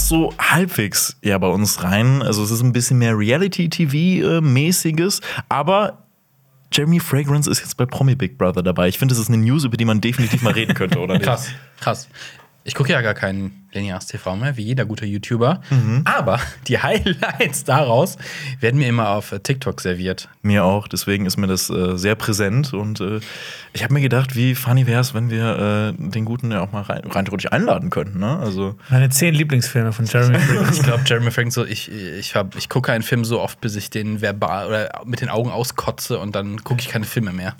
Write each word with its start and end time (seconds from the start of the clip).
passt 0.00 0.08
so 0.08 0.32
halbwegs 0.38 1.16
ja 1.22 1.36
bei 1.38 1.48
uns 1.48 1.82
rein. 1.82 2.22
Also 2.22 2.42
es 2.42 2.50
ist 2.50 2.62
ein 2.62 2.72
bisschen 2.72 2.98
mehr 2.98 3.16
Reality-TV-mäßiges, 3.16 5.20
aber 5.48 6.04
Jeremy 6.72 7.00
Fragrance 7.00 7.50
ist 7.50 7.60
jetzt 7.60 7.76
bei 7.76 7.84
Promi 7.84 8.14
Big 8.14 8.38
Brother 8.38 8.62
dabei. 8.62 8.88
Ich 8.88 8.98
finde, 8.98 9.14
das 9.14 9.20
ist 9.20 9.28
eine 9.28 9.36
News, 9.38 9.64
über 9.64 9.76
die 9.76 9.84
man 9.84 10.00
definitiv 10.00 10.40
mal 10.42 10.54
reden 10.54 10.74
könnte, 10.74 11.00
oder 11.00 11.14
nicht? 11.14 11.24
Krass, 11.24 11.48
krass. 11.80 12.08
Ich 12.64 12.74
gucke 12.74 12.92
ja 12.92 13.02
gar 13.02 13.14
keinen 13.14 13.59
lineares 13.72 14.06
TV 14.06 14.36
mehr, 14.36 14.56
wie 14.56 14.62
jeder 14.62 14.84
gute 14.84 15.06
YouTuber. 15.06 15.60
Mhm. 15.70 16.02
Aber 16.04 16.40
die 16.68 16.78
Highlights 16.78 17.64
daraus 17.64 18.16
werden 18.60 18.78
mir 18.78 18.88
immer 18.88 19.10
auf 19.10 19.32
äh, 19.32 19.40
TikTok 19.40 19.80
serviert. 19.80 20.28
Mir 20.42 20.64
auch, 20.64 20.88
deswegen 20.88 21.26
ist 21.26 21.36
mir 21.36 21.46
das 21.46 21.70
äh, 21.70 21.96
sehr 21.96 22.14
präsent. 22.14 22.72
Und 22.72 23.00
äh, 23.00 23.20
ich 23.72 23.84
habe 23.84 23.94
mir 23.94 24.00
gedacht, 24.00 24.34
wie 24.34 24.54
funny 24.54 24.86
wäre 24.86 25.00
es, 25.00 25.14
wenn 25.14 25.30
wir 25.30 25.94
äh, 25.98 26.10
den 26.10 26.24
Guten 26.24 26.50
ja 26.50 26.60
auch 26.60 26.72
mal 26.72 26.82
rein, 26.82 27.02
rein 27.10 27.26
einladen 27.50 27.90
könnten. 27.90 28.18
Ne? 28.18 28.38
Also, 28.38 28.74
Meine 28.88 29.08
zehn 29.10 29.34
Lieblingsfilme 29.34 29.92
von 29.92 30.04
Jeremy 30.06 30.38
Fragrance. 30.40 30.80
Ich 30.80 30.82
glaube, 30.82 31.02
Jeremy 31.06 31.30
Frank 31.30 31.52
so, 31.52 31.64
ich, 31.64 31.90
ich, 31.90 32.34
hab, 32.34 32.56
ich 32.56 32.68
gucke 32.68 32.92
einen 32.92 33.02
Film 33.04 33.24
so 33.24 33.40
oft, 33.40 33.60
bis 33.60 33.76
ich 33.76 33.90
den 33.90 34.20
verbal 34.20 34.66
oder 34.66 35.02
mit 35.04 35.20
den 35.20 35.28
Augen 35.28 35.50
auskotze 35.50 36.18
und 36.18 36.34
dann 36.34 36.64
gucke 36.64 36.80
ich 36.80 36.88
keine 36.88 37.04
Filme 37.04 37.32
mehr. 37.32 37.54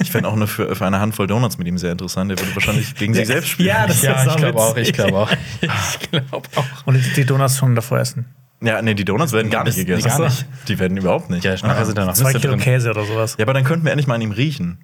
ich 0.00 0.10
fände 0.10 0.28
auch 0.28 0.34
eine, 0.34 0.46
für, 0.46 0.74
für 0.74 0.86
eine 0.86 0.98
Handvoll 0.98 1.26
Donuts 1.26 1.58
mit 1.58 1.68
ihm 1.68 1.78
sehr 1.78 1.92
interessant. 1.92 2.30
Der 2.30 2.38
würde 2.38 2.54
wahrscheinlich 2.54 2.94
gegen 2.96 3.14
sich 3.14 3.26
selbst 3.26 3.48
spielen. 3.50 3.68
Ja, 3.68 3.86
das 3.86 4.02
Ja, 4.02 4.22
ist 4.22 4.30
ich 4.32 4.36
glaube 4.36 4.58
auch, 4.58 4.76
ich 4.76 4.92
glaube 4.92 5.18
auch. 5.18 5.30
Ich 6.02 6.10
glaube 6.10 6.48
auch. 6.56 6.64
Und 6.86 6.94
die- 6.94 7.12
die 7.14 7.24
Donuts 7.24 7.58
schon 7.58 7.74
davor 7.74 7.98
essen. 7.98 8.26
Ja, 8.60 8.80
nee, 8.80 8.94
die 8.94 9.04
Donuts 9.04 9.32
werden 9.32 9.50
gar 9.50 9.64
nicht 9.64 9.76
Das- 9.76 9.84
gegessen. 9.84 10.08
gar 10.08 10.20
nicht. 10.20 10.46
Die 10.68 10.78
werden 10.78 10.96
überhaupt 10.96 11.30
nicht. 11.30 11.44
Ja, 11.44 11.54
nachher 11.62 11.84
sind 11.84 11.98
da 11.98 12.04
noch 12.04 12.14
Zwei 12.14 12.32
Kilo 12.32 12.52
drin. 12.52 12.60
Käse 12.60 12.90
oder 12.90 13.04
sowas. 13.04 13.34
Ja, 13.38 13.44
aber 13.44 13.54
dann 13.54 13.64
könnten 13.64 13.84
wir 13.84 13.90
endlich 13.92 14.06
mal 14.06 14.14
an 14.14 14.20
ihm 14.22 14.30
riechen. 14.30 14.78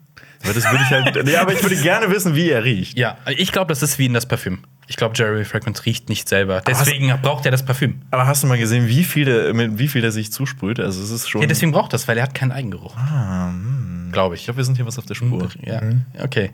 Weil 0.44 0.54
das 0.54 0.64
würde 0.70 0.82
ich 0.84 0.90
halt. 0.90 1.28
ja, 1.28 1.42
aber 1.42 1.52
ich 1.52 1.62
würde 1.62 1.76
gerne 1.76 2.10
wissen, 2.12 2.34
wie 2.34 2.50
er 2.50 2.62
riecht. 2.64 2.96
Ja, 2.98 3.16
ich 3.26 3.50
glaube, 3.52 3.68
das 3.68 3.82
ist 3.82 3.98
wie 3.98 4.06
in 4.06 4.14
das 4.14 4.26
Parfüm. 4.26 4.60
Ich 4.86 4.96
glaube, 4.96 5.14
Jeremy 5.16 5.44
Fragrance 5.44 5.84
riecht 5.84 6.08
nicht 6.08 6.28
selber. 6.28 6.60
Deswegen 6.66 7.12
braucht 7.22 7.44
er 7.44 7.50
das 7.52 7.64
Parfüm. 7.64 8.02
Aber 8.10 8.26
hast 8.26 8.42
du 8.42 8.46
mal 8.46 8.56
gesehen, 8.58 8.88
wie 8.88 9.04
viel 9.04 9.24
der, 9.26 9.52
mit 9.54 9.78
wie 9.78 9.88
viel 9.88 10.00
der 10.00 10.12
sich 10.12 10.32
zusprüht? 10.32 10.80
Also 10.80 11.02
es 11.02 11.10
ist 11.10 11.28
schon. 11.28 11.40
Ja, 11.42 11.46
deswegen 11.46 11.72
braucht 11.72 11.92
das, 11.92 12.06
weil 12.08 12.16
er 12.16 12.22
hat 12.24 12.34
keinen 12.34 12.52
Eigengeruch. 12.52 12.96
Ah, 12.96 13.48
hm. 13.50 14.10
Glaube 14.12 14.34
Ich 14.34 14.40
ich. 14.42 14.44
glaube, 14.46 14.58
wir 14.58 14.64
sind 14.64 14.76
hier 14.76 14.86
was 14.86 14.98
auf 14.98 15.06
der 15.06 15.14
Spur. 15.14 15.48
Ja, 15.64 15.82
okay. 16.22 16.50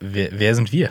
Wer, 0.00 0.28
wer 0.32 0.54
sind 0.54 0.70
wir? 0.72 0.90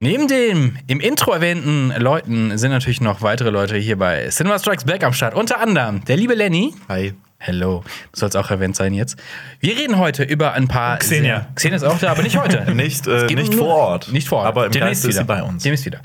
Neben 0.00 0.26
den 0.28 0.78
im 0.88 1.00
Intro 1.00 1.32
erwähnten 1.32 1.92
Leuten 1.98 2.58
sind 2.58 2.72
natürlich 2.72 3.00
noch 3.00 3.22
weitere 3.22 3.50
Leute 3.50 3.76
hier 3.76 3.96
bei 3.96 4.28
Cinema 4.28 4.58
Strikes 4.58 4.84
Back 4.84 5.04
am 5.04 5.12
Start. 5.12 5.34
Unter 5.34 5.60
anderem 5.60 6.04
der 6.04 6.16
liebe 6.16 6.34
Lenny. 6.34 6.74
Hi. 6.88 7.14
Hello. 7.38 7.84
Du 8.12 8.18
sollst 8.20 8.36
auch 8.36 8.50
erwähnt 8.50 8.74
sein 8.74 8.92
jetzt. 8.94 9.16
Wir 9.60 9.76
reden 9.76 9.98
heute 9.98 10.24
über 10.24 10.52
ein 10.54 10.66
paar. 10.66 10.98
Xenia. 10.98 11.36
Sehr- 11.40 11.46
Xenia 11.54 11.76
ist 11.76 11.82
auch 11.84 11.98
da, 11.98 12.10
aber 12.10 12.22
nicht 12.22 12.36
heute. 12.38 12.70
Nicht, 12.74 13.06
äh, 13.06 13.26
Es 13.26 13.32
nicht 13.32 13.52
nur- 13.52 13.60
vor 13.66 13.74
Ort. 13.76 14.12
Nicht 14.12 14.28
vor 14.28 14.38
Ort. 14.38 14.46
Aber 14.48 14.66
im 14.66 14.72
Demnächst 14.72 15.04
Geiste 15.04 15.08
ist 15.08 15.14
wieder. 15.26 15.36
sie 15.36 15.42
bei 15.42 15.42
uns. 15.48 15.62
Demnächst 15.62 15.84
wieder. 15.86 16.00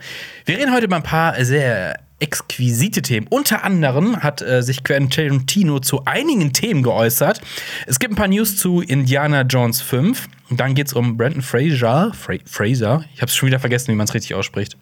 Wir 0.45 0.57
reden 0.57 0.73
heute 0.73 0.85
über 0.85 0.97
ein 0.97 1.03
paar 1.03 1.43
sehr 1.43 1.99
exquisite 2.19 3.01
Themen. 3.01 3.27
Unter 3.29 3.63
anderem 3.63 4.21
hat 4.21 4.41
äh, 4.41 4.61
sich 4.61 4.83
Quentin 4.83 5.09
Tarantino 5.09 5.79
zu 5.79 6.05
einigen 6.05 6.53
Themen 6.53 6.83
geäußert. 6.83 7.41
Es 7.87 7.99
gibt 7.99 8.13
ein 8.13 8.15
paar 8.15 8.27
News 8.27 8.57
zu 8.57 8.81
Indiana 8.81 9.41
Jones 9.41 9.81
5. 9.81 10.27
Und 10.49 10.59
dann 10.59 10.73
geht 10.73 10.87
es 10.87 10.93
um 10.93 11.17
Brandon 11.17 11.41
Fraser. 11.41 12.11
Fra 12.13 12.33
Fraser. 12.45 13.03
Ich 13.13 13.21
habe 13.21 13.29
es 13.29 13.35
schon 13.35 13.47
wieder 13.47 13.59
vergessen, 13.59 13.91
wie 13.91 13.95
man 13.95 14.05
es 14.05 14.13
richtig 14.13 14.35
ausspricht. 14.35 14.77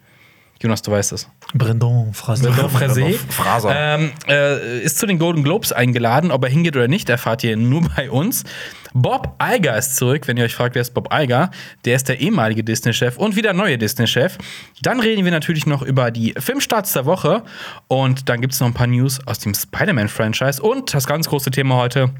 Jonas, 0.60 0.82
du 0.82 0.90
weißt 0.90 1.12
es. 1.12 1.28
Brendon, 1.54 2.12
Phrase. 2.12 2.42
Brandon 2.42 2.68
Fraser. 2.68 3.10
Fraser. 3.28 3.70
Ähm, 3.74 4.12
äh, 4.26 4.80
ist 4.80 4.98
zu 4.98 5.06
den 5.06 5.18
Golden 5.18 5.44
Globes 5.44 5.72
eingeladen. 5.72 6.32
Ob 6.32 6.42
er 6.44 6.50
hingeht 6.50 6.74
oder 6.76 6.88
nicht, 6.88 7.08
erfahrt 7.08 7.44
ihr 7.44 7.56
nur 7.56 7.82
bei 7.96 8.10
uns. 8.10 8.44
Bob 8.92 9.36
Iger 9.40 9.76
ist 9.78 9.96
zurück. 9.96 10.26
Wenn 10.26 10.36
ihr 10.36 10.44
euch 10.44 10.54
fragt, 10.54 10.74
wer 10.74 10.82
ist 10.82 10.94
Bob 10.94 11.12
Iger? 11.12 11.50
Der 11.84 11.94
ist 11.94 12.08
der 12.08 12.20
ehemalige 12.20 12.64
Disney-Chef 12.64 13.16
und 13.16 13.36
wieder 13.36 13.52
neue 13.52 13.78
Disney-Chef. 13.78 14.36
Dann 14.82 14.98
reden 14.98 15.24
wir 15.24 15.32
natürlich 15.32 15.66
noch 15.66 15.82
über 15.82 16.10
die 16.10 16.34
Filmstarts 16.36 16.92
der 16.92 17.06
Woche. 17.06 17.44
Und 17.86 18.28
dann 18.28 18.40
gibt 18.40 18.52
es 18.52 18.60
noch 18.60 18.66
ein 18.66 18.74
paar 18.74 18.88
News 18.88 19.20
aus 19.26 19.38
dem 19.38 19.54
Spider-Man-Franchise. 19.54 20.60
Und 20.60 20.92
das 20.92 21.06
ganz 21.06 21.28
große 21.28 21.52
Thema 21.52 21.76
heute. 21.76 22.10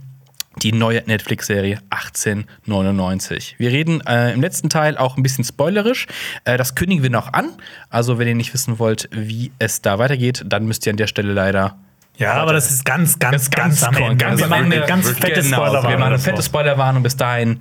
Die 0.62 0.72
neue 0.72 1.02
Netflix-Serie 1.06 1.80
1899. 1.90 3.56
Wir 3.58 3.70
reden 3.70 4.00
äh, 4.06 4.32
im 4.32 4.40
letzten 4.40 4.68
Teil 4.68 4.96
auch 4.96 5.16
ein 5.16 5.22
bisschen 5.22 5.44
spoilerisch. 5.44 6.06
Äh, 6.44 6.56
das 6.56 6.74
kündigen 6.74 7.02
wir 7.02 7.10
noch 7.10 7.32
an. 7.32 7.50
Also, 7.90 8.18
wenn 8.18 8.26
ihr 8.26 8.34
nicht 8.34 8.52
wissen 8.54 8.78
wollt, 8.78 9.08
wie 9.12 9.52
es 9.58 9.82
da 9.82 9.98
weitergeht, 9.98 10.44
dann 10.46 10.66
müsst 10.66 10.84
ihr 10.86 10.90
an 10.90 10.96
der 10.96 11.06
Stelle 11.06 11.32
leider 11.32 11.78
Ja, 12.16 12.34
aber 12.34 12.52
das 12.52 12.70
ist 12.70 12.84
ganz, 12.84 13.18
ganz, 13.18 13.50
ganz, 13.50 13.84
am 13.84 13.94
Ende. 13.94 14.16
ganz 14.16 14.38
wir 14.38 14.44
am 14.46 14.50
machen 14.50 14.72
eine 14.72 14.84
ganz 14.86 15.08
fette 15.10 15.42
Genau, 15.42 15.58
Spoiler. 15.58 15.82
Wir 15.88 15.98
machen 15.98 16.12
eine 16.14 16.18
fette 16.18 16.42
Spoilerwarnung. 16.42 17.02
Bis 17.02 17.16
dahin 17.16 17.60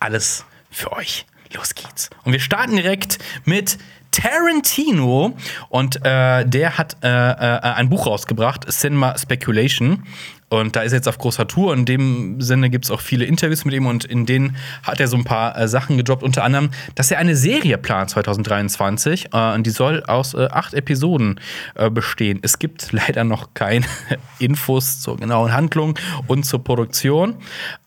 alles 0.00 0.44
für 0.70 0.92
euch. 0.92 1.24
Los 1.54 1.74
geht's. 1.74 2.10
Und 2.24 2.32
wir 2.32 2.40
starten 2.40 2.76
direkt 2.76 3.18
mit 3.44 3.78
Tarantino. 4.14 5.36
Und 5.68 6.04
äh, 6.04 6.44
der 6.44 6.78
hat 6.78 6.96
äh, 7.02 7.08
äh, 7.08 7.60
ein 7.60 7.88
Buch 7.88 8.06
rausgebracht, 8.06 8.70
Cinema 8.70 9.16
Speculation. 9.18 10.04
Und 10.48 10.76
da 10.76 10.82
ist 10.82 10.92
er 10.92 10.98
jetzt 10.98 11.08
auf 11.08 11.18
großer 11.18 11.46
Tour. 11.46 11.74
In 11.74 11.84
dem 11.84 12.40
Sinne 12.40 12.70
gibt 12.70 12.84
es 12.84 12.90
auch 12.90 13.00
viele 13.00 13.24
Interviews 13.24 13.64
mit 13.64 13.74
ihm 13.74 13.86
und 13.86 14.04
in 14.04 14.26
denen 14.26 14.56
hat 14.82 15.00
er 15.00 15.08
so 15.08 15.16
ein 15.16 15.24
paar 15.24 15.58
äh, 15.58 15.66
Sachen 15.68 15.96
gedroppt. 15.96 16.22
Unter 16.22 16.44
anderem, 16.44 16.70
dass 16.94 17.10
er 17.10 17.18
eine 17.18 17.34
Serie 17.34 17.78
plant 17.78 18.10
2023 18.10 19.30
äh, 19.32 19.54
und 19.54 19.66
die 19.66 19.70
soll 19.70 20.04
aus 20.04 20.34
äh, 20.34 20.48
acht 20.50 20.74
Episoden 20.74 21.40
äh, 21.74 21.90
bestehen. 21.90 22.38
Es 22.42 22.58
gibt 22.58 22.92
leider 22.92 23.24
noch 23.24 23.54
keine 23.54 23.86
Infos 24.38 25.00
zur 25.00 25.16
genauen 25.16 25.52
Handlung 25.52 25.98
und 26.26 26.44
zur 26.44 26.62
Produktion. 26.62 27.36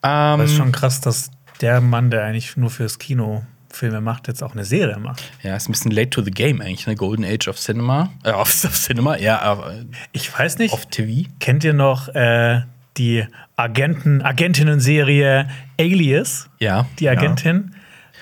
Ähm, 0.04 0.40
Das 0.40 0.52
ist 0.52 0.58
schon 0.58 0.72
krass, 0.72 1.02
dass 1.02 1.32
der 1.62 1.82
Mann, 1.82 2.10
der 2.12 2.24
eigentlich 2.24 2.58
nur 2.58 2.70
fürs 2.70 3.00
Kino 3.00 3.44
Filme 3.78 4.02
macht, 4.02 4.28
jetzt 4.28 4.44
auch 4.44 4.54
eine 4.54 4.66
Serie 4.66 4.98
macht. 4.98 5.24
ja, 5.44 5.56
ist 5.56 5.70
ein 5.70 5.72
bisschen 5.72 5.92
late 5.92 6.10
to 6.10 6.22
the 6.22 6.32
game 6.32 6.62
eigentlich, 6.62 6.88
ne? 6.88 6.96
Golden 6.96 7.24
Age 7.24 7.48
of 7.48 7.58
Cinema. 7.58 8.10
Äh, 8.24 8.32
auf, 8.32 8.50
auf 8.66 8.74
Cinema, 8.78 9.18
ja, 9.18 9.40
aber 9.42 9.74
Ich 10.12 10.38
weiß 10.38 10.58
nicht, 10.58 10.74
auf 10.74 10.86
TV. 10.88 11.30
kennt 11.40 11.64
ihr 11.64 11.74
noch 11.74 12.08
äh, 12.10 12.62
die 12.98 13.26
Agenten, 13.56 14.22
Agentinnen-Serie 14.22 15.48
Alias? 15.80 16.50
Ja. 16.60 16.86
Die 17.00 17.10
Agentin. 17.10 17.74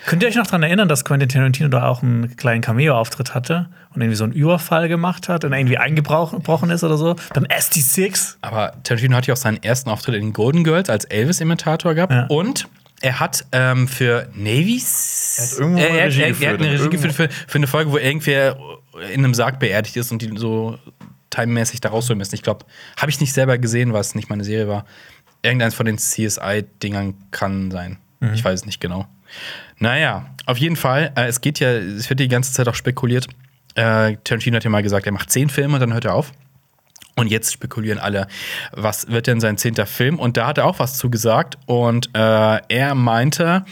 Könnt 0.06 0.22
ihr 0.22 0.28
euch 0.28 0.36
noch 0.36 0.46
daran 0.46 0.62
erinnern, 0.62 0.88
dass 0.88 1.04
Quentin 1.04 1.28
Tarantino 1.28 1.68
da 1.68 1.88
auch 1.88 2.00
einen 2.02 2.36
kleinen 2.36 2.60
Cameo-Auftritt 2.60 3.34
hatte 3.34 3.68
und 3.92 4.00
irgendwie 4.02 4.14
so 4.16 4.22
einen 4.22 4.34
Überfall 4.34 4.88
gemacht 4.88 5.28
hat 5.28 5.44
und 5.44 5.52
irgendwie 5.52 5.78
eingebrochen 5.78 6.70
ist 6.70 6.84
oder 6.84 6.96
so? 6.96 7.16
Beim 7.34 7.44
ST6? 7.44 8.36
Aber 8.40 8.72
Tarantino 8.84 9.16
hat 9.16 9.26
ja 9.26 9.34
auch 9.34 9.38
seinen 9.38 9.60
ersten 9.64 9.90
Auftritt 9.90 10.14
in 10.14 10.20
den 10.26 10.32
Golden 10.32 10.62
Girls 10.62 10.88
als 10.90 11.06
Elvis-Imitator 11.06 11.94
gehabt. 11.94 12.12
Ja. 12.12 12.26
Und 12.26 12.68
er 13.00 13.20
hat 13.20 13.44
ähm, 13.52 13.88
für 13.88 14.28
Navy's. 14.34 15.36
Er 15.38 15.44
hat 15.44 15.58
irgendwo 15.58 15.80
mal 15.80 15.86
er, 15.86 16.06
Regie 16.06 16.20
er, 16.20 16.26
er, 16.26 16.32
geführt 16.32 16.52
hat 16.52 16.60
eine 16.60 16.70
und 16.70 16.76
Regie 16.76 16.88
geführt 16.90 17.12
für, 17.12 17.28
für 17.28 17.58
eine 17.58 17.66
Folge, 17.66 17.92
wo 17.92 17.98
irgendwer 17.98 18.58
in 19.12 19.24
einem 19.24 19.34
Sarg 19.34 19.58
beerdigt 19.58 19.96
ist 19.96 20.12
und 20.12 20.22
die 20.22 20.36
so 20.36 20.78
timemäßig 21.30 21.80
da 21.80 21.90
rausholen 21.90 22.18
müssen. 22.18 22.34
Ich 22.34 22.42
glaube, 22.42 22.64
habe 22.98 23.10
ich 23.10 23.20
nicht 23.20 23.32
selber 23.32 23.58
gesehen, 23.58 23.92
was 23.92 24.14
nicht 24.14 24.30
meine 24.30 24.44
Serie 24.44 24.68
war. 24.68 24.86
Irgendeins 25.42 25.74
von 25.74 25.86
den 25.86 25.98
CSI-Dingern 25.98 27.14
kann 27.30 27.70
sein. 27.70 27.98
Ich 28.34 28.44
weiß 28.44 28.60
es 28.60 28.66
nicht 28.66 28.80
genau. 28.80 29.06
Naja, 29.78 30.26
auf 30.46 30.58
jeden 30.58 30.76
Fall. 30.76 31.12
Äh, 31.16 31.26
es 31.26 31.40
geht 31.40 31.60
ja, 31.60 31.70
es 31.70 32.08
wird 32.08 32.20
die 32.20 32.28
ganze 32.28 32.52
Zeit 32.52 32.66
auch 32.68 32.74
spekuliert. 32.74 33.28
Äh, 33.74 34.16
Tarantino 34.24 34.56
hat 34.56 34.64
ja 34.64 34.70
mal 34.70 34.82
gesagt, 34.82 35.06
er 35.06 35.12
macht 35.12 35.30
zehn 35.30 35.50
Filme, 35.50 35.78
dann 35.78 35.92
hört 35.92 36.06
er 36.06 36.14
auf. 36.14 36.32
Und 37.18 37.28
jetzt 37.28 37.52
spekulieren 37.52 37.98
alle, 37.98 38.28
was 38.72 39.08
wird 39.08 39.26
denn 39.26 39.40
sein 39.40 39.56
zehnter 39.56 39.86
Film? 39.86 40.18
Und 40.18 40.36
da 40.36 40.48
hat 40.48 40.58
er 40.58 40.66
auch 40.66 40.78
was 40.78 40.98
zugesagt. 40.98 41.56
Und 41.64 42.10
äh, 42.14 42.60
er 42.68 42.94
meinte, 42.94 43.64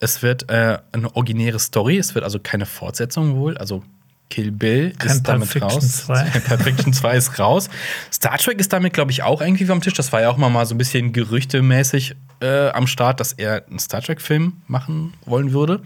es 0.00 0.22
wird 0.22 0.50
äh, 0.50 0.78
eine 0.90 1.14
originäre 1.14 1.60
Story. 1.60 1.98
Es 1.98 2.16
wird 2.16 2.24
also 2.24 2.40
keine 2.40 2.66
Fortsetzung 2.66 3.36
wohl. 3.36 3.56
Also 3.58 3.84
Kill 4.30 4.52
Bill 4.52 4.92
Kein 4.96 5.10
ist 5.10 5.22
damit 5.24 5.48
Fiction 5.48 5.70
raus. 5.70 6.06
2. 6.06 6.24
Pulp 6.48 6.62
Fiction 6.62 6.92
2 6.92 7.16
ist 7.16 7.38
raus. 7.38 7.68
Star 8.12 8.38
Trek 8.38 8.58
ist 8.58 8.72
damit, 8.72 8.92
glaube 8.92 9.10
ich, 9.10 9.22
auch 9.22 9.40
irgendwie 9.40 9.66
vom 9.66 9.80
Tisch. 9.80 9.94
Das 9.94 10.12
war 10.12 10.22
ja 10.22 10.30
auch 10.30 10.36
mal, 10.36 10.48
mal 10.48 10.66
so 10.66 10.74
ein 10.74 10.78
bisschen 10.78 11.12
gerüchtemäßig 11.12 12.16
äh, 12.40 12.70
am 12.70 12.86
Start, 12.86 13.20
dass 13.20 13.32
er 13.32 13.66
einen 13.66 13.78
Star 13.78 14.00
Trek-Film 14.02 14.54
machen 14.66 15.14
wollen 15.26 15.52
würde. 15.52 15.82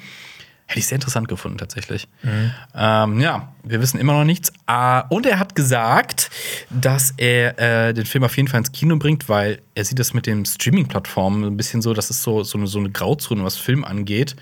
Hätte 0.67 0.79
ich 0.79 0.87
sehr 0.87 0.97
interessant 0.97 1.29
gefunden, 1.29 1.59
tatsächlich. 1.59 2.09
Ähm, 2.75 3.21
ja, 3.21 3.53
wir 3.63 3.83
wissen 3.83 4.01
immer 4.01 4.15
noch 4.15 4.25
nichts. 4.25 4.51
Ah, 4.67 5.01
und 5.11 5.27
er 5.27 5.39
hat 5.39 5.55
gesagt, 5.55 6.31
dass 6.71 7.13
er 7.19 7.59
äh, 7.59 7.93
den 7.93 8.07
Film 8.07 8.25
auf 8.25 8.35
jeden 8.37 8.49
Fall 8.49 8.59
ins 8.59 8.73
Kino 8.73 8.97
bringt, 8.97 9.29
weil 9.29 9.61
er 9.75 9.85
sieht 9.85 9.99
das 9.99 10.15
mit 10.15 10.27
den 10.27 10.47
Streaming-Plattformen 10.47 11.45
ein 11.45 11.57
bisschen 11.59 11.83
so, 11.83 11.93
das 11.93 12.09
ist 12.09 12.23
so, 12.23 12.45
so, 12.45 12.57
eine, 12.57 12.67
so 12.67 12.79
eine 12.79 12.91
Grauzone, 12.91 13.45
was 13.45 13.57
Film 13.57 13.85
angeht. 13.85 14.37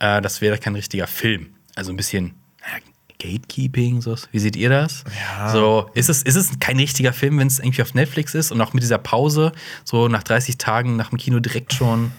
Äh, 0.00 0.20
das 0.20 0.40
wäre 0.40 0.58
kein 0.58 0.74
richtiger 0.74 1.06
Film. 1.06 1.54
Also 1.76 1.92
ein 1.92 1.96
bisschen 1.96 2.34
naja, 2.60 2.82
Gatekeeping, 3.20 4.00
so. 4.00 4.16
Wie 4.32 4.38
seht 4.40 4.56
ihr 4.56 4.70
das? 4.70 5.04
Ja. 5.18 5.50
So, 5.50 5.88
ist 5.94 6.08
es, 6.08 6.22
ist 6.22 6.36
es 6.36 6.58
kein 6.58 6.78
richtiger 6.78 7.12
Film, 7.12 7.38
wenn 7.38 7.46
es 7.46 7.60
irgendwie 7.60 7.82
auf 7.82 7.94
Netflix 7.94 8.34
ist 8.34 8.50
und 8.50 8.60
auch 8.60 8.72
mit 8.72 8.82
dieser 8.82 8.98
Pause, 8.98 9.52
so 9.84 10.08
nach 10.08 10.24
30 10.24 10.58
Tagen 10.58 10.96
nach 10.96 11.10
dem 11.10 11.18
Kino 11.18 11.38
direkt 11.38 11.72
schon 11.72 12.10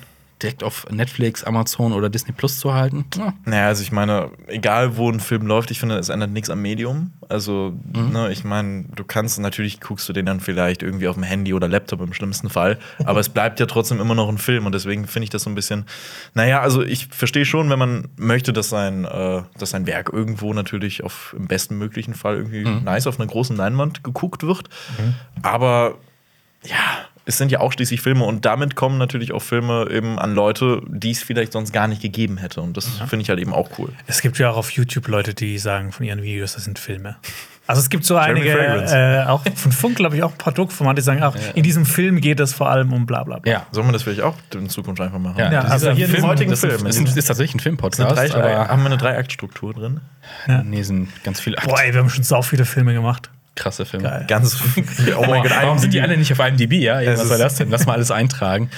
direkt 0.42 0.64
auf 0.64 0.88
Netflix, 0.90 1.44
Amazon 1.44 1.94
oder 1.94 2.10
Disney 2.10 2.34
Plus 2.34 2.60
zu 2.60 2.74
halten? 2.74 3.06
Ja. 3.18 3.34
Naja, 3.46 3.68
also 3.68 3.84
ich 3.84 3.92
meine, 3.92 4.32
egal 4.48 4.98
wo 4.98 5.10
ein 5.10 5.20
Film 5.20 5.48
läuft, 5.48 5.72
ich 5.72 5.80
finde, 5.80 5.98
es 5.98 6.10
ändert 6.10 6.32
nichts 6.32 6.50
am 6.50 6.62
Medium. 6.62 7.14
Also, 7.30 7.74
ne, 7.94 8.32
ich 8.32 8.44
meine, 8.44 8.86
du 8.96 9.04
kannst 9.04 9.40
natürlich 9.40 9.80
guckst 9.80 10.08
du 10.10 10.14
den 10.14 10.26
dann 10.26 10.40
vielleicht 10.40 10.84
irgendwie 10.84 11.08
auf 11.08 11.16
dem 11.16 11.24
Handy 11.24 11.54
oder 11.54 11.68
Laptop 11.68 12.02
im 12.02 12.14
schlimmsten 12.14 12.50
Fall, 12.50 12.78
aber 13.06 13.20
es 13.20 13.30
bleibt 13.30 13.60
ja 13.60 13.66
trotzdem 13.66 14.02
immer 14.02 14.16
noch 14.16 14.30
ein 14.30 14.38
Film 14.38 14.66
und 14.66 14.74
deswegen 14.74 15.08
finde 15.08 15.26
ich 15.26 15.30
das 15.30 15.44
so 15.44 15.50
ein 15.50 15.56
bisschen. 15.56 15.86
Naja, 16.34 16.62
also 16.62 16.84
ich 16.84 17.08
verstehe 17.08 17.46
schon, 17.46 17.70
wenn 17.70 17.80
man 17.80 18.10
möchte, 18.18 18.54
dass 18.54 18.70
sein, 18.70 19.06
äh, 19.06 19.44
dass 19.58 19.72
sein 19.72 19.88
Werk 19.88 20.12
irgendwo 20.12 20.54
natürlich 20.54 21.04
auf 21.04 21.36
im 21.38 21.48
besten 21.48 21.78
möglichen 21.78 22.14
Fall 22.14 22.36
irgendwie 22.36 22.64
nice 22.64 23.08
auf 23.08 23.20
einer 23.20 23.28
großen 23.28 23.56
Leinwand 23.56 24.04
geguckt 24.04 24.44
wird. 24.44 24.70
Aber 25.42 25.96
ja, 26.64 26.76
es 27.32 27.38
sind 27.38 27.52
ja 27.52 27.62
auch 27.62 27.72
schließlich 27.72 28.02
Filme 28.02 28.26
und 28.26 28.46
damit 28.46 28.76
kommen 28.76 28.98
natürlich 28.98 29.32
auch 29.32 29.42
Filme 29.42 29.88
eben 29.90 30.20
an 30.20 30.36
Leute, 30.36 30.82
die 30.88 31.12
es 31.12 31.24
vielleicht 31.24 31.54
sonst 31.54 31.72
gar 31.72 31.88
nicht 31.88 32.02
gegeben 32.02 32.38
hätte. 32.38 32.62
Und 32.62 32.76
das 32.76 32.88
finde 33.08 33.24
ich 33.24 33.30
halt 33.30 33.40
eben 33.40 33.54
auch 33.54 33.70
cool. 33.80 33.90
Es 34.06 34.22
gibt 34.22 34.38
ja 34.38 34.52
auch 34.52 34.58
auf 34.58 34.72
YouTube 34.72 35.08
Leute, 35.08 35.34
die 35.34 35.58
sagen 35.58 35.94
von 35.94 36.06
ihren 36.06 36.22
Videos, 36.22 36.54
das 36.54 36.66
sind 36.66 36.78
Filme. 36.78 37.16
Also 37.68 37.80
es 37.80 37.90
gibt 37.90 38.04
so 38.04 38.16
Jeremy 38.16 38.42
einige, 38.42 39.24
äh, 39.24 39.24
auch 39.28 39.44
von 39.56 39.72
Funk, 39.72 39.96
glaube 39.96 40.18
ich, 40.18 40.24
auch 40.24 40.32
ein 40.32 40.38
paar 40.38 40.52
Dokuformate, 40.52 40.96
die 40.96 41.06
sagen 41.06 41.24
auch, 41.24 41.36
in 41.56 41.64
diesem 41.64 41.86
Film 41.86 42.20
geht 42.20 42.42
es 42.42 42.54
vor 42.54 42.70
allem 42.70 42.92
um 42.92 43.06
bla 43.06 43.24
bla 43.24 43.40
bla. 43.40 43.50
Ja. 43.50 43.66
Sollen 43.72 43.88
wir 43.88 43.94
das 43.94 44.04
vielleicht 44.04 44.22
auch 44.22 44.36
in 44.54 44.68
Zukunft 44.68 45.00
einfach 45.00 45.20
machen? 45.20 45.40
Ja, 45.40 45.52
Ja, 45.52 45.62
das 45.62 45.72
also 45.72 45.90
ist 45.92 45.96
hier 45.96 46.08
in 46.08 46.12
diesem 46.12 46.28
heutigen 46.28 46.56
Film. 46.58 46.86
Ist, 46.86 47.00
ist, 47.00 47.16
ist 47.16 47.26
tatsächlich 47.26 47.56
ein 47.56 47.60
Filmpodcast, 47.62 48.18
drei, 48.18 48.34
aber 48.34 48.68
haben 48.68 48.82
wir 48.82 48.88
eine 48.88 48.98
Dreiaktstruktur 48.98 49.74
drin? 49.74 50.02
nee, 50.66 50.82
sind 50.82 51.08
ganz 51.24 51.40
viele 51.40 51.56
Boah, 51.64 51.82
ey, 51.82 51.94
wir 51.94 52.02
haben 52.02 52.10
schon 52.10 52.26
so 52.26 52.42
viele 52.42 52.66
Filme 52.66 52.94
gemacht. 52.94 53.30
Krasse 53.56 53.86
Filme. 53.86 54.08
Geil. 54.10 54.26
Ganz. 54.28 54.58
Oh 55.18 55.26
mein 55.28 55.44
Gott, 55.44 55.52
Warum 55.52 55.78
sind 55.78 55.94
die 55.94 56.02
alle 56.02 56.18
nicht 56.18 56.32
auf 56.32 56.40
IMDb? 56.40 56.74
Ja, 56.74 57.02
Es 57.02 57.20
was 57.20 57.28
soll 57.28 57.38
das 57.38 57.56
denn? 57.56 57.70
Lass 57.70 57.86
mal 57.86 57.94
alles 57.94 58.12
eintragen. 58.12 58.70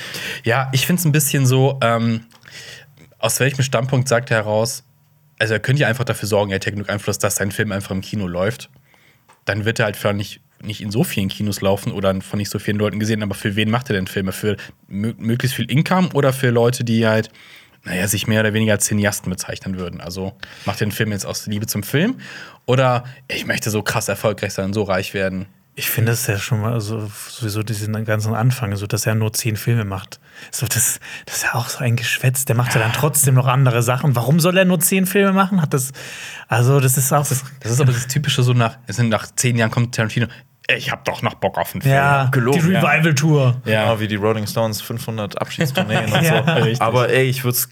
Ja, 0.43 0.69
ich 0.73 0.85
finde 0.85 0.99
es 0.99 1.05
ein 1.05 1.11
bisschen 1.11 1.45
so, 1.45 1.79
ähm, 1.81 2.25
aus 3.19 3.39
welchem 3.39 3.63
Standpunkt 3.63 4.07
sagt 4.07 4.31
er 4.31 4.37
heraus, 4.37 4.83
also 5.39 5.53
er 5.53 5.59
könnte 5.59 5.81
ja 5.81 5.87
einfach 5.87 6.03
dafür 6.03 6.27
sorgen, 6.27 6.51
er 6.51 6.55
hat 6.55 6.65
ja 6.65 6.71
genug 6.71 6.89
Einfluss, 6.89 7.17
dass 7.19 7.35
sein 7.35 7.51
Film 7.51 7.71
einfach 7.71 7.91
im 7.91 8.01
Kino 8.01 8.27
läuft. 8.27 8.69
Dann 9.45 9.65
wird 9.65 9.79
er 9.79 9.85
halt 9.85 9.97
vielleicht 9.97 10.17
nicht, 10.17 10.41
nicht 10.61 10.81
in 10.81 10.91
so 10.91 11.03
vielen 11.03 11.29
Kinos 11.29 11.61
laufen 11.61 11.91
oder 11.91 12.19
von 12.21 12.37
nicht 12.37 12.49
so 12.49 12.59
vielen 12.59 12.77
Leuten 12.77 12.99
gesehen, 12.99 13.23
aber 13.23 13.35
für 13.35 13.55
wen 13.55 13.69
macht 13.69 13.89
er 13.89 13.95
denn 13.95 14.07
Filme? 14.07 14.31
Für 14.31 14.57
mö 14.87 15.13
möglichst 15.17 15.55
viel 15.55 15.69
Income 15.69 16.09
oder 16.13 16.33
für 16.33 16.49
Leute, 16.49 16.83
die 16.83 17.05
halt, 17.05 17.29
naja, 17.83 18.07
sich 18.07 18.27
mehr 18.27 18.39
oder 18.39 18.53
weniger 18.53 18.73
als 18.73 18.85
Cineasten 18.85 19.29
bezeichnen 19.29 19.77
würden? 19.77 20.01
Also 20.01 20.33
macht 20.65 20.79
den 20.79 20.91
Film 20.91 21.11
jetzt 21.11 21.25
aus 21.25 21.47
Liebe 21.47 21.67
zum 21.67 21.83
Film 21.83 22.19
oder 22.65 23.03
ich 23.27 23.45
möchte 23.45 23.69
so 23.69 23.83
krass 23.83 24.07
erfolgreich 24.07 24.53
sein, 24.53 24.73
so 24.73 24.83
reich 24.83 25.13
werden? 25.13 25.47
Ich 25.75 25.89
finde 25.89 26.11
es 26.11 26.27
ja 26.27 26.37
schon 26.37 26.61
mal 26.61 26.79
so, 26.81 27.09
sowieso 27.27 27.63
diesen 27.63 28.05
ganzen 28.05 28.35
Anfang, 28.35 28.75
so 28.75 28.85
dass 28.85 29.07
er 29.07 29.15
nur 29.15 29.33
zehn 29.33 29.55
Filme 29.55 29.85
macht. 29.85 30.19
So, 30.51 30.67
das, 30.67 30.99
das 31.25 31.37
ist 31.37 31.43
ja 31.43 31.55
auch 31.55 31.67
so 31.67 31.79
ein 31.79 31.95
Geschwätz. 31.95 32.45
Der 32.45 32.55
macht 32.55 32.75
ja 32.75 32.79
dann 32.79 32.93
trotzdem 32.93 33.33
noch 33.33 33.47
andere 33.47 33.81
Sachen. 33.81 34.15
Warum 34.15 34.39
soll 34.39 34.55
er 34.55 34.65
nur 34.65 34.79
zehn 34.79 35.07
Filme 35.07 35.33
machen? 35.33 35.63
Hat 35.63 35.73
das, 35.73 35.91
also, 36.47 36.79
das 36.79 36.95
ist 36.95 37.11
auch. 37.11 37.25
Das 37.27 37.71
ist 37.71 37.81
aber 37.81 37.91
das 37.91 38.05
Typische 38.05 38.43
so 38.43 38.53
nach, 38.53 38.77
es 38.85 38.97
sind 38.97 39.09
nach 39.09 39.25
zehn 39.35 39.57
Jahren 39.57 39.71
kommt 39.71 39.95
Tarantino. 39.95 40.27
Ich 40.77 40.91
hab 40.91 41.05
doch 41.05 41.21
noch 41.21 41.35
Bock 41.35 41.57
auf 41.57 41.73
einen 41.73 41.81
Film. 41.81 41.93
ja, 41.95 42.25
gelogen, 42.31 42.61
die 42.67 42.71
ja. 42.73 42.79
Revival-Tour. 42.81 43.61
Ja. 43.65 43.83
Genau 43.83 43.99
wie 43.99 44.07
die 44.07 44.15
Rolling 44.15 44.47
Stones 44.47 44.81
500 44.81 45.39
Abschiedstourneen 45.39 46.05
und 46.05 46.11
Ja, 46.23 46.43
so. 46.45 46.51
richtig. 46.63 46.81
Aber 46.81 47.09
ey, 47.09 47.23
ich 47.25 47.43
würde 47.43 47.55
es 47.57 47.69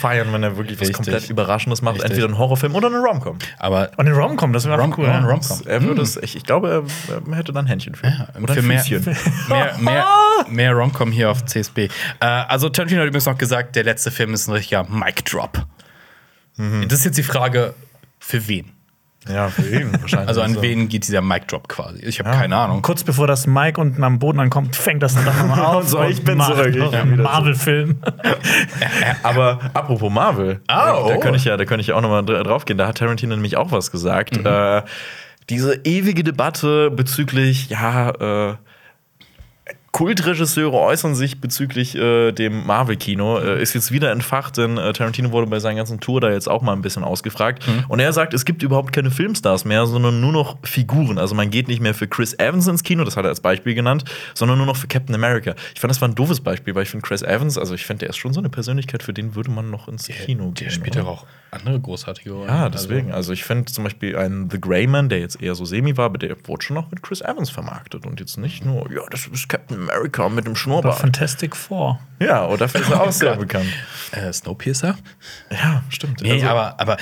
feiern, 0.00 0.32
wenn 0.32 0.42
er 0.42 0.56
wirklich 0.56 0.78
was 0.78 0.88
Richtig. 0.88 0.96
komplett 1.06 1.30
Überraschendes 1.30 1.82
macht. 1.82 1.94
Richtig. 1.96 2.10
Entweder 2.10 2.28
ein 2.28 2.38
Horrorfilm 2.38 2.74
oder 2.74 2.88
eine 2.88 2.98
Romcom. 2.98 3.38
Aber 3.58 3.90
Und 3.96 4.06
eine 4.06 4.16
Rom-Com, 4.16 4.52
das 4.52 4.66
wäre 4.66 4.80
Rom 4.80 4.94
cool. 4.98 5.06
ja. 5.06 5.18
Romcom. 5.20 5.62
Er 5.66 5.82
würde 5.82 6.02
es, 6.02 6.16
ich, 6.16 6.36
ich 6.36 6.44
glaube, 6.44 6.84
er, 7.30 7.36
hätte 7.36 7.52
dann 7.52 7.64
ein 7.64 7.68
Händchen 7.68 7.94
für. 7.94 8.06
oder 8.42 8.54
für 8.54 8.60
ein 8.60 8.66
mehr, 8.66 8.84
mehr, 9.48 9.76
mehr, 9.78 10.06
mehr 10.48 10.72
Romcom 10.72 11.10
hier 11.12 11.30
auf 11.30 11.44
CSB. 11.44 11.88
Äh, 12.20 12.24
also 12.26 12.68
Tarantino 12.68 13.00
hat 13.00 13.08
übrigens 13.08 13.26
noch 13.26 13.38
gesagt, 13.38 13.76
der 13.76 13.84
letzte 13.84 14.10
Film 14.10 14.34
ist 14.34 14.48
ein 14.48 14.52
richtiger 14.52 14.84
Mic 14.84 15.22
Drop. 15.24 15.64
Mhm. 16.56 16.86
Das 16.88 17.00
ist 17.00 17.04
jetzt 17.06 17.18
die 17.18 17.22
Frage, 17.22 17.74
für 18.18 18.46
wen? 18.48 18.73
Ja, 19.28 19.48
für 19.48 19.62
ihn 19.62 19.90
wahrscheinlich. 20.00 20.28
Also 20.28 20.42
an 20.42 20.60
wen 20.60 20.88
geht 20.88 21.06
dieser 21.06 21.22
Mic 21.22 21.46
Drop 21.46 21.66
quasi? 21.68 22.00
Ich 22.04 22.18
habe 22.18 22.30
keine 22.30 22.56
Ahnung. 22.56 22.82
Kurz 22.82 23.04
bevor 23.04 23.26
das 23.26 23.46
Mike 23.46 23.80
unten 23.80 24.04
am 24.04 24.18
Boden 24.18 24.38
ankommt, 24.40 24.76
fängt 24.76 25.02
das 25.02 25.14
dann 25.14 25.24
nochmal 25.24 25.60
auf. 25.64 25.88
So, 25.88 26.02
ich 26.02 26.22
bin 26.22 26.40
zurück. 26.40 26.74
Marvel-Film. 27.16 27.96
Aber 29.22 29.58
apropos 29.72 30.12
Marvel, 30.12 30.60
Oh. 30.64 30.66
da, 30.68 31.04
da 31.08 31.16
könnte 31.18 31.36
ich 31.38 31.44
ja, 31.44 31.56
da 31.56 31.64
könnte 31.64 31.82
ich 31.82 31.92
auch 31.92 32.00
noch 32.00 32.10
mal 32.10 32.22
dra- 32.22 32.42
drauf 32.42 32.64
gehen. 32.64 32.78
Da 32.78 32.86
hat 32.86 32.98
Tarantino 32.98 33.34
nämlich 33.34 33.56
auch 33.56 33.72
was 33.72 33.90
gesagt. 33.90 34.38
Mhm. 34.38 34.46
Äh, 34.46 34.82
diese 35.50 35.74
ewige 35.84 36.24
Debatte 36.24 36.90
bezüglich, 36.90 37.68
ja, 37.70 38.10
äh, 38.50 38.54
Kultregisseure 39.94 40.76
äußern 40.76 41.14
sich 41.14 41.40
bezüglich 41.40 41.94
äh, 41.94 42.32
dem 42.32 42.66
Marvel-Kino, 42.66 43.38
äh, 43.38 43.62
ist 43.62 43.74
jetzt 43.74 43.92
wieder 43.92 44.10
entfacht, 44.10 44.56
denn 44.56 44.76
äh, 44.76 44.92
Tarantino 44.92 45.30
wurde 45.30 45.46
bei 45.46 45.60
seiner 45.60 45.76
ganzen 45.76 46.00
Tour 46.00 46.20
da 46.20 46.32
jetzt 46.32 46.48
auch 46.48 46.62
mal 46.62 46.72
ein 46.72 46.82
bisschen 46.82 47.04
ausgefragt. 47.04 47.64
Mhm. 47.64 47.84
Und 47.86 48.00
er 48.00 48.12
sagt, 48.12 48.34
es 48.34 48.44
gibt 48.44 48.64
überhaupt 48.64 48.92
keine 48.92 49.12
Filmstars 49.12 49.64
mehr, 49.64 49.86
sondern 49.86 50.20
nur 50.20 50.32
noch 50.32 50.58
Figuren. 50.64 51.16
Also 51.16 51.36
man 51.36 51.48
geht 51.48 51.68
nicht 51.68 51.80
mehr 51.80 51.94
für 51.94 52.08
Chris 52.08 52.36
Evans 52.40 52.66
ins 52.66 52.82
Kino, 52.82 53.04
das 53.04 53.16
hat 53.16 53.24
er 53.24 53.28
als 53.28 53.38
Beispiel 53.38 53.76
genannt, 53.76 54.04
sondern 54.34 54.58
nur 54.58 54.66
noch 54.66 54.76
für 54.76 54.88
Captain 54.88 55.14
America. 55.14 55.54
Ich 55.76 55.80
fand, 55.80 55.92
das 55.92 56.00
war 56.00 56.08
ein 56.08 56.16
doofes 56.16 56.40
Beispiel, 56.40 56.74
weil 56.74 56.82
ich 56.82 56.90
finde 56.90 57.06
Chris 57.06 57.22
Evans, 57.22 57.56
also 57.56 57.72
ich 57.72 57.86
finde, 57.86 58.00
der 58.00 58.08
ist 58.08 58.16
schon 58.16 58.32
so 58.32 58.40
eine 58.40 58.48
Persönlichkeit, 58.48 59.04
für 59.04 59.12
den 59.12 59.36
würde 59.36 59.52
man 59.52 59.70
noch 59.70 59.86
ins 59.86 60.08
Kino 60.08 60.50
gehen. 60.50 60.54
Der 60.54 60.70
spielt 60.70 60.96
doch 60.96 61.06
auch 61.06 61.26
andere 61.54 61.80
großartige 61.80 62.32
Rollen. 62.32 62.48
Ja, 62.48 62.68
deswegen. 62.68 63.12
Also, 63.12 63.32
ich 63.32 63.44
finde 63.44 63.70
zum 63.72 63.84
Beispiel 63.84 64.16
einen 64.16 64.50
The 64.50 64.60
Grey 64.60 64.86
Man, 64.86 65.08
der 65.08 65.20
jetzt 65.20 65.40
eher 65.42 65.54
so 65.54 65.64
semi 65.64 65.96
war, 65.96 66.06
aber 66.06 66.18
der 66.18 66.36
wurde 66.46 66.62
schon 66.64 66.74
noch 66.74 66.90
mit 66.90 67.02
Chris 67.02 67.20
Evans 67.20 67.50
vermarktet 67.50 68.06
und 68.06 68.20
jetzt 68.20 68.36
nicht 68.36 68.64
nur, 68.64 68.90
ja, 68.92 69.02
das 69.10 69.26
ist 69.26 69.48
Captain 69.48 69.76
America 69.78 70.28
mit 70.28 70.46
dem 70.46 70.56
Schnurrbart. 70.56 70.98
Fantastic 70.98 71.56
Four. 71.56 71.98
Ja, 72.20 72.46
oder 72.46 72.58
dafür 72.58 72.80
ist 72.82 72.90
er 72.90 73.00
auch 73.02 73.12
sehr 73.12 73.36
bekannt. 73.36 73.68
Also, 74.12 74.26
äh, 74.28 74.32
Snowpiercer? 74.32 74.96
Ja, 75.50 75.82
stimmt. 75.88 76.20
Nee, 76.22 76.32
Also- 76.32 76.46
aber, 76.48 76.80
aber 76.80 76.96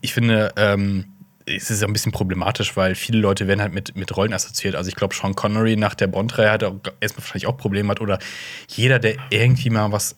ich 0.00 0.12
finde, 0.12 0.52
ähm, 0.56 1.06
es 1.46 1.70
ist 1.70 1.82
ja 1.82 1.86
ein 1.86 1.92
bisschen 1.92 2.10
problematisch, 2.12 2.74
weil 2.74 2.94
viele 2.94 3.18
Leute 3.18 3.46
werden 3.46 3.60
halt 3.60 3.74
mit, 3.74 3.94
mit 3.96 4.16
Rollen 4.16 4.32
assoziiert. 4.32 4.74
Also 4.76 4.88
ich 4.88 4.94
glaube, 4.96 5.14
Sean 5.14 5.34
Connery 5.34 5.76
nach 5.76 5.94
der 5.94 6.06
Bond-Reihe 6.06 6.50
hat 6.50 6.62
erstmal 6.62 7.22
wahrscheinlich 7.22 7.46
auch 7.46 7.58
Probleme 7.58 7.90
hat. 7.90 8.00
Oder 8.00 8.18
jeder, 8.68 8.98
der 8.98 9.16
irgendwie 9.28 9.68
mal 9.68 9.92
was 9.92 10.16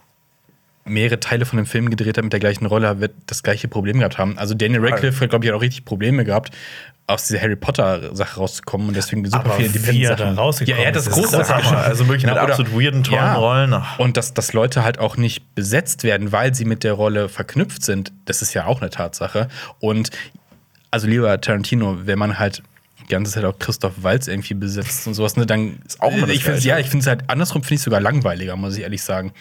mehrere 0.87 1.21
Teile 1.21 1.45
von 1.45 1.57
dem 1.57 1.67
Film 1.67 1.91
gedreht 1.91 2.17
hat 2.17 2.25
mit 2.25 2.33
der 2.33 2.41
gleichen 2.41 2.67
Rolle, 2.67 3.01
wird 3.01 3.13
das 3.27 3.43
gleiche 3.43 3.69
Problem 3.69 3.99
gehabt 3.99 4.19
haben. 4.19 4.39
Also 4.39 4.55
Daniel 4.55 4.85
Radcliffe 4.85 5.21
hat, 5.21 5.31
glaube 5.31 5.45
ich, 5.47 5.53
auch 5.53 5.61
richtig 5.61 5.85
Probleme 5.85 6.25
gehabt, 6.25 6.53
aus 7.09 7.27
dieser 7.29 7.41
Harry 7.41 7.57
Potter-Sache 7.57 8.41
rauszukommen 8.41 8.89
und 8.89 8.97
deswegen 8.97 9.25
super 9.25 9.45
Aber 9.45 9.55
viele 9.55 9.75
wie 9.75 10.03
da 10.03 10.17
Sachen. 10.17 10.35
rausgekommen 10.39 10.79
Ja, 10.79 10.85
er 10.85 10.89
hat 10.89 10.97
das 10.97 11.07
ist, 11.07 11.17
ist 11.17 11.23
großartig 11.23 11.57
geschafft. 11.57 11.87
Also 11.87 12.09
wirklich 12.09 12.25
mit 12.25 12.35
Genau, 12.35 12.47
absolut 12.47 12.73
weirden, 12.73 13.05
tollen 13.05 13.21
Ja. 13.21 13.35
Rollen. 13.35 13.73
Ach. 13.75 13.99
Und 13.99 14.17
dass, 14.17 14.35
dass 14.35 14.53
Leute 14.53 14.83
halt 14.83 14.99
auch 14.99 15.17
nicht 15.17 15.55
besetzt 15.55 16.03
werden, 16.03 16.33
weil 16.33 16.55
sie 16.55 16.65
mit 16.65 16.83
der 16.83 16.95
Rolle 16.95 17.29
verknüpft 17.29 17.85
sind, 17.85 18.13
das 18.25 18.43
ist 18.43 18.55
ja 18.55 18.67
auch 18.67 18.81
eine 18.81 18.91
Tatsache. 18.91 19.49
Und 19.79 20.11
also 20.91 21.07
lieber 21.07 21.41
Tarantino, 21.41 21.99
wenn 22.07 22.19
man 22.19 22.39
halt 22.39 22.63
die 23.03 23.07
ganze 23.13 23.33
Zeit 23.33 23.45
auch 23.45 23.59
Christoph 23.59 23.93
Walz 24.03 24.27
irgendwie 24.27 24.55
besetzt 24.55 25.07
und 25.07 25.15
sowas, 25.15 25.37
ne, 25.37 25.47
dann 25.47 25.79
ist 25.87 26.01
auch 26.01 26.13
immer 26.13 26.27
das 26.27 26.37
ich 26.37 26.45
find's. 26.45 26.65
Ja, 26.65 26.79
ich 26.79 26.89
finde 26.89 27.03
es 27.03 27.07
halt 27.07 27.29
andersrum 27.29 27.63
finde 27.63 27.75
ich 27.77 27.83
sogar 27.83 28.01
langweiliger, 28.01 28.57
muss 28.57 28.77
ich 28.77 28.83
ehrlich 28.83 29.03
sagen. 29.03 29.33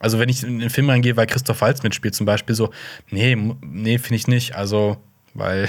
Also 0.00 0.18
wenn 0.18 0.28
ich 0.28 0.42
in 0.42 0.58
den 0.58 0.70
Film 0.70 0.90
reingehe, 0.90 1.16
weil 1.16 1.26
Christoph 1.26 1.60
Walz 1.60 1.82
mitspielt 1.84 2.14
zum 2.14 2.26
Beispiel, 2.26 2.56
so, 2.56 2.70
nee, 3.10 3.36
nee, 3.36 3.98
finde 3.98 4.16
ich 4.16 4.26
nicht. 4.26 4.56
Also, 4.56 4.96
weil, 5.34 5.68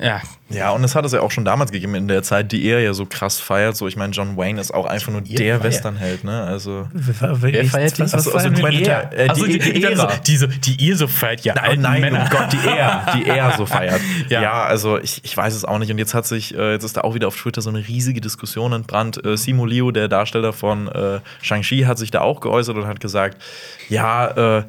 ja, 0.00 0.20
Ja, 0.48 0.70
und 0.70 0.82
es 0.82 0.94
hat 0.96 1.04
es 1.04 1.12
ja 1.12 1.20
auch 1.20 1.30
schon 1.30 1.44
damals 1.44 1.70
gegeben, 1.70 1.94
in 1.94 2.08
der 2.08 2.22
Zeit, 2.24 2.50
die 2.50 2.64
er 2.66 2.80
ja 2.80 2.92
so 2.94 3.06
krass 3.06 3.38
feiert. 3.38 3.76
So, 3.76 3.86
ich 3.86 3.96
meine, 3.96 4.12
John 4.12 4.36
Wayne 4.36 4.60
ist 4.60 4.72
auch 4.74 4.86
einfach 4.86 5.12
nur 5.12 5.20
der 5.20 5.36
feiert. 5.58 5.62
Westernheld, 5.62 6.24
ne? 6.24 6.42
Also. 6.42 6.88
Wer 6.92 7.64
feiert 7.66 7.98
die? 7.98 8.02
Also- 8.02 8.32
also 8.34 8.50
wir? 8.50 8.58
Quentin- 8.58 8.84
er. 8.86 9.12
äh, 9.12 9.24
die- 9.24 9.30
also 9.30 9.46
die, 9.46 9.58
die 9.58 9.72
die, 9.74 9.84
Ära. 9.84 10.12
die, 10.26 10.36
so, 10.36 10.46
die 10.48 10.76
ihr 10.84 10.96
so 10.96 11.06
feiert, 11.06 11.42
ja, 11.42 11.54
alten 11.54 11.82
Männer. 11.82 12.26
oh 12.26 12.36
Gott, 12.36 12.52
die 12.52 12.66
er, 12.68 13.06
die 13.14 13.28
er 13.28 13.52
so 13.56 13.66
feiert. 13.76 14.00
Ja. 14.28 14.42
ja. 14.42 14.62
also 14.64 14.98
ich, 14.98 15.20
ich 15.24 15.36
weiß 15.36 15.54
es 15.54 15.64
auch 15.64 15.78
nicht. 15.78 15.90
Und 15.92 15.98
jetzt 15.98 16.14
hat 16.14 16.26
sich, 16.26 16.54
äh, 16.56 16.72
jetzt 16.72 16.84
ist 16.84 16.96
da 16.96 17.02
auch 17.02 17.14
wieder 17.14 17.28
auf 17.28 17.36
Twitter 17.36 17.60
so 17.62 17.70
eine 17.70 17.86
riesige 17.86 18.20
Diskussion 18.20 18.72
entbrannt. 18.72 19.24
Äh, 19.24 19.36
Simo 19.36 19.66
Liu, 19.66 19.92
der 19.92 20.08
Darsteller 20.08 20.52
von 20.52 20.88
äh, 20.88 21.20
Shang-Chi, 21.42 21.82
hat 21.82 21.98
sich 21.98 22.10
da 22.10 22.22
auch 22.22 22.40
geäußert 22.40 22.76
und 22.76 22.86
hat 22.88 22.98
gesagt, 23.00 23.40
ja, 23.88 24.58
äh, 24.58 24.62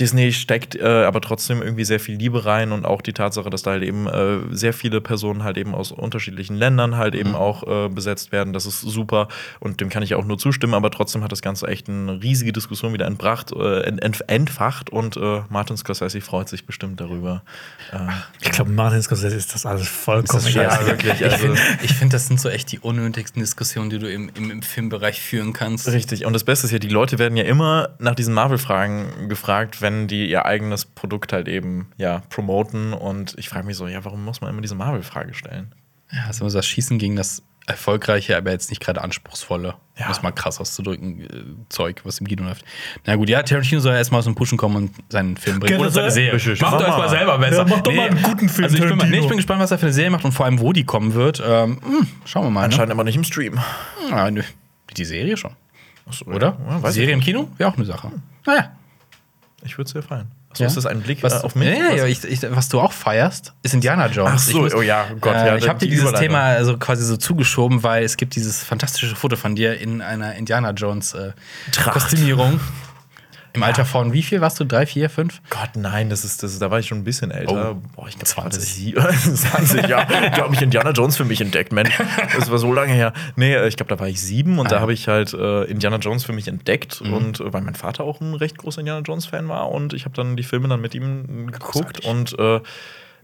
Disney 0.00 0.32
steckt 0.32 0.74
äh, 0.76 0.84
aber 1.04 1.20
trotzdem 1.20 1.62
irgendwie 1.62 1.84
sehr 1.84 2.00
viel 2.00 2.16
Liebe 2.16 2.44
rein 2.44 2.72
und 2.72 2.84
auch 2.86 3.02
die 3.02 3.12
Tatsache, 3.12 3.50
dass 3.50 3.62
da 3.62 3.72
halt 3.72 3.82
eben 3.82 4.06
äh, 4.08 4.38
sehr 4.50 4.72
viele 4.72 5.00
Personen 5.00 5.44
halt 5.44 5.58
eben 5.58 5.74
aus 5.74 5.92
unterschiedlichen 5.92 6.56
Ländern 6.56 6.96
halt 6.96 7.14
eben 7.14 7.34
auch 7.34 7.62
äh, 7.66 7.88
besetzt 7.88 8.32
werden. 8.32 8.52
Das 8.52 8.66
ist 8.66 8.80
super 8.80 9.28
und 9.60 9.80
dem 9.80 9.88
kann 9.90 10.02
ich 10.02 10.14
auch 10.14 10.24
nur 10.24 10.38
zustimmen, 10.38 10.74
aber 10.74 10.90
trotzdem 10.90 11.22
hat 11.22 11.32
das 11.32 11.42
Ganze 11.42 11.66
echt 11.68 11.88
eine 11.88 12.22
riesige 12.22 12.52
Diskussion 12.52 12.92
wieder 12.92 13.06
entbracht, 13.06 13.52
äh, 13.52 13.82
ent, 13.82 14.02
ent, 14.02 14.24
entfacht 14.28 14.90
und 14.90 15.16
äh, 15.16 15.42
Martin 15.50 15.76
Scorsese 15.76 16.20
freut 16.20 16.48
sich 16.48 16.64
bestimmt 16.66 17.00
darüber. 17.00 17.42
Äh, 17.92 17.98
Ich 18.40 18.50
glaube, 18.52 18.70
Martin 18.70 19.02
Scorsese 19.02 19.36
ist 19.36 19.54
das 19.54 19.66
alles 19.66 19.88
vollkommen 19.88 20.38
Ist 20.38 20.46
das 20.46 20.52
scheiße. 20.52 20.86
wirklich, 20.86 21.20
Ich 21.20 21.24
also- 21.24 21.36
finde, 21.36 21.60
ich 21.82 21.92
find, 21.92 22.12
das 22.12 22.26
sind 22.26 22.40
so 22.40 22.48
echt 22.48 22.72
die 22.72 22.78
unnötigsten 22.78 23.40
Diskussionen, 23.42 23.90
die 23.90 23.98
du 23.98 24.10
im, 24.10 24.30
im, 24.34 24.50
im 24.50 24.62
Filmbereich 24.62 25.20
führen 25.20 25.52
kannst. 25.52 25.86
Richtig. 25.88 26.24
Und 26.24 26.32
das 26.32 26.44
Beste 26.44 26.66
ist 26.66 26.72
ja, 26.72 26.78
die 26.78 26.88
Leute 26.88 27.18
werden 27.18 27.36
ja 27.36 27.44
immer 27.44 27.90
nach 27.98 28.14
diesen 28.14 28.32
Marvel-Fragen 28.34 29.28
gefragt, 29.28 29.82
wenn 29.82 29.89
wenn 29.90 30.06
die 30.08 30.28
ihr 30.30 30.46
eigenes 30.46 30.84
Produkt 30.84 31.32
halt 31.32 31.48
eben 31.48 31.88
ja 31.96 32.22
promoten 32.30 32.92
und 32.92 33.34
ich 33.38 33.48
frage 33.48 33.66
mich 33.66 33.76
so, 33.76 33.86
ja, 33.88 34.04
warum 34.04 34.24
muss 34.24 34.40
man 34.40 34.50
immer 34.50 34.62
diese 34.62 34.74
Marvel-Frage 34.76 35.34
stellen? 35.34 35.74
Ja, 36.12 36.26
das 36.26 36.36
ist 36.36 36.40
immer 36.40 36.50
so 36.50 36.58
das 36.58 36.66
Schießen 36.66 36.98
gegen 36.98 37.16
das 37.16 37.42
erfolgreiche, 37.66 38.36
aber 38.36 38.50
jetzt 38.50 38.70
nicht 38.70 38.80
gerade 38.82 39.00
anspruchsvolle, 39.02 39.74
Ja. 39.98 40.06
um 40.06 40.12
es 40.12 40.22
mal 40.22 40.32
krass 40.32 40.58
auszudrücken, 40.60 41.20
äh, 41.20 41.28
Zeug, 41.68 42.00
was 42.04 42.18
im 42.18 42.26
Kino 42.26 42.42
läuft. 42.44 42.64
Na 43.06 43.14
gut, 43.16 43.28
ja, 43.28 43.42
Tarantino 43.42 43.80
soll 43.80 43.94
erstmal 43.94 44.18
aus 44.20 44.24
dem 44.24 44.34
Pushen 44.34 44.58
kommen 44.58 44.76
und 44.76 44.90
seinen 45.08 45.36
Film 45.36 45.60
bringen. 45.60 45.74
Genau, 45.74 45.82
Oder 45.82 45.90
seine 45.92 46.10
so- 46.10 46.14
Serie. 46.14 46.32
Macht 46.60 46.60
Mach 46.62 46.80
euch 46.80 46.88
mal. 46.88 46.98
mal 46.98 47.08
selber 47.10 47.38
besser. 47.38 47.56
Ja, 47.58 47.64
mach 47.68 47.80
doch 47.80 47.92
mal 47.92 48.08
einen 48.08 48.22
guten 48.22 48.48
Film, 48.48 48.64
Also 48.64 48.76
ich 48.76 48.82
bin, 48.88 48.96
mal, 48.96 49.08
nee, 49.08 49.18
ich 49.18 49.28
bin 49.28 49.36
gespannt, 49.36 49.60
was 49.60 49.70
er 49.70 49.78
für 49.78 49.86
eine 49.86 49.92
Serie 49.92 50.10
macht 50.10 50.24
und 50.24 50.32
vor 50.32 50.46
allem, 50.46 50.58
wo 50.60 50.72
die 50.72 50.84
kommen 50.84 51.14
wird. 51.14 51.40
Ähm, 51.46 51.78
hm, 51.84 52.06
schauen 52.24 52.44
wir 52.46 52.50
mal. 52.50 52.60
Ne? 52.60 52.64
Anscheinend 52.66 52.92
aber 52.92 53.04
nicht 53.04 53.16
im 53.16 53.24
Stream. 53.24 53.58
Ja, 54.10 54.30
nö. 54.30 54.42
Die 54.96 55.04
Serie 55.04 55.36
schon, 55.36 55.52
Achso, 56.08 56.24
oder? 56.24 56.56
Ja, 56.82 56.90
Serie 56.90 57.12
im. 57.14 57.20
Kino? 57.20 57.48
Wäre 57.56 57.70
auch 57.70 57.76
eine 57.76 57.84
Sache. 57.84 58.10
Naja. 58.46 58.72
Ich 59.64 59.76
würde 59.78 59.86
es 59.86 59.92
sehr 59.92 60.02
feiern. 60.02 60.30
Achso, 60.50 60.64
Ja. 60.64 60.68
ist 60.68 60.76
das 60.76 60.86
ein 60.86 61.00
Blick 61.00 61.22
Was, 61.22 61.42
äh, 61.42 61.44
auf 61.44 61.54
mich? 61.54 61.68
Ja, 61.68 61.92
ja, 61.92 62.06
ich, 62.06 62.24
ich, 62.24 62.42
was 62.50 62.68
du 62.68 62.80
auch 62.80 62.92
feierst, 62.92 63.52
ist 63.62 63.74
Indiana 63.74 64.06
Jones. 64.08 64.32
Ach 64.34 64.38
so, 64.38 64.60
muss, 64.62 64.74
oh 64.74 64.82
ja, 64.82 65.06
Gott, 65.20 65.34
äh, 65.36 65.46
ja, 65.46 65.56
Ich 65.56 65.68
habe 65.68 65.78
dir 65.78 65.86
die 65.86 65.96
dieses. 65.96 66.12
Thema 66.14 66.40
also 66.42 66.76
quasi 66.76 67.04
so 67.04 67.16
zugeschoben, 67.16 67.82
weil 67.82 68.04
es 68.04 68.16
gibt 68.16 68.34
dieses 68.34 68.62
fantastische 68.62 69.14
Foto 69.14 69.36
von 69.36 69.54
dir 69.54 69.78
in 69.80 70.02
einer 70.02 70.34
Indiana 70.34 70.70
Jones 70.72 71.14
äh. 71.14 71.32
Kostümierung. 71.92 72.60
Im 73.52 73.62
Alter 73.62 73.84
von 73.84 74.12
wie 74.12 74.22
viel 74.22 74.40
warst 74.40 74.60
du? 74.60 74.64
Drei, 74.64 74.86
vier, 74.86 75.10
fünf? 75.10 75.40
Gott, 75.50 75.70
nein, 75.74 76.08
das 76.10 76.24
ist, 76.24 76.42
das 76.42 76.58
da 76.58 76.70
war 76.70 76.78
ich 76.78 76.86
schon 76.86 76.98
ein 76.98 77.04
bisschen 77.04 77.30
älter. 77.30 77.72
Oh, 77.72 77.82
Boah, 77.96 78.06
ich 78.08 78.14
glaube 78.14 78.26
20. 78.26 78.94
20, 78.96 79.86
ja. 79.88 80.04
Da 80.04 80.42
habe 80.44 80.54
ich 80.54 80.62
Indiana 80.62 80.90
Jones 80.92 81.16
für 81.16 81.24
mich 81.24 81.40
entdeckt, 81.40 81.72
Mensch. 81.72 81.96
Das 82.36 82.50
war 82.50 82.58
so 82.58 82.72
lange 82.72 82.92
her. 82.92 83.12
Nee, 83.36 83.54
äh, 83.54 83.66
ich 83.68 83.76
glaube, 83.76 83.88
da 83.94 83.98
war 84.00 84.08
ich 84.08 84.20
sieben 84.20 84.58
und 84.58 84.66
Ah, 84.66 84.70
da 84.70 84.76
ja. 84.76 84.82
habe 84.82 84.92
ich 84.92 85.08
halt 85.08 85.34
äh, 85.34 85.64
Indiana 85.64 85.96
Jones 85.96 86.24
für 86.24 86.32
mich 86.32 86.46
entdeckt. 86.48 87.00
Mhm. 87.02 87.12
Und 87.12 87.40
äh, 87.40 87.52
weil 87.52 87.62
mein 87.62 87.74
Vater 87.74 88.04
auch 88.04 88.20
ein 88.20 88.34
recht 88.34 88.58
großer 88.58 88.80
Indiana 88.80 89.00
Jones-Fan 89.00 89.48
war 89.48 89.70
und 89.70 89.92
ich 89.94 90.04
habe 90.04 90.14
dann 90.14 90.36
die 90.36 90.42
Filme 90.44 90.68
dann 90.68 90.80
mit 90.80 90.94
ihm 90.94 91.50
geguckt 91.50 92.02
Großartig. 92.02 92.06
und 92.06 92.38
äh, 92.38 92.60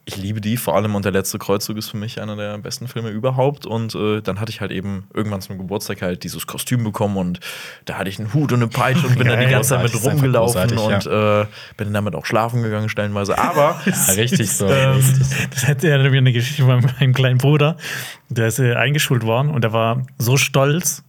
ich 0.08 0.16
liebe 0.16 0.40
die, 0.40 0.56
vor 0.56 0.76
allem 0.76 0.94
und 0.94 1.04
der 1.04 1.10
letzte 1.10 1.36
Kreuzzug 1.36 1.76
ist 1.76 1.90
für 1.90 1.96
mich 1.96 2.20
einer 2.22 2.36
der 2.36 2.56
besten 2.58 2.86
Filme 2.86 3.10
überhaupt. 3.10 3.66
Und 3.66 3.96
äh, 3.96 4.20
dann 4.22 4.40
hatte 4.40 4.52
ich 4.52 4.60
halt 4.60 4.70
eben 4.70 5.08
irgendwann 5.12 5.40
zum 5.40 5.58
Geburtstag 5.58 6.00
halt 6.00 6.22
dieses 6.22 6.46
Kostüm 6.46 6.84
bekommen 6.84 7.16
und 7.16 7.40
da 7.86 7.94
hatte 7.98 8.08
ich 8.08 8.20
einen 8.20 8.32
Hut 8.32 8.52
und 8.52 8.60
eine 8.62 8.68
Peitsche 8.68 9.04
und 9.08 9.18
bin 9.18 9.26
dann 9.26 9.40
die 9.40 9.46
ganze 9.46 9.70
Zeit 9.70 9.82
mit 9.82 10.04
rumgelaufen 10.04 10.78
und 10.78 11.06
äh, 11.06 11.46
bin 11.76 11.92
damit 11.92 12.14
auch 12.14 12.24
schlafen 12.24 12.62
gegangen 12.62 12.88
stellenweise. 12.88 13.36
Aber 13.36 13.80
Ja, 13.84 14.12
richtig 14.14 14.52
so. 14.52 14.68
Ähm, 14.68 15.02
das 15.50 15.66
hätte 15.66 15.88
ja 15.88 15.96
eine 15.96 16.32
Geschichte 16.32 16.62
von 16.62 16.88
meinem 17.00 17.12
kleinen 17.12 17.38
Bruder. 17.38 17.76
Der 18.28 18.46
ist 18.46 18.60
äh, 18.60 18.74
eingeschult 18.74 19.24
worden 19.24 19.50
und 19.50 19.64
er 19.64 19.72
war 19.72 20.06
so 20.18 20.36
stolz 20.36 21.02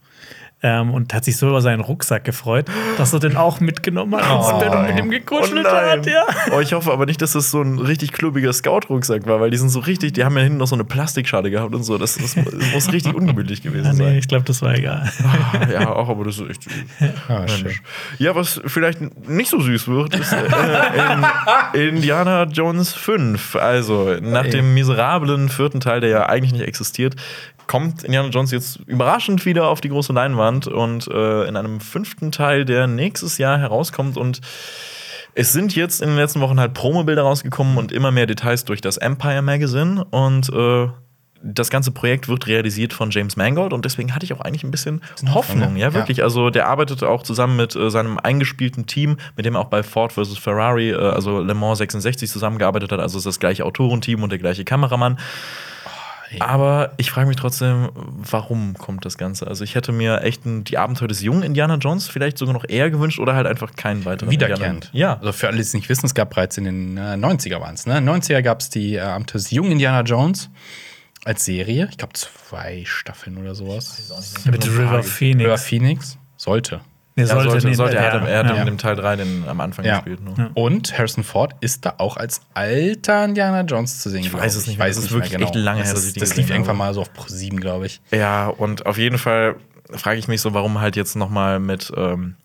ähm, 0.64 0.92
und 0.92 1.14
hat 1.14 1.24
sich 1.26 1.38
so 1.38 1.48
über 1.50 1.62
seinen 1.62 1.82
Rucksack 1.82 2.24
gefreut, 2.26 2.66
dass 2.98 3.14
er 3.14 3.20
den 3.20 3.38
auch 3.38 3.60
mitgenommen 3.60 4.16
hat 4.16 4.26
Oh. 4.30 4.54
und 4.56 4.62
dann 4.62 4.88
mit 4.88 4.98
ihm 5.00 5.12
gekuschelt 5.12 5.66
Oh 5.68 5.72
hat. 5.72 6.06
Ja. 6.08 6.24
Oh, 6.52 6.60
ich 6.60 6.74
hoffe 6.74 6.92
aber 6.92 7.06
nicht, 7.06 7.22
dass 7.22 7.34
das 7.34 7.52
so 7.52 7.62
ein 7.62 7.78
richtig 7.80 8.12
klubiger 8.12 8.52
Scout-Rucksack 8.52 9.28
war, 9.28 9.40
weil 9.40 9.52
die 9.52 9.58
sind 9.58 9.70
so 9.70 9.80
richtig, 9.80 10.14
die 10.14 10.24
haben 10.26 10.36
ja 10.36 10.44
hinten 10.44 10.58
noch 10.58 10.68
so 10.68 10.76
eine 10.76 10.84
Plastikschale 10.84 11.52
gehabt 11.52 11.76
und 11.76 11.84
so. 11.84 11.98
Das, 11.98 12.16
das 12.18 12.36
muss 12.74 12.92
richtig 12.92 13.14
ungemütlich 13.14 13.62
gewesen 13.62 13.86
Ah, 13.88 13.94
nee, 13.94 13.98
sein. 14.04 14.16
ich 14.18 14.28
glaube, 14.28 14.46
das 14.46 14.62
war 14.64 14.74
egal. 14.76 15.08
Ja, 15.72 15.90
auch, 15.94 16.10
aber 16.10 16.24
das 16.26 16.40
ist 16.40 16.50
echt. 16.50 16.68
Ah. 17.30 17.46
Ja, 18.20 18.36
was 18.36 18.60
vielleicht 18.66 19.00
nicht 19.28 19.50
so 19.50 19.60
süß 19.60 19.88
wird, 19.90 20.16
ist 20.16 20.32
äh, 20.34 21.88
in 21.90 21.96
Indiana 21.98 22.44
Jones 22.44 22.94
5. 22.94 23.56
Also, 23.56 24.16
nach 24.22 24.46
dem 24.48 24.74
miserablen 24.74 25.50
vierten 25.50 25.80
Teil, 25.80 26.02
der 26.02 26.10
ja 26.10 26.26
eigentlich 26.28 26.54
nicht 26.54 26.64
existiert, 26.68 27.16
kommt 27.68 28.04
Indiana 28.04 28.30
Jones 28.30 28.52
jetzt 28.52 28.78
überraschend 28.88 29.46
wieder 29.46 29.68
auf 29.68 29.82
die 29.82 29.90
große 29.90 30.14
Leinwand 30.14 30.68
und 30.68 31.08
äh, 31.08 31.44
in 31.48 31.56
einem 31.56 31.80
fünften 31.80 32.32
Teil, 32.32 32.66
der 32.66 32.88
nächstes 32.88 33.38
Jahr 33.38 33.58
herauskommt 33.60 34.18
und 34.18 34.42
es 35.36 35.54
sind 35.54 35.76
jetzt 35.76 36.02
in 36.02 36.10
den 36.10 36.18
letzten 36.18 36.40
Wochen 36.42 36.60
halt 36.60 36.74
Promobilder 36.74 37.22
rausgekommen 37.22 37.78
und 37.78 37.92
immer 37.92 38.12
mehr 38.12 38.26
Details 38.26 38.66
durch 38.66 38.82
das 38.82 38.98
Empire 38.98 39.42
Magazine 39.44 40.04
und 40.06 40.50
äh, 40.50 40.88
das 41.44 41.70
ganze 41.70 41.92
Projekt 41.92 42.28
wird 42.28 42.48
realisiert 42.48 42.94
von 42.94 43.12
James 43.12 43.36
Mangold 43.36 43.72
und 43.72 43.86
deswegen 43.86 44.16
hatte 44.16 44.26
ich 44.26 44.34
auch 44.34 44.42
eigentlich 44.42 44.64
ein 44.64 44.72
bisschen 44.72 45.02
Hoffnung. 45.32 45.74
ne? 45.74 45.80
Ja, 45.80 45.90
Ja. 45.90 45.94
wirklich. 45.94 46.24
Also 46.24 46.50
der 46.50 46.68
arbeitete 46.68 47.08
auch 47.08 47.22
zusammen 47.22 47.56
mit 47.58 47.76
äh, 47.76 47.92
seinem 47.92 48.18
eingespielten 48.18 48.88
Team, 48.88 49.18
mit 49.36 49.46
dem 49.46 49.54
er 49.54 49.62
auch 49.62 49.66
bei 49.70 49.84
Ford 49.84 50.12
vs. 50.14 50.40
Ferrari, 50.40 50.90
äh, 50.90 50.96
also 50.96 51.40
Le 51.40 51.54
Mans 51.54 51.78
66 51.78 52.32
zusammengearbeitet 52.32 52.92
hat. 52.92 53.00
Also 53.00 53.18
es 53.20 53.22
ist 53.22 53.28
das 53.28 53.40
gleiche 53.40 53.66
Autorenteam 53.66 54.24
und 54.24 54.32
der 54.32 54.40
gleiche 54.40 54.66
Kameramann. 54.66 55.20
Aber 56.40 56.92
ich 56.98 57.10
frage 57.12 57.28
mich 57.28 57.38
trotzdem, 57.38 57.90
warum 57.96 58.74
kommt 58.76 59.06
das 59.06 59.18
Ganze? 59.18 59.48
Also 59.48 59.64
ich 59.64 59.76
hätte 59.76 59.92
mir 59.92 60.22
echt 60.24 60.46
ein, 60.46 60.64
die 60.64 60.78
Abenteuer 60.78 61.08
des 61.08 61.22
jungen 61.22 61.44
Indiana 61.44 61.76
Jones 61.76 62.08
vielleicht 62.08 62.38
sogar 62.38 62.54
noch 62.54 62.66
eher 62.68 62.90
gewünscht 62.92 63.20
oder 63.20 63.36
halt 63.36 63.48
einfach 63.48 63.76
keinen 63.76 64.06
weiteren 64.06 64.30
Wiederkehrend. 64.30 64.86
Indiana- 64.94 65.14
Ja. 65.14 65.18
Also 65.20 65.32
für 65.32 65.48
alle, 65.48 65.58
die 65.58 65.62
es 65.64 65.74
nicht 65.74 65.88
wissen, 65.90 66.06
es 66.06 66.14
gab 66.14 66.30
bereits 66.32 66.58
in 66.58 66.66
den 66.66 66.98
äh, 66.98 67.02
90er 67.16 67.60
waren 67.62 67.76
es. 67.76 67.86
Ne? 67.86 67.98
90er 68.00 68.42
gab 68.42 68.60
es 68.62 68.70
die 68.70 68.96
äh, 68.96 69.00
Abenteuer 69.02 69.40
des 69.40 69.52
jungen 69.52 69.72
Indiana 69.72 70.02
Jones 70.02 70.50
als 71.26 71.46
Serie. 71.46 71.88
Ich 71.92 71.98
glaube, 71.98 72.14
zwei 72.14 72.84
Staffeln 72.86 73.38
oder 73.38 73.56
sowas. 73.56 74.12
Mit 74.46 74.66
River 74.68 75.04
Phoenix. 75.04 75.46
River 75.46 75.58
Phoenix 75.58 76.18
sollte. 76.38 76.82
Nee, 77.18 77.24
Ja, 77.24 77.42
sollte, 77.42 77.68
nee, 77.68 77.74
sollte, 77.74 77.98
er 77.98 78.04
ja, 78.04 78.12
hat, 78.22 78.28
er 78.30 78.38
hat 78.40 78.46
ja. 78.48 78.56
in 78.58 78.66
dem 78.68 78.78
Teil 78.78 78.96
3 78.96 79.16
den 79.16 79.44
am 79.48 79.60
Anfang 79.60 79.84
Ja. 79.84 79.96
gespielt. 79.96 80.20
Ne? 80.24 80.52
Und 80.54 80.96
Harrison 80.98 81.24
Ford 81.24 81.54
ist 81.62 81.84
da 81.84 81.96
auch 81.98 82.16
als 82.16 82.42
alter 82.54 83.26
Indiana 83.26 83.62
Jones 83.62 84.00
zu 84.00 84.10
sehen. 84.12 84.20
Ich 84.22 84.32
weiß 84.32 84.56
es 84.56 84.68
nicht. 84.68 84.76
Ich 84.76 84.80
weiß 84.80 84.96
Das 84.96 85.06
es 85.06 85.12
wirklich 85.12 85.32
genau. 85.32 85.46
echt 85.46 85.56
lange 85.56 85.80
das 85.80 85.88
her, 85.94 85.96
die 86.14 86.20
Das 86.20 86.30
gesehen 86.30 86.44
lief 86.44 86.52
irgendwann 86.52 86.78
mal 86.78 86.94
so 86.94 87.02
auf 87.02 87.12
Pro 87.14 87.26
7, 87.28 87.60
glaube 87.60 87.88
ich. 87.88 88.02
Ja, 88.12 88.48
und 88.48 88.86
auf 88.86 89.00
jeden 89.00 89.18
Fall 89.18 89.56
frage 89.92 90.20
ich 90.20 90.28
mich 90.28 90.42
so, 90.42 90.54
warum 90.54 90.80
halt 90.80 90.96
jetzt 90.96 91.16
noch 91.16 91.30
mal 91.30 91.60
mit 91.60 91.92
ähm, 91.98 92.36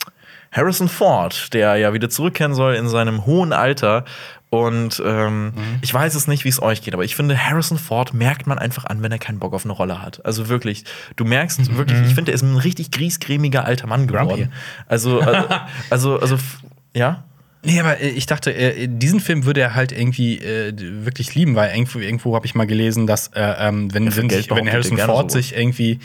Harrison 0.50 0.88
Ford, 0.88 1.52
der 1.52 1.76
ja 1.76 1.92
wieder 1.92 2.08
zurückkehren 2.08 2.54
soll 2.54 2.74
in 2.74 2.88
seinem 2.88 3.26
hohen 3.26 3.52
Alter. 3.52 4.04
Und 4.52 5.02
ähm, 5.02 5.54
ich 5.80 5.94
weiß 5.94 6.14
es 6.14 6.28
nicht, 6.28 6.44
wie 6.44 6.50
es 6.50 6.60
euch 6.60 6.82
geht, 6.82 6.92
aber 6.92 7.04
ich 7.04 7.16
finde, 7.16 7.38
Harrison 7.42 7.78
Ford 7.78 8.12
merkt 8.12 8.46
man 8.46 8.58
einfach 8.58 8.84
an, 8.84 9.00
wenn 9.02 9.10
er 9.10 9.18
keinen 9.18 9.38
Bock 9.38 9.54
auf 9.54 9.64
eine 9.64 9.72
Rolle 9.72 10.02
hat. 10.02 10.22
Also 10.26 10.50
wirklich, 10.50 10.84
du 11.16 11.24
merkst 11.24 11.74
wirklich, 11.74 11.98
ich 12.06 12.14
finde, 12.14 12.32
er 12.32 12.34
ist 12.34 12.42
ein 12.42 12.58
richtig 12.58 12.90
griesgrämiger 12.90 13.64
alter 13.64 13.86
Mann 13.86 14.06
Grumpy. 14.06 14.24
geworden. 14.42 14.52
Also, 14.86 15.20
äh, 15.22 15.44
also, 15.90 16.20
also, 16.20 16.34
f- 16.34 16.58
ja. 16.94 17.24
Nee, 17.64 17.80
aber 17.80 17.98
äh, 18.02 18.08
ich 18.10 18.26
dachte, 18.26 18.52
äh, 18.52 18.88
diesen 18.90 19.20
Film 19.20 19.46
würde 19.46 19.62
er 19.62 19.74
halt 19.74 19.90
irgendwie 19.90 20.36
äh, 20.36 20.74
wirklich 20.76 21.34
lieben, 21.34 21.54
weil 21.56 21.70
irgendwo, 21.74 22.00
irgendwo 22.00 22.34
habe 22.34 22.44
ich 22.44 22.54
mal 22.54 22.66
gelesen, 22.66 23.06
dass 23.06 23.28
äh, 23.28 23.40
ähm, 23.68 23.94
wenn, 23.94 24.14
wenn, 24.14 24.28
sich, 24.28 24.50
wenn 24.50 24.70
Harrison 24.70 24.98
Ford 24.98 25.30
sowas. 25.30 25.46
sich 25.46 25.56
irgendwie, 25.56 25.98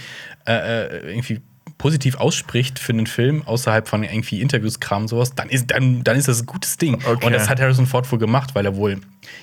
äh, 0.47 0.99
irgendwie 1.09 1.41
positiv 1.77 2.15
ausspricht 2.15 2.79
für 2.79 2.93
einen 2.93 3.07
Film, 3.07 3.43
außerhalb 3.46 3.88
von 3.88 4.03
irgendwie 4.03 4.41
Interviews, 4.41 4.79
Kram, 4.79 5.07
sowas, 5.07 5.36
dann 5.36 5.50
ist, 5.50 5.72
dann, 5.72 6.03
dann 6.03 6.17
ist 6.17 6.27
das 6.27 6.41
ein 6.41 6.46
gutes 6.46 6.77
Ding. 6.77 6.96
Okay. 7.05 7.25
Und 7.25 7.34
das 7.34 7.50
hat 7.50 7.60
Harrison 7.60 7.86
Ford 7.86 8.12
wohl 8.12 8.19
gemacht, 8.19 8.55
weil 8.55 8.65
er 8.65 8.75
wohl 8.75 9.00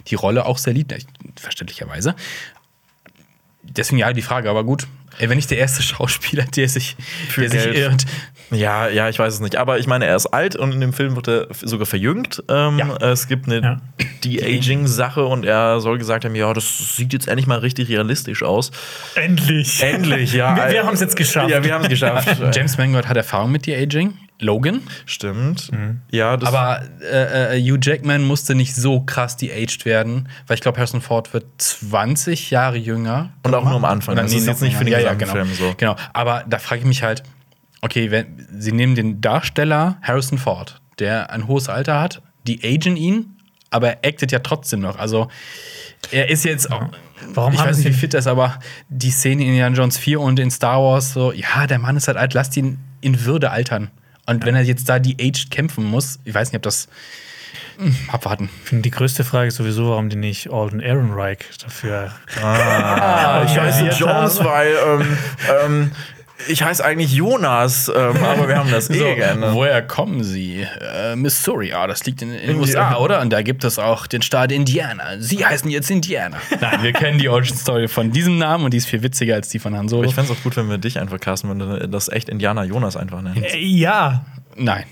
die 0.09 0.15
Rolle 0.15 0.47
auch 0.47 0.59
sehr 0.59 0.73
liebt, 0.73 0.95
verständlicherweise. 1.37 2.15
Deswegen 3.63 3.99
ja 3.99 4.13
die 4.13 4.23
Frage, 4.23 4.51
aber 4.51 4.65
gut. 4.65 4.87
Wenn 5.19 5.37
nicht 5.37 5.51
der 5.51 5.59
erste 5.59 5.83
Schauspieler, 5.85 6.45
der 6.45 6.69
sich, 6.69 6.97
Für 7.29 7.43
der 7.43 7.51
sich 7.51 7.67
irrt. 7.75 8.05
Ja, 8.55 8.89
ja, 8.89 9.09
ich 9.09 9.19
weiß 9.19 9.35
es 9.35 9.41
nicht. 9.41 9.57
Aber 9.57 9.79
ich 9.79 9.87
meine, 9.87 10.07
er 10.07 10.17
ist 10.17 10.27
alt 10.27 10.57
und 10.57 10.73
in 10.73 10.81
dem 10.81 10.93
Film 10.93 11.17
wird 11.17 11.29
er 11.29 11.49
sogar 11.63 11.87
verjüngt. 11.87 12.43
Ähm, 12.49 12.79
Ja. 12.79 12.97
Es 13.01 13.29
gibt 13.29 13.47
eine 13.47 13.61
Ja. 13.63 13.81
De-Aging-Sache 14.25 15.25
und 15.25 15.45
er 15.45 15.81
soll 15.81 15.99
gesagt 15.99 16.25
haben: 16.25 16.35
Ja, 16.35 16.53
das 16.53 16.97
sieht 16.97 17.13
jetzt 17.13 17.29
endlich 17.29 17.47
mal 17.47 17.59
richtig 17.59 17.89
realistisch 17.89 18.43
aus. 18.43 18.71
Endlich. 19.15 19.83
Endlich, 19.83 20.33
ja. 20.33 20.57
Wir, 20.57 20.73
wir 20.73 20.87
haben 20.87 20.95
es 20.95 21.01
jetzt 21.01 21.17
geschafft. 21.17 21.51
Ja, 21.51 21.63
wir 21.63 21.75
haben 21.75 21.83
es 21.83 21.89
geschafft. 21.89 22.29
James 22.55 22.79
Mangold 22.79 23.09
hat 23.09 23.17
Erfahrung 23.17 23.53
mit 23.53 23.67
De-Aging. 23.67 24.15
Logan. 24.41 24.81
Stimmt. 25.07 25.71
Ja, 26.11 26.37
das 26.37 26.49
Aber 26.49 26.83
äh, 27.01 27.57
äh, 27.57 27.63
Hugh 27.63 27.79
Jackman 27.81 28.25
musste 28.25 28.57
nicht 28.57 28.75
so 28.75 29.01
krass 29.01 29.37
de-aged 29.37 29.85
werden, 29.85 30.29
weil 30.49 30.57
ich 30.57 30.61
glaube, 30.61 30.77
Harrison 30.79 31.01
Ford 31.01 31.33
wird 31.33 31.47
20 31.59 32.51
Jahre 32.51 32.77
jünger. 32.77 33.33
Und 33.45 33.55
auch 33.55 33.65
nur 33.65 33.75
am 33.77 33.85
Anfang. 33.85 34.17
Das 34.17 34.33
nee, 34.33 34.39
ist 34.39 34.47
jetzt 34.47 34.61
nicht 34.61 34.77
für 34.77 34.85
den 34.85 34.93
ja, 34.93 34.99
ja, 34.99 35.15
genau. 35.15 35.33
Film 35.33 35.55
so. 35.55 35.75
Genau. 35.77 35.95
Aber 36.13 36.45
da 36.49 36.59
frage 36.59 36.81
ich 36.81 36.87
mich 36.87 37.05
halt, 37.05 37.23
okay, 37.85 38.11
wenn 38.11 38.49
sie 38.59 38.73
nehmen 38.73 38.95
den 38.95 39.21
Darsteller 39.21 39.99
Harrison 40.03 40.39
Ford, 40.39 40.81
der 40.99 41.31
ein 41.31 41.47
hohes 41.47 41.69
Alter 41.69 42.01
hat, 42.01 42.23
die 42.47 42.65
agen 42.65 42.97
ihn, 42.97 43.37
aber 43.71 43.89
er 43.89 44.09
actet 44.09 44.33
ja 44.33 44.39
trotzdem 44.39 44.81
noch. 44.81 44.99
Also 44.99 45.29
er 46.11 46.31
ist 46.31 46.45
jetzt 46.45 46.73
auch. 46.73 46.89
Warum 47.35 47.53
ich 47.53 47.61
weiß 47.61 47.79
nicht, 47.79 47.89
wie 47.89 47.93
fit 47.93 48.15
er 48.15 48.21
ist, 48.21 48.27
aber 48.27 48.59
die 48.89 49.11
Szene 49.11 49.43
in 49.43 49.49
Indiana 49.51 49.77
Jones 49.77 49.99
4 49.99 50.21
und 50.21 50.39
in 50.39 50.51
Star 50.51 50.81
Wars, 50.83 51.13
so, 51.13 51.33
ja, 51.33 51.67
der 51.67 51.79
Mann 51.79 51.97
ist 51.97 52.09
halt 52.09 52.17
alt, 52.17 52.33
lasst 52.35 52.57
ihn 52.57 52.79
in 53.03 53.25
Würde 53.25 53.51
altern. 53.51 53.91
Und 54.27 54.47
wenn 54.47 54.55
er 54.55 54.63
jetzt 54.63 54.89
da 54.89 54.99
die 54.99 55.17
aged 55.21 55.51
kämpfen 55.51 55.85
muss, 55.85 56.19
ich 56.25 56.35
weiß 56.35 56.53
nicht, 56.53 56.57
ob 56.57 56.63
das. 56.63 56.89
Hm, 57.77 57.95
abwarten. 58.09 58.49
Ich 58.63 58.69
finde, 58.69 58.83
die 58.83 58.91
größte 58.91 59.25
Frage 59.25 59.49
ist 59.49 59.57
sowieso, 59.57 59.91
warum 59.91 60.09
die 60.09 60.17
nicht 60.17 60.51
Alden 60.51 60.81
Ehrenreich 60.81 61.39
dafür. 61.61 62.13
Ah, 62.41 63.43
ich 63.47 63.59
heiße 63.59 63.87
Jones, 63.99 64.41
haben. 64.41 64.49
weil 64.49 64.75
ähm, 64.87 65.19
ähm, 65.65 65.91
ich 66.49 66.63
heiße 66.63 66.85
eigentlich 66.85 67.13
Jonas, 67.13 67.89
ähm, 67.89 68.17
aber 68.25 68.49
wir 68.49 68.59
haben 68.59 68.71
das 68.71 68.91
eh 68.91 68.99
So, 68.99 69.05
geändert. 69.05 69.55
woher 69.55 69.83
kommen 69.83 70.25
Sie? 70.25 70.67
Äh, 70.81 71.17
Missouri, 71.17 71.73
ah, 71.73 71.87
das 71.87 72.05
liegt 72.05 72.23
in, 72.23 72.31
den 72.31 72.57
USA, 72.59 72.97
oder? 72.99 73.21
Und 73.21 73.31
da 73.31 73.43
gibt 73.43 73.65
es 73.65 73.79
auch 73.79 74.07
den 74.07 74.23
Staat 74.23 74.53
Indiana. 74.53 75.19
Sie 75.19 75.45
heißen 75.45 75.71
jetzt 75.71 75.91
Indiana. 75.91 76.39
Nein, 76.61 76.83
wir 76.83 76.93
kennen 76.93 77.19
die 77.19 77.29
Origin 77.29 77.57
Story 77.57 77.89
von 77.89 78.11
diesem 78.11 78.39
Namen 78.39 78.65
und 78.65 78.73
die 78.73 78.79
ist 78.79 78.87
viel 78.87 79.03
witziger 79.03 79.35
als 79.35 79.49
die 79.49 79.59
von 79.59 79.77
Han 79.77 79.89
Solo. 79.89 80.09
Ich 80.09 80.15
fände 80.15 80.33
es 80.33 80.39
auch 80.39 80.43
gut, 80.43 80.57
wenn 80.57 80.69
wir 80.69 80.79
dich 80.79 80.99
einfach 80.99 81.21
casten, 81.21 81.51
wenn 81.51 81.59
wir 81.59 81.87
das 81.87 82.09
echt 82.09 82.29
Indianer 82.29 82.65
Jonas 82.65 82.97
einfach 82.97 83.23
nennen. 83.23 83.43
Äh, 83.45 83.59
ja. 83.59 84.25
Nein. 84.57 84.85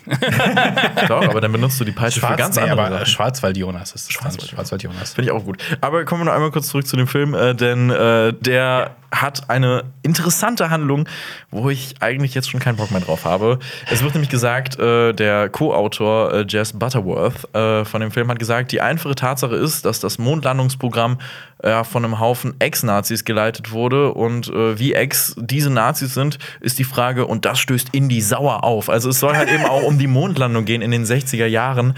Doch, 1.07 1.23
aber 1.25 1.41
dann 1.41 1.53
benutzt 1.53 1.79
du 1.79 1.85
die 1.85 1.93
Peitsche 1.93 2.19
für 2.19 2.35
ganz 2.35 2.57
nee, 2.57 2.63
andere 2.63 2.81
aber 2.81 2.95
Sachen. 2.97 3.07
Schwarzwald-Jonas 3.07 3.93
ist 3.93 3.95
es 3.95 4.07
dann. 4.09 4.13
Schwarzwald-Jonas. 4.13 4.51
Schwarzwald-Jonas. 4.51 5.15
Finde 5.15 5.31
ich 5.31 5.37
auch 5.37 5.45
gut. 5.45 5.63
Aber 5.81 6.05
kommen 6.05 6.23
wir 6.23 6.25
noch 6.25 6.33
einmal 6.33 6.51
kurz 6.51 6.67
zurück 6.67 6.85
zu 6.87 6.97
dem 6.97 7.07
Film, 7.07 7.35
äh, 7.35 7.55
denn 7.55 7.91
äh, 7.91 8.33
der 8.33 8.97
hat 9.12 9.50
eine 9.50 9.85
interessante 10.02 10.71
Handlung, 10.71 11.07
wo 11.50 11.69
ich 11.71 11.97
eigentlich 12.00 12.35
jetzt 12.35 12.50
schon 12.50 12.61
keinen 12.61 12.76
Bock 12.76 12.90
mehr 12.90 13.00
drauf 13.00 13.25
habe. 13.25 13.59
Es 13.90 14.02
wird 14.02 14.14
nämlich 14.14 14.31
gesagt, 14.31 14.78
äh, 14.78 15.12
der 15.12 15.50
Co-Autor 15.50 16.33
äh, 16.33 16.45
Jess 16.49 16.73
Butterworth 16.73 17.54
äh, 17.54 17.85
von 17.85 18.00
dem 18.00 18.11
Film 18.11 18.28
hat 18.31 18.38
gesagt, 18.38 18.73
die 18.73 18.81
einfache 18.81 19.14
Tatsache 19.14 19.54
ist, 19.54 19.85
dass 19.85 20.00
das 20.00 20.19
Mondlandungsprogramm 20.19 21.19
äh, 21.59 21.85
von 21.85 22.04
einem 22.04 22.19
Haufen 22.19 22.54
Ex-Nazis 22.59 23.25
geleitet 23.25 23.71
wurde 23.71 24.14
und 24.14 24.49
äh, 24.49 24.78
wie 24.78 24.95
Ex 24.95 25.35
diese 25.38 25.71
Nazis 25.71 26.14
sind, 26.14 26.38
ist 26.61 26.78
die 26.78 26.85
Frage 26.85 27.26
und 27.26 27.45
das 27.45 27.59
stößt 27.59 27.90
Indy 27.92 28.23
sauer 28.23 28.64
auf. 28.64 28.88
Also 28.88 29.11
es 29.11 29.21
soll 29.21 29.37
halt 29.37 29.50
eben 29.50 29.66
auch 29.66 29.83
um 29.83 29.99
die 29.99 30.07
Mondlandung 30.07 30.64
gehen 30.64 30.81
in 30.81 30.90
den 30.90 31.04
60er 31.04 31.47
Jahren 31.47 31.95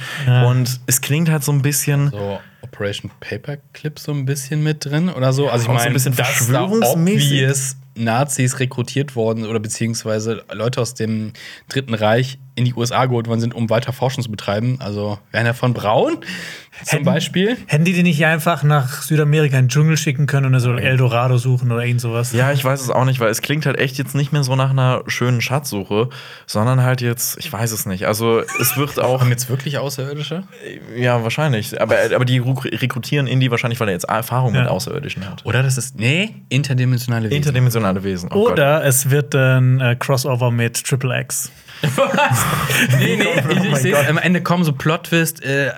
und 0.47 0.81
es 0.87 1.01
klingt 1.01 1.31
halt 1.31 1.45
so 1.45 1.53
ein 1.53 1.63
bisschen 1.63 2.11
So 2.11 2.41
Operation 2.75 3.11
Paperclip 3.21 3.99
so 3.99 4.13
ein 4.13 4.25
bisschen 4.25 4.63
mit 4.63 4.85
drin 4.85 5.09
oder 5.09 5.33
so. 5.33 5.49
Also 5.49 5.65
ich 5.65 5.71
Auch 5.71 5.79
so 5.79 5.79
ein 5.79 5.93
meine, 5.93 5.93
bisschen 5.95 6.17
dass 6.17 6.49
da 6.49 6.65
obvious 6.65 7.77
Nazis 7.95 8.59
rekrutiert 8.59 9.15
worden 9.15 9.47
oder 9.47 9.61
beziehungsweise 9.61 10.43
Leute 10.53 10.81
aus 10.81 10.95
dem 10.95 11.33
Dritten 11.69 11.95
Reich 11.95 12.39
in 12.57 12.65
die 12.65 12.75
USA 12.75 13.07
geholt 13.07 13.29
worden 13.29 13.41
sind, 13.41 13.55
um 13.55 13.71
weiter 13.71 13.93
Forschung 13.93 14.25
zu 14.25 14.31
betreiben. 14.31 14.79
Also 14.81 15.19
Werner 15.31 15.55
von 15.55 15.73
Braun 15.73 16.19
zum 16.83 16.91
Hätten- 16.99 17.05
Beispiel. 17.05 17.57
Hätten 17.67 17.85
die 17.85 17.93
die 17.93 18.03
nicht 18.03 18.25
einfach 18.27 18.63
nach 18.63 19.03
Südamerika 19.03 19.57
in 19.59 19.65
den 19.67 19.69
Dschungel 19.69 19.97
schicken 19.97 20.27
können 20.27 20.47
und 20.47 20.55
er 20.55 20.61
soll 20.61 20.79
Eldorado 20.79 21.39
suchen 21.39 21.71
oder 21.71 21.85
irgend 21.85 22.01
sowas? 22.01 22.33
Ja, 22.33 22.53
ich 22.53 22.65
weiß 22.65 22.81
es 22.81 22.91
auch 22.91 23.05
nicht, 23.05 23.21
weil 23.21 23.31
es 23.31 23.43
klingt 23.43 23.65
halt 23.67 23.79
echt 23.79 23.97
jetzt 23.99 24.15
nicht 24.15 24.33
mehr 24.33 24.43
so 24.45 24.57
nach 24.57 24.71
einer 24.71 25.03
schönen 25.07 25.41
Schatzsuche, 25.41 26.09
sondern 26.47 26.83
halt 26.83 27.01
jetzt, 27.01 27.39
ich 27.39 27.53
weiß 27.53 27.71
es 27.73 27.87
nicht. 27.87 28.07
Also 28.07 28.41
es 28.61 28.77
wird 28.77 29.01
auch, 29.01 29.21
Haben 29.21 29.31
jetzt 29.31 29.49
wirklich 29.49 29.79
Außerirdische? 29.79 30.43
ja, 30.97 31.23
wahrscheinlich. 31.23 31.81
Aber, 31.81 31.97
aber 32.15 32.25
die 32.25 32.41
rek- 32.41 32.81
rekrutieren 32.83 33.27
Indy 33.27 33.51
wahrscheinlich, 33.51 33.79
weil 33.81 33.89
er 33.89 33.95
jetzt 33.95 34.05
Erfahrung 34.09 34.53
mit 34.53 34.63
Ja. 34.63 34.69
Außerirdischen 34.69 35.29
hat. 35.31 35.45
Oder 35.47 35.63
das 35.63 35.79
ist, 35.79 35.99
nee, 35.99 36.35
interdimensionale 36.49 37.27
Wesen. 37.27 37.37
Interdimensionale 37.37 38.03
Wesen. 38.05 38.31
Oh 38.33 38.45
Gott. 38.45 38.53
Oder 38.53 38.85
es 38.85 39.11
wird 39.11 39.35
ein 39.35 39.81
äh, 39.81 39.97
Crossover 39.99 40.51
mit 40.51 40.83
Triple 40.85 41.21
X. 41.21 41.51
nee, 42.99 43.17
nee, 43.17 43.25
ich, 43.51 43.73
ich 43.73 43.77
sehe 43.77 44.09
am 44.09 44.19
Ende 44.19 44.43
kommen 44.43 44.65
so 44.65 44.73
Plot-Twist, 44.73 45.43
äh, 45.43 45.73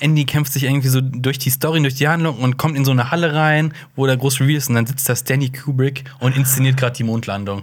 Andy 0.00 0.24
kämpft 0.24 0.52
sich 0.52 0.64
irgendwie 0.64 0.88
so 0.88 1.00
durch 1.00 1.38
die 1.38 1.50
Story, 1.50 1.80
durch 1.82 1.94
die 1.94 2.08
Handlung 2.08 2.38
und 2.38 2.56
kommt 2.56 2.76
in 2.76 2.84
so 2.84 2.90
eine 2.90 3.10
Halle 3.10 3.34
rein, 3.34 3.72
wo 3.96 4.06
der 4.06 4.16
groß 4.16 4.40
Reveal 4.40 4.58
ist 4.58 4.68
und 4.68 4.74
dann 4.74 4.86
sitzt 4.86 5.08
da 5.08 5.16
Stanley 5.16 5.50
Kubrick 5.50 6.04
und 6.20 6.36
inszeniert 6.36 6.76
gerade 6.76 6.96
die 6.96 7.04
Mondlandung. 7.04 7.62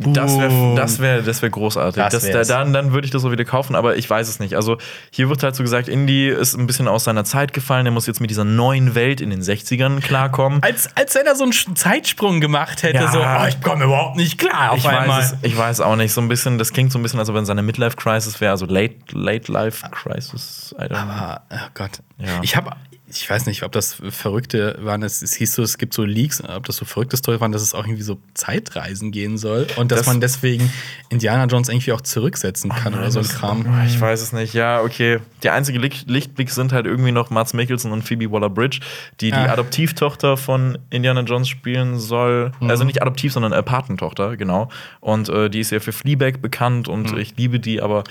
Das 0.00 0.38
wäre 0.38 0.74
das 0.76 1.00
wär, 1.00 1.22
das 1.22 1.42
wär 1.42 1.50
großartig. 1.50 2.00
Das 2.10 2.30
Das 2.30 2.46
dann 2.48 2.72
dann 2.72 2.92
würde 2.92 3.04
ich 3.04 3.10
das 3.10 3.24
auch 3.24 3.32
wieder 3.32 3.44
kaufen, 3.44 3.74
aber 3.74 3.96
ich 3.96 4.08
weiß 4.08 4.28
es 4.28 4.38
nicht. 4.38 4.54
Also 4.54 4.78
hier 5.10 5.28
wird 5.28 5.42
halt 5.42 5.56
so 5.56 5.64
gesagt, 5.64 5.88
Indy 5.88 6.28
ist 6.28 6.54
ein 6.56 6.68
bisschen 6.68 6.86
aus 6.86 7.02
seiner 7.04 7.24
Zeit 7.24 7.52
gefallen. 7.52 7.84
Er 7.84 7.90
muss 7.90 8.06
jetzt 8.06 8.20
mit 8.20 8.30
dieser 8.30 8.44
neuen 8.44 8.94
Welt 8.94 9.20
in 9.20 9.30
den 9.30 9.42
60ern 9.42 10.00
klarkommen. 10.00 10.62
Als, 10.62 10.88
als 10.96 11.16
wenn 11.16 11.26
er 11.26 11.34
so 11.34 11.42
einen 11.42 11.52
Zeitsprung 11.76 12.40
gemacht 12.40 12.84
hätte, 12.84 12.98
Ja. 13.02 13.10
so, 13.10 13.18
oh, 13.20 13.46
ich 13.48 13.60
komme 13.60 13.84
überhaupt 13.86 14.16
nicht 14.16 14.38
klar 14.38 14.70
auf 14.72 14.78
Ich 14.78 14.88
einmal. 14.88 15.18
weiß, 15.18 15.32
es, 15.32 15.38
ich 15.42 15.56
weiß 15.58 15.80
auch 15.80 15.96
nicht. 15.96 16.12
So 16.12 16.20
ein 16.20 16.28
bisschen, 16.28 16.58
das 16.58 16.72
klingt 16.72 16.92
so 16.92 16.98
ein 17.00 17.02
bisschen, 17.02 17.18
als 17.18 17.28
ob 17.28 17.34
in 17.36 17.44
seiner 17.44 17.62
Midlife-Crisis 17.62 18.40
wäre, 18.40 18.52
also 18.52 18.66
Late, 18.66 18.94
Late 19.12 19.50
Life 19.50 19.84
Crisis. 19.90 20.74
Ah, 20.78 21.40
oh 21.50 21.56
Gott. 21.74 21.90
Ja. 22.18 22.28
Ich 22.42 22.54
habe, 22.56 22.70
ich 23.10 23.28
weiß 23.28 23.46
nicht, 23.46 23.62
ob 23.62 23.72
das 23.72 23.96
Verrückte 24.10 24.78
waren. 24.82 25.02
Es, 25.02 25.22
es 25.22 25.32
hieß 25.34 25.54
so, 25.54 25.62
es 25.62 25.78
gibt 25.78 25.94
so 25.94 26.04
Leaks, 26.04 26.42
ob 26.44 26.66
das 26.66 26.76
so 26.76 26.84
verrückte 26.84 27.16
Story 27.16 27.40
waren, 27.40 27.52
dass 27.52 27.62
es 27.62 27.74
auch 27.74 27.84
irgendwie 27.84 28.02
so 28.02 28.18
Zeitreisen 28.34 29.12
gehen 29.12 29.38
soll 29.38 29.66
und 29.76 29.90
dass 29.90 30.00
Das- 30.00 30.06
man 30.06 30.20
deswegen 30.20 30.70
Indiana 31.08 31.46
Jones 31.46 31.68
irgendwie 31.68 31.92
auch 31.92 32.00
zurücksetzen 32.02 32.70
kann 32.70 32.94
oder 32.94 33.10
so 33.10 33.20
ein 33.20 33.26
Kram. 33.28 33.64
Ich 33.86 34.00
weiß 34.00 34.20
es 34.20 34.32
nicht. 34.32 34.52
Ja, 34.54 34.82
okay. 34.82 35.18
Der 35.42 35.54
einzige 35.54 35.78
Licht, 35.78 36.08
Lichtblick 36.10 36.50
sind 36.50 36.72
halt 36.72 36.86
irgendwie 36.86 37.12
noch 37.12 37.30
Mats 37.30 37.54
Mikkelsen 37.54 37.92
und 37.92 38.02
Phoebe 38.02 38.30
Waller-Bridge, 38.30 38.80
die 39.20 39.30
die 39.30 39.36
Ah. 39.36 39.52
Adoptivtochter 39.52 40.36
von 40.36 40.76
Indiana 40.90 41.20
Jones 41.22 41.48
spielen 41.48 41.98
soll. 41.98 42.52
Mhm. 42.60 42.68
Also 42.70 42.84
nicht 42.84 43.00
adoptiv, 43.00 43.32
sondern 43.32 43.52
äh, 43.52 43.62
Patentochter, 43.62 44.36
genau. 44.36 44.68
Und 45.00 45.28
äh, 45.28 45.48
die 45.48 45.60
ist 45.60 45.70
ja 45.70 45.80
für 45.80 45.92
Fleabag 45.92 46.42
bekannt 46.42 46.88
und 46.88 47.12
Mhm. 47.12 47.18
ich 47.18 47.36
liebe 47.36 47.58
die, 47.60 47.80
aber 47.80 48.04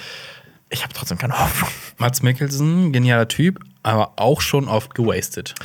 ich 0.70 0.84
habe 0.84 0.94
trotzdem 0.94 1.18
keine 1.18 1.38
Hoffnung. 1.40 1.70
Mats 1.98 2.22
Mikkelsen, 2.22 2.92
genialer 2.92 3.28
Typ, 3.28 3.60
aber 3.84 4.14
auch 4.18 4.42
schon 4.42 4.68
oft 4.68 4.96
gewastet. 4.96 5.56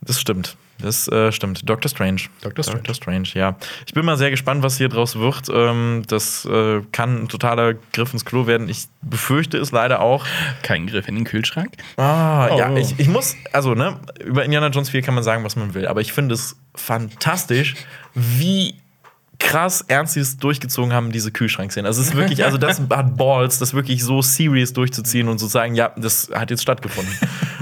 Das 0.00 0.20
stimmt. 0.20 0.56
Das 0.78 1.06
äh, 1.06 1.30
stimmt. 1.30 1.68
Doctor 1.68 1.88
Strange. 1.88 2.22
Dr. 2.40 2.64
Strange. 2.64 2.78
Doctor 2.80 2.94
Strange, 2.96 3.28
ja. 3.34 3.56
Ich 3.86 3.94
bin 3.94 4.04
mal 4.04 4.16
sehr 4.16 4.30
gespannt, 4.30 4.64
was 4.64 4.78
hier 4.78 4.88
draus 4.88 5.14
wird. 5.16 5.48
Ähm, 5.48 6.02
das 6.08 6.44
äh, 6.44 6.80
kann 6.90 7.22
ein 7.22 7.28
totaler 7.28 7.74
Griff 7.92 8.12
ins 8.12 8.24
Klo 8.24 8.48
werden. 8.48 8.68
Ich 8.68 8.86
befürchte 9.00 9.58
es 9.58 9.70
leider 9.70 10.00
auch. 10.00 10.26
Kein 10.64 10.88
Griff 10.88 11.06
in 11.06 11.14
den 11.14 11.24
Kühlschrank. 11.24 11.74
Ah, 11.98 12.48
Oh. 12.50 12.58
ja, 12.58 12.74
ich, 12.76 12.98
ich 12.98 13.06
muss, 13.06 13.36
also, 13.52 13.74
ne, 13.76 14.00
über 14.24 14.44
Indiana 14.44 14.68
Jones 14.68 14.90
4 14.90 15.02
kann 15.02 15.14
man 15.14 15.22
sagen, 15.22 15.44
was 15.44 15.54
man 15.54 15.72
will, 15.74 15.86
aber 15.86 16.00
ich 16.00 16.12
finde 16.12 16.34
es 16.34 16.56
fantastisch, 16.74 17.76
wie 18.14 18.74
krass 19.42 19.84
ernst 19.88 20.14
sie 20.14 20.20
es 20.20 20.36
durchgezogen 20.38 20.92
haben, 20.92 21.12
diese 21.12 21.30
Kühlschrankszene. 21.32 21.86
Also, 21.86 22.00
es 22.00 22.08
ist 22.08 22.14
wirklich, 22.16 22.44
also, 22.44 22.56
das 22.58 22.80
hat 22.90 23.16
Balls, 23.16 23.58
das 23.58 23.74
wirklich 23.74 24.02
so 24.02 24.22
serious 24.22 24.72
durchzuziehen 24.72 25.28
und 25.28 25.38
zu 25.38 25.46
sagen, 25.46 25.74
ja, 25.74 25.90
das 25.96 26.30
hat 26.32 26.50
jetzt 26.50 26.62
stattgefunden. 26.62 27.12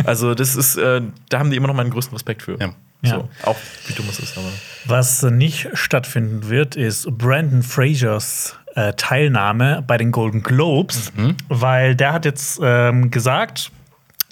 Also, 0.04 0.34
das 0.34 0.56
ist, 0.56 0.76
äh, 0.76 1.00
da 1.28 1.38
haben 1.38 1.50
die 1.50 1.56
immer 1.56 1.68
noch 1.68 1.74
meinen 1.74 1.90
größten 1.90 2.14
Respekt 2.14 2.42
für. 2.42 2.58
Ja. 2.60 2.74
So, 3.02 3.08
Ja. 3.16 3.24
auch 3.44 3.56
wie 3.86 3.94
dumm 3.94 4.06
es 4.10 4.18
ist, 4.18 4.36
aber. 4.36 4.48
Was 4.84 5.22
nicht 5.22 5.68
stattfinden 5.74 6.48
wird, 6.50 6.76
ist 6.76 7.06
Brandon 7.16 7.62
Frasers 7.62 8.56
äh, 8.76 8.92
Teilnahme 8.94 9.82
bei 9.86 9.96
den 9.96 10.12
Golden 10.12 10.42
Globes, 10.42 11.10
weil 11.48 11.96
der 11.96 12.12
hat 12.12 12.24
jetzt 12.24 12.60
ähm, 12.62 13.10
gesagt, 13.10 13.72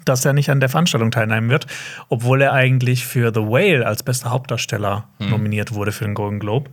dass 0.05 0.25
er 0.25 0.33
nicht 0.33 0.51
an 0.51 0.61
der 0.61 0.69
Veranstaltung 0.69 1.11
teilnehmen 1.11 1.51
wird, 1.51 1.67
obwohl 2.09 2.41
er 2.41 2.53
eigentlich 2.53 3.05
für 3.05 3.33
The 3.35 3.41
Whale 3.41 3.87
als 3.87 4.03
bester 4.03 4.31
Hauptdarsteller 4.31 5.05
nominiert 5.19 5.73
wurde 5.75 5.93
für 5.93 6.05
den 6.05 6.15
Golden 6.15 6.39
Globe. 6.39 6.71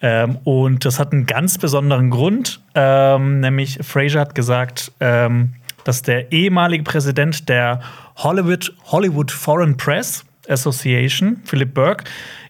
Ähm, 0.00 0.38
und 0.44 0.84
das 0.84 0.98
hat 0.98 1.12
einen 1.12 1.26
ganz 1.26 1.58
besonderen 1.58 2.10
Grund, 2.10 2.60
ähm, 2.74 3.40
nämlich 3.40 3.78
Fraser 3.82 4.20
hat 4.20 4.34
gesagt, 4.34 4.92
ähm, 5.00 5.54
dass 5.84 6.02
der 6.02 6.32
ehemalige 6.32 6.84
Präsident 6.84 7.48
der 7.48 7.80
Hollywood, 8.16 8.74
Hollywood 8.86 9.30
Foreign 9.30 9.76
Press 9.76 10.24
Association, 10.48 11.40
Philip 11.44 11.72
Burke, 11.72 12.04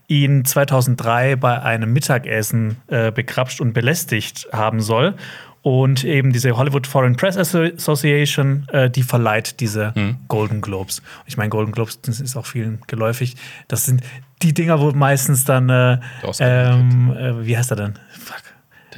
ihn 0.09 0.44
2003 0.44 1.37
bei 1.37 1.62
einem 1.62 1.92
Mittagessen 1.92 2.76
äh, 2.87 3.11
bekrapscht 3.11 3.61
und 3.61 3.72
belästigt 3.72 4.48
haben 4.52 4.80
soll. 4.80 5.14
Und 5.66 6.05
eben 6.05 6.33
diese 6.33 6.57
Hollywood 6.57 6.87
Foreign 6.87 7.16
Press 7.16 7.37
Association, 7.37 8.68
äh, 8.70 8.88
die 8.88 9.02
verleiht 9.02 9.59
diese 9.59 9.92
Golden 10.29 10.61
Globes. 10.61 11.02
Ich 11.26 11.37
meine, 11.37 11.50
Golden 11.50 11.72
Globes, 11.72 12.00
das 12.02 12.20
ist 12.20 12.37
auch 12.37 12.46
vielen 12.46 12.79
geläufig. 12.87 13.35
Das 13.66 13.85
sind 13.85 14.00
die 14.42 14.55
Dinger, 14.55 14.81
wo 14.81 14.92
meistens 14.92 15.44
dann, 15.44 15.68
äh, 15.68 15.98
Der 16.38 16.70
ähm, 16.70 17.11
äh, 17.16 17.44
wie 17.44 17.59
heißt 17.59 17.72
er 17.72 17.76
denn? 17.79 17.94
Fuck. 18.16 18.42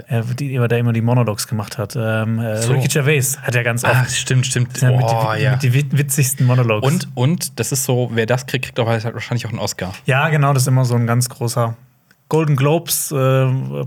Äh, 0.09 0.23
die, 0.39 0.59
der 0.59 0.79
immer 0.79 0.93
die 0.93 1.01
Monologues 1.01 1.49
gemacht 1.49 1.79
hat. 1.79 1.97
Ähm, 1.97 2.39
äh, 2.39 2.61
So. 2.61 2.73
Ricky 2.75 2.89
Gervais 2.89 3.39
hat 3.41 3.55
ja 3.55 3.63
ganz 3.63 3.83
oft 3.85 3.95
Ah, 3.95 4.05
stimmt, 4.05 4.45
stimmt. 4.47 4.79
ja, 4.83 4.91
mit, 4.93 5.07
Oh, 5.07 5.33
die, 5.37 5.43
ja. 5.45 5.53
mit 5.53 5.63
die 5.63 5.73
wit- 5.73 5.97
witzigsten 5.97 6.45
Monologues. 6.47 6.87
Und, 6.87 7.09
und 7.15 7.59
das 7.59 7.73
ist 7.73 7.85
so, 7.85 8.11
wer 8.13 8.27
das 8.27 8.45
kriegt, 8.47 8.67
kriegt 8.67 8.79
auch 8.79 8.87
halt 8.89 9.05
wahrscheinlich 9.05 9.47
auch 9.47 9.51
einen 9.51 9.59
Oscar. 9.59 9.95
Ja, 10.05 10.29
genau, 10.29 10.53
das 10.53 10.65
ist 10.65 10.69
immer 10.69 10.85
so 10.85 10.97
ein 10.97 11.07
ganz 11.07 11.31
großer. 11.31 11.77
Golden 12.29 12.57
Globes 12.57 13.11
äh, 13.11 13.15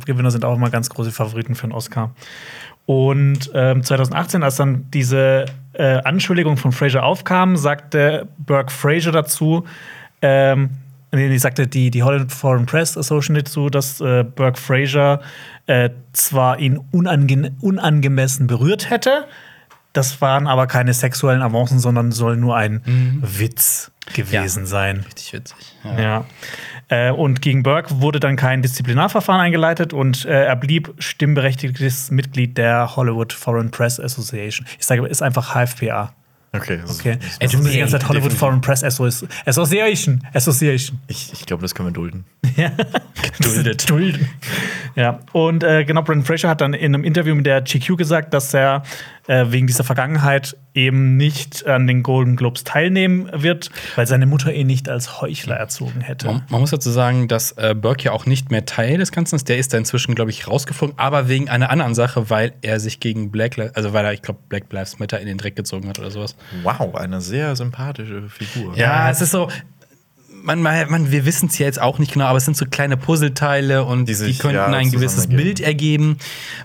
Gewinner 0.04 0.32
sind 0.32 0.46
auch 0.46 0.56
immer 0.56 0.72
ganz 0.72 0.90
große 0.90 1.12
Favoriten 1.12 1.54
für 1.54 1.66
einen 1.66 1.74
Oscar. 1.74 2.10
Und 2.92 3.50
ähm, 3.54 3.86
2018, 3.86 4.44
als 4.44 4.58
dann 4.58 4.92
diese 4.92 5.46
äh, 5.72 6.02
Anschuldigung 6.04 6.58
von 6.58 6.74
Fraser 6.74 7.04
aufkam, 7.04 7.56
sagte 7.56 8.28
Burke 8.38 8.70
Fraser 8.70 9.14
dazu, 9.14 9.64
ähm, 10.22 10.72
nee, 11.14 11.38
sagte 11.38 11.68
die, 11.68 11.90
die 11.90 12.04
Hollywood 12.04 12.34
Foreign 12.34 12.66
Press 12.66 12.98
Association 12.98 13.36
dazu, 13.36 13.70
dass 13.70 14.02
äh, 14.02 14.26
Burke 14.26 14.60
Fraser 14.60 15.22
äh, 15.68 15.92
zwar 16.12 16.60
ihn 16.60 16.82
unange 16.92 17.54
unangemessen 17.62 18.48
berührt 18.48 18.90
hätte, 18.90 19.26
das 19.94 20.20
waren 20.20 20.46
aber 20.46 20.68
keine 20.68 20.94
sexuellen 20.94 21.42
Avancen, 21.42 21.80
sondern 21.80 22.12
soll 22.12 22.36
nur 22.36 22.58
ein 22.58 22.82
Witz 23.22 23.92
gewesen 24.14 24.66
sein. 24.66 25.06
Richtig 25.06 25.32
witzig. 25.32 25.76
Ja. 25.98 26.26
Äh, 26.92 27.10
und 27.12 27.42
gegen 27.42 27.64
Burke 27.64 28.02
wurde 28.02 28.20
dann 28.20 28.36
kein 28.36 28.62
Disziplinarverfahren 28.62 29.42
eingeleitet 29.42 29.94
und 29.94 30.26
äh, 30.26 30.44
er 30.46 30.56
blieb 30.58 30.94
stimmberechtigtes 31.00 32.12
Mitglied 32.12 32.58
der 32.58 32.96
Hollywood 32.96 33.34
Foreign 33.34 33.72
Press 33.72 34.00
Association. 34.00 34.68
Ich 34.78 34.86
sage, 34.86 35.06
ist 35.08 35.24
einfach 35.24 35.56
HFPA. 35.56 36.14
Okay, 36.54 36.80
das 36.82 36.92
ist- 36.92 37.00
Okay. 37.00 37.18
ist- 37.22 37.38
Es 37.40 37.54
ist 37.54 37.74
die 37.74 37.80
ganze 37.80 37.94
Zeit 37.94 38.04
Hollywood 38.10 38.32
definitiv. 38.34 38.40
Foreign 38.40 38.60
Press 38.60 38.84
Associ- 38.84 39.26
Association. 39.46 40.22
Association. 40.34 41.00
Ich, 41.08 41.32
ich 41.32 41.46
glaube, 41.46 41.62
das 41.62 41.74
können 41.74 41.88
wir 41.88 41.94
dulden. 41.94 42.26
Geduldet. 43.38 43.90
Dulden. 43.90 44.28
Ja, 44.96 45.20
und 45.32 45.64
äh, 45.64 45.86
genau, 45.86 46.02
Brandon 46.02 46.26
Fraser 46.26 46.50
hat 46.50 46.60
dann 46.60 46.74
in 46.74 46.94
einem 46.94 47.06
Interview 47.06 47.36
mit 47.36 47.46
der 47.46 47.62
GQ 47.62 47.96
gesagt, 47.98 48.34
dass 48.34 48.54
er 48.54 48.84
äh, 49.28 49.46
wegen 49.50 49.68
dieser 49.68 49.86
Vergangenheit 49.86 50.58
eben 50.74 51.18
nicht 51.18 51.68
an 51.68 51.86
den 51.86 52.02
Golden 52.02 52.36
Globes 52.36 52.64
teilnehmen 52.64 53.30
wird, 53.34 53.70
weil 53.96 54.08
seine 54.08 54.26
Mutter 54.26 54.54
ihn 54.54 54.68
nicht 54.68 54.88
als 54.88 55.22
Heuchler 55.22 55.56
erzogen 55.58 56.02
hätte. 56.02 56.28
Man, 56.28 56.44
man 56.50 56.62
muss 56.62 56.72
dazu 56.72 56.90
sagen, 56.90 57.28
dass 57.28 57.52
äh, 57.54 57.76
Burke 57.76 58.06
ja 58.06 58.12
auch 58.14 58.26
nicht 58.26 58.52
mehr 58.52 58.66
Teil 58.66 58.98
des 58.98 59.12
Ganzen 59.12 59.36
ist. 59.36 59.50
Der 59.50 59.58
ist 59.58 59.74
da 59.74 59.78
inzwischen, 59.78 60.16
glaube 60.16 60.32
ich, 60.32 60.48
rausgeflogen, 60.48 60.98
aber 60.98 61.28
wegen 61.28 61.50
einer 61.50 61.70
anderen 61.70 61.94
Sache, 61.94 62.30
weil 62.30 62.54
er 62.62 62.80
sich 62.80 63.00
gegen 63.00 63.32
Black, 63.32 63.58
also 63.76 63.92
weil 63.94 64.06
er, 64.06 64.14
ich 64.14 64.22
glaube, 64.22 64.40
Black 64.48 64.72
Lives 64.72 65.00
Matter 65.00 65.20
in 65.20 65.28
den 65.28 65.38
Dreck 65.38 65.56
gezogen 65.56 65.90
hat 65.90 66.00
oder 66.00 66.12
sowas. 66.12 66.36
Wow, 66.64 66.96
eine 66.96 67.20
sehr 67.20 67.56
sympathische 67.56 68.30
Figur. 68.30 68.76
Ja, 68.78 69.10
es 69.10 69.22
ist 69.22 69.32
so. 69.32 69.50
Man, 70.44 70.62
man, 70.62 71.12
wir 71.12 71.26
wissen 71.26 71.50
es 71.50 71.60
ja 71.60 71.68
jetzt 71.68 71.80
auch 71.80 72.00
nicht 72.00 72.14
genau, 72.14 72.26
aber 72.26 72.38
es 72.38 72.46
sind 72.46 72.58
so 72.58 72.66
kleine 72.66 72.98
Puzzleteile 72.98 73.84
und 73.84 74.06
die, 74.06 74.14
Die 74.14 74.16
sich, 74.16 74.40
könnten 74.40 74.56
ja, 74.56 74.66
ein 74.66 74.90
gewisses. 74.90 75.28
Bild 75.28 75.60
ergeben. 75.60 76.18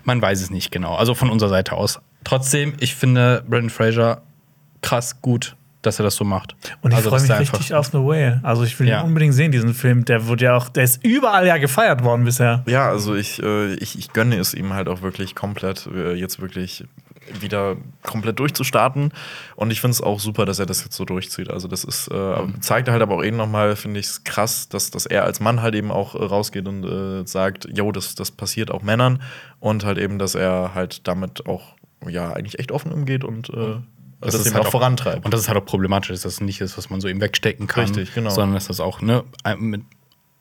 Man 0.04 0.22
weiß 0.22 0.40
es 0.40 0.48
nicht 0.48 0.70
genau. 0.70 0.94
Also 0.94 1.14
von 1.14 1.28
unserer 1.28 1.50
Seite 1.50 1.72
aus. 1.74 2.00
Trotzdem, 2.26 2.74
ich 2.80 2.96
finde 2.96 3.44
Brendan 3.48 3.70
Fraser 3.70 4.22
krass 4.82 5.22
gut, 5.22 5.54
dass 5.82 6.00
er 6.00 6.02
das 6.02 6.16
so 6.16 6.24
macht. 6.24 6.56
Und 6.80 6.90
ich 6.90 6.96
also, 6.96 7.10
freue 7.10 7.20
mich 7.20 7.30
richtig 7.38 7.72
auf 7.72 7.86
The 7.86 7.98
Whale. 7.98 8.40
Also 8.42 8.64
ich 8.64 8.76
will 8.80 8.88
Ja. 8.88 9.00
ihn 9.00 9.06
unbedingt 9.06 9.32
sehen, 9.32 9.52
diesen 9.52 9.74
Film. 9.74 10.04
Der 10.04 10.26
wurde 10.26 10.46
ja 10.46 10.56
auch, 10.56 10.68
der 10.68 10.82
ist 10.82 11.04
überall 11.04 11.46
ja 11.46 11.56
gefeiert 11.58 12.02
worden 12.02 12.24
bisher. 12.24 12.64
Ja, 12.66 12.88
also 12.88 13.14
ich, 13.14 13.40
äh, 13.40 13.74
ich, 13.74 13.96
ich 13.96 14.12
gönne 14.12 14.36
es 14.38 14.54
ihm 14.54 14.72
halt 14.72 14.88
auch 14.88 15.02
wirklich 15.02 15.36
komplett, 15.36 15.86
äh, 15.86 16.14
jetzt 16.14 16.40
wirklich 16.40 16.84
wieder 17.40 17.76
komplett 18.02 18.40
durchzustarten. 18.40 19.12
Und 19.54 19.70
ich 19.70 19.80
finde 19.80 19.92
es 19.92 20.00
auch 20.00 20.18
super, 20.18 20.46
dass 20.46 20.58
er 20.58 20.66
das 20.66 20.82
jetzt 20.82 20.96
so 20.96 21.04
durchzieht. 21.04 21.50
Also 21.50 21.68
das 21.68 21.84
ist, 21.84 22.08
äh, 22.08 22.34
zeigt 22.60 22.88
halt 22.88 23.02
aber 23.02 23.16
auch 23.16 23.24
eben 23.24 23.36
nochmal, 23.36 23.76
finde 23.76 24.00
ich 24.00 24.06
es 24.06 24.24
krass, 24.24 24.68
dass, 24.68 24.90
dass 24.90 25.06
er 25.06 25.22
als 25.22 25.38
Mann 25.38 25.62
halt 25.62 25.76
eben 25.76 25.92
auch 25.92 26.16
äh, 26.16 26.24
rausgeht 26.24 26.66
und 26.66 26.84
äh, 26.84 27.24
sagt, 27.26 27.68
jo, 27.72 27.92
das, 27.92 28.16
das 28.16 28.32
passiert 28.32 28.72
auch 28.72 28.82
Männern. 28.82 29.22
Und 29.60 29.84
halt 29.84 29.98
eben, 29.98 30.18
dass 30.18 30.34
er 30.34 30.72
halt 30.74 31.06
damit 31.06 31.46
auch, 31.46 31.75
ja, 32.08 32.32
eigentlich 32.32 32.58
echt 32.58 32.72
offen 32.72 32.92
umgeht 32.92 33.24
und 33.24 33.50
äh, 33.50 33.76
das, 34.20 34.34
ist 34.34 34.46
eben 34.46 34.56
halt 34.56 34.66
auch 34.66 34.70
vorantreibt. 34.70 35.24
Und 35.24 35.34
das 35.34 35.40
ist 35.40 35.48
halt 35.48 35.58
auch 35.58 35.64
problematisch, 35.64 36.08
dass 36.08 36.22
das 36.22 36.40
nicht 36.40 36.60
ist, 36.60 36.78
was 36.78 36.90
man 36.90 37.00
so 37.00 37.08
eben 37.08 37.20
wegstecken 37.20 37.66
kann. 37.66 37.84
Richtig, 37.84 38.14
genau. 38.14 38.30
Sondern 38.30 38.54
dass 38.54 38.68
das 38.68 38.80
auch 38.80 39.00
ne, 39.00 39.24
mit, 39.58 39.82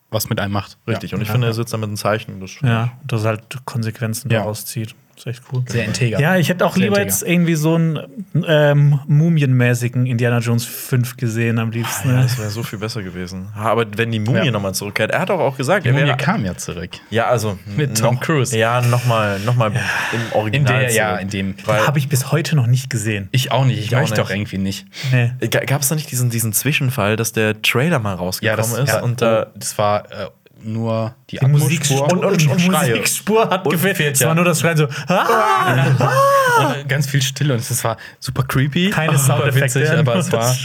was 0.09 0.29
mit 0.29 0.39
einem 0.39 0.53
macht. 0.53 0.77
Richtig. 0.87 1.11
Ja. 1.11 1.17
Und 1.17 1.23
ich 1.23 1.29
finde, 1.29 1.47
er 1.47 1.53
sitzt 1.53 1.73
damit 1.73 1.89
ein 1.89 1.97
Zeichen. 1.97 2.39
Das 2.39 2.59
Ja, 2.61 2.93
dass 3.05 3.23
er 3.23 3.29
halt 3.29 3.65
Konsequenzen 3.65 4.31
Ja. 4.31 4.39
daraus 4.39 4.65
zieht. 4.65 4.95
Das 5.15 5.25
ist 5.25 5.28
echt 5.39 5.43
cool. 5.54 5.63
Sehr 5.67 5.86
integer. 5.86 6.19
Ja, 6.19 6.36
ich 6.36 6.49
hätte 6.49 6.65
auch 6.65 6.73
Sehr 6.75 6.84
lieber 6.84 6.97
integer. 6.97 7.10
jetzt 7.10 7.23
irgendwie 7.23 7.56
so 7.56 7.75
einen 7.75 7.99
ähm, 8.47 8.99
mumienmäßigen 9.08 10.06
Indiana 10.06 10.39
Jones 10.39 10.65
5 10.65 11.15
gesehen 11.17 11.58
am 11.60 11.71
liebsten. 11.71 12.10
Ja, 12.10 12.15
ne? 12.17 12.21
das 12.23 12.38
wäre 12.38 12.49
so 12.49 12.63
viel 12.63 12.80
besser 12.80 13.01
gewesen. 13.01 13.47
Aber 13.56 13.86
wenn 13.95 14.12
die 14.12 14.19
Mumie 14.19 14.45
Ja. 14.45 14.51
nochmal 14.51 14.73
zurückkehrt, 14.75 15.12
er 15.12 15.21
hat 15.21 15.32
auch, 15.32 15.39
auch 15.39 15.58
gesagt, 15.58 15.86
Die 15.86 15.89
er 15.89 15.93
Mumie 15.93 16.08
wäre 16.08 16.17
kam 16.17 16.43
ja 16.43 16.56
zurück. 16.58 16.89
Ja, 17.10 17.28
also 17.28 17.58
Mit 17.78 17.97
Tom 17.97 18.15
noch- 18.15 18.21
Cruise. 18.21 18.58
Ja, 18.58 18.82
nochmal 18.82 19.39
noch 19.39 19.56
mal 19.56 19.71
im 19.71 20.34
Original. 20.34 20.73
In 20.75 20.80
der, 20.88 20.91
ja, 20.93 21.15
in 21.15 21.30
dem. 21.30 21.56
Weil, 21.65 21.88
Habe 21.88 21.99
ich 21.99 22.10
bis 22.10 22.32
heute 22.32 22.56
noch 22.58 22.67
nicht 22.67 22.89
gesehen. 22.89 23.30
Ich 23.32 23.51
auch 23.51 23.65
nicht. 23.65 23.80
Ich, 23.80 23.86
Ich 23.88 23.95
auch 23.95 24.01
möchte 24.01 24.15
nicht. 24.19 24.30
doch 24.30 24.36
irgendwie 24.36 24.58
nicht. 24.58 24.86
Nee. 25.12 25.32
Gab 25.47 25.82
es 25.82 25.88
da 25.89 25.95
nicht 25.95 26.12
diesen, 26.12 26.30
diesen 26.30 26.51
Zwischenfall, 26.54 27.15
dass 27.15 27.32
der 27.32 27.62
Trailer 27.62 27.99
mal 27.99 28.15
rausgekommen 28.15 28.84
ist 28.84 28.89
ja, 28.93 29.01
und 29.01 29.21
da. 29.21 29.43
oh, 29.47 29.51
das 29.58 29.78
war 29.78 30.12
äh, 30.12 30.28
nur 30.65 31.15
die, 31.30 31.38
Die 31.38 31.45
Musikspur, 31.47 32.12
und- 32.12 32.23
und 32.25 32.41
die 32.41 32.60
Schreie. 32.60 32.89
Musikspur 32.91 33.49
hat 33.49 33.65
Und 33.65 33.71
gefehlt. 33.71 33.97
fehlt, 33.97 34.13
Es 34.15 34.19
ja. 34.21 34.28
war 34.28 34.36
nur 34.36 34.45
das 34.45 34.60
Schreien 34.60 34.78
so. 34.78 34.88
Ah! 35.08 35.75
und 36.80 36.88
ganz 36.89 37.08
viel 37.08 37.21
Stille 37.21 37.54
und 37.54 37.60
es 37.60 37.84
war 37.84 37.97
super 38.19 38.43
creepy. 38.43 38.89
Keine 38.89 39.17
Soundeffekte, 39.17 39.99
aber 39.99 40.15
es 40.15 40.32
war. 40.32 40.56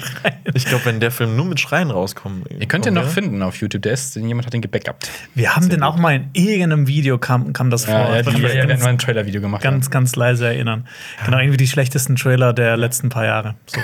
Ich 0.54 0.64
glaube, 0.66 0.84
wenn 0.86 1.00
der 1.00 1.10
Film 1.10 1.36
nur 1.36 1.44
mit 1.46 1.60
Schreien 1.60 1.90
rauskommt. 1.90 2.46
Ihr 2.50 2.66
könnt 2.66 2.84
den 2.84 2.94
noch 2.94 3.08
finden 3.08 3.42
auf 3.42 3.56
YouTube. 3.56 3.82
Der 3.82 3.92
ist, 3.92 4.16
jemand 4.16 4.46
hat 4.46 4.52
den 4.52 4.60
gebackupt. 4.62 5.08
Wir 5.34 5.54
haben 5.56 5.68
den 5.68 5.82
auch 5.82 5.96
mal 5.96 6.16
in 6.16 6.30
irgendeinem 6.32 6.86
Video 6.86 7.18
kam, 7.18 7.52
kam 7.52 7.70
das 7.70 7.84
vor. 7.84 7.94
Ja, 7.94 8.22
die, 8.22 8.42
wir 8.42 8.62
haben 8.62 8.82
ein 8.82 8.98
Trailer-Video 8.98 9.40
gemacht. 9.40 9.62
ganz, 9.62 9.90
ganz 9.90 10.16
leise 10.16 10.46
erinnern. 10.46 10.86
Genau, 11.24 11.38
irgendwie 11.38 11.56
die 11.56 11.68
schlechtesten 11.68 12.16
Trailer 12.16 12.52
der 12.52 12.76
letzten 12.76 13.08
paar 13.08 13.24
Jahre. 13.24 13.54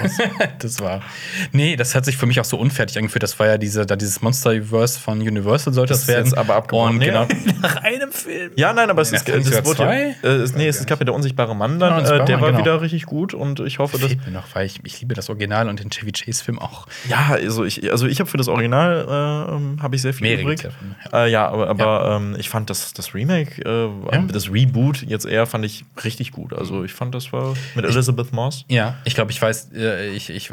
Das 0.58 0.80
war. 0.80 1.02
Nee, 1.52 1.76
das 1.76 1.94
hat 1.94 2.04
sich 2.04 2.16
für 2.16 2.26
mich 2.26 2.40
auch 2.40 2.44
so 2.44 2.56
unfertig 2.58 2.98
angefühlt. 2.98 3.22
Das 3.22 3.38
war 3.38 3.46
ja 3.46 3.58
diese, 3.58 3.86
da 3.86 3.96
dieses 3.96 4.22
Monster-Verse 4.22 4.98
von 4.98 5.20
Universal 5.20 5.72
sollte 5.74 5.92
Das 5.92 6.05
das, 6.06 6.14
werden. 6.14 6.24
jetzt 6.26 6.38
aber 6.38 6.54
abgebrochen. 6.56 6.94
Und 6.94 7.00
genau. 7.00 7.26
Nach 7.62 7.76
einem 7.76 8.12
Film. 8.12 8.52
Ja, 8.56 8.72
nein, 8.72 8.90
aber 8.90 9.02
es, 9.02 9.10
Ja, 9.10 9.18
ist, 9.18 9.28
das 9.28 9.44
sogar 9.44 9.64
wurde 9.66 9.82
ja, 9.82 9.88
zwei. 9.88 10.28
äh, 10.28 10.32
es, 10.42 10.54
nee, 10.54 10.68
es 10.68 10.84
gab 10.86 10.98
ja 11.00 11.04
der 11.04 11.14
unsichtbare 11.14 11.54
Mann 11.54 11.78
dann. 11.78 11.90
Ja, 11.90 11.96
Unsichtbare 11.98 12.22
äh, 12.22 12.26
der 12.26 12.40
war 12.40 12.48
genau. 12.48 12.60
wieder 12.60 12.80
richtig 12.80 13.06
gut 13.06 13.34
und 13.34 13.60
ich 13.60 13.78
hoffe, 13.78 13.98
dass. 13.98 14.08
Fehlt 14.08 14.24
mir 14.26 14.32
noch, 14.32 14.44
weil 14.54 14.66
ich, 14.66 14.80
ich 14.84 15.00
liebe 15.00 15.14
das 15.14 15.28
Original 15.28 15.68
und 15.68 15.80
den 15.80 15.90
Chevy 15.90 16.12
Chase-Film 16.12 16.58
auch. 16.58 16.86
Ja, 17.08 17.30
also 17.32 17.64
ich, 17.64 17.90
also 17.90 18.06
ich 18.06 18.20
habe 18.20 18.30
für 18.30 18.36
das 18.36 18.48
Original 18.48 19.04
äh, 19.78 19.82
habe 19.82 19.96
ich 19.96 20.02
sehr 20.02 20.14
viel 20.14 20.26
Mehrere 20.28 20.42
übrig. 20.42 20.62
davon, 20.62 20.94
Äh, 21.12 21.30
ja, 21.30 21.48
aber, 21.48 21.68
aber 21.68 22.16
Ähm, 22.16 22.36
ich 22.38 22.48
fand 22.48 22.70
das, 22.70 22.92
das 22.92 23.14
Remake, 23.14 23.62
äh, 23.62 24.22
das 24.32 24.50
Reboot 24.52 25.02
jetzt 25.02 25.26
eher 25.26 25.46
fand 25.46 25.64
ich 25.64 25.84
richtig 26.04 26.32
gut. 26.32 26.52
Also 26.52 26.84
ich 26.84 26.92
fand 26.92 27.14
das 27.14 27.32
war 27.32 27.54
mit 27.74 27.84
Elizabeth 27.84 28.32
Moss. 28.32 28.64
Ja, 28.68 28.96
ich 29.04 29.14
glaube, 29.14 29.30
ich 29.32 29.40
weiß, 29.40 29.70
äh, 29.74 30.08
ich, 30.10 30.30
ich, 30.30 30.52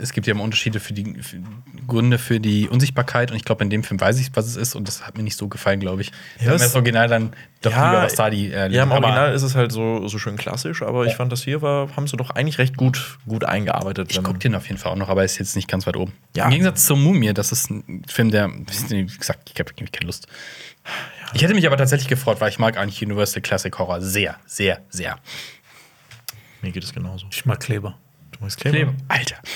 es 0.00 0.12
gibt 0.12 0.26
ja 0.26 0.32
immer 0.32 0.42
Unterschiede 0.44 0.80
für 0.80 0.92
die 0.92 1.22
für 1.22 1.38
Gründe 1.86 2.18
für 2.18 2.40
die 2.40 2.68
Unsichtbarkeit 2.68 3.30
und 3.30 3.36
ich 3.36 3.44
glaube, 3.44 3.62
in 3.64 3.70
dem 3.70 3.82
Film 3.84 4.00
weiß 4.00 4.18
ich, 4.20 4.30
was 4.34 4.46
es 4.46 4.56
ist 4.56 4.74
und 4.74 4.88
das 4.88 5.06
hat 5.06 5.16
mir 5.16 5.22
nicht 5.22 5.36
so 5.36 5.48
gefallen, 5.48 5.80
glaube 5.80 6.02
ich. 6.02 6.12
Es- 6.38 6.44
mir 6.46 6.52
das 6.52 6.74
Original 6.74 7.08
dann 7.08 7.32
doch 7.62 7.70
lieber, 7.72 8.02
was 8.02 8.14
da 8.14 8.28
die 8.30 8.52
äh, 8.52 8.70
ja, 8.70 8.82
im 8.82 8.92
aber- 8.92 9.06
Original 9.06 9.32
ist 9.34 9.42
es 9.42 9.54
halt 9.54 9.72
so, 9.72 10.06
so 10.08 10.18
schön 10.18 10.36
klassisch, 10.36 10.82
aber 10.82 11.06
ich 11.06 11.14
fand 11.14 11.32
das 11.32 11.42
hier 11.44 11.62
war, 11.62 11.94
haben 11.96 12.06
sie 12.06 12.16
doch 12.16 12.30
eigentlich 12.30 12.58
recht 12.58 12.76
gut, 12.76 13.18
gut 13.26 13.44
eingearbeitet. 13.44 14.10
Ich 14.12 14.22
gucke 14.22 14.38
den 14.38 14.54
auf 14.54 14.66
jeden 14.68 14.78
Fall 14.78 14.92
auch 14.92 14.96
noch, 14.96 15.08
aber 15.08 15.22
er 15.22 15.26
ist 15.26 15.38
jetzt 15.38 15.56
nicht 15.56 15.68
ganz 15.68 15.86
weit 15.86 15.96
oben. 15.96 16.12
Ja. 16.36 16.44
Im 16.44 16.50
Gegensatz 16.50 16.84
zur 16.86 16.96
Mumie, 16.96 17.32
das 17.32 17.52
ist 17.52 17.70
ein 17.70 18.02
Film, 18.06 18.30
der, 18.30 18.50
wie 18.50 19.04
gesagt, 19.06 19.50
ich 19.54 19.58
habe 19.60 19.72
keine 19.74 20.06
Lust. 20.06 20.26
Ich 21.32 21.42
hätte 21.42 21.54
mich 21.54 21.66
aber 21.66 21.76
tatsächlich 21.76 22.08
gefreut, 22.08 22.40
weil 22.40 22.50
ich 22.50 22.58
mag 22.58 22.76
eigentlich 22.76 23.02
Universal 23.02 23.40
Classic 23.42 23.76
Horror 23.78 24.00
sehr, 24.02 24.36
sehr, 24.46 24.80
sehr. 24.90 25.18
Mir 26.62 26.70
geht 26.72 26.84
es 26.84 26.92
genauso. 26.92 27.26
Ich 27.30 27.44
mag 27.46 27.60
Kleber. 27.60 27.98
Du 28.36 28.42
magst 28.42 28.58
Kleber? 28.60 28.92
Alter. 29.08 29.36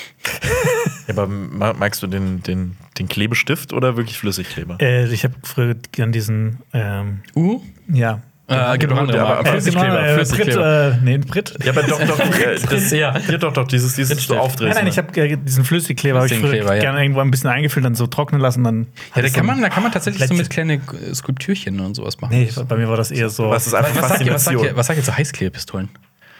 Ja, 1.08 1.14
aber 1.14 1.26
ma- 1.26 1.72
magst 1.72 2.02
du 2.02 2.06
den, 2.06 2.42
den, 2.42 2.76
den 2.98 3.08
Klebestift 3.08 3.72
oder 3.72 3.96
wirklich 3.96 4.18
Flüssigkleber? 4.18 4.76
Äh, 4.78 5.06
ich 5.10 5.24
habe 5.24 5.32
früher 5.42 5.74
gern 5.92 6.12
diesen, 6.12 6.58
ähm, 6.74 7.20
Uh? 7.34 7.62
ja. 7.90 8.20
Äh, 8.46 8.76
gibt 8.78 8.92
noch 8.92 8.98
andere 9.00 9.18
aber- 9.20 9.28
Marken. 9.36 9.40
aber- 9.40 9.48
Äh, 9.48 9.52
Flüssigkleber, 9.52 9.86
genau, 9.88 9.98
äh, 9.98 10.14
Brit, 10.16 10.28
Flüssigkleber. 10.28 10.92
äh, 10.92 10.96
nee, 11.02 11.18
Brit. 11.18 11.54
Ja, 11.64 11.72
aber 11.72 11.82
doch, 11.84 12.00
doch, 12.06 12.18
äh, 12.40 12.58
das, 12.70 12.90
Ja. 12.90 13.18
ja, 13.18 13.38
doch, 13.38 13.52
doch, 13.54 13.66
dieses, 13.68 13.94
dieses 13.94 14.08
du 14.10 14.14
Drittstift. 14.16 14.38
aufdrehst. 14.40 14.74
Nein, 14.74 14.84
nein, 14.84 14.92
ich 14.92 14.98
habe 14.98 15.18
äh, 15.18 15.36
diesen 15.38 15.64
Flüssigkleber, 15.64 16.18
hab 16.20 16.26
ich 16.30 16.38
früher 16.38 16.54
ja. 16.74 16.78
gerne 16.78 17.00
irgendwo 17.02 17.20
ein 17.20 17.30
bisschen 17.30 17.48
eingefüllt, 17.48 17.86
dann 17.86 17.94
so 17.94 18.06
trocknen 18.06 18.40
lassen, 18.42 18.64
dann. 18.64 18.86
Ja, 19.16 19.22
da 19.22 19.28
kann 19.30 19.46
man, 19.46 19.56
so- 19.56 19.62
da 19.62 19.68
kann 19.70 19.82
man 19.82 19.92
tatsächlich 19.92 20.22
so 20.28 20.34
Plättchen. 20.34 20.66
mit 20.76 20.82
kleinen 20.90 21.10
äh, 21.10 21.14
Skulptürchen 21.14 21.80
und 21.80 21.94
sowas 21.94 22.20
machen. 22.20 22.34
Nee, 22.38 22.50
bei 22.68 22.76
mir 22.76 22.88
war 22.88 22.98
das 22.98 23.10
eher 23.10 23.30
so. 23.30 23.48
Was 23.48 23.66
ist 23.66 23.72
einfach 23.74 23.94
was, 24.02 24.08
sagt 24.10 24.24
ihr, 24.26 24.32
was, 24.34 24.44
sagt 24.44 24.60
ihr, 24.62 24.76
was 24.76 24.86
sagt 24.86 24.98
ihr 24.98 25.04
zu 25.04 25.16
Heißklebepistolen? 25.16 25.88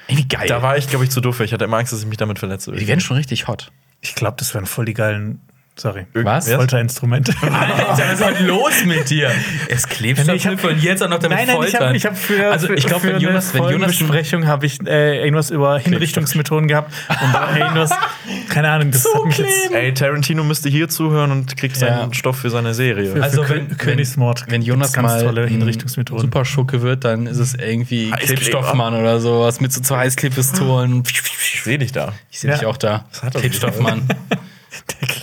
Irgendwie 0.09 0.29
geil. 0.29 0.49
Da 0.49 0.63
war 0.63 0.77
ich, 0.77 0.89
glaube 0.89 1.05
ich, 1.05 1.11
zu 1.11 1.21
doof. 1.21 1.37
für. 1.37 1.45
Ich 1.45 1.53
hatte 1.53 1.65
immer 1.65 1.77
Angst, 1.77 1.93
dass 1.93 2.01
ich 2.01 2.07
mich 2.07 2.17
damit 2.17 2.39
verletze. 2.39 2.73
die 2.73 2.89
werden 2.89 3.01
schon 3.01 3.17
richtig 3.17 3.47
hot. 3.47 3.71
Ich 4.01 4.15
glaube, 4.15 4.37
das 4.39 4.55
wären 4.55 4.67
voll 4.67 4.87
die 4.87 4.95
geilen. 4.95 5.41
Sorry. 5.81 6.07
Was? 6.15 6.51
Folterinstrumente. 6.53 7.33
Alter, 7.43 7.87
was 7.89 8.21
ist 8.21 8.21
denn 8.41 8.47
los 8.49 8.85
mit 8.85 9.09
dir? 9.11 9.31
Es 9.69 9.87
klebt 9.87 10.27
Nee, 10.27 10.35
ich 10.35 10.47
hab- 10.47 10.63
und 10.65 10.83
jetzt 10.83 11.03
auch 11.05 11.09
noch 11.09 11.21
damit 11.21 11.39
Nein, 11.39 11.47
nein, 11.47 11.95
ich 11.95 12.05
habe 12.05 12.17
hab 12.17 12.17
für, 12.19 12.51
Also, 12.51 12.73
ich 12.73 12.85
glaube, 12.85 13.03
für 13.07 13.15
wenn 13.15 13.21
Jonas, 13.21 13.55
wenn 13.55 13.63
eine 13.63 13.73
Jonas 13.73 13.97
Besprechung 13.99 14.47
habe 14.49 14.67
ich 14.67 14.85
äh, 14.87 15.21
irgendwas 15.23 15.51
über 15.51 15.79
Hinrichtungsmethoden 15.79 16.67
gehabt 16.67 16.93
und 17.09 17.33
da 17.33 17.57
irgendwas, 17.57 17.91
keine 18.49 18.71
Ahnung, 18.71 18.91
das 18.91 19.05
hat 19.15 19.25
mich 19.25 19.39
jetzt 19.39 19.71
Ey, 19.73 19.95
Tarantino 19.95 20.43
müsste 20.43 20.69
hier 20.69 20.89
zuhören 20.89 21.31
und 21.31 21.57
kriegt 21.57 21.77
seinen 21.77 22.09
Ja. 22.09 22.13
Stoff 22.15 22.39
für 22.39 22.51
seine 22.51 22.75
Serie. 22.75 23.13
für, 23.13 23.23
Also, 23.23 23.45
für 23.45 23.55
wenn- 23.55 23.69
Kö- 23.69 23.77
Königsmord. 23.77 24.47
Wenn 24.49 24.63
Jonas 24.63 24.93
gibt's 24.93 24.95
ganz 25.09 25.23
mal 25.23 25.25
tolle 25.25 25.47
Hinrichtungsmethoden. 25.47 26.23
super 26.23 26.45
Schurke 26.45 26.83
wird, 26.83 27.05
dann 27.05 27.27
ist 27.29 27.39
es 27.39 27.55
irgendwie. 27.55 28.11
Klebstoffmann 28.11 28.95
oder 28.95 29.21
sowas 29.21 29.61
mit 29.61 29.73
so 29.73 29.81
zwei 29.81 29.99
Heißklebpistolen. 29.99 31.05
Ich 31.07 31.63
sehe 31.63 31.79
dich 31.79 31.93
da. 31.93 32.15
Ich 32.33 32.41
sehe 32.41 32.51
dich 32.51 32.63
Ja. 32.63 32.69
auch 32.69 32.77
da. 32.77 33.05
hat 33.23 33.35
er 33.37 33.41
Klebstoffmann. 33.43 34.03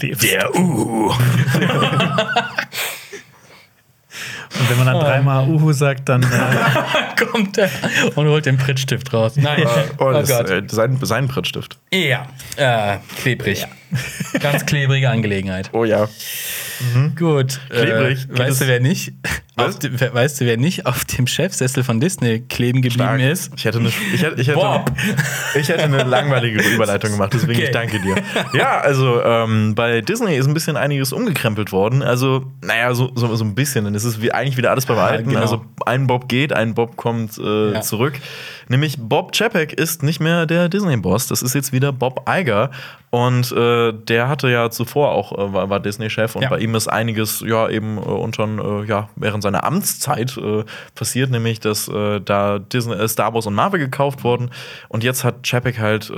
Der 0.02 0.18
klebt. 0.18 0.24
Der 0.24 0.56
Uh. 0.56 1.14
Und 4.58 4.70
wenn 4.70 4.78
man 4.78 4.88
dann 4.88 5.00
dreimal 5.00 5.48
Uhu 5.50 5.74
sagt, 5.74 6.08
dann 6.08 6.24
äh, 6.24 6.28
Kommt 7.26 7.58
er 7.58 7.70
und 8.16 8.28
holt 8.28 8.46
den 8.46 8.58
Prittstift 8.58 9.14
raus. 9.14 9.34
Nein. 9.36 9.66
Oh, 10.00 10.12
das, 10.12 10.30
Gott. 10.30 10.50
äh, 10.50 10.64
sein, 10.70 10.98
sein 11.02 11.28
Prittstift. 11.28 11.78
Ja. 11.94 12.28
Äh, 12.56 12.98
klebrig. 13.22 13.68
Ganz 14.40 14.66
klebrige 14.66 15.10
Angelegenheit. 15.10 15.70
Oh 15.74 15.84
ja. 15.86 16.08
Gut. 17.18 17.60
Klebrig. 17.70 18.24
Äh, 18.24 18.28
Geht 18.28 18.40
weißt 18.40 18.62
du, 18.62 18.68
wer 18.68 18.80
nicht? 18.80 19.14
Auf 19.58 20.14
weißt 20.14 20.42
du, 20.42 20.46
wer 20.46 20.58
nicht 20.58 20.86
auf 20.86 21.06
dem 21.06 21.28
Chefsessel 21.28 21.84
von 21.84 22.00
Disney 22.00 22.42
kleben 22.42 22.82
geblieben 22.82 23.04
Stark. 23.06 23.22
ist? 23.22 23.52
Ich 23.56 23.66
hätte 23.66 23.80
eine, 23.80 23.90
ich 24.14 24.22
hätte, 24.22 24.42
ich 24.42 24.48
hätte, 24.48 24.58
Bob. 24.60 24.92
ich 25.60 25.70
hätte 25.70 25.84
eine 25.84 26.04
langweilige 26.04 26.62
Überleitung 26.76 27.12
gemacht, 27.12 27.32
deswegen 27.34 27.54
Okay. 27.60 27.64
ich 27.66 27.72
danke 27.72 28.00
dir. 28.00 28.16
Ja, 28.54 28.80
also 28.80 29.22
ähm, 29.24 29.74
bei 29.76 30.02
Disney 30.02 30.36
ist 30.38 30.48
ein 30.48 30.54
bisschen 30.54 30.76
einiges 30.78 31.14
umgekrempelt 31.14 31.72
worden. 31.72 32.04
Also, 32.04 32.52
naja, 32.62 32.94
so, 32.94 33.12
so, 33.16 33.34
so 33.36 33.44
ein 33.46 33.56
bisschen. 33.56 33.94
Ist 33.96 34.04
es 34.04 34.22
wie, 34.22 34.32
eigentlich 34.32 34.58
wieder 34.58 34.72
alles 34.72 34.86
beim 34.86 34.98
Ja, 34.98 35.06
Alten. 35.06 35.30
genau. 35.30 35.42
Also 35.42 35.64
ein 35.86 36.08
Bob 36.08 36.28
geht, 36.28 36.52
ein 36.54 36.74
Bob 36.74 36.96
kommt 36.98 37.38
äh, 37.38 37.74
Ja. 37.74 37.82
zurück. 37.82 38.14
Nämlich 38.68 38.98
Bob 39.00 39.34
Chapek 39.34 39.74
ist 39.74 40.04
nicht 40.04 40.20
mehr 40.20 40.46
der 40.46 40.70
Disney-Boss. 40.70 41.28
Das 41.28 41.42
ist 41.42 41.54
jetzt 41.56 41.72
wieder 41.72 41.92
Bob 41.92 42.28
Iger. 42.30 42.72
Und 43.12 43.52
äh, 43.54 43.94
der 43.94 44.28
hatte 44.28 44.50
ja 44.50 44.70
zuvor 44.70 45.12
auch, 45.12 45.32
äh, 45.32 45.54
war, 45.54 45.70
war 45.70 45.80
Disney-Chef 45.80 46.36
und 46.36 46.42
Ja. 46.42 46.50
bei 46.50 46.60
ihm 46.60 46.76
ist 46.76 46.90
einiges 46.90 47.40
ja 47.48 47.70
eben 47.70 47.98
äh, 47.98 48.02
unter, 48.02 48.44
äh, 48.46 48.86
ja, 48.88 49.08
während 49.16 49.42
seiner 49.42 49.64
Amtszeit 49.64 50.36
äh, 50.36 50.66
passiert, 50.96 51.32
nämlich 51.32 51.62
dass 51.62 51.88
äh, 51.88 52.20
da 52.20 52.60
Disney, 52.60 53.08
Star 53.08 53.34
Wars 53.34 53.46
und 53.46 53.54
Marvel 53.54 53.80
gekauft 53.80 54.26
wurden. 54.26 54.50
Und 54.90 55.04
jetzt 55.06 55.24
hat 55.24 55.44
Chapek 55.48 55.80
halt 55.80 56.12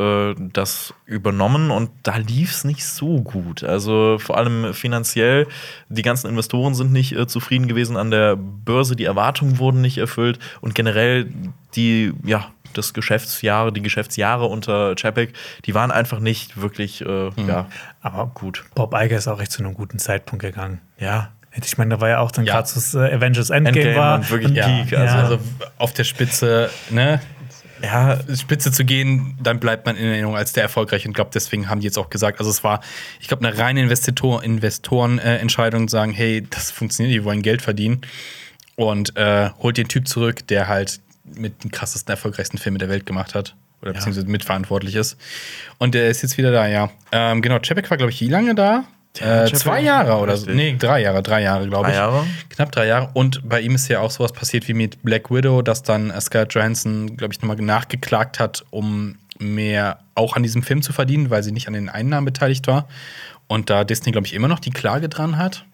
das 0.53 0.93
übernommen 1.05 1.71
und 1.71 1.89
da 2.03 2.17
lief 2.17 2.51
es 2.51 2.63
nicht 2.63 2.85
so 2.85 3.21
gut. 3.21 3.63
Also 3.63 4.17
vor 4.19 4.37
allem 4.37 4.73
finanziell, 4.73 5.47
die 5.89 6.01
ganzen 6.01 6.27
Investoren 6.29 6.73
sind 6.73 6.91
nicht 6.91 7.15
zufrieden 7.29 7.67
gewesen 7.67 7.97
an 7.97 8.11
der 8.11 8.35
Börse, 8.35 8.95
die 8.95 9.05
Erwartungen 9.05 9.59
wurden 9.59 9.81
nicht 9.81 9.97
erfüllt 9.97 10.39
und 10.61 10.75
generell 10.75 11.29
die, 11.75 12.13
ja, 12.23 12.51
das 12.73 12.93
Geschäftsjahre, 12.93 13.71
die 13.73 13.81
Geschäftsjahre 13.81 14.45
unter 14.45 14.95
Chapek, 14.95 15.33
die 15.65 15.73
waren 15.73 15.89
einfach 15.91 16.19
nicht 16.19 16.61
wirklich, 16.61 17.01
äh, 17.01 17.29
ja, 17.47 17.67
Aber 18.01 18.27
gut. 18.33 18.65
Bob 18.75 18.93
Iger 18.93 19.17
ist 19.17 19.27
auch 19.27 19.41
echt 19.41 19.51
zu 19.51 19.63
einem 19.63 19.73
guten 19.73 19.99
Zeitpunkt 19.99 20.43
gegangen. 20.43 20.81
Ja. 20.99 21.31
Ich 21.65 21.77
meine, 21.79 21.95
da 21.95 22.01
war 22.01 22.09
ja 22.09 22.19
auch 22.19 22.29
dann 22.31 22.45
Ja. 22.45 22.53
gerade 22.53 22.67
so 22.67 22.99
äh, 22.99 23.11
Avengers 23.15 23.49
Endgame, 23.49 23.77
Endgame 23.79 23.97
war. 23.97 24.15
und 24.19 24.29
wirklich 24.29 24.49
Und- 24.49 24.55
Peak, 24.83 24.91
Ja, 24.91 24.99
also- 24.99 25.17
Also 25.35 25.39
auf 25.79 25.93
der 25.93 26.03
Spitze, 26.03 26.69
ne? 26.91 27.19
Ja, 27.81 28.17
Spitze 28.35 28.71
zu 28.71 28.85
gehen, 28.85 29.37
dann 29.41 29.59
bleibt 29.59 29.85
man 29.85 29.95
in 29.95 30.05
Erinnerung 30.07 30.35
als 30.35 30.51
der 30.53 30.63
erfolgreich 30.63 31.05
und 31.07 31.13
glaube, 31.13 31.29
deswegen 31.33 31.69
haben 31.69 31.79
die 31.79 31.85
jetzt 31.85 31.97
auch 31.97 32.09
gesagt, 32.09 32.39
also 32.39 32.49
es 32.51 32.63
war, 32.63 32.81
ich 33.19 33.27
glaube, 33.27 33.47
eine 33.47 33.55
reine 33.57 33.81
Investitor 33.81 34.43
Investoren-Entscheidung, 34.43 35.87
sagen, 35.89 36.11
hey, 36.11 36.45
das 36.49 36.71
funktioniert, 36.71 37.13
die 37.15 37.23
wollen 37.23 37.41
Geld 37.41 37.61
verdienen 37.61 38.01
und 38.75 39.15
äh, 39.15 39.49
holt 39.59 39.77
den 39.77 39.87
Typ 39.87 40.07
zurück, 40.07 40.47
der 40.47 40.67
halt 40.67 41.01
mit 41.35 41.63
den 41.63 41.71
krassesten, 41.71 42.11
erfolgreichsten 42.11 42.57
Filme 42.57 42.77
der 42.77 42.89
Welt 42.89 43.05
gemacht 43.05 43.35
hat 43.35 43.55
oder 43.81 43.93
beziehungsweise 43.93 44.27
mitverantwortlich 44.27 44.95
ist. 44.95 45.17
Und 45.77 45.93
der 45.93 46.09
ist 46.09 46.21
jetzt 46.23 46.37
wieder 46.37 46.51
da, 46.51 46.67
ja. 46.67 46.89
Ähm, 47.11 47.41
genau, 47.41 47.59
Chapek 47.59 47.89
war, 47.89 47.97
glaube 47.97 48.11
ich, 48.11 48.21
wie 48.21 48.27
lange 48.29 48.55
da? 48.55 48.85
Ja, 49.19 49.45
Äh, 49.45 49.53
zwei 49.53 49.81
Jahre 49.81 50.17
oder 50.17 50.37
so. 50.37 50.49
Nee, 50.49 50.75
drei 50.77 51.01
Jahre, 51.01 51.23
drei 51.23 51.41
Jahre, 51.41 51.67
glaube 51.67 51.85
Drei 51.85 51.91
ich. 51.91 51.95
Jahre? 51.97 52.25
Knapp 52.49 52.71
drei 52.71 52.85
Jahre. 52.87 53.09
Und 53.13 53.47
bei 53.47 53.61
ihm 53.61 53.73
ist 53.75 53.87
ja 53.87 53.99
auch 53.99 54.11
sowas 54.11 54.31
passiert 54.31 54.67
wie 54.67 54.73
mit 54.73 55.01
Black 55.03 55.31
Widow, 55.31 55.61
dass 55.61 55.81
dann 55.83 56.11
Scarlett 56.21 56.53
Johansson, 56.53 57.17
glaube 57.17 57.33
ich, 57.33 57.41
nochmal 57.41 57.57
nachgeklagt 57.57 58.39
hat, 58.39 58.63
um 58.69 59.17
mehr 59.39 59.99
auch 60.15 60.35
an 60.35 60.43
diesem 60.43 60.63
Film 60.63 60.81
zu 60.81 60.93
verdienen, 60.93 61.29
weil 61.29 61.43
sie 61.43 61.51
nicht 61.51 61.67
an 61.67 61.73
den 61.73 61.89
Einnahmen 61.89 62.25
beteiligt 62.25 62.67
war. 62.67 62.87
Und 63.47 63.69
da 63.69 63.83
Disney, 63.83 64.11
glaube 64.11 64.27
ich, 64.27 64.33
immer 64.33 64.47
noch 64.47 64.59
die 64.59 64.71
Klage 64.71 65.09
dran 65.09 65.37
hat. 65.37 65.65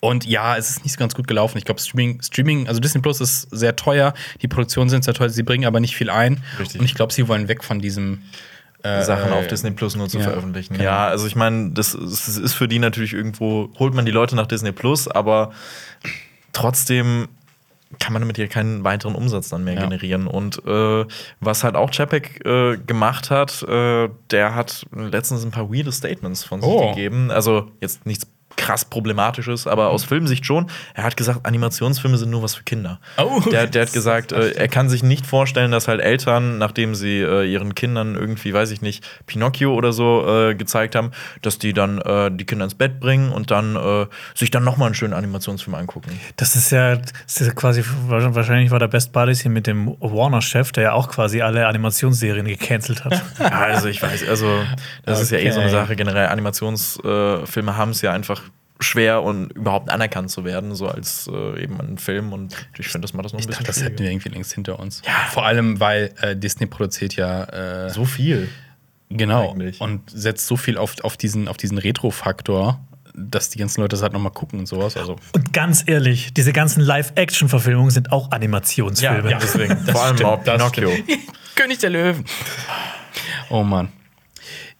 Und 0.00 0.26
ja, 0.26 0.56
es 0.56 0.70
ist 0.70 0.84
nicht 0.84 0.92
so 0.92 0.98
ganz 0.98 1.14
gut 1.14 1.26
gelaufen. 1.26 1.56
Ich 1.58 1.64
glaube, 1.64 1.80
Streaming, 1.80 2.20
Streaming, 2.22 2.68
also 2.68 2.80
Disney 2.80 3.00
Plus 3.00 3.20
ist 3.20 3.42
sehr 3.50 3.76
teuer, 3.76 4.12
die 4.42 4.48
Produktionen 4.48 4.90
sind 4.90 5.04
sehr 5.04 5.14
teuer, 5.14 5.30
sie 5.30 5.42
bringen 5.42 5.64
aber 5.64 5.80
nicht 5.80 5.96
viel 5.96 6.10
ein. 6.10 6.42
Richtig. 6.60 6.80
Und 6.80 6.84
ich 6.86 6.94
glaube, 6.94 7.12
sie 7.12 7.26
wollen 7.28 7.48
weg 7.48 7.64
von 7.64 7.80
diesem 7.80 8.22
äh, 8.82 9.02
Sachen 9.02 9.32
auf 9.32 9.46
Disney 9.48 9.70
Plus 9.70 9.96
nur 9.96 10.08
zu 10.08 10.18
ja, 10.18 10.24
veröffentlichen. 10.24 10.74
genau. 10.74 10.84
Ja, 10.84 11.06
also 11.08 11.26
ich 11.26 11.34
meine, 11.34 11.70
das, 11.70 11.94
ist- 11.94 12.28
das 12.28 12.36
ist 12.36 12.52
für 12.52 12.68
die 12.68 12.78
natürlich 12.78 13.14
irgendwo, 13.14 13.70
holt 13.78 13.94
man 13.94 14.04
die 14.04 14.12
Leute 14.12 14.36
nach 14.36 14.46
Disney 14.46 14.70
Plus, 14.70 15.08
aber 15.08 15.52
trotzdem 16.52 17.28
kann 18.00 18.12
man 18.12 18.20
damit 18.20 18.36
ja 18.36 18.46
keinen 18.48 18.84
weiteren 18.84 19.14
Umsatz 19.14 19.48
dann 19.48 19.64
mehr 19.64 19.74
Ja. 19.74 19.80
generieren. 19.82 20.26
Und 20.26 20.60
äh, 20.66 21.04
was 21.40 21.64
halt 21.64 21.76
auch 21.76 21.90
Chapek 21.90 22.44
äh, 22.44 22.76
gemacht 22.76 23.30
hat, 23.30 23.62
äh, 23.62 24.08
der 24.30 24.54
hat 24.54 24.84
letztens 24.92 25.44
ein 25.44 25.52
paar 25.52 25.72
weirde 25.72 25.92
Statements 25.92 26.44
von 26.44 26.60
sich 26.60 26.68
Oh. 26.70 26.90
gegeben. 26.90 27.30
Also 27.30 27.70
jetzt 27.80 28.04
nichts 28.04 28.26
krass 28.66 28.84
Problematisches, 28.84 29.66
aber 29.66 29.90
aus 29.90 30.04
Filmsicht 30.04 30.44
schon. 30.44 30.66
Er 30.94 31.04
hat 31.04 31.16
gesagt, 31.16 31.46
Animationsfilme 31.46 32.18
sind 32.18 32.30
nur 32.30 32.42
was 32.42 32.56
für 32.56 32.64
Kinder. 32.64 32.98
Oh. 33.16 33.40
Der, 33.50 33.66
der 33.66 33.82
hat 33.82 33.92
gesagt, 33.92 34.32
äh, 34.32 34.50
er 34.50 34.68
kann 34.68 34.88
sich 34.88 35.02
nicht 35.02 35.24
vorstellen, 35.26 35.70
dass 35.70 35.86
halt 35.86 36.00
Eltern, 36.00 36.58
nachdem 36.58 36.94
sie 36.94 37.20
äh, 37.20 37.50
ihren 37.50 37.74
Kindern 37.74 38.16
irgendwie, 38.16 38.52
weiß 38.52 38.72
ich 38.72 38.82
nicht, 38.82 39.06
Pinocchio 39.26 39.72
oder 39.74 39.92
so 39.92 40.26
äh, 40.28 40.54
gezeigt 40.54 40.96
haben, 40.96 41.12
dass 41.42 41.58
die 41.58 41.72
dann 41.72 41.98
äh, 42.00 42.30
die 42.32 42.44
Kinder 42.44 42.64
ins 42.64 42.74
Bett 42.74 42.98
bringen 42.98 43.30
und 43.30 43.50
dann 43.50 43.76
äh, 43.76 44.06
sich 44.34 44.50
dann 44.50 44.64
nochmal 44.64 44.86
einen 44.86 44.94
schönen 44.94 45.14
Animationsfilm 45.14 45.74
angucken. 45.76 46.10
Das 46.36 46.56
ist 46.56 46.70
ja, 46.72 46.96
das 46.96 47.40
ist 47.40 47.46
ja 47.46 47.52
quasi, 47.52 47.84
wahrscheinlich 48.08 48.70
war 48.72 48.80
der 48.80 48.88
Best 48.88 49.12
Buddies 49.12 49.42
hier 49.42 49.50
mit 49.50 49.66
dem 49.66 49.96
Warner-Chef, 50.00 50.72
der 50.72 50.82
ja 50.82 50.92
auch 50.92 51.08
quasi 51.08 51.40
alle 51.40 51.66
Animationsserien 51.68 52.46
gecancelt 52.46 53.04
hat. 53.04 53.22
Ja, 53.38 53.60
also 53.60 53.88
ich 53.88 54.02
weiß, 54.02 54.28
also 54.28 54.60
das 55.04 55.20
ist 55.20 55.30
ja 55.30 55.38
eh 55.38 55.50
so 55.50 55.60
eine 55.60 55.68
Okay. 55.68 55.76
Sache. 55.76 55.96
Generell 55.96 56.28
Animationsfilme 56.28 57.70
äh, 57.70 57.74
haben 57.74 57.90
es 57.90 58.02
ja 58.02 58.12
einfach 58.12 58.42
schwer 58.80 59.22
und 59.22 59.52
überhaupt 59.52 59.90
anerkannt 59.90 60.30
zu 60.30 60.44
werden, 60.44 60.74
so 60.74 60.88
als 60.88 61.28
äh, 61.32 61.62
eben 61.62 61.80
ein 61.80 61.98
Film. 61.98 62.32
Und 62.32 62.54
ich 62.78 62.88
finde, 62.88 63.06
das 63.06 63.14
macht 63.14 63.24
das 63.24 63.32
noch 63.32 63.38
ein 63.38 63.42
Ich 63.42 63.46
bisschen 63.46 63.64
dachte, 63.64 63.80
das 63.80 63.82
hätten 63.82 63.98
wir 63.98 64.10
irgendwie 64.10 64.28
längst 64.28 64.52
hinter 64.52 64.78
uns. 64.78 65.02
Vor 65.30 65.46
allem, 65.46 65.80
weil 65.80 66.12
äh, 66.20 66.36
Disney 66.36 66.66
produziert 66.66 67.16
ja 67.16 67.44
äh, 67.86 67.90
so 67.90 68.04
viel. 68.04 68.48
genau 69.08 69.50
eigentlich. 69.50 69.80
und 69.80 70.02
setzt 70.10 70.46
so 70.46 70.56
viel 70.56 70.76
auf, 70.78 70.94
auf 71.02 71.16
diesen, 71.16 71.48
auf 71.48 71.56
diesen 71.56 71.78
Retro-Faktor, 71.78 72.80
dass 73.14 73.48
die 73.48 73.58
ganzen 73.58 73.80
Leute 73.80 73.96
das 73.96 74.02
halt 74.02 74.12
nochmal 74.12 74.32
gucken 74.32 74.58
und 74.58 74.66
sowas. 74.66 74.96
Also 74.96 75.16
Und 75.32 75.52
ganz 75.54 75.84
ehrlich, 75.86 76.34
diese 76.34 76.52
ganzen 76.52 76.82
Live-Action-Verfilmungen 76.82 77.90
sind 77.90 78.12
auch 78.12 78.30
Animationsfilme. 78.30 79.30
Ja, 79.30 79.38
deswegen. 79.38 79.76
Vor 79.86 80.02
allem 80.02 80.22
auch 80.24 80.44
das 80.44 80.70
Pinocchio. 80.70 80.90
König 81.54 81.78
der 81.78 81.90
Löwen. 81.90 82.24
Oh 83.48 83.62
Mann. 83.62 83.88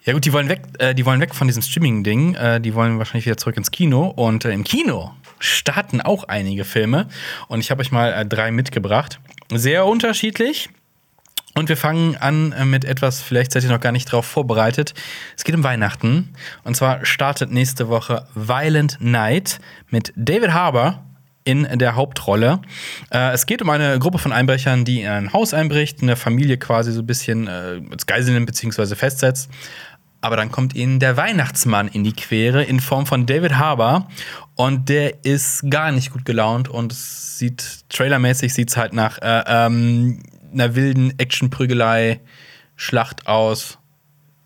Ja 0.06 0.12
gut, 0.12 0.24
die 0.24 0.32
wollen 0.32 0.48
weg, 0.48 0.62
äh, 0.78 0.94
die 0.94 1.04
wollen 1.04 1.20
weg 1.20 1.34
von 1.34 1.48
diesem 1.48 1.62
Streaming-Ding. 1.62 2.36
Äh, 2.36 2.60
die 2.60 2.74
wollen 2.74 2.98
wahrscheinlich 2.98 3.26
wieder 3.26 3.36
zurück 3.36 3.56
ins 3.56 3.72
Kino. 3.72 4.06
Und 4.06 4.44
äh, 4.44 4.52
im 4.52 4.62
Kino 4.62 5.12
starten 5.40 6.00
auch 6.00 6.24
einige 6.24 6.64
Filme. 6.64 7.08
Und 7.48 7.58
ich 7.58 7.72
habe 7.72 7.80
euch 7.80 7.90
mal 7.90 8.12
äh, 8.12 8.24
drei 8.24 8.52
mitgebracht. 8.52 9.18
Sehr 9.52 9.84
unterschiedlich. 9.84 10.70
Und 11.56 11.68
wir 11.68 11.76
fangen 11.76 12.16
an 12.16 12.52
äh, 12.52 12.64
mit 12.64 12.84
etwas, 12.84 13.20
vielleicht 13.20 13.50
seid 13.50 13.64
ihr 13.64 13.70
noch 13.70 13.80
gar 13.80 13.90
nicht 13.90 14.12
drauf 14.12 14.26
vorbereitet. 14.26 14.94
Es 15.36 15.42
geht 15.42 15.56
um 15.56 15.64
Weihnachten. 15.64 16.34
Und 16.62 16.76
zwar 16.76 17.04
startet 17.04 17.50
nächste 17.50 17.88
Woche 17.88 18.28
Violent 18.36 18.98
Night 19.00 19.58
mit 19.90 20.12
David 20.14 20.52
Harbour 20.52 21.02
in 21.46 21.78
der 21.78 21.94
Hauptrolle. 21.94 22.60
Äh, 23.10 23.32
es 23.32 23.46
geht 23.46 23.62
um 23.62 23.70
eine 23.70 23.98
Gruppe 23.98 24.18
von 24.18 24.32
Einbrechern, 24.32 24.84
die 24.84 25.02
in 25.02 25.08
ein 25.08 25.32
Haus 25.32 25.54
einbricht, 25.54 26.02
eine 26.02 26.16
Familie 26.16 26.58
quasi 26.58 26.92
so 26.92 27.00
ein 27.00 27.06
bisschen 27.06 27.46
äh, 27.46 27.80
als 27.90 28.06
Geisel 28.06 28.34
nimmt 28.34 28.46
bzw. 28.46 28.96
festsetzt. 28.96 29.48
Aber 30.20 30.36
dann 30.36 30.50
kommt 30.50 30.74
ihnen 30.74 30.98
der 30.98 31.16
Weihnachtsmann 31.16 31.88
in 31.88 32.04
die 32.04 32.12
Quere 32.12 32.62
in 32.64 32.80
Form 32.80 33.06
von 33.06 33.26
David 33.26 33.56
Harbour. 33.58 34.08
Und 34.54 34.88
der 34.88 35.24
ist 35.24 35.70
gar 35.70 35.92
nicht 35.92 36.12
gut 36.12 36.24
gelaunt 36.24 36.68
und 36.68 36.92
es 36.92 37.38
sieht, 37.38 37.84
trailermäßig 37.90 38.54
sieht 38.54 38.70
es 38.70 38.76
halt 38.76 38.92
nach 38.92 39.18
äh, 39.18 39.44
ähm, 39.46 40.22
einer 40.52 40.74
wilden 40.74 41.18
Actionprügelei, 41.18 42.20
Schlacht 42.76 43.26
aus. 43.26 43.78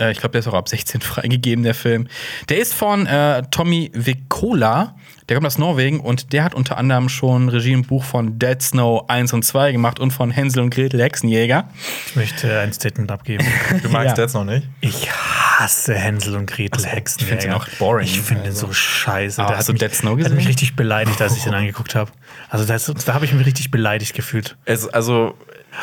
Äh, 0.00 0.12
ich 0.12 0.18
glaube, 0.18 0.32
der 0.32 0.40
ist 0.40 0.48
auch 0.48 0.54
ab 0.54 0.68
16 0.68 1.00
freigegeben, 1.00 1.64
der 1.64 1.74
Film. 1.74 2.08
Der 2.48 2.58
ist 2.58 2.74
von 2.74 3.06
äh, 3.06 3.42
Tommy 3.50 3.90
Vikola. 3.94 4.96
Der 5.30 5.36
kommt 5.36 5.46
aus 5.46 5.58
Norwegen 5.58 6.00
und 6.00 6.32
der 6.32 6.42
hat 6.42 6.54
unter 6.56 6.76
anderem 6.76 7.08
schon 7.08 7.48
Regie 7.48 7.70
im 7.72 7.84
Buch 7.84 8.02
von 8.02 8.40
Dead 8.40 8.60
Snow 8.60 9.04
1 9.08 9.32
und 9.32 9.44
2 9.44 9.70
gemacht 9.70 10.00
und 10.00 10.10
von 10.10 10.32
Hänsel 10.32 10.60
und 10.60 10.70
Gretel 10.74 11.00
Hexenjäger. 11.00 11.68
Ich 12.08 12.16
möchte 12.16 12.58
ein 12.58 12.72
Statement 12.72 13.12
abgeben. 13.12 13.46
Du 13.82 13.88
magst 13.90 14.16
Ja. 14.18 14.24
jetzt 14.24 14.34
noch 14.34 14.44
nicht? 14.44 14.66
Ich 14.80 15.08
hasse 15.08 15.94
Hänsel 15.94 16.34
und 16.34 16.46
Gretel 16.50 16.84
Hexen. 16.84 17.20
ich 17.22 17.28
find 17.28 17.44
ihn 17.44 17.52
auch 17.52 17.64
boring. 17.78 18.06
Ich 18.06 18.20
finde 18.20 18.42
ihn 18.42 18.48
Also. 18.48 18.66
so 18.66 18.72
scheiße. 18.72 19.40
Ah, 19.40 19.46
Der 19.46 19.56
hast 19.58 19.62
hat 19.64 19.68
du 19.68 19.72
mich, 19.74 19.80
Dead 19.80 19.94
Snow 19.94 20.10
hat 20.10 20.18
gesehen? 20.18 20.36
mich 20.36 20.48
richtig 20.48 20.74
beleidigt, 20.74 21.22
als 21.22 21.36
ich 21.36 21.44
den 21.44 21.54
angeguckt 21.60 21.94
habe. 21.94 22.10
Also 22.48 22.64
das, 22.64 22.86
da 23.06 23.14
habe 23.14 23.24
ich 23.24 23.32
mich 23.32 23.46
richtig 23.46 23.70
beleidigt 23.70 24.14
gefühlt. 24.14 24.56
Es, 24.64 24.88
also, 24.88 25.34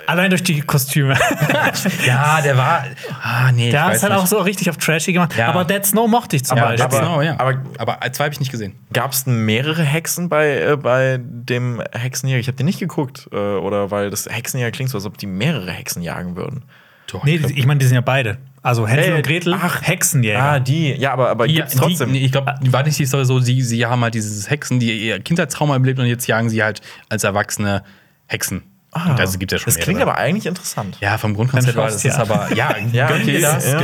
Allein 0.06 0.30
durch 0.30 0.44
die 0.44 0.62
Kostüme. 0.62 1.16
Ja, 2.06 2.42
der 2.42 2.58
war. 2.58 2.86
Ah, 3.22 3.52
nee. 3.52 3.70
Der 3.72 3.80
ich 3.80 3.86
hat 3.86 3.90
weiß 3.92 3.98
es 3.98 4.04
halt 4.04 4.14
nicht. 4.14 4.22
auch 4.22 4.28
so 4.28 4.38
richtig 4.40 4.70
auf 4.70 4.78
Trashy 4.78 5.14
gemacht. 5.14 5.36
Ja. 5.38 5.48
Aber 5.50 5.66
Dead 5.66 5.86
Snow 5.86 6.08
mochte 6.10 6.36
ich 6.36 6.44
zum 6.46 6.58
Ja, 6.58 6.66
Beispiel. 6.66 6.88
Dead 6.90 6.98
aber- 7.00 7.06
Snow, 7.06 7.24
ja. 7.24 7.34
aber- 7.40 7.62
Aber, 7.78 8.02
aber 8.02 8.12
zwei 8.14 8.26
habe 8.26 8.34
ich 8.34 8.40
nicht 8.40 8.52
gesehen. 8.52 8.74
gab 8.94 9.12
es 9.12 9.26
mehrere 9.26 9.84
Hexen 9.84 10.30
bei, 10.30 10.58
äh, 10.62 10.78
bei 10.78 11.20
dem 11.22 11.82
Hexenjäger? 11.94 12.40
Ich 12.40 12.48
habe 12.48 12.58
den 12.58 12.66
nicht 12.66 12.80
geguckt. 12.80 13.28
Äh, 13.32 13.36
oder 13.36 13.92
weil 13.92 14.10
das 14.10 14.28
Hexenjäger 14.30 14.72
klingt 14.72 14.90
so, 14.90 14.98
als 14.98 15.06
ob 15.06 15.18
die 15.18 15.28
mehrere 15.28 15.72
Hexen 15.72 16.02
jagen 16.02 16.36
würden. 16.36 16.64
Doch, 17.12 17.24
nee, 17.24 17.36
ich 17.36 17.58
ich 17.58 17.66
meine, 17.66 17.80
die 17.80 17.86
sind 17.86 17.96
ja 17.96 18.02
beide. 18.02 18.38
Also 18.62 18.86
Hänsel 18.88 19.14
Äh, 19.14 19.16
und 19.18 19.26
Gretel, 19.26 19.54
ach. 19.54 19.82
Hexenjäger. 19.82 20.42
Ah, 20.42 20.60
die. 20.60 20.94
Ja, 20.96 21.14
aber, 21.14 21.30
aber 21.30 21.48
gibt's 21.48 21.76
trotzdem. 21.76 22.12
Die, 22.12 22.26
ich 22.26 22.32
glaube, 22.34 22.54
war 22.70 22.84
nicht 22.84 23.00
die 23.00 23.06
Story 23.06 23.24
so, 23.26 23.40
sie, 23.40 23.62
sie 23.62 23.86
haben 23.86 24.02
halt 24.04 24.14
dieses 24.14 24.50
Hexen, 24.50 24.80
die 24.80 25.08
ihr 25.08 25.20
Kindheitstrauma 25.22 25.76
erlebt 25.76 26.00
und 26.00 26.06
jetzt 26.08 26.28
jagen 26.28 26.50
sie 26.50 26.62
halt 26.64 26.82
als 27.10 27.24
Erwachsene 27.24 27.84
Hexen. 28.26 28.64
Ah, 28.92 29.12
und 29.12 29.20
also 29.20 29.38
gibt 29.38 29.52
ja 29.52 29.58
schon 29.58 29.66
das 29.66 29.76
klingt 29.76 30.00
mehrere. 30.00 30.14
aber 30.14 30.20
eigentlich 30.22 30.46
interessant. 30.46 30.98
Ja, 31.02 31.18
vom 31.18 31.34
Grundkonzept 31.36 31.76
war 31.76 31.86
das 31.88 32.02
ja. 32.04 32.18
aber, 32.18 32.52
ja, 32.56 32.76
Ja, 32.92 33.08
gönn 33.08 33.22
okay, 33.22 33.32
dir 33.38 33.42
das, 33.42 33.66
ja. 33.72 33.82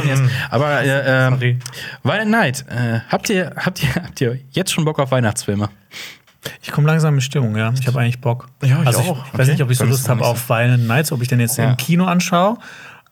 Aber 0.49 0.81
äh, 0.81 1.27
äh, 1.27 1.57
Violent 2.03 2.31
Night, 2.31 2.65
äh, 2.69 2.99
habt, 3.09 3.29
ihr, 3.29 3.53
habt, 3.57 3.83
ihr, 3.83 3.93
habt 3.95 4.21
ihr 4.21 4.39
jetzt 4.51 4.71
schon 4.71 4.85
Bock 4.85 4.99
auf 4.99 5.11
Weihnachtsfilme? 5.11 5.69
Ich 6.61 6.71
komme 6.71 6.87
langsam 6.87 7.15
in 7.15 7.21
Stimmung, 7.21 7.55
ja. 7.55 7.73
Ich 7.79 7.85
habe 7.87 7.99
eigentlich 7.99 8.19
Bock. 8.21 8.47
Ja, 8.63 8.81
ich 8.81 8.87
also 8.87 8.99
auch. 8.99 9.25
Ich 9.27 9.33
weiß 9.33 9.39
Okay. 9.41 9.51
nicht, 9.51 9.61
ob 9.61 9.71
ich 9.71 9.77
so 9.77 9.85
Lust 9.85 10.09
habe 10.09 10.25
auf 10.25 10.49
Violent 10.49 10.87
Nights, 10.87 11.11
ob 11.11 11.21
ich 11.21 11.27
den 11.27 11.39
jetzt 11.39 11.57
Ja. 11.57 11.69
im 11.71 11.77
Kino 11.77 12.05
anschaue. 12.05 12.57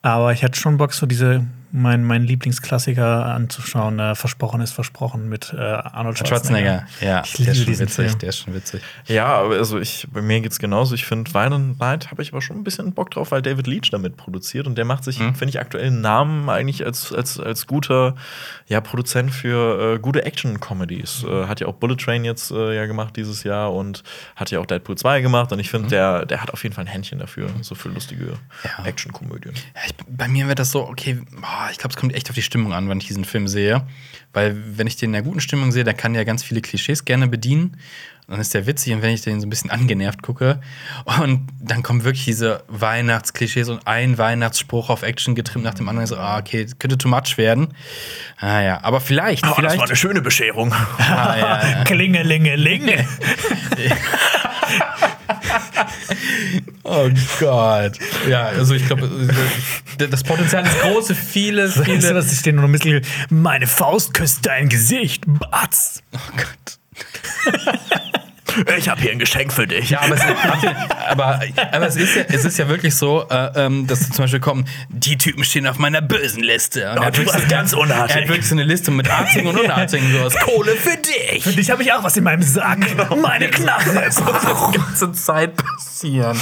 Aber 0.02 0.34
ich 0.34 0.42
hätte 0.42 0.60
schon 0.60 0.78
Bock, 0.78 0.94
so 0.94 1.06
diese 1.06 1.46
mein, 1.72 2.04
mein 2.04 2.24
Lieblingsklassiker 2.24 3.26
anzuschauen. 3.26 4.00
Äh, 4.00 4.16
versprochen 4.16 4.62
ist 4.62 4.74
versprochen 4.74 5.30
mit 5.30 5.54
äh, 5.54 5.58
Arnold 5.62 6.18
Schwarzenegger. 6.18 6.86
Schwarzenegger, 7.00 7.16
ja, 7.16 7.24
Ich 7.26 7.34
der 7.34 7.54
liebe 7.54 7.72
ist 7.72 7.78
schon 7.78 7.80
witzig, 7.80 8.06
Film. 8.08 8.20
der 8.20 8.30
ist 8.30 8.38
schon 8.40 8.54
witzig. 8.54 8.82
Ja, 9.08 9.26
aber 9.28 9.56
also 9.56 9.80
ich, 9.80 10.08
bei 10.12 10.22
mir 10.22 10.42
geht's 10.42 10.60
genauso. 10.60 10.96
Ich 10.96 11.06
finde, 11.06 11.34
Violent 11.34 11.80
Night 11.80 12.12
habe 12.12 12.22
ich 12.22 12.32
aber 12.32 12.42
schon 12.42 12.58
ein 12.58 12.64
bisschen 12.64 12.94
Bock 12.94 13.12
drauf, 13.12 13.32
weil 13.32 13.42
David 13.42 13.68
Leach 13.68 13.90
damit 13.92 14.18
produziert 14.18 14.68
und 14.68 14.78
der 14.78 14.86
macht 14.86 15.04
sich, 15.04 15.20
Mhm. 15.20 15.36
finde 15.36 15.50
ich, 15.50 15.60
aktuell 15.60 15.88
einen 15.88 16.02
Namen 16.02 16.50
eigentlich 16.50 16.86
als, 16.86 17.14
als, 17.14 17.40
als 17.40 17.68
guter 17.68 18.16
ja, 18.68 18.82
Produzent 18.82 19.32
für 19.32 19.96
äh, 19.96 20.00
gute 20.00 20.26
Action-Comedies. 20.26 21.24
Äh, 21.24 21.46
hat 21.48 21.60
ja 21.60 21.68
auch 21.68 21.76
Bullet 21.76 21.96
Train 21.98 22.24
jetzt 22.26 22.52
äh, 22.52 22.76
ja 22.76 22.86
gemacht 22.86 23.16
dieses 23.16 23.44
Jahr 23.44 23.74
und 23.74 24.04
hat 24.36 24.52
ja 24.52 24.60
auch 24.60 24.66
Deadpool 24.66 24.98
2 24.98 25.22
gemacht 25.22 25.52
und 25.52 25.60
ich 25.60 25.70
finde, 25.70 25.90
der, 25.90 26.26
der 26.26 26.42
hat 26.42 26.52
auf 26.52 26.64
jeden 26.64 26.76
Fall 26.76 26.86
ein 26.86 26.88
Händchen 26.88 27.20
dafür, 27.20 27.50
so 27.62 27.76
für 27.76 27.90
lustige 27.90 28.34
Ja. 28.64 28.84
Action-Komödien. 28.86 29.54
Ja, 29.76 29.82
bei 30.10 30.28
mir 30.28 30.46
wäre 30.46 30.56
das 30.56 30.72
so, 30.72 30.88
okay, 30.88 31.22
boah, 31.40 31.61
ich 31.70 31.78
glaube, 31.78 31.94
es 31.94 31.98
kommt 31.98 32.16
echt 32.16 32.30
auf 32.30 32.36
die 32.36 32.42
Stimmung 32.42 32.74
an, 32.74 32.90
wenn 32.90 32.98
ich 33.00 33.08
diesen 33.08 33.26
Film 33.26 33.48
sehe. 33.48 33.86
Weil, 34.34 34.56
wenn 34.78 34.88
ich 34.88 34.96
den 34.96 35.10
in 35.12 35.16
einer 35.16 35.26
guten 35.26 35.42
Stimmung 35.42 35.72
sehe, 35.72 35.84
dann 35.84 35.98
kann 35.98 36.14
der 36.14 36.26
ganz 36.26 36.44
viele 36.44 36.62
Klischees 36.62 37.06
gerne 37.06 37.28
bedienen. 37.28 37.78
Dann 38.28 38.40
ist 38.40 38.54
der 38.54 38.66
witzig 38.66 38.94
und 38.94 39.02
wenn 39.02 39.14
ich 39.14 39.22
den 39.22 39.42
so 39.42 39.48
ein 39.48 39.50
bisschen 39.50 39.72
angenervt 39.72 40.22
gucke 40.22 40.62
und 41.22 41.50
dann 41.60 41.84
kommen 41.84 42.06
wirklich 42.06 42.24
diese 42.24 42.64
Weihnachtsklischees 42.70 43.68
und 43.68 43.86
ein 43.88 44.18
Weihnachtsspruch 44.18 44.90
auf 44.90 45.04
Action 45.04 45.36
getrimmt 45.36 45.66
nach 45.66 45.74
dem 45.74 45.90
anderen, 45.90 46.08
so, 46.08 46.16
ah, 46.16 46.38
okay, 46.38 46.64
das 46.64 46.80
könnte 46.80 46.98
too 46.98 47.10
much 47.10 47.38
werden. 47.38 47.74
Ah 48.38 48.62
ja, 48.62 48.84
aber 48.84 49.02
vielleicht, 49.02 49.46
vielleicht. 49.46 49.98
schöne 49.98 50.22
Bescherung. 50.22 50.72
ah, 50.72 51.36
ja, 51.38 51.70
ja. 51.72 51.84
Klingelingeling. 51.84 52.84
Oh 56.84 57.10
Gott. 57.40 57.94
Ja, 58.28 58.48
also 58.48 58.74
ich 58.74 58.86
glaube, 58.88 59.10
das 59.98 60.24
Potenzial 60.24 60.66
ist 60.66 60.80
groß 60.82 61.08
für 61.08 61.16
viele, 61.16 61.68
Weißt 61.68 61.78
du, 61.78 61.84
viele. 61.84 62.16
was 62.16 62.32
ich 62.32 62.40
stehe 62.40 62.56
nur 62.56 62.64
noch 62.64 62.70
ein 62.70 62.74
bisschen. 62.74 63.02
Meine 63.30 63.68
Faust 63.68 64.14
küsst 64.14 64.46
dein 64.46 64.68
Gesicht. 64.70 65.24
Batz. 65.28 66.02
Oh 66.14 66.18
Gott. 66.36 66.80
Ich 68.78 68.90
habe 68.90 69.02
hier 69.02 69.12
ein 69.12 69.20
Geschenk 69.20 69.52
für 69.54 69.68
dich. 69.68 69.90
Ja, 69.92 70.02
aber 70.02 70.16
es, 70.16 70.22
aber, 71.10 71.40
aber 71.72 71.88
es, 71.88 71.96
ist, 71.96 72.16
ja, 72.16 72.24
es 72.28 72.46
ist 72.46 72.58
ja 72.58 72.68
wirklich 72.70 72.96
so, 72.96 73.26
äh, 73.30 73.50
ähm, 73.66 73.88
dass 73.88 74.10
zum 74.10 74.24
Beispiel 74.24 74.40
kommen, 74.40 74.66
die 74.90 75.18
Typen 75.18 75.44
stehen 75.44 75.68
auf 75.68 75.78
meiner 75.78 76.02
bösen 76.02 76.44
Liste. 76.44 76.90
Und 76.92 76.98
er 76.98 77.06
hat 77.06 77.18
du 77.18 77.26
warst 77.26 77.40
so- 77.42 77.48
ganz 77.48 77.74
unartig. 77.74 78.16
Er 78.16 78.22
hat 78.24 78.30
wirklich 78.30 78.48
so 78.48 78.56
eine 78.56 78.64
Liste 78.64 78.92
mit 78.92 79.10
artigen 79.10 79.48
und 79.48 79.60
unartigen. 79.60 80.08
So, 80.12 80.38
Kohle 80.40 80.72
für 80.76 80.98
dich. 80.98 81.44
Für 81.44 81.52
dich 81.52 81.70
habe 81.72 81.84
ich 81.84 81.92
auch 81.94 82.04
was 82.04 82.18
in 82.18 82.24
meinem 82.24 82.42
Sack. 82.42 82.80
Meine 83.22 83.50
Knarre. 83.50 83.84
die 84.74 84.78
ganze 84.78 85.12
Zeit 85.14 85.52
passieren. 85.58 86.38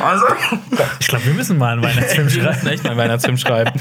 Also, 0.00 0.24
Ich 1.00 1.06
glaube, 1.08 1.26
wir 1.26 1.34
müssen 1.34 1.58
mal 1.58 1.72
einen 1.72 1.82
Weihnachtsfilm 1.82 2.28
wir 2.32 2.42
müssen 2.42 2.42
schreiben. 2.54 2.66
echt 2.68 2.84
mal 2.84 2.90
einen 2.90 2.98
Weihnachtsfilm 2.98 3.36
schreiben. 3.38 3.72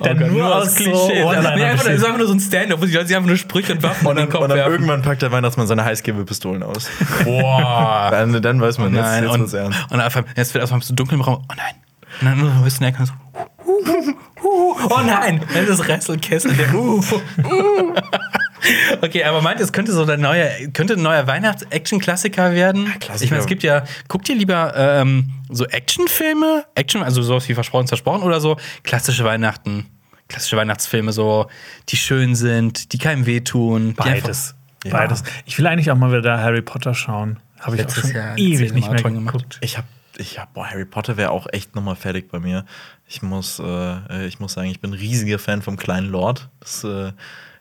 Oh 0.00 0.04
Dann 0.04 0.32
nur 0.32 0.54
aus 0.56 0.74
so 0.76 0.90
Also, 0.90 1.12
One-Liner 1.12 1.56
nee, 1.56 1.64
einfach, 1.64 1.84
das 1.84 1.94
ist 1.94 2.04
einfach 2.04 2.18
nur 2.18 2.26
so 2.26 2.32
ein 2.34 2.40
Stand-up, 2.40 2.80
wo 2.80 2.84
die 2.86 2.92
Leute 2.92 3.06
sich 3.08 3.16
einfach 3.16 3.28
nur 3.28 3.36
Sprüche 3.36 3.72
und 3.74 3.82
Waffen 3.82 4.06
Und 4.06 4.12
in 4.12 4.16
dann, 4.16 4.26
den 4.26 4.32
Kopf 4.32 4.42
und 4.42 4.48
dann 4.48 4.58
werfen. 4.58 4.72
irgendwann 4.72 5.02
packt 5.02 5.22
der 5.22 5.30
Weihnachtsmann 5.32 5.66
seine 5.66 5.84
Heißklebepistolen 5.84 6.62
aus. 6.62 6.88
Boah. 7.24 8.08
Dann, 8.10 8.42
dann 8.42 8.60
weiß 8.60 8.78
man, 8.78 8.94
jetzt, 8.94 9.02
Nein, 9.02 9.24
jetzt 9.24 9.32
und, 9.32 9.40
wird's 9.40 9.52
ernst. 9.52 9.78
und 9.90 10.00
einfach, 10.00 10.24
jetzt 10.36 10.54
wird 10.54 10.62
erstmal 10.62 10.82
so 10.82 10.94
dunkel 10.94 11.14
im 11.14 11.20
Raum. 11.22 11.44
Oh 11.48 11.54
nein. 11.56 11.74
Und 12.20 12.26
dann 12.26 12.38
nur 12.38 12.50
so 12.50 12.56
ein 12.56 12.64
bisschen 12.64 12.86
erkannt 12.86 13.08
so. 13.08 13.14
Oh 14.44 15.00
nein, 15.04 15.40
das 15.54 15.68
ist 15.68 15.88
Rasselkessel. 15.88 16.54
Der, 16.54 16.74
uh, 16.74 16.98
uh. 16.98 17.94
Okay, 19.00 19.24
aber 19.24 19.42
meint, 19.42 19.58
ihr, 19.60 19.64
es 19.64 19.72
könnte 19.72 19.92
so 19.92 20.04
der 20.04 20.18
neue, 20.18 20.70
könnte 20.72 20.94
ein 20.94 21.02
neuer 21.02 21.26
Weihnachts-Action-Klassiker 21.26 22.52
werden? 22.52 22.86
Klassiker. 23.00 23.24
Ich 23.24 23.30
meine, 23.30 23.40
es 23.40 23.46
gibt 23.46 23.62
ja, 23.62 23.84
guckt 24.08 24.28
ihr 24.28 24.36
lieber 24.36 24.74
ähm, 24.76 25.30
so 25.48 25.64
Actionfilme, 25.64 26.64
Action, 26.74 27.02
also 27.02 27.22
sowas 27.22 27.48
wie 27.48 27.54
Versprochen, 27.54 27.86
Zersprochen 27.86 28.22
oder 28.22 28.40
so 28.40 28.56
klassische 28.84 29.24
Weihnachten, 29.24 29.86
klassische 30.28 30.56
Weihnachtsfilme, 30.56 31.12
so, 31.12 31.46
die 31.88 31.96
schön 31.96 32.34
sind, 32.34 32.92
die 32.92 32.98
keinem 32.98 33.26
wehtun. 33.26 33.96
die 34.04 34.22
einfach- 34.84 34.98
Beides. 34.98 35.22
Ich 35.44 35.58
will 35.58 35.66
eigentlich 35.66 35.90
auch 35.90 35.96
mal 35.96 36.16
wieder 36.16 36.38
Harry 36.40 36.62
Potter 36.62 36.94
schauen. 36.94 37.38
Habe 37.60 37.76
ich 37.76 37.86
auch 37.86 37.90
schon 37.90 38.10
Jahr 38.12 38.36
ewig 38.38 38.72
nicht 38.72 38.84
mehr 38.86 38.90
Marathon 38.90 39.14
gemacht. 39.14 39.34
geguckt. 39.34 39.58
Ich 39.60 39.78
hab, 39.78 39.84
ich 40.16 40.38
hab, 40.38 40.52
boah, 40.54 40.66
Harry 40.68 40.84
Potter 40.84 41.16
wäre 41.16 41.30
auch 41.30 41.46
echt 41.52 41.74
nochmal 41.76 41.96
fertig 41.96 42.30
bei 42.30 42.38
mir. 42.40 42.64
Ich 43.06 43.22
muss, 43.22 43.60
äh, 43.60 44.26
ich 44.26 44.40
muss 44.40 44.54
sagen, 44.54 44.68
ich 44.68 44.80
bin 44.80 44.90
ein 44.90 44.98
riesiger 44.98 45.38
Fan 45.38 45.62
vom 45.62 45.76
kleinen 45.76 46.08
Lord. 46.10 46.48
Das, 46.60 46.82
äh, 46.84 47.12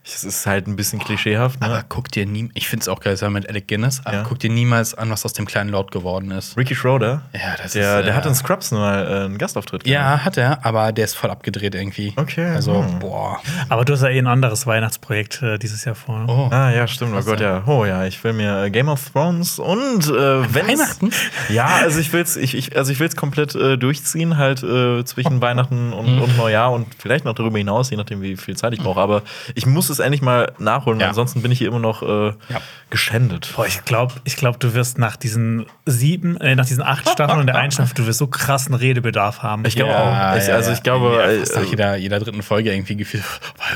es 0.04 0.24
ist 0.24 0.46
halt 0.48 0.68
ein 0.68 0.76
bisschen 0.76 0.98
klischeehaft, 1.00 1.62
ne? 1.62 1.68
Aber 1.68 1.84
guck 1.88 2.12
dir 2.12 2.26
nie, 2.26 2.50
ich 2.56 2.68
finde 2.68 2.82
es 2.82 2.88
auch 2.88 3.00
geil, 3.02 3.14
das 3.14 3.22
war 3.22 3.30
mit 3.30 3.48
Alec 3.48 3.68
Guinness, 3.68 4.02
aber 4.04 4.18
Ja. 4.18 4.24
guck 4.28 4.40
dir 4.40 4.50
niemals 4.50 4.96
an, 4.96 5.12
was 5.12 5.24
aus 5.26 5.34
dem 5.34 5.46
kleinen 5.46 5.70
Lord 5.70 5.92
geworden 5.92 6.32
ist. 6.32 6.58
Ricky 6.58 6.74
Schroeder, 6.74 7.22
Ja, 7.34 7.56
das 7.62 7.74
der, 7.74 8.00
ist, 8.00 8.06
der 8.08 8.14
äh, 8.14 8.18
hat 8.18 8.26
in 8.26 8.34
Scrubs 8.34 8.72
mal 8.72 9.06
äh, 9.06 9.26
einen 9.26 9.38
Gastauftritt 9.38 9.86
Ja, 9.88 10.26
hat 10.26 10.38
er, 10.38 10.66
aber 10.66 10.92
der 10.92 11.06
ist 11.06 11.16
voll 11.16 11.30
abgedreht 11.30 11.76
irgendwie. 11.76 12.14
Okay, 12.16 12.46
Also, 12.46 12.84
hm. 12.84 12.98
boah. 13.00 13.40
Aber 13.70 13.86
du 13.86 13.94
hast 13.94 14.02
ja 14.02 14.10
eh 14.10 14.18
ein 14.18 14.26
anderes 14.28 14.66
Weihnachtsprojekt 14.66 15.44
äh, 15.44 15.60
dieses 15.60 15.86
Jahr 15.86 15.94
vor. 15.96 16.20
ne? 16.20 16.26
Oh. 16.28 16.48
Ah, 16.52 16.72
ja, 16.72 16.88
stimmt. 16.88 17.14
Oh 17.16 17.22
Gott, 17.24 17.40
ja. 17.40 17.62
Oh 17.68 17.86
ja, 17.86 18.06
ich 18.06 18.24
will 18.24 18.34
mir 18.34 18.64
äh, 18.64 18.70
Game 18.72 18.90
of 18.90 19.08
Thrones 19.12 19.60
und 19.60 20.08
äh, 20.08 20.54
wenn 20.54 20.68
Weihnachten? 20.68 21.12
Ja, 21.50 21.68
also 21.84 22.00
ich 22.00 22.12
will's, 22.12 22.38
ich, 22.38 22.56
ich, 22.56 22.76
also 22.76 22.92
ich 22.92 23.00
will's 23.00 23.16
komplett 23.16 23.54
äh, 23.54 23.78
durchziehen, 23.78 24.38
halt 24.38 24.64
äh, 24.64 25.04
zwischen 25.06 25.42
Weihnachten 25.42 25.94
und, 25.94 26.20
und 26.20 26.38
Neujahr 26.38 26.72
und 26.72 26.88
vielleicht 26.98 27.24
noch 27.26 27.36
darüber 27.36 27.60
hinaus, 27.60 27.92
je 27.92 27.98
nachdem, 27.98 28.22
wie 28.24 28.36
viel 28.36 28.58
Zeit 28.58 28.74
ich 28.74 28.80
brauche. 28.80 29.00
Aber 29.00 29.22
ich 29.54 29.66
muss 29.68 29.91
es 29.92 30.00
endlich 30.00 30.22
mal 30.22 30.52
nachholen, 30.58 31.00
weil 31.00 31.04
Ja. 31.06 31.10
ansonsten 31.10 31.42
bin 31.42 31.52
ich 31.52 31.58
hier 31.60 31.68
immer 31.68 31.80
noch 31.80 32.02
äh, 32.04 32.28
Ja. 32.50 32.62
geschändet. 32.90 33.54
Boah, 33.56 33.66
ich 33.66 33.84
glaube, 33.86 34.16
ich 34.24 34.36
glaub, 34.36 34.60
du 34.60 34.74
wirst 34.74 34.98
nach 34.98 35.16
diesen 35.16 35.66
sieben, 35.86 36.38
äh, 36.42 36.56
nach 36.56 36.66
diesen 36.66 36.84
acht 36.84 37.08
Staffeln 37.10 37.40
und 37.40 37.48
der 37.48 37.56
einen 37.56 37.72
Staffel, 37.72 37.94
du 37.96 38.06
wirst 38.08 38.20
so 38.20 38.28
krassen 38.28 38.74
Redebedarf 38.76 39.44
haben. 39.44 39.64
Ich 39.66 39.76
glaube 39.76 39.96
auch. 39.96 40.36
Ich, 40.36 40.52
also 40.52 40.72
ich 40.72 40.84
glaube, 40.84 41.16
ja, 41.16 41.26
äh, 41.32 41.40
fast 41.40 41.56
nach 41.56 41.64
jeder, 41.64 41.96
jeder 41.98 42.20
dritten 42.20 42.44
Folge 42.44 42.74
irgendwie 42.74 42.96
gefühlt. 42.96 43.24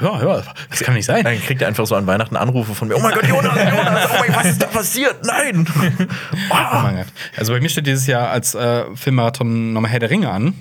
Ja, 0.01 0.21
ja, 0.21 0.43
das 0.69 0.79
kann 0.81 0.93
nicht 0.95 1.05
sein. 1.05 1.23
dann 1.23 1.39
kriegt 1.41 1.61
er 1.61 1.67
einfach 1.67 1.85
so 1.85 1.95
an 1.95 2.07
Weihnachten 2.07 2.35
Anrufe 2.35 2.73
von 2.75 2.87
mir. 2.87 2.95
Oh 2.97 2.99
mein 2.99 3.13
Gott, 3.13 3.27
Jonas, 3.27 3.53
Jonas, 3.55 4.09
oh 4.11 4.15
mein 4.19 4.27
Gott, 4.27 4.35
was 4.37 4.45
ist 4.47 4.61
da 4.61 4.67
passiert? 4.67 5.15
Nein! 5.25 5.65
Oh 6.49 6.79
mein 6.81 6.97
Gott. 6.97 7.07
Also 7.37 7.53
bei 7.53 7.59
mir 7.59 7.69
steht 7.69 7.87
dieses 7.87 8.07
Jahr 8.07 8.29
als 8.29 8.55
äh, 8.55 8.83
Filmmarathon 8.95 9.73
nochmal 9.73 9.91
Herr 9.91 9.99
der 9.99 10.09
Ringe 10.09 10.29
an. 10.29 10.53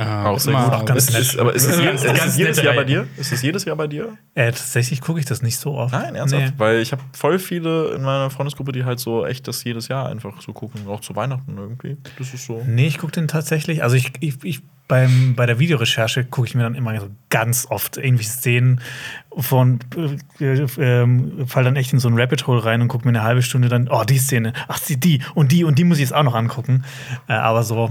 Äh, 0.00 0.04
Auch 0.26 0.38
sehr 0.40 0.54
gut. 0.54 0.72
Auch 0.72 0.84
ganz 0.86 1.04
Ist, 1.08 1.12
nett. 1.12 1.20
ist, 1.20 1.38
aber 1.38 1.54
ist 1.54 1.64
es, 1.68 1.76
Ganz- 1.76 2.02
jedes, 2.02 2.04
ist 2.04 2.26
es 2.26 2.36
jedes 2.38 2.62
Jahr 2.62 2.74
bei 2.74 2.84
dir? 2.84 3.06
Ist 3.18 3.32
es 3.32 3.42
jedes 3.42 3.64
Jahr 3.66 3.76
bei 3.76 3.86
dir? 3.86 4.16
Äh, 4.34 4.46
tatsächlich 4.46 5.02
gucke 5.02 5.20
ich 5.20 5.26
das 5.26 5.42
nicht 5.42 5.58
so 5.58 5.74
oft. 5.74 5.92
Nein, 5.92 6.14
ernsthaft. 6.14 6.44
Nee. 6.44 6.52
Weil 6.56 6.80
ich 6.80 6.92
habe 6.92 7.02
voll 7.12 7.38
viele 7.38 7.90
in 7.94 8.02
meiner 8.02 8.30
Freundesgruppe, 8.30 8.72
die 8.72 8.84
halt 8.86 8.98
so 8.98 9.26
echt 9.26 9.46
das 9.46 9.62
jedes 9.62 9.88
Jahr 9.88 10.08
einfach 10.08 10.40
so 10.40 10.52
gucken, 10.54 10.86
auch 10.88 11.00
zu 11.00 11.14
Weihnachten 11.16 11.54
irgendwie. 11.58 11.98
Das 12.18 12.32
ist 12.32 12.46
so. 12.46 12.62
Nee, 12.66 12.86
ich 12.86 12.96
gucke 12.98 13.12
den 13.12 13.28
tatsächlich. 13.28 13.82
Also 13.82 13.96
ich, 13.96 14.12
ich, 14.20 14.42
ich 14.42 14.62
beim, 14.88 15.34
bei 15.36 15.46
der 15.46 15.58
Videorecherche 15.58 16.24
gucke 16.24 16.48
ich 16.48 16.54
mir 16.54 16.62
dann 16.64 16.74
immer 16.74 16.98
so 16.98 17.08
ganz 17.28 17.66
oft 17.70 17.96
irgendwie 17.96 18.24
Szenen 18.24 18.80
von, 19.36 19.78
äh, 20.40 20.66
ähm, 20.78 21.46
fall 21.46 21.62
dann 21.62 21.76
echt 21.76 21.92
in 21.92 22.00
so 22.00 22.08
ein 22.08 22.18
Rabbit 22.18 22.46
Hole 22.46 22.64
rein 22.64 22.82
und 22.82 22.88
gucke 22.88 23.04
mir 23.04 23.10
eine 23.10 23.22
halbe 23.22 23.42
Stunde 23.42 23.68
dann, 23.68 23.88
oh, 23.88 24.02
die 24.02 24.18
Szene, 24.18 24.52
ach, 24.66 24.80
die, 24.80 24.98
die 24.98 25.20
und 25.34 25.52
die 25.52 25.62
und 25.62 25.78
die 25.78 25.84
muss 25.84 25.98
ich 25.98 26.02
jetzt 26.02 26.12
auch 26.14 26.24
noch 26.24 26.34
angucken. 26.34 26.84
Äh, 27.28 27.34
aber 27.34 27.62
so, 27.62 27.90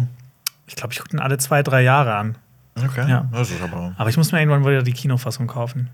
ich 0.69 0.75
glaube, 0.75 0.93
ich 0.93 0.99
gucke 0.99 1.10
den 1.10 1.19
alle 1.19 1.38
zwei, 1.38 1.63
drei 1.63 1.82
Jahre 1.82 2.15
an. 2.15 2.38
Okay. 2.77 3.10
Ja. 3.10 3.27
Das 3.32 3.49
ist 3.49 3.62
aber. 3.62 3.93
Aber 3.97 4.10
ich 4.10 4.15
muss 4.15 4.32
mir 4.32 4.39
irgendwann 4.39 4.63
wieder 4.63 4.84
die 4.84 4.93
Kinofassung 4.93 5.47
kaufen. 5.47 5.89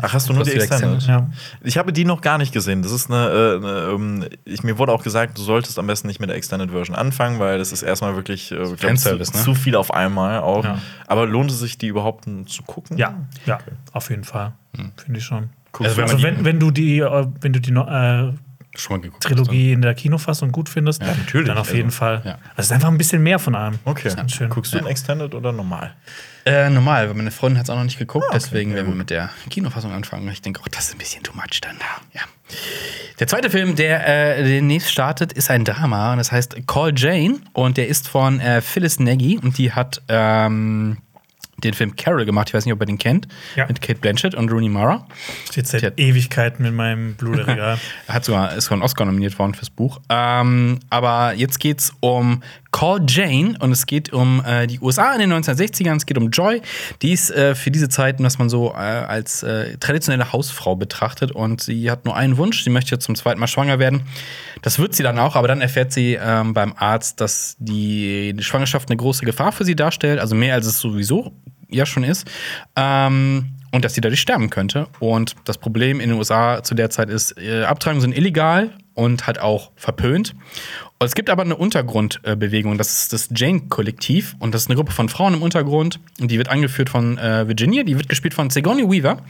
Ach, 0.00 0.12
hast 0.12 0.28
du 0.28 0.32
nur 0.32 0.44
die 0.44 0.52
Extended? 0.52 1.02
Ja. 1.02 1.28
Ich 1.62 1.76
habe 1.76 1.92
die 1.92 2.04
noch 2.04 2.20
gar 2.20 2.38
nicht 2.38 2.52
gesehen. 2.52 2.82
Das 2.82 2.92
ist 2.92 3.10
eine, 3.10 3.26
äh, 3.26 3.56
eine 3.56 3.92
ähm, 3.94 4.24
ich, 4.44 4.62
mir 4.62 4.78
wurde 4.78 4.92
auch 4.92 5.02
gesagt, 5.02 5.36
du 5.36 5.42
solltest 5.42 5.78
am 5.78 5.86
besten 5.86 6.06
nicht 6.06 6.20
mit 6.20 6.30
der 6.30 6.36
Extended 6.36 6.70
Version 6.70 6.96
anfangen, 6.96 7.38
weil 7.40 7.58
das 7.58 7.72
ist 7.72 7.82
erstmal 7.82 8.14
wirklich 8.14 8.52
äh, 8.52 8.56
glaub, 8.56 8.96
zu, 8.96 9.16
ne? 9.16 9.24
zu 9.24 9.54
viel 9.54 9.76
auf 9.76 9.92
einmal 9.92 10.40
auch. 10.40 10.64
Ja. 10.64 10.78
Aber 11.06 11.26
lohnt 11.26 11.50
es 11.50 11.58
sich, 11.58 11.76
die 11.76 11.88
überhaupt 11.88 12.24
zu 12.46 12.62
gucken? 12.62 12.96
ja, 12.96 13.14
ja, 13.44 13.58
auf 13.92 14.08
jeden 14.08 14.24
Fall. 14.24 14.52
Finde 14.96 15.18
ich 15.18 15.24
schon. 15.24 15.50
Guckst 15.72 15.90
Also 15.90 15.96
wenn 15.98 16.10
Also 16.10 16.22
wenn, 16.22 16.44
wenn 16.44 16.60
du 16.60 16.70
die, 16.70 17.00
äh, 17.00 17.26
wenn 17.40 17.52
du 17.52 17.60
die 17.60 17.72
äh, 17.72 18.32
Schon 18.74 18.96
mal 18.96 19.02
geguckt. 19.02 19.22
Trilogie 19.22 19.72
in 19.72 19.82
der 19.82 19.94
Kinofassung 19.94 20.50
gut 20.50 20.68
findest, 20.68 21.02
natürlich, 21.02 21.48
dann 21.48 21.58
auf 21.58 21.66
also, 21.66 21.76
jeden 21.76 21.90
Fall. 21.90 22.22
ja. 22.24 22.32
Also 22.32 22.42
es 22.56 22.66
ist 22.66 22.72
einfach 22.72 22.88
ein 22.88 22.96
bisschen 22.96 23.22
mehr 23.22 23.38
von 23.38 23.54
allem. 23.54 23.78
Okay. 23.84 24.04
Das 24.04 24.14
ist 24.14 24.16
ganz 24.16 24.32
schön. 24.32 24.48
Guckst 24.48 24.72
du 24.72 24.78
ein 24.78 24.86
Extended 24.86 25.34
oder 25.34 25.52
normal? 25.52 25.94
Äh, 26.44 26.70
normal, 26.70 27.08
weil 27.08 27.14
meine 27.14 27.30
Freundin 27.30 27.58
hat 27.58 27.66
es 27.66 27.70
auch 27.70 27.76
noch 27.76 27.84
nicht 27.84 27.98
geguckt, 27.98 28.26
Ah, 28.30 28.34
deswegen 28.34 28.74
werden 28.74 28.88
wir 28.88 28.94
mit 28.94 29.10
der 29.10 29.30
Kinofassung 29.48 29.92
anfangen. 29.92 30.28
Ich 30.28 30.42
denke, 30.42 30.60
oh, 30.62 30.68
das 30.70 30.86
ist 30.88 30.94
ein 30.94 30.98
bisschen 30.98 31.22
too 31.22 31.34
much 31.34 31.60
dann. 31.60 31.76
Ja. 32.12 32.22
Der 33.20 33.28
zweite 33.28 33.50
Film, 33.50 33.76
der 33.76 34.38
äh, 34.38 34.42
demnächst 34.42 34.90
startet, 34.90 35.32
ist 35.32 35.50
ein 35.50 35.64
Drama 35.64 36.12
und 36.12 36.18
das 36.18 36.32
heißt 36.32 36.66
Call 36.66 36.92
Jane 36.96 37.40
und 37.52 37.76
der 37.76 37.88
ist 37.88 38.08
von 38.08 38.40
äh, 38.40 38.60
Phyllis 38.60 38.98
Nagy 38.98 39.38
und 39.38 39.58
die 39.58 39.72
hat 39.72 40.02
ähm, 40.08 40.96
den 41.64 41.74
Film 41.74 41.96
Carol 41.96 42.24
gemacht. 42.24 42.48
Ich 42.48 42.54
weiß 42.54 42.64
nicht, 42.64 42.74
ob 42.74 42.80
ihr 42.80 42.86
den 42.86 42.98
kennt. 42.98 43.28
Ja. 43.56 43.66
Mit 43.66 43.80
Kate 43.80 43.98
Blanchett 44.00 44.34
und 44.34 44.50
Rooney 44.50 44.68
Mara. 44.68 45.06
Steht 45.50 45.66
seit 45.66 45.80
Tja. 45.80 45.90
Ewigkeiten 45.96 46.64
in 46.64 46.74
meinem 46.74 47.14
Blu-ray-Regal. 47.14 47.78
Er 48.06 48.14
hat 48.14 48.24
sogar, 48.24 48.54
ist 48.54 48.64
sogar 48.64 48.76
einen 48.76 48.82
Oscar 48.82 49.04
nominiert 49.04 49.38
worden 49.38 49.54
fürs 49.54 49.70
Buch. 49.70 50.00
Ähm, 50.08 50.80
aber 50.90 51.34
jetzt 51.34 51.60
geht's 51.60 51.92
um 52.00 52.42
Call 52.72 53.02
Jane 53.06 53.54
und 53.60 53.70
es 53.70 53.86
geht 53.86 54.12
um 54.12 54.42
äh, 54.44 54.66
die 54.66 54.80
USA 54.80 55.12
in 55.12 55.20
den 55.20 55.32
1960ern. 55.32 55.96
Es 55.96 56.06
geht 56.06 56.16
um 56.16 56.30
Joy. 56.30 56.62
Die 57.02 57.12
ist 57.12 57.30
äh, 57.30 57.54
für 57.54 57.70
diese 57.70 57.88
Zeiten, 57.88 58.24
was 58.24 58.38
man 58.38 58.48
so 58.48 58.70
äh, 58.72 58.76
als 58.76 59.42
äh, 59.42 59.76
traditionelle 59.76 60.32
Hausfrau 60.32 60.74
betrachtet 60.74 61.32
und 61.32 61.60
sie 61.60 61.90
hat 61.90 62.06
nur 62.06 62.16
einen 62.16 62.38
Wunsch. 62.38 62.64
Sie 62.64 62.70
möchte 62.70 62.98
zum 62.98 63.14
zweiten 63.14 63.38
Mal 63.38 63.46
schwanger 63.46 63.78
werden. 63.78 64.02
Das 64.62 64.78
wird 64.78 64.94
sie 64.94 65.02
dann 65.02 65.18
auch, 65.18 65.36
aber 65.36 65.48
dann 65.48 65.60
erfährt 65.60 65.92
sie 65.92 66.18
ähm, 66.20 66.54
beim 66.54 66.72
Arzt, 66.76 67.20
dass 67.20 67.56
die 67.58 68.34
Schwangerschaft 68.40 68.88
eine 68.90 68.96
große 68.96 69.24
Gefahr 69.26 69.52
für 69.52 69.64
sie 69.64 69.76
darstellt. 69.76 70.18
Also 70.18 70.34
mehr 70.34 70.54
als 70.54 70.66
es 70.66 70.80
sowieso 70.80 71.32
ja 71.72 71.86
schon 71.86 72.04
ist. 72.04 72.30
Ähm, 72.76 73.54
und 73.72 73.84
dass 73.84 73.94
sie 73.94 74.02
dadurch 74.02 74.20
sterben 74.20 74.50
könnte. 74.50 74.86
Und 75.00 75.34
das 75.44 75.58
Problem 75.58 75.98
in 75.98 76.10
den 76.10 76.18
USA 76.18 76.62
zu 76.62 76.74
der 76.74 76.90
Zeit 76.90 77.08
ist, 77.08 77.38
äh, 77.38 77.64
Abtreibungen 77.64 78.02
sind 78.02 78.16
illegal 78.16 78.70
und 78.94 79.26
halt 79.26 79.40
auch 79.40 79.72
verpönt. 79.76 80.34
Und 80.98 81.06
es 81.06 81.14
gibt 81.14 81.30
aber 81.30 81.42
eine 81.42 81.56
Untergrundbewegung, 81.56 82.76
das 82.76 83.02
ist 83.02 83.12
das 83.12 83.30
Jane-Kollektiv. 83.34 84.36
Und 84.38 84.54
das 84.54 84.62
ist 84.62 84.68
eine 84.68 84.76
Gruppe 84.76 84.92
von 84.92 85.08
Frauen 85.08 85.34
im 85.34 85.42
Untergrund. 85.42 86.00
Und 86.20 86.30
die 86.30 86.38
wird 86.38 86.48
angeführt 86.48 86.90
von 86.90 87.18
äh, 87.18 87.48
Virginia, 87.48 87.82
die 87.82 87.96
wird 87.96 88.08
gespielt 88.08 88.34
von 88.34 88.50
Sigourney 88.50 88.88
Weaver. 88.88 89.22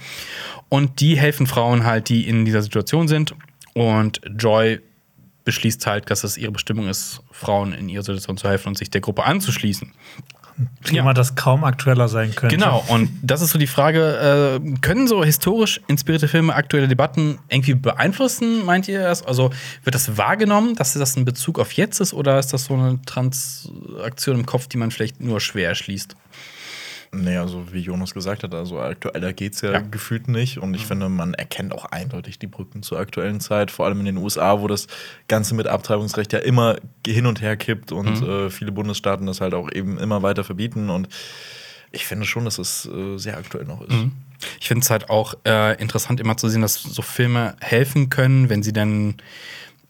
Und 0.69 1.01
die 1.01 1.17
helfen 1.17 1.47
Frauen 1.47 1.85
halt, 1.85 2.09
die 2.09 2.29
in 2.29 2.45
dieser 2.45 2.63
Situation 2.63 3.07
sind. 3.07 3.35
Und 3.75 4.21
Joy 4.39 4.81
beschließt 5.45 5.87
halt, 5.87 6.11
dass 6.11 6.25
es 6.25 6.37
ihre 6.37 6.53
Bestimmung 6.53 6.89
ist, 6.89 7.21
Frauen 7.31 7.73
in 7.73 7.89
ihrer 7.89 8.03
Situation 8.03 8.37
zu 8.37 8.49
helfen 8.49 8.69
und 8.69 8.79
sich 8.79 8.91
der 8.91 9.01
Gruppe 9.01 9.25
anzuschließen. 9.25 9.93
Thema, 10.85 11.09
Ja. 11.09 11.15
das 11.15 11.35
kaum 11.35 11.65
aktueller 11.65 12.09
sein 12.09 12.35
könnte. 12.35 12.57
Genau, 12.57 12.85
und 12.89 13.11
das 13.23 13.41
ist 13.43 13.51
so 13.51 13.59
die 13.59 13.67
Frage, 13.67 14.61
äh, 14.63 14.79
können 14.81 15.09
so 15.09 15.25
historisch 15.25 15.81
inspirierte 15.89 16.29
Filme 16.29 16.55
aktuelle 16.55 16.89
Debatten 16.89 17.39
irgendwie 17.49 17.75
beeinflussen, 17.75 18.65
meint 18.65 18.89
ihr 18.89 19.03
das? 19.03 19.23
Also 19.25 19.51
wird 19.85 19.95
das 19.95 20.17
wahrgenommen, 20.19 20.75
dass 20.77 20.93
das 20.95 21.17
ein 21.17 21.25
Bezug 21.25 21.59
auf 21.59 21.73
jetzt 21.73 22.01
ist, 22.01 22.13
oder 22.15 22.39
ist 22.39 22.53
das 22.53 22.65
so 22.67 22.75
eine 22.75 23.01
Transaktion 23.07 24.37
im 24.41 24.47
Kopf, 24.47 24.67
die 24.69 24.77
man 24.77 24.91
vielleicht 24.91 25.21
nur 25.21 25.41
schwer 25.41 25.69
erschließt? 25.71 26.17
Nee, 27.15 27.37
also 27.37 27.71
wie 27.73 27.81
Jonas 27.81 28.15
gesagt 28.15 28.43
hat, 28.43 28.55
also 28.55 28.81
aktueller 28.81 29.35
geht's 29.35 29.61
ja, 29.61 29.73
Ja. 29.73 29.81
Mhm. 29.81 29.91
gefühlt 29.91 30.29
nicht. 30.29 30.57
Und 30.59 30.73
ich 30.75 30.87
finde, 30.87 31.11
man 31.11 31.35
erkennt 31.35 31.75
auch 31.75 31.85
eindeutig 31.85 32.39
die 32.39 32.47
Brücken 32.47 32.83
zur 32.83 32.99
aktuellen 32.99 33.39
Zeit, 33.41 33.71
vor 33.71 33.85
allem 33.85 33.99
in 34.01 34.07
den 34.07 34.17
USA, 34.17 34.61
wo 34.61 34.67
das 34.67 34.87
Ganze 35.29 35.55
mit 35.55 35.67
Abtreibungsrecht 35.67 36.33
ja 36.33 36.39
immer 36.39 36.77
hin 37.07 37.27
und 37.27 37.43
her 37.43 37.57
kippt 37.59 37.93
und 37.93 38.23
Mhm. 38.23 38.29
äh, 38.29 38.51
viele 38.51 38.73
Bundesstaaten 38.73 39.27
das 39.27 39.43
halt 39.43 39.53
auch 39.53 39.71
eben 39.71 39.99
immer 39.99 40.23
weiter 40.23 40.43
verbieten. 40.43 40.89
Und 40.89 41.09
ich 41.91 42.07
finde 42.07 42.25
schon, 42.25 42.47
dass 42.47 42.59
es 42.59 42.87
äh, 42.87 43.19
sehr 43.19 43.37
aktuell 43.37 43.67
noch 43.67 43.83
ist. 43.83 43.91
Mhm. 43.93 44.13
Ich 44.59 44.69
finde 44.69 44.83
es 44.83 44.89
halt 44.89 45.11
auch 45.11 45.35
äh, 45.45 45.79
interessant, 45.81 46.19
immer 46.19 46.39
zu 46.39 46.49
sehen, 46.49 46.63
dass 46.63 46.83
so 46.83 47.03
Filme 47.03 47.57
helfen 47.61 48.09
können, 48.09 48.49
wenn 48.49 48.63
sie 48.63 48.73
dann 48.73 49.17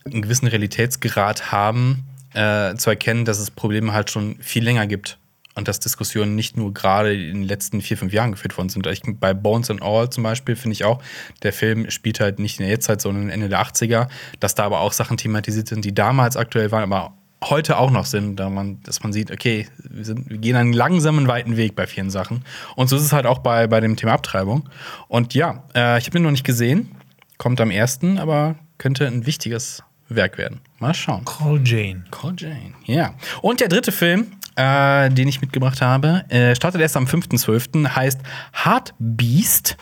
einen 0.04 0.22
gewissen 0.22 0.48
Realitätsgrad 0.48 1.52
haben, 1.52 2.02
äh, 2.34 2.74
zu 2.74 2.90
erkennen, 2.90 3.24
dass 3.24 3.38
es 3.38 3.52
Probleme 3.52 3.92
halt 3.92 4.10
schon 4.10 4.36
viel 4.40 4.64
länger 4.64 4.88
gibt. 4.88 5.18
Und 5.54 5.68
dass 5.68 5.80
Diskussionen 5.80 6.34
nicht 6.34 6.56
nur 6.56 6.72
gerade 6.72 7.14
in 7.14 7.40
den 7.40 7.42
letzten 7.42 7.82
vier, 7.82 7.98
fünf 7.98 8.12
Jahren 8.12 8.32
geführt 8.32 8.56
worden 8.56 8.70
sind. 8.70 8.86
Ich, 8.86 9.02
bei 9.04 9.34
Bones 9.34 9.70
and 9.70 9.82
All 9.82 10.08
zum 10.08 10.22
Beispiel 10.22 10.56
finde 10.56 10.72
ich 10.72 10.84
auch, 10.84 11.02
der 11.42 11.52
Film 11.52 11.90
spielt 11.90 12.20
halt 12.20 12.38
nicht 12.38 12.58
in 12.58 12.64
der 12.64 12.70
Jetztzeit, 12.70 13.00
sondern 13.00 13.28
Ende 13.28 13.48
der 13.48 13.62
80er, 13.62 14.08
dass 14.40 14.54
da 14.54 14.64
aber 14.64 14.80
auch 14.80 14.92
Sachen 14.92 15.16
thematisiert 15.16 15.68
sind, 15.68 15.84
die 15.84 15.94
damals 15.94 16.36
aktuell 16.36 16.70
waren, 16.70 16.82
aber 16.82 17.14
heute 17.44 17.76
auch 17.78 17.90
noch 17.90 18.06
sind, 18.06 18.36
da 18.36 18.48
man, 18.48 18.82
dass 18.82 19.02
man 19.02 19.12
sieht, 19.12 19.30
okay, 19.30 19.66
wir, 19.78 20.04
sind, 20.04 20.30
wir 20.30 20.38
gehen 20.38 20.56
einen 20.56 20.72
langsamen, 20.72 21.26
weiten 21.26 21.56
Weg 21.56 21.74
bei 21.74 21.86
vielen 21.86 22.10
Sachen. 22.10 22.44
Und 22.76 22.88
so 22.88 22.96
ist 22.96 23.02
es 23.02 23.12
halt 23.12 23.26
auch 23.26 23.38
bei, 23.38 23.66
bei 23.66 23.80
dem 23.80 23.96
Thema 23.96 24.12
Abtreibung. 24.12 24.68
Und 25.08 25.34
ja, 25.34 25.64
äh, 25.74 25.98
ich 25.98 26.04
habe 26.04 26.12
den 26.12 26.22
noch 26.22 26.30
nicht 26.30 26.44
gesehen, 26.44 26.90
kommt 27.38 27.60
am 27.60 27.70
1., 27.70 28.00
aber 28.18 28.56
könnte 28.78 29.06
ein 29.06 29.26
wichtiges 29.26 29.82
Werk 30.08 30.38
werden. 30.38 30.60
Mal 30.78 30.94
schauen. 30.94 31.24
Call 31.24 31.60
Jane. 31.64 32.04
Call 32.10 32.34
Jane, 32.36 32.74
ja. 32.84 33.14
Und 33.40 33.60
der 33.60 33.68
dritte 33.68 33.92
Film, 33.92 34.32
äh, 34.56 35.10
den 35.10 35.28
ich 35.28 35.40
mitgebracht 35.40 35.80
habe, 35.80 36.24
äh, 36.28 36.54
startet 36.54 36.80
erst 36.80 36.96
am 36.96 37.04
5.12., 37.04 37.88
heißt 37.94 38.20
Heart 38.64 38.94
Beast, 38.98 39.76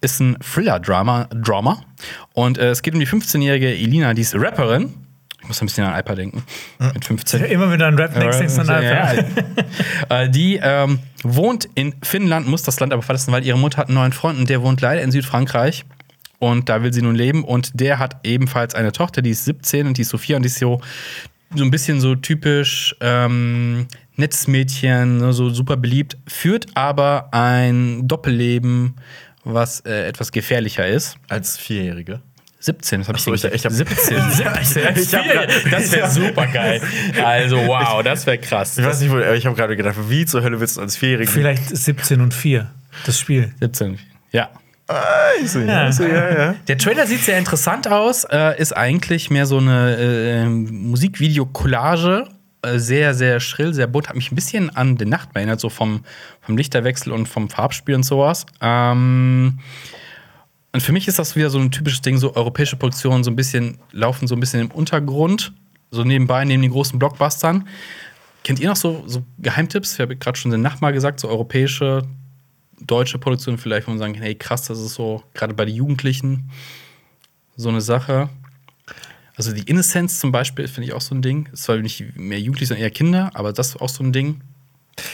ist 0.00 0.20
ein 0.20 0.36
Thriller-Drama. 0.40 1.28
Drama. 1.32 1.82
Und 2.32 2.58
äh, 2.58 2.70
es 2.70 2.82
geht 2.82 2.94
um 2.94 3.00
die 3.00 3.06
15-jährige 3.06 3.68
Elina, 3.68 4.14
die 4.14 4.22
ist 4.22 4.34
Rapperin. 4.34 4.94
Ich 5.42 5.48
muss 5.48 5.60
ein 5.60 5.66
bisschen 5.66 5.84
an 5.84 5.92
Alper 5.92 6.14
denken. 6.14 6.44
Mit 6.94 7.04
15. 7.04 7.44
Immer 7.46 7.76
du 7.76 7.84
an 7.84 7.96
Rap 7.98 8.14
denkst 8.14 8.38
du 8.38 8.60
an 8.60 8.66
Ja, 8.68 8.74
Alpha. 9.02 9.22
ja. 9.22 9.42
Äh, 10.22 10.30
die 10.30 10.60
ähm, 10.62 11.00
wohnt 11.24 11.68
in 11.74 11.94
Finnland, 12.02 12.46
muss 12.46 12.62
das 12.62 12.78
Land 12.78 12.92
aber 12.92 13.02
verlassen, 13.02 13.32
weil 13.32 13.44
ihre 13.44 13.58
Mutter 13.58 13.78
hat 13.78 13.88
einen 13.88 13.96
neuen 13.96 14.12
Freund 14.12 14.38
und 14.38 14.48
der 14.48 14.62
wohnt 14.62 14.80
leider 14.80 15.02
in 15.02 15.10
Südfrankreich. 15.10 15.84
Und 16.38 16.68
da 16.68 16.82
will 16.82 16.92
sie 16.92 17.02
nun 17.02 17.14
leben. 17.14 17.44
Und 17.44 17.80
der 17.80 17.98
hat 17.98 18.16
ebenfalls 18.24 18.74
eine 18.74 18.92
Tochter, 18.92 19.22
die 19.22 19.30
ist 19.30 19.44
17 19.44 19.86
und 19.88 19.96
die 19.96 20.02
ist 20.02 20.08
Sophia 20.10 20.36
und 20.36 20.42
die 20.42 20.48
ist 20.48 20.58
so, 20.58 20.80
so 21.54 21.64
ein 21.64 21.70
bisschen 21.70 22.00
so 22.00 22.14
typisch 22.14 22.94
ähm, 23.00 23.86
nettes 24.16 24.46
Mädchen, 24.48 25.18
ne, 25.18 25.32
so 25.32 25.50
super 25.50 25.76
beliebt, 25.76 26.16
führt 26.26 26.66
aber 26.74 27.28
ein 27.32 28.06
Doppelleben, 28.08 28.94
was 29.44 29.80
äh, 29.80 30.06
etwas 30.06 30.32
gefährlicher 30.32 30.86
ist. 30.86 31.16
Als 31.28 31.56
Vierjährige. 31.58 32.20
17, 32.60 33.00
das 33.00 33.08
habe 33.08 33.18
ich 33.18 33.24
so, 33.24 33.34
ich- 33.34 33.42
gesagt. 33.42 33.56
ich 33.56 33.64
hab- 33.64 33.72
17, 33.72 33.96
17. 34.30 34.82
Ich 35.02 35.14
hab 35.14 35.24
grad- 35.24 35.72
das 35.72 35.90
wäre 35.92 36.08
super 36.12 36.46
geil. 36.46 36.80
Also, 37.20 37.56
wow, 37.56 38.02
das 38.04 38.24
wäre 38.26 38.38
krass. 38.38 38.78
Ich 38.78 38.84
weiß 38.84 39.00
nicht, 39.00 39.10
wo, 39.10 39.16
aber 39.16 39.34
ich 39.34 39.44
habe 39.46 39.56
gerade 39.56 39.76
gedacht, 39.76 39.96
wie 40.08 40.24
zur 40.26 40.42
Hölle 40.44 40.60
willst 40.60 40.76
du 40.76 40.80
als 40.82 40.96
Vierjährige? 40.96 41.28
Vielleicht 41.30 41.76
17 41.76 42.20
und 42.20 42.32
4, 42.34 42.70
das 43.04 43.18
Spiel. 43.18 43.52
17. 43.60 43.98
Ja. 44.30 44.50
Ich 45.42 45.50
so, 45.50 45.58
ja, 45.60 45.90
so, 45.90 46.04
ja, 46.04 46.34
ja. 46.38 46.54
Der 46.68 46.76
Trailer 46.78 47.06
sieht 47.06 47.20
sehr 47.24 47.38
interessant 47.38 47.88
aus, 47.88 48.24
äh, 48.30 48.60
ist 48.60 48.76
eigentlich 48.76 49.30
mehr 49.30 49.46
so 49.46 49.56
eine 49.58 49.96
äh, 49.96 50.44
Musikvideo-Collage. 50.46 52.28
Äh, 52.62 52.78
sehr, 52.78 53.14
sehr 53.14 53.40
schrill, 53.40 53.74
sehr 53.74 53.88
bunt. 53.88 54.08
Hat 54.08 54.16
mich 54.16 54.30
ein 54.30 54.36
bisschen 54.36 54.70
an 54.70 54.96
die 54.96 55.04
Nacht 55.04 55.30
erinnert, 55.34 55.60
so 55.60 55.68
vom, 55.68 56.04
vom 56.40 56.56
Lichterwechsel 56.56 57.12
und 57.12 57.28
vom 57.28 57.50
Farbspiel 57.50 57.96
und 57.96 58.04
sowas. 58.04 58.46
Ähm, 58.60 59.58
und 60.72 60.80
für 60.80 60.92
mich 60.92 61.08
ist 61.08 61.18
das 61.18 61.34
wieder 61.34 61.50
so 61.50 61.58
ein 61.58 61.70
typisches 61.70 62.00
Ding, 62.02 62.18
so 62.18 62.34
europäische 62.34 62.76
Produktionen 62.76 63.24
so 63.24 63.30
ein 63.30 63.36
bisschen, 63.36 63.78
laufen 63.90 64.26
so 64.28 64.36
ein 64.36 64.40
bisschen 64.40 64.60
im 64.60 64.70
Untergrund, 64.70 65.52
so 65.90 66.04
nebenbei, 66.04 66.44
neben 66.44 66.62
den 66.62 66.70
großen 66.70 66.98
Blockbustern. 66.98 67.66
Kennt 68.44 68.60
ihr 68.60 68.68
noch 68.68 68.76
so, 68.76 69.04
so 69.06 69.22
Geheimtipps? 69.38 69.94
Ich 69.94 70.00
habe 70.00 70.16
gerade 70.16 70.38
schon 70.38 70.50
den 70.50 70.62
Nacht 70.62 70.80
mal 70.80 70.92
gesagt, 70.92 71.20
so 71.20 71.28
europäische, 71.28 72.02
deutsche 72.80 73.18
Produktionen 73.18 73.58
vielleicht, 73.58 73.86
wo 73.86 73.90
man 73.90 73.98
sagen, 73.98 74.14
hey 74.14 74.34
krass, 74.34 74.66
das 74.66 74.78
ist 74.78 74.94
so, 74.94 75.22
gerade 75.34 75.52
bei 75.52 75.64
den 75.64 75.74
Jugendlichen, 75.74 76.50
so 77.56 77.68
eine 77.68 77.80
Sache. 77.80 78.30
Also 79.36 79.52
die 79.52 79.62
Innocence 79.62 80.20
zum 80.20 80.30
Beispiel 80.32 80.68
finde 80.68 80.88
ich 80.88 80.94
auch 80.94 81.00
so 81.00 81.14
ein 81.14 81.22
Ding. 81.22 81.48
Ist 81.52 81.64
zwar 81.64 81.76
nicht 81.78 82.16
mehr 82.16 82.38
Jugendlich, 82.40 82.68
sondern 82.68 82.82
eher 82.84 82.90
Kinder, 82.90 83.30
aber 83.34 83.52
das 83.52 83.68
ist 83.70 83.80
auch 83.80 83.88
so 83.88 84.04
ein 84.04 84.12
Ding. 84.12 84.40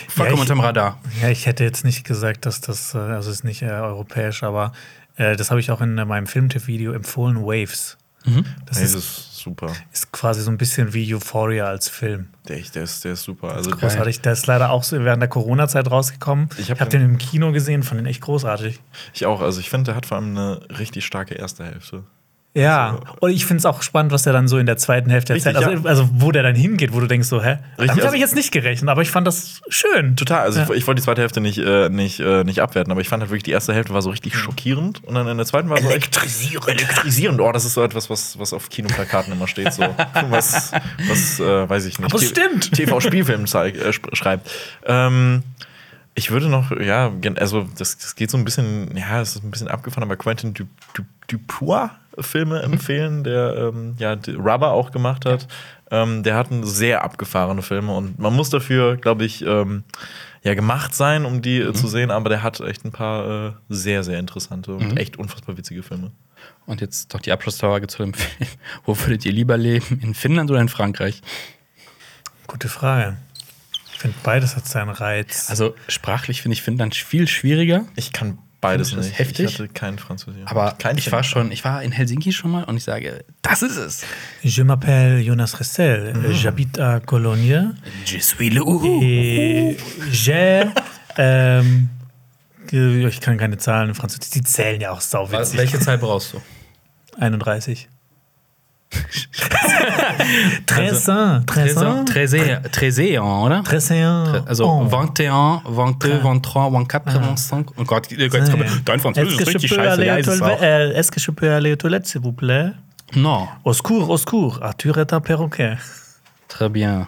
Vollkommen 0.09 0.35
ich- 0.37 0.41
unterm 0.43 0.61
Radar. 0.61 1.01
Ja, 1.23 1.29
ich 1.29 1.47
hätte 1.47 1.62
jetzt 1.64 1.85
nicht 1.85 2.05
gesagt, 2.05 2.45
dass 2.47 2.61
das, 2.61 2.95
äh, 2.95 2.99
also 2.99 3.31
es 3.31 3.39
ist 3.39 3.45
nicht 3.45 3.62
äh, 3.62 3.66
europäisch, 3.66 4.43
aber 4.43 4.73
äh, 5.16 5.37
das 5.37 5.51
habe 5.51 5.61
ich 5.61 5.71
auch 5.71 5.81
in 5.81 5.97
äh, 5.99 6.05
meinem 6.05 6.27
Filmtipp-Video 6.27 6.93
empfohlen, 6.93 7.37
Waves. 7.45 7.97
Das 8.25 8.35
Nee, 8.35 8.43
das 8.66 8.79
ist, 8.83 8.95
ist 8.95 9.37
super. 9.39 9.73
ist 9.93 10.12
quasi 10.12 10.43
so 10.43 10.51
ein 10.51 10.59
bisschen 10.59 10.93
wie 10.93 11.14
Euphoria 11.14 11.66
als 11.66 11.89
Film. 11.89 12.27
Der, 12.49 12.59
der, 12.59 12.83
ist, 12.83 13.03
der 13.05 13.12
ist 13.12 13.23
super. 13.23 13.55
Also, 13.55 13.71
Großartig. 13.71 14.21
Der 14.21 14.33
ist 14.33 14.47
leider 14.47 14.71
auch 14.71 14.83
so 14.83 15.03
während 15.03 15.23
der 15.23 15.29
Corona-Zeit 15.31 15.91
rausgekommen. 15.91 16.51
Ich 16.59 16.71
hab 16.71 16.81
habe 16.81 16.91
den- 16.91 17.01
den 17.01 17.11
im 17.12 17.19
Kino 17.19 17.53
gesehen, 17.53 17.83
fand 17.85 18.01
den 18.01 18.07
echt 18.07 18.21
großartig. 18.21 18.81
ich 19.14 19.25
auch. 19.25 19.41
Also, 19.41 19.61
ich 19.61 19.71
finde, 19.71 19.85
der 19.85 19.95
hat 19.95 20.05
vor 20.05 20.19
allem 20.19 20.37
eine 20.37 20.61
richtig 20.79 21.07
starke 21.07 21.35
erste 21.37 21.64
Hälfte. 21.64 22.03
Ja, 22.55 22.99
und 23.21 23.31
ich 23.31 23.45
finde 23.47 23.59
es 23.59 23.67
auch 23.67 23.83
spannend, 23.83 24.11
was 24.11 24.23
der 24.25 24.33
dann 24.33 24.49
so 24.49 24.59
in 24.59 24.67
der 24.67 24.77
zweiten 24.79 25.11
Hälfte 25.11 25.35
Richtig, 25.35 25.55
erzählt. 25.55 25.69
Also, 25.71 25.85
ja. 25.85 25.89
also, 25.89 26.09
wo 26.15 26.33
der 26.33 26.43
dann 26.43 26.57
hingeht, 26.57 26.93
wo 26.93 26.99
du 26.99 27.07
denkst 27.07 27.29
so, 27.29 27.41
hä? 27.43 27.59
Damit 27.77 27.91
also- 27.93 28.07
habe 28.07 28.17
ich 28.17 28.21
jetzt 28.23 28.35
nicht 28.35 28.51
gerechnet, 28.51 28.89
aber 28.91 29.03
ich 29.03 29.11
fand 29.11 29.27
das 29.29 29.61
schön. 29.69 30.17
Total. 30.17 30.41
Also, 30.41 30.61
Ja. 30.61 30.65
ich, 30.65 30.71
ich 30.79 30.87
wollte 30.87 31.01
die 31.01 31.05
zweite 31.05 31.21
Hälfte 31.21 31.41
nicht, 31.41 31.59
äh, 31.59 31.89
nicht, 31.89 32.19
äh, 32.19 32.43
nicht 32.43 32.61
abwerten, 32.61 32.91
aber 32.91 33.01
ich 33.01 33.09
fand 33.09 33.21
halt 33.21 33.31
wirklich, 33.31 33.45
die 33.45 33.53
erste 33.53 33.75
Hälfte 33.75 33.95
war 33.95 34.03
so 34.03 34.11
richtig 34.11 34.35
schockierend 34.35 35.05
und 35.05 35.15
dann 35.15 35.29
in 35.29 35.37
der 35.37 35.47
zweiten 35.47 35.69
war 35.69 35.81
so 35.81 35.89
elektrisierend. 35.89 36.69
Elektrisierend. 36.69 37.41
Oh, 37.41 37.53
das 37.53 37.65
ist 37.65 37.75
so 37.75 37.83
etwas, 37.85 38.11
was, 38.11 38.39
was 38.41 38.53
auf 38.53 38.71
Kinoplakaten 38.71 39.33
immer 39.33 39.47
steht. 39.47 39.73
So. 39.73 39.83
Was, 40.31 40.73
was 41.09 41.39
äh, 41.41 41.69
weiß 41.69 41.85
ich 41.87 41.99
nicht. 42.01 42.13
Aber 42.13 42.21
stimmt. 42.21 42.73
TV-Spielfilm 42.73 43.45
äh, 43.45 43.93
schreibt. 44.15 44.51
Ähm, 44.85 45.43
ich 46.15 46.31
würde 46.33 46.49
noch, 46.49 46.73
ja, 46.73 47.13
also 47.37 47.69
das, 47.79 47.99
das 47.99 48.17
geht 48.17 48.31
so 48.31 48.37
ein 48.39 48.45
bisschen, 48.45 48.97
ja, 48.97 49.21
es 49.21 49.37
ist 49.37 49.45
ein 49.45 49.51
bisschen 49.53 49.69
abgefahren, 49.69 50.03
aber 50.03 50.17
Quentin 50.17 50.55
Du- 50.55 50.65
Du- 50.95 51.05
Dupois 51.29 51.91
Filme 52.21 52.62
empfehlen, 52.62 53.25
der 53.25 53.57
ähm, 53.57 53.95
ja 53.99 54.16
Rubber 54.37 54.73
auch 54.73 54.91
gemacht 54.91 55.25
hat. 55.25 55.47
Ähm, 55.91 56.23
der 56.23 56.37
hat 56.37 56.49
sehr 56.62 57.03
abgefahrene 57.03 57.62
Filme 57.62 57.95
und 57.95 58.19
man 58.19 58.35
muss 58.35 58.51
dafür, 58.51 58.97
glaube 58.97 59.25
ich, 59.25 59.43
ähm, 59.43 59.85
ja, 60.43 60.55
gemacht 60.55 60.95
sein, 60.95 61.25
um 61.25 61.43
die 61.43 61.59
äh, 61.59 61.73
zu 61.73 61.89
sehen, 61.89 62.11
aber 62.11 62.29
der 62.29 62.43
hat 62.43 62.61
echt 62.61 62.85
ein 62.85 62.93
paar 62.93 63.49
äh, 63.49 63.53
sehr, 63.69 64.05
sehr 64.05 64.19
interessante 64.19 64.75
und 64.75 64.97
echt 64.97 65.16
unfassbar 65.16 65.57
witzige 65.57 65.83
Filme. 65.83 66.12
Und 66.66 66.81
jetzt 66.81 67.12
doch 67.14 67.21
die 67.21 67.33
Abschlussfrage 67.33 67.87
zu 67.87 68.03
dem 68.03 68.14
Film. 68.14 68.49
Wo 68.85 68.99
würdet 68.99 69.25
ihr 69.25 69.33
lieber 69.33 69.57
leben? 69.57 70.01
In 70.03 70.14
Finnland 70.14 70.51
oder 70.51 70.61
in 70.61 70.69
Frankreich? 70.69 71.23
Gute 72.47 72.69
Frage. 72.69 73.16
Ich 73.93 73.99
finde, 73.99 74.16
beides 74.23 74.55
hat 74.55 74.66
seinen 74.66 74.91
Reiz. 74.91 75.51
Also 75.51 75.75
sprachlich 75.89 76.43
finde 76.43 76.55
ich 76.55 76.62
Finnland 76.62 76.95
viel 76.95 77.27
schwieriger. 77.27 77.85
Ich 77.97 78.12
kann 78.12 78.39
beides 78.61 78.95
nicht. 78.95 79.19
heftig? 79.19 79.47
Ich 79.47 79.55
hatte 79.55 79.69
keinen 79.69 79.99
Französisch. 79.99 80.43
Aber 80.47 80.73
kein 80.79 80.99
ich 80.99 81.11
war 81.13 81.23
schon, 81.23 81.53
ich 81.53 81.65
war 81.65 81.83
in 81.83 81.93
Helsinki 81.93 82.33
schon 82.33 82.51
mal 82.51 82.65
und 82.65 82.77
ich 82.77 82.85
sage, 82.85 83.25
das 83.43 83.63
ist 83.63 83.77
es. 83.77 84.03
Je 84.43 84.63
m'appelle 84.65 85.19
Jonas 85.19 85.59
Ressel. 85.61 86.15
Mhm. 86.15 86.33
J'habite 86.33 86.79
à 86.79 87.01
Cologne. 87.01 87.75
Je 88.05 88.19
suis 88.19 88.51
le. 88.51 88.63
Et 89.03 89.77
j'ai. 90.11 90.65
ähm, 91.17 91.89
ich 92.71 93.21
kann 93.21 93.39
keine 93.39 93.57
Zahlen 93.59 93.91
in 93.91 93.95
Französisch. 93.95 94.31
Die 94.31 94.43
zählen 94.43 94.81
ja 94.81 94.91
auch 94.91 95.01
sauwitzig. 95.01 95.59
Welche 95.59 95.81
Zahl 95.81 95.99
brauchst 95.99 96.35
du? 96.35 96.41
31. 97.19 97.89
Tressin, 100.66 101.43
Tressin. 101.47 102.05
Trésor, 102.05 102.62
Trésor, 102.72 103.45
oder? 103.45 103.62
Tressin. 103.62 104.43
Also 104.47 104.64
Oh. 104.64 104.86
21, 104.91 105.62
22, 105.64 106.20
23, 106.22 106.70
24, 106.70 107.12
25. 107.20 107.66
Oh 107.76 107.84
Gott, 107.84 108.09
dein 108.11 108.99
Französisch 108.99 109.41
ist 109.41 109.41
Est-ce 109.41 109.45
que 109.45 109.45
je 109.45 109.59
richtig 109.59 109.70
peux 109.70 109.76
scheiße. 109.76 110.95
Est-ce 110.97 111.11
que 111.11 111.20
je 111.20 111.30
peux 111.30 111.51
aller 111.53 111.72
aux 111.72 111.76
toilettes, 111.76 112.07
s'il 112.07 112.20
vous 112.20 112.32
plaît? 112.32 112.70
Non, 113.16 113.49
Au 113.64 113.72
secours, 113.72 114.11
au 114.11 114.16
secours. 114.18 114.59
Arthur 114.62 114.99
est 114.99 115.12
un 115.12 115.20
perroquet. 115.20 115.76
très 116.49 116.68
bien. 116.68 117.07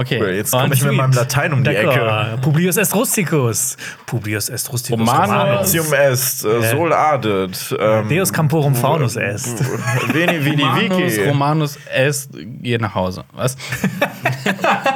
Okay. 0.00 0.36
Jetzt 0.36 0.52
komme 0.52 0.74
ich 0.74 0.82
mit 0.82 0.92
meinem 0.94 1.12
Latein 1.12 1.52
um 1.52 1.64
die 1.64 1.70
Ecke. 1.70 2.38
Publius 2.40 2.76
est 2.76 2.94
rusticus. 2.94 3.76
Publius 4.06 4.48
est 4.48 4.70
rusticus. 4.72 5.00
Romanus. 5.00 5.74
Est, 5.74 6.44
äh, 6.44 6.70
sol 6.70 6.92
adet. 6.92 7.74
Ähm, 7.78 8.08
Deus 8.08 8.32
camporum 8.32 8.74
faunus 8.74 9.16
est. 9.16 9.58
Veni, 10.12 10.44
vidi, 10.44 10.62
Romanus, 10.62 10.98
vici. 11.02 11.24
Romanus, 11.28 11.78
es, 11.94 12.28
geh 12.32 12.78
nach 12.78 12.94
Hause. 12.94 13.24
Was? 13.32 13.56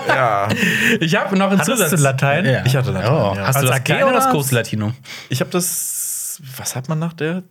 Ja. 0.09 0.49
Ich 1.01 1.15
habe 1.17 1.37
noch 1.37 1.51
einen 1.51 1.61
Hattest 1.61 1.77
Zusatz. 1.79 1.91
du 1.91 1.97
Latein? 1.97 2.45
Ja. 2.45 2.65
Ich 2.65 2.77
hatte 2.77 2.91
Latein, 2.93 3.13
Oh. 3.13 3.35
ja. 3.37 3.47
Hast 3.47 3.63
du 3.63 3.67
das 3.67 3.83
Kleine 3.85 4.07
oder 4.07 4.15
das 4.17 4.29
große 4.31 4.47
was? 4.49 4.53
Latinum? 4.53 4.95
Ich 5.29 5.41
habe 5.41 5.51
das. 5.51 6.41
Was 6.57 6.75
hat 6.77 6.89
man 6.89 6.99
nach 6.99 7.13
der 7.13 7.43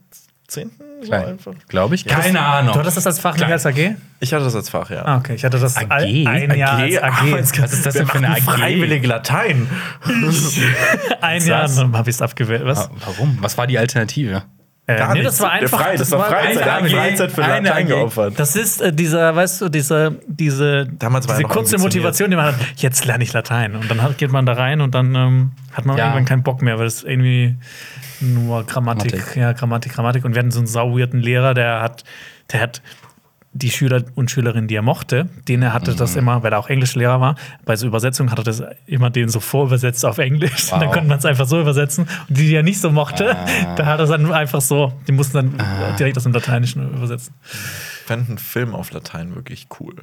10.? 0.52 0.70
So 1.02 1.08
Klein. 1.08 1.26
einfach? 1.30 1.54
Glaube 1.70 1.96
ich. 1.96 2.06
Keine 2.06 2.42
Ahnung. 2.42 2.74
Du 2.74 2.80
hattest 2.80 2.98
das 2.98 3.08
als 3.08 3.20
Fach 3.20 3.32
nicht 3.34 3.40
Klein. 3.40 3.54
als 3.54 3.66
AG? 3.66 3.96
Ich 4.20 4.34
hatte 4.34 4.44
das 4.44 4.54
als 4.56 4.70
Fach, 4.70 4.90
ja. 4.90 5.04
Ah, 5.06 5.18
okay. 5.18 5.34
Ich 5.36 5.44
hatte 5.46 5.58
das 5.60 5.78
AG? 5.78 5.90
ein 5.90 6.56
Jahr 6.58 6.78
als 6.78 6.98
AG. 7.02 7.62
Was 7.62 7.74
ist 7.74 7.86
das 7.86 7.94
denn 7.94 8.06
für 8.08 8.18
eine 8.18 8.30
AG? 8.32 8.42
Freiwillig 8.42 9.06
Latein. 9.06 9.68
Ein 11.22 11.46
Jahr, 11.46 11.68
dann 11.68 11.98
habe 11.98 12.10
ich 12.10 12.16
es 12.18 12.22
abgewählt. 12.22 12.66
Was? 12.66 12.90
Ah, 12.90 12.92
Warum? 13.06 13.38
Was 13.42 13.58
war 13.58 13.66
die 13.66 13.78
Alternative? 13.80 14.44
Äh, 14.96 14.98
Gar 14.98 15.14
nee, 15.14 15.20
nichts. 15.20 15.38
das 15.38 15.42
war 15.42 15.52
einfach. 15.52 15.82
Frei, 15.82 15.96
das, 15.98 16.12
war 16.12 16.26
Freizeit. 16.26 16.68
eine 16.68 16.88
AG, 16.88 16.90
Freizeit 16.92 17.32
für 17.32 17.44
eine 17.44 17.68
Latein 17.70 17.86
AG. 17.86 17.88
geopfert. 17.90 18.34
Das 18.40 18.56
ist 18.56 18.82
äh, 18.82 18.94
dieser, 18.94 19.36
weißt 19.36 19.62
du, 19.62 19.70
diese, 19.70 20.20
diese, 20.28 20.88
Damals 20.98 21.28
war 21.28 21.38
diese 21.38 21.48
kurze. 21.48 21.78
Motivation, 21.78 22.30
die 22.30 22.36
man 22.36 22.46
hat, 22.48 22.56
jetzt 22.78 23.06
lerne 23.06 23.24
ich 23.24 23.34
Latein. 23.34 23.76
Und 23.76 23.90
dann 23.90 24.02
hat, 24.02 24.18
geht 24.18 24.32
man 24.32 24.46
da 24.46 24.54
rein 24.54 24.82
und 24.82 24.94
dann 24.96 25.16
ähm, 25.16 25.52
hat 25.74 25.86
man 25.86 25.98
Ja. 25.98 26.06
irgendwann 26.06 26.26
keinen 26.26 26.44
Bock 26.44 26.62
mehr, 26.62 26.78
weil 26.80 26.88
es 26.88 27.04
irgendwie 27.04 27.56
nur 28.20 28.64
Grammatik, 28.66 29.12
Grammatik. 29.14 29.36
ja, 29.36 29.52
Grammatik, 29.54 29.94
Grammatik. 29.94 30.26
Und 30.26 30.36
wir 30.36 30.40
hatten 30.40 30.52
so 30.52 30.60
einen 30.60 30.68
sauweirden 30.68 31.20
Lehrer, 31.22 31.54
der 31.54 31.82
hat, 31.82 32.04
der 32.52 32.62
hat 32.62 32.82
die 33.54 33.70
Schüler 33.70 34.04
und 34.16 34.32
Schülerinnen, 34.32 34.68
die 34.70 34.76
er 34.76 34.82
mochte, 34.82 35.28
denen 35.48 35.64
er 35.64 35.74
hatte 35.74 35.92
Mhm. 35.92 35.98
das 35.98 36.16
immer, 36.16 36.42
weil 36.42 36.54
er 36.54 36.60
auch 36.60 36.70
Englischlehrer 36.70 37.20
war, 37.20 37.36
bei 37.66 37.76
so 37.76 37.86
Übersetzungen 37.86 38.32
hat 38.32 38.38
er 38.40 38.44
das 38.46 38.64
immer 38.86 39.10
denen 39.10 39.28
so 39.30 39.40
vorübersetzt 39.42 40.06
auf 40.06 40.20
Englisch. 40.20 40.72
Und 40.72 40.80
dann 40.80 40.88
Wow. 40.88 40.94
konnte 40.96 41.10
man 41.10 41.20
es 41.20 41.26
einfach 41.26 41.46
so 41.48 41.60
übersetzen. 41.60 42.08
Und 42.30 42.38
die, 42.38 42.48
die 42.48 42.56
er 42.56 42.64
nicht 42.64 42.80
so 42.80 42.92
mochte, 42.92 43.36
Ah. 43.38 43.76
da 43.76 43.86
hat 43.86 44.00
er 44.00 44.04
es 44.06 44.10
dann 44.10 44.32
einfach 44.32 44.62
so, 44.62 44.94
die 45.08 45.12
mussten 45.12 45.34
dann 45.58 45.96
direkt 46.00 46.16
aus 46.18 46.24
dem 46.24 46.32
Lateinischen 46.32 46.94
übersetzen. 46.94 47.34
Ich 47.44 48.08
fände 48.08 48.30
einen 48.30 48.38
Film 48.38 48.74
auf 48.74 48.92
Latein 48.92 49.36
wirklich 49.36 49.68
cool. 49.80 49.96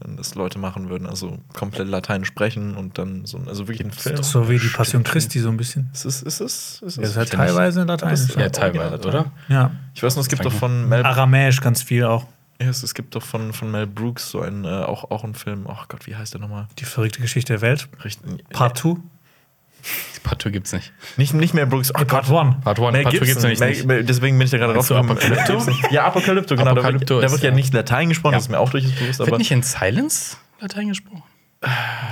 Wenn 0.00 0.16
das 0.16 0.34
Leute 0.36 0.60
machen 0.60 0.90
würden, 0.90 1.06
also 1.08 1.38
komplett 1.54 1.88
Latein 1.88 2.24
sprechen 2.24 2.76
und 2.76 2.98
dann 2.98 3.26
so, 3.26 3.38
also 3.48 3.64
wirklich 3.66 3.80
einen 3.80 3.90
Film. 3.90 4.22
So 4.22 4.48
wie 4.48 4.58
die 4.58 4.68
Passion 4.68 5.02
Christi 5.02 5.40
so 5.40 5.48
ein 5.48 5.56
bisschen. 5.56 5.90
Ist 5.92 6.04
es, 6.04 6.22
ist 6.22 6.40
es, 6.40 6.82
ist 6.82 6.96
Ja, 6.98 7.02
es? 7.02 7.10
ist 7.10 7.16
halt 7.16 7.30
teilweise 7.30 7.82
in 7.82 7.88
Lateinisch. 7.88 8.26
Das- 8.26 8.34
Ja, 8.36 8.42
Ja, 8.42 8.48
teilweise, 8.48 9.06
oder? 9.08 9.24
Ja. 9.48 9.70
Ich 9.94 10.02
weiß 10.02 10.14
nur, 10.14 10.22
es 10.22 10.28
gibt 10.28 10.44
doch 10.44 10.52
von 10.52 10.88
Mel, 10.88 11.04
Aramäisch 11.04 11.60
ganz 11.60 11.82
viel 11.82 12.04
auch. 12.04 12.26
Ja, 12.60 12.68
es, 12.68 12.82
es 12.82 12.94
gibt 12.94 13.14
doch 13.14 13.22
von, 13.22 13.52
von 13.52 13.70
Mel 13.70 13.86
Brooks 13.86 14.30
so 14.30 14.40
einen, 14.40 14.64
äh, 14.64 14.68
auch, 14.68 15.10
auch 15.10 15.24
einen 15.24 15.34
Film. 15.34 15.66
Ach 15.68 15.88
Gott, 15.88 16.06
wie 16.06 16.16
heißt 16.16 16.34
der 16.34 16.40
nochmal? 16.40 16.66
Die 16.78 16.84
verrückte 16.84 17.20
Geschichte 17.20 17.52
der 17.54 17.60
Welt. 17.60 17.88
Richtig, 18.04 18.48
Part 18.50 18.78
2. 18.78 18.96
Partout 20.24 20.50
gibt's 20.50 20.72
nicht. 20.72 20.92
nicht, 21.16 21.32
nicht 21.34 21.54
Mel 21.54 21.66
Brooks. 21.66 21.94
Ach 21.94 22.06
Part 22.06 22.26
Gott. 22.26 22.46
1. 22.46 22.64
Part 22.64 22.78
One, 22.80 22.92
Mel 22.92 23.04
Partout 23.04 23.24
gibt's 23.24 23.42
nämlich 23.42 23.60
nicht. 23.60 23.86
Mel, 23.86 24.04
deswegen 24.04 24.36
bin 24.36 24.44
ich 24.44 24.50
da 24.50 24.58
gerade 24.58 24.74
drauf 24.74 24.90
Apokalypto? 24.90 25.62
Ja, 25.90 26.04
Apokalypto, 26.06 26.56
genau. 26.56 26.72
Apokalypto 26.72 27.14
da 27.14 27.22
wird, 27.22 27.24
da 27.24 27.32
wird 27.32 27.42
ja 27.44 27.50
ja. 27.50 27.54
nicht 27.54 27.72
Latein 27.72 28.08
gesprochen, 28.08 28.32
Ja. 28.32 28.38
das 28.38 28.46
ist 28.46 28.50
mir 28.50 28.58
auch 28.58 28.70
durchaus 28.70 28.92
bewusst, 28.92 29.18
Wird 29.20 29.28
aber 29.28 29.38
nicht 29.38 29.50
in 29.52 29.62
Silence 29.62 30.36
Latein 30.60 30.88
gesprochen? 30.88 31.22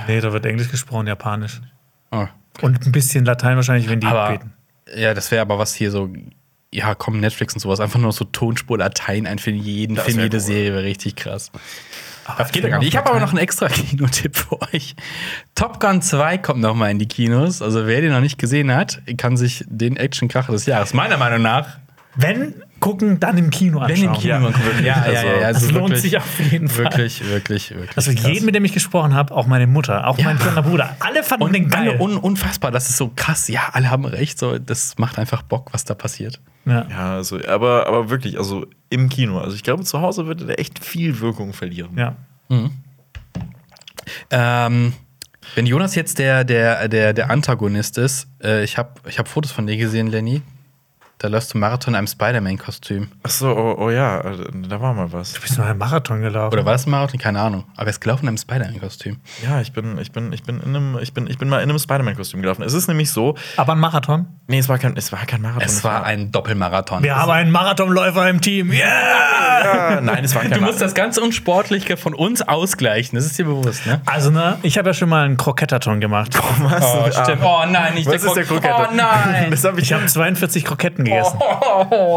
Nee, 0.07 0.21
da 0.21 0.31
wird 0.33 0.45
Englisch 0.45 0.69
gesprochen, 0.69 1.07
Japanisch. 1.07 1.61
Oh. 2.11 2.25
Und 2.61 2.85
ein 2.85 2.91
bisschen 2.91 3.25
Latein 3.25 3.57
wahrscheinlich, 3.57 3.89
wenn 3.89 3.99
die 3.99 4.07
Aber, 4.07 4.31
beten. 4.31 4.53
ja, 4.95 5.13
das 5.13 5.29
wäre 5.31 5.41
aber 5.41 5.59
was 5.59 5.73
hier 5.75 5.91
so, 5.91 6.09
ja, 6.73 6.95
komm, 6.95 7.19
Netflix 7.19 7.53
und 7.53 7.59
sowas, 7.59 7.79
einfach 7.79 7.99
nur 7.99 8.11
so 8.11 8.25
Tonspur 8.25 8.77
Latein 8.77 9.25
ein 9.25 9.39
für 9.39 9.51
jeden 9.51 9.95
Das 9.95 10.05
Film, 10.05 10.19
jede 10.19 10.37
cool. 10.37 10.41
Serie 10.41 10.73
wäre 10.73 10.83
richtig 10.83 11.15
krass. 11.15 11.51
Das 12.37 12.51
geht 12.51 12.63
Film 12.63 12.69
gar 12.69 12.79
nicht. 12.79 12.89
auf 12.89 12.89
Ich 12.89 12.97
habe 12.97 13.09
aber 13.09 13.19
noch 13.21 13.29
einen 13.29 13.37
extra 13.37 13.67
Kinotipp 13.69 14.35
für 14.35 14.61
euch. 14.73 14.95
Top 15.55 15.79
Gun 15.79 16.01
2 16.01 16.37
kommt 16.39 16.59
noch 16.59 16.75
mal 16.75 16.91
in 16.91 16.99
die 16.99 17.07
Kinos. 17.07 17.61
Also 17.61 17.87
wer 17.87 18.01
den 18.01 18.11
noch 18.11 18.19
nicht 18.19 18.37
gesehen 18.37 18.73
hat, 18.75 19.01
kann 19.17 19.37
sich 19.37 19.63
den 19.67 19.95
Actionkracher 19.95 20.51
des 20.51 20.65
Jahres 20.65 20.93
meiner 20.93 21.17
Meinung 21.17 21.41
nach 21.41 21.77
Wenn 22.17 22.55
gucken, 22.79 23.19
dann 23.19 23.37
im 23.37 23.49
Kino 23.49 23.79
wenn 23.81 23.91
anschauen. 23.91 24.13
im 24.15 24.19
Kino 24.21 24.33
Ja. 24.33 24.39
gucken. 24.51 24.85
Ja, 24.85 25.05
ja, 25.07 25.11
ja, 25.11 25.23
ja. 25.23 25.39
Das 25.51 25.63
Also 25.63 25.71
lohnt 25.73 25.89
wirklich, 25.89 26.01
sich 26.01 26.17
auf 26.17 26.39
jeden 26.51 26.67
Fall. 26.67 26.85
Wirklich, 26.85 27.23
wirklich, 27.27 27.71
wirklich. 27.75 27.95
Also 27.97 28.11
krass. 28.13 28.27
jeden, 28.27 28.45
mit 28.45 28.53
dem 28.55 28.65
ich 28.65 28.73
gesprochen 28.73 29.13
habe, 29.15 29.33
auch 29.33 29.47
meine 29.47 29.65
Mutter, 29.67 30.05
auch 30.07 30.17
mein 30.19 30.37
kleiner 30.37 30.61
Bruder, 30.63 30.95
alle 30.99 31.23
fanden 31.23 31.43
und 31.45 31.53
den 31.53 31.69
geil. 31.69 31.89
alle 31.91 31.99
un 32.01 32.17
unfassbar, 32.17 32.71
das 32.71 32.89
ist 32.89 32.97
so 32.97 33.11
krass. 33.15 33.47
Ja, 33.47 33.69
alle 33.73 33.89
haben 33.89 34.05
recht. 34.05 34.37
So, 34.39 34.57
das 34.59 34.97
macht 34.97 35.17
einfach 35.19 35.41
Bock, 35.43 35.69
was 35.73 35.85
da 35.85 35.93
passiert. 35.95 36.39
ja. 36.65 36.85
Ja, 36.89 37.13
also, 37.15 37.39
aber, 37.47 37.87
aber 37.87 38.09
wirklich, 38.09 38.37
also 38.37 38.65
im 38.89 39.09
Kino. 39.09 39.39
Also 39.39 39.55
ich 39.55 39.63
glaube, 39.63 39.83
zu 39.83 40.01
Hause 40.01 40.25
würde 40.27 40.45
der 40.45 40.59
echt 40.59 40.83
viel 40.83 41.19
Wirkung 41.19 41.53
verlieren. 41.53 41.91
ja. 41.97 42.15
Ähm, 44.29 44.93
wenn 45.55 45.65
Jonas 45.65 45.95
jetzt 45.95 46.19
der, 46.19 46.43
der, 46.43 46.87
der, 46.87 47.13
der 47.13 47.29
Antagonist 47.29 47.97
ist, 47.97 48.27
äh, 48.43 48.63
ich 48.63 48.77
habe 48.77 48.89
ich 49.07 49.17
hab 49.19 49.27
Fotos 49.27 49.51
von 49.51 49.65
dir 49.67 49.77
gesehen, 49.77 50.07
Lenny. 50.07 50.41
Da 51.19 51.29
läufst 51.29 51.51
du 51.53 51.57
Marathon 51.57 51.93
in 51.93 51.97
einem 51.97 52.05
Spider-Man-Kostüm. 52.07 53.07
Ach 53.23 53.29
so, 53.31 53.49
oh, 53.49 53.75
oh 53.79 53.89
ja, 53.89 54.19
äh, 54.19 54.37
da 54.69 54.79
war 54.81 54.93
mal 54.93 55.11
was. 55.11 55.33
Du 55.33 55.41
bist 55.41 55.57
noch 55.57 55.65
einen 55.65 55.79
Marathon 55.79 56.21
gelaufen. 56.21 56.53
Oder 56.53 56.63
war 56.63 56.73
das 56.73 56.85
ein 56.85 56.91
Marathon? 56.91 57.19
Keine 57.19 57.41
Ahnung. 57.41 57.63
Aber 57.75 57.87
er 57.87 57.89
ist 57.89 58.01
gelaufen 58.01 58.25
in 58.25 58.27
einem 58.29 58.37
Spider-Man-Kostüm. 58.37 59.17
Ja, 59.43 59.59
ich 59.59 59.73
bin, 59.73 59.97
ich 59.97 60.11
bin, 60.11 60.31
ich 60.31 60.43
bin 60.43 60.59
in 60.61 60.75
einem, 60.75 60.99
ich 61.01 61.15
bin, 61.15 61.25
ich 61.25 61.39
bin 61.39 61.49
mal 61.49 61.63
in 61.63 61.69
einem 61.71 61.79
Spider-Man-Kostüm 61.79 62.41
gelaufen. 62.43 62.61
Es 62.61 62.73
ist 62.73 62.87
nämlich 62.87 63.09
so, 63.09 63.35
Aber 63.57 63.73
ein 63.73 63.79
Marathon? 63.79 64.27
nee, 64.45 64.59
es 64.59 64.69
war 64.69 64.77
kein, 64.77 64.95
es 64.95 65.11
war 65.11 65.25
kein 65.25 65.41
Marathon. 65.41 65.63
Es 65.63 65.83
war 65.83 66.03
ein 66.03 66.31
Doppelmarathon. 66.31 67.01
Wir 67.01 67.15
haben 67.15 67.31
einen 67.31 67.49
Marathonläufer 67.51 68.29
im 68.29 68.39
Team. 68.39 68.71
Yeah! 68.71 68.85
ja, 69.95 70.01
nein, 70.01 70.23
es 70.23 70.35
war 70.35 70.43
kein 70.43 70.51
Du 70.51 70.57
musst 70.57 70.73
Marathon. 70.73 70.79
das 70.81 70.93
ganze 70.93 71.21
Unsportliche 71.21 71.97
von 71.97 72.13
uns 72.13 72.43
ausgleichen. 72.43 73.15
Das 73.15 73.25
ist 73.25 73.39
dir 73.39 73.45
bewusst, 73.45 73.87
ne? 73.87 74.01
Also, 74.05 74.29
ne, 74.29 74.59
ich 74.61 74.77
habe 74.77 74.89
ja 74.89 74.93
schon 74.93 75.09
mal 75.09 75.25
einen 75.25 75.37
Kroketterton 75.37 75.99
gemacht. 75.99 76.37
Was? 76.59 76.83
Oh, 76.85 77.05
Ah, 77.15 77.23
stimmt. 77.23 77.41
Oh 77.43 77.63
nein, 77.67 77.95
nicht 77.95 78.05
Was 78.07 78.23
ist 78.23 78.35
der 78.35 78.43
Krok- 78.45 78.61
Krokette? 78.61 78.89
Oh 78.91 78.95
nein. 78.95 79.47
Das, 79.51 79.63
hab 79.63 79.77
ich, 79.79 79.85
Ich 79.85 79.93
habe 79.93 80.05
42 80.05 80.63
Kroketten 80.63 81.06
gegessen. 81.09 81.39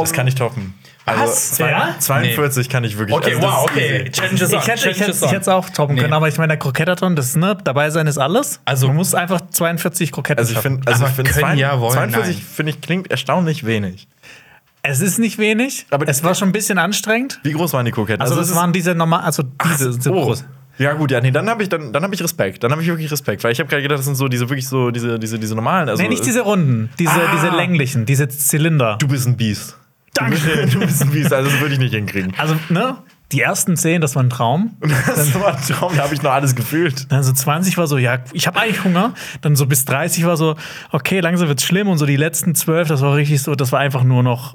das 0.01 0.12
kann 0.12 0.26
ich 0.26 0.34
toppen. 0.34 0.74
Also, 1.07 1.22
Was? 1.24 1.53
zwei- 1.53 1.70
Ja? 1.70 1.95
42 1.99 2.68
kann 2.68 2.84
ich 2.84 2.97
wirklich. 2.99 3.16
Okay, 3.16 3.34
also 3.34 3.43
wow, 3.49 3.64
okay. 3.64 4.11
Challenge 4.11 4.34
is 4.43 4.53
on. 4.53 4.59
Ich 4.61 4.68
hätte, 4.68 4.91
ich, 4.91 4.97
Challenge 4.97 4.99
hätte, 5.01 5.11
is 5.11 5.22
ich 5.22 5.28
hätte 5.30 5.41
es 5.41 5.49
auch 5.49 5.68
toppen 5.70 5.95
Nee. 5.97 6.03
können, 6.03 6.12
aber 6.12 6.28
ich 6.28 6.36
meine, 6.38 6.49
der 6.49 6.59
Kroketterton, 6.59 7.16
das 7.16 7.34
ne, 7.36 7.57
dabei 7.64 7.91
sein 7.91 8.07
ist 8.07 8.18
alles. 8.18 8.61
Also- 8.64 8.86
man 8.88 8.97
muss 8.97 9.14
einfach 9.14 9.41
42 9.51 10.12
Kroketten 10.12 10.38
Also 10.38 10.53
ich 10.53 10.59
finde, 10.61 10.82
also 10.86 11.07
ich 11.07 11.59
ja, 11.59 11.80
wollen 11.80 11.93
42 11.95 12.36
nein. 12.36 12.45
finde 12.55 12.70
ich 12.72 12.80
klingt 12.80 13.11
erstaunlich 13.11 13.64
wenig. 13.66 14.07
Es 14.82 15.01
ist 15.01 15.18
nicht 15.18 15.36
wenig, 15.38 15.86
Aber 15.91 16.09
es 16.09 16.22
war 16.24 16.34
schon 16.34 16.51
ein 16.51 16.53
bisschen 16.53 16.78
anstrengend. 16.78 17.41
Wie 17.43 17.53
groß 17.53 17.72
waren 17.74 17.84
die 17.84 17.93
Kroketten? 17.93 18.22
Also, 18.22 18.41
es 18.41 18.49
das 18.49 18.57
waren 18.57 18.72
diese 18.72 18.95
normal, 18.95 19.20
also 19.22 19.43
diese 19.43 19.93
so 20.01 20.12
Oh. 20.14 20.24
groß. 20.24 20.45
Ja 20.79 20.95
gut, 20.95 21.11
ja, 21.11 21.21
nee, 21.21 21.31
dann 21.31 21.49
habe 21.49 21.62
ich 21.62 21.68
dann, 21.68 21.93
dann 21.93 22.03
habe 22.03 22.14
ich 22.14 22.23
Respekt. 22.23 22.62
Dann 22.64 22.73
habe 22.73 22.81
ich 22.83 22.89
wirklich 22.89 23.11
Respekt, 23.11 23.45
weil 23.45 23.53
ich 23.53 23.59
habe 23.61 23.68
gerade 23.68 23.83
gedacht, 23.83 23.99
das 23.99 24.07
sind 24.07 24.14
so 24.14 24.29
diese 24.29 24.49
wirklich 24.49 24.66
so 24.68 24.91
diese 24.91 25.18
diese 25.18 25.39
diese 25.39 25.55
normalen, 25.55 25.89
also 25.89 26.03
nee, 26.03 26.09
nicht 26.09 26.25
diese 26.25 26.41
runden, 26.41 26.89
diese, 26.99 27.12
Ah. 27.12 27.31
diese 27.35 27.49
länglichen, 27.55 28.07
diese 28.07 28.29
Zylinder. 28.29 28.97
du 28.99 29.09
bist 29.09 29.27
ein 29.27 29.37
Biest. 29.37 29.77
Danke. 30.14 30.66
Du 30.73 30.81
bist 30.81 31.03
ein 31.03 31.11
Biest, 31.12 31.33
also 31.33 31.51
das 31.51 31.61
würde 31.61 31.75
ich 31.75 31.81
nicht 31.81 31.95
hinkriegen. 31.95 32.33
Also, 32.39 32.57
ne, 32.68 32.97
die 33.33 33.41
ersten 33.43 33.77
10, 33.77 34.01
das 34.01 34.16
war 34.16 34.23
ein 34.25 34.31
Traum. 34.31 34.77
Das 35.07 35.33
war 35.39 35.55
ein 35.57 35.62
Traum, 35.62 35.93
da 35.97 36.03
habe 36.03 36.14
ich 36.14 36.23
noch 36.23 36.33
alles 36.33 36.57
gefühlt. 36.57 37.12
Dann 37.12 37.23
so 37.23 37.33
20 37.33 37.79
war 37.79 37.87
so, 37.87 37.97
ja, 37.99 38.18
ich 38.33 38.47
habe 38.49 38.59
eigentlich 38.59 38.83
Hunger. 38.83 39.14
Dann 39.43 39.55
so 39.55 39.66
bis 39.66 39.85
30 39.85 40.25
war 40.27 40.37
so, 40.37 40.57
okay, 40.91 41.21
langsam 41.21 41.47
wird's 41.47 41.62
schlimm. 41.64 41.87
Und 41.89 41.99
so 41.99 42.07
die 42.07 42.16
letzten 42.16 42.55
12, 42.57 42.89
das 42.89 43.03
war 43.03 43.14
richtig 43.14 43.41
so, 43.43 43.55
das 43.55 43.71
war 43.71 43.79
einfach 43.79 44.03
nur 44.03 44.23
noch 44.25 44.55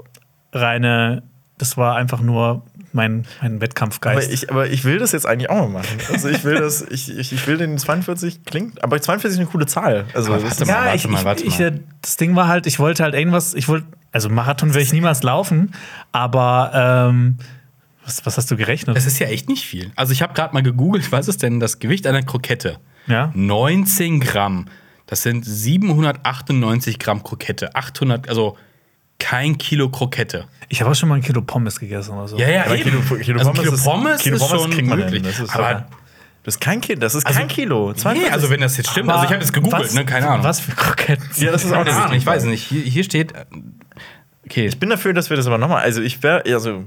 reine, 0.51 1.24
das 1.57 1.78
war 1.78 1.95
einfach 1.95 2.20
nur 2.22 2.63
mein, 2.95 3.25
mein 3.41 3.53
Aber 3.53 3.61
Wettkampfgeist. 3.61 4.31
ich, 4.31 4.49
aber 4.49 4.67
ich 4.67 4.83
will 4.85 4.97
das 4.97 5.11
jetzt 5.11 5.25
eigentlich 5.27 5.49
auch 5.49 5.67
mal 5.67 5.81
machen. 5.81 5.97
Also 6.11 6.29
ich 6.29 6.43
will 6.43 6.55
das, 6.55 6.81
ich, 6.89 7.15
ich, 7.15 7.33
ich 7.33 7.47
will 7.47 7.57
den 7.57 7.77
42 7.77 8.43
klingt, 8.45 8.83
aber 8.83 9.01
42 9.01 9.35
ist 9.35 9.39
eine 9.39 9.47
coole 9.47 9.67
Zahl. 9.67 10.05
Also 10.13 10.33
Aber 10.33 10.41
das 10.41 10.51
warte 10.51 10.63
ist, 10.63 10.67
mal, 10.69 10.73
ja, 10.73 10.85
warte 10.85 10.95
ich, 10.95 11.07
mal, 11.07 11.19
ich, 11.19 11.25
warte 11.25 11.43
ich, 11.43 11.59
mal. 11.59 11.65
äh, 11.65 11.79
das 12.01 12.17
Ding 12.17 12.35
war 12.35 12.47
halt, 12.47 12.65
ich 12.65 12.79
wollte 12.79 13.03
halt 13.03 13.13
irgendwas, 13.13 13.53
ich 13.53 13.67
wollte, 13.67 13.85
also 14.11 14.29
Marathon 14.29 14.73
will 14.73 14.81
ich 14.81 14.93
niemals 14.93 15.21
laufen, 15.23 15.73
aber 16.11 17.09
ähm, 17.09 17.37
was, 18.05 18.25
was 18.25 18.37
hast 18.37 18.49
du 18.51 18.55
gerechnet? 18.55 18.95
Das 18.95 19.05
ist 19.05 19.19
ja 19.19 19.27
echt 19.27 19.49
nicht 19.49 19.65
viel. 19.65 19.91
Also 19.95 20.13
ich 20.13 20.21
habe 20.21 20.33
gerade 20.33 20.53
mal 20.53 20.63
gegoogelt, 20.63 21.11
was 21.11 21.27
ist 21.27 21.43
denn 21.43 21.59
das 21.59 21.79
Gewicht 21.79 22.07
einer 22.07 22.21
Krokette? 22.23 22.77
Ja. 23.07 23.31
19 23.35 24.19
Gramm. 24.19 24.65
Das 25.07 25.21
sind 25.21 25.45
798 25.45 26.97
Gramm 26.99 27.23
Krokette. 27.23 27.75
800, 27.75 28.29
also 28.29 28.57
kein 29.20 29.57
Kilo 29.57 29.89
Krokette. 29.89 30.45
Ich 30.70 30.82
habe 30.82 30.91
auch 30.91 30.95
schon 30.95 31.09
mal 31.09 31.16
ein 31.16 31.22
Kilo 31.22 31.41
Pommes 31.41 31.80
gegessen 31.80 32.11
oder 32.16 32.28
so. 32.28 32.38
Ja, 32.38 32.49
ja, 32.49 32.66
aber 32.66 32.78
eben. 32.78 32.91
Kilo, 33.05 33.20
Kilo 33.22 33.39
also 33.39 33.51
Pommes, 33.51 33.63
Kilo 33.63 33.74
ist, 33.76 33.84
Pommes 33.84 34.22
Kilo 34.22 34.36
ist 34.36 34.41
Pommes 34.47 34.61
schon 34.61 34.72
kriegt 34.72 34.88
man 34.88 34.99
möglich. 34.99 35.22
Das 35.24 35.39
ist, 35.39 35.55
aber 35.55 35.88
das 36.43 36.55
ist 36.55 36.59
kein 36.59 36.82
Kilo. 36.82 36.99
Das 36.99 37.16
ist 37.16 37.26
Also- 37.26 37.39
kein 37.39 37.47
Kilo. 37.47 37.93
nee, 38.13 38.30
also 38.30 38.49
wenn 38.49 38.61
das 38.61 38.78
jetzt 38.78 38.91
stimmt, 38.91 39.09
also 39.09 39.24
ich 39.26 39.32
habe 39.32 39.41
jetzt 39.41 39.53
gegoogelt, 39.53 39.84
was, 39.86 39.93
ne, 39.93 40.05
keine 40.05 40.28
Ahnung. 40.30 40.43
Was 40.43 40.59
für 40.59 40.72
Kroketten? 40.74 41.26
ja, 41.38 41.51
das 41.51 41.63
ist 41.63 41.72
auch 41.72 41.84
Keine 41.84 41.95
Ahnung, 41.95 42.16
ich 42.18 42.26
weiß 42.26 42.43
nicht. 42.45 42.63
Hier, 42.68 42.82
hier 42.82 43.03
steht, 43.03 43.32
äh, 43.34 43.45
okay, 44.45 44.68
Ich 44.68 44.80
bin 44.80 44.89
dafür, 44.89 45.13
dass 45.13 45.30
wir 45.30 45.38
das 45.38 45.47
aber 45.47 45.57
nochmal. 45.57 45.82
Also 45.82 46.01
ich 46.01 46.22
wäre, 46.22 46.43
also 46.45 46.84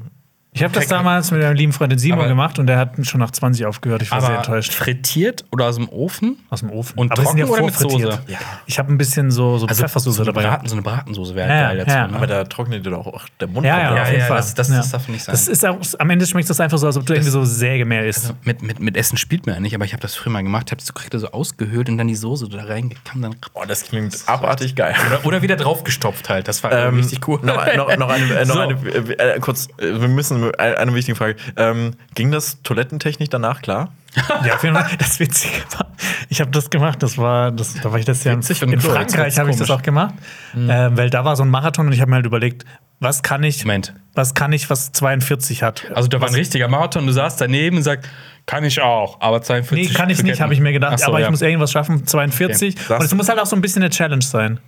Ich 0.58 0.64
habe 0.64 0.74
das 0.74 0.88
damals 0.88 1.30
mit 1.30 1.40
meinem 1.40 1.54
lieben 1.54 1.72
Freund 1.72 1.98
Simon 2.00 2.18
Aber- 2.20 2.28
gemacht 2.28 2.58
und 2.58 2.66
der 2.66 2.78
hat 2.78 2.90
schon 3.06 3.20
nach 3.20 3.30
20 3.30 3.64
aufgehört. 3.66 4.02
Ich 4.02 4.10
war 4.10 4.20
sehr 4.20 4.36
enttäuscht. 4.38 4.72
frittiert 4.74 5.44
oder 5.52 5.66
aus 5.66 5.76
dem 5.76 5.88
Ofen? 5.88 6.36
Aus 6.50 6.60
dem 6.60 6.70
Ofen. 6.70 6.98
Und 6.98 7.12
Aber 7.12 7.22
trocken 7.22 7.44
oder 7.44 7.62
mit. 7.62 7.74
Soße? 7.74 8.08
Ja. 8.26 8.38
Ich 8.66 8.78
habe 8.78 8.92
ein 8.92 8.98
bisschen 8.98 9.30
so, 9.30 9.58
so 9.58 9.66
Also 9.66 9.82
Pfeffersoße 9.82 10.16
so 10.16 10.22
eine, 10.22 10.32
dabei. 10.32 10.48
Braten, 10.48 10.66
so 10.68 10.74
eine 10.74 10.82
Bratensoße 10.82 11.34
wäre 11.36 11.48
Ja, 11.48 11.68
geil 11.68 11.78
dazu. 11.78 11.90
ja. 11.96 12.06
ne? 12.08 12.16
Aber 12.16 12.26
da 12.26 12.44
trocknet 12.44 12.84
dir 12.84 12.90
doch 12.90 13.06
auch 13.06 13.26
der 13.40 13.48
Mund. 13.48 13.64
Ja, 13.66 13.78
ja. 13.78 13.94
Ja, 13.96 14.02
auf 14.02 14.08
jeden 14.08 14.20
ja, 14.20 14.26
Fall. 14.26 14.36
das- 14.38 14.54
das- 14.54 14.68
das 14.68 14.90
darf 14.90 15.08
nicht 15.08 15.22
sein. 15.24 15.32
Das 15.32 15.46
ist 15.46 15.64
auch, 15.64 15.78
am 15.98 16.10
Ende 16.10 16.26
schmeckt 16.26 16.50
das 16.50 16.60
einfach 16.60 16.78
so, 16.78 16.86
als 16.86 16.96
ob 16.96 17.06
du 17.06 17.12
irgendwie 17.14 17.30
so 17.30 17.44
Sägemehl 17.44 18.04
isst. 18.06 18.34
mit, 18.42 18.60
mit, 18.62 18.80
mit 18.80 18.96
Essen 18.96 19.16
spielt 19.16 19.46
man 19.46 19.54
ja 19.54 19.60
nicht, 19.60 19.74
aber 19.76 19.84
ich 19.84 19.92
habe 19.92 20.00
das 20.02 20.14
früher 20.16 20.32
mal 20.32 20.42
gemacht, 20.42 20.72
habe 20.72 20.82
die 20.82 20.92
Krokette 20.92 21.18
so 21.20 21.28
ausgehöhlt 21.30 21.88
und 21.88 21.98
dann 21.98 22.08
die 22.08 22.16
Soße 22.16 22.48
da 22.48 22.64
reingekam. 22.64 23.22
Dann 23.22 23.36
Boah, 23.54 23.66
das 23.66 23.84
klingt 23.84 24.16
abartig 24.26 24.74
geil. 24.74 24.94
oder, 25.08 25.24
oder 25.26 25.42
wieder 25.42 25.54
draufgestopft 25.56 26.28
halt. 26.28 26.48
Das 26.48 26.64
war 26.64 26.72
Ähm, 26.72 26.96
richtig 26.96 27.26
cool. 27.28 27.38
Noch, 27.42 27.56
noch, 27.76 27.96
noch 27.96 28.08
eine, 28.08 28.24
äh, 28.34 28.44
noch 28.44 28.54
So. 28.54 28.60
eine 28.60 28.74
äh, 28.74 29.34
äh, 29.36 29.38
kurz, 29.40 29.68
wir 29.78 30.08
müssen 30.08 30.47
eine, 30.58 30.78
eine 30.78 30.94
wichtige 30.94 31.16
Frage. 31.16 31.36
Ähm, 31.56 31.94
ging 32.14 32.30
das 32.30 32.62
toilettentechnisch 32.62 33.28
danach 33.28 33.62
klar? 33.62 33.92
Ja, 34.44 34.54
auf 34.54 34.62
jeden 34.64 34.74
Fall. 34.74 34.88
Das 34.98 35.20
Witzige 35.20 35.54
war, 35.76 35.86
ich 36.28 36.40
habe 36.40 36.50
das 36.50 36.70
gemacht, 36.70 37.02
das 37.02 37.18
war, 37.18 37.52
das, 37.52 37.74
da 37.74 37.92
war 37.92 37.98
ich 37.98 38.04
das 38.04 38.24
ja 38.24 38.32
in, 38.32 38.40
in 38.40 38.80
Frankreich 38.80 39.38
habe 39.38 39.50
ich 39.50 39.56
das 39.56 39.70
auch 39.70 39.82
gemacht, 39.82 40.14
ähm, 40.56 40.96
weil 40.96 41.10
da 41.10 41.24
war 41.24 41.36
so 41.36 41.42
ein 41.42 41.50
Marathon 41.50 41.86
und 41.86 41.92
ich 41.92 42.00
habe 42.00 42.10
mir 42.10 42.16
halt 42.16 42.26
überlegt, 42.26 42.64
was 43.00 43.22
kann 43.22 43.44
ich, 43.44 43.64
Moment. 43.64 43.94
was 44.14 44.34
kann 44.34 44.52
ich, 44.52 44.70
was 44.70 44.92
42 44.92 45.62
hat. 45.62 45.86
Also 45.94 46.08
da 46.08 46.20
war 46.20 46.28
ein 46.28 46.34
richtiger 46.34 46.68
Marathon, 46.68 47.06
du 47.06 47.12
saßt 47.12 47.40
daneben 47.40 47.76
und 47.76 47.82
sagst, 47.82 48.08
kann 48.46 48.64
ich 48.64 48.80
auch, 48.80 49.20
aber 49.20 49.42
42 49.42 49.88
Nee, 49.88 49.94
kann 49.94 50.10
ich 50.10 50.22
nicht, 50.22 50.40
habe 50.40 50.54
ich 50.54 50.60
mir 50.60 50.72
gedacht. 50.72 50.94
Ach 50.94 50.98
so, 50.98 51.06
aber 51.06 51.20
ja. 51.20 51.26
ich 51.26 51.30
muss 51.30 51.42
irgendwas 51.42 51.70
schaffen, 51.70 52.06
42. 52.06 52.76
Okay. 52.80 52.94
Und 52.94 53.04
es 53.04 53.14
muss 53.14 53.28
halt 53.28 53.38
auch 53.38 53.46
so 53.46 53.54
ein 53.54 53.62
bisschen 53.62 53.82
eine 53.82 53.90
Challenge 53.90 54.22
sein. 54.22 54.58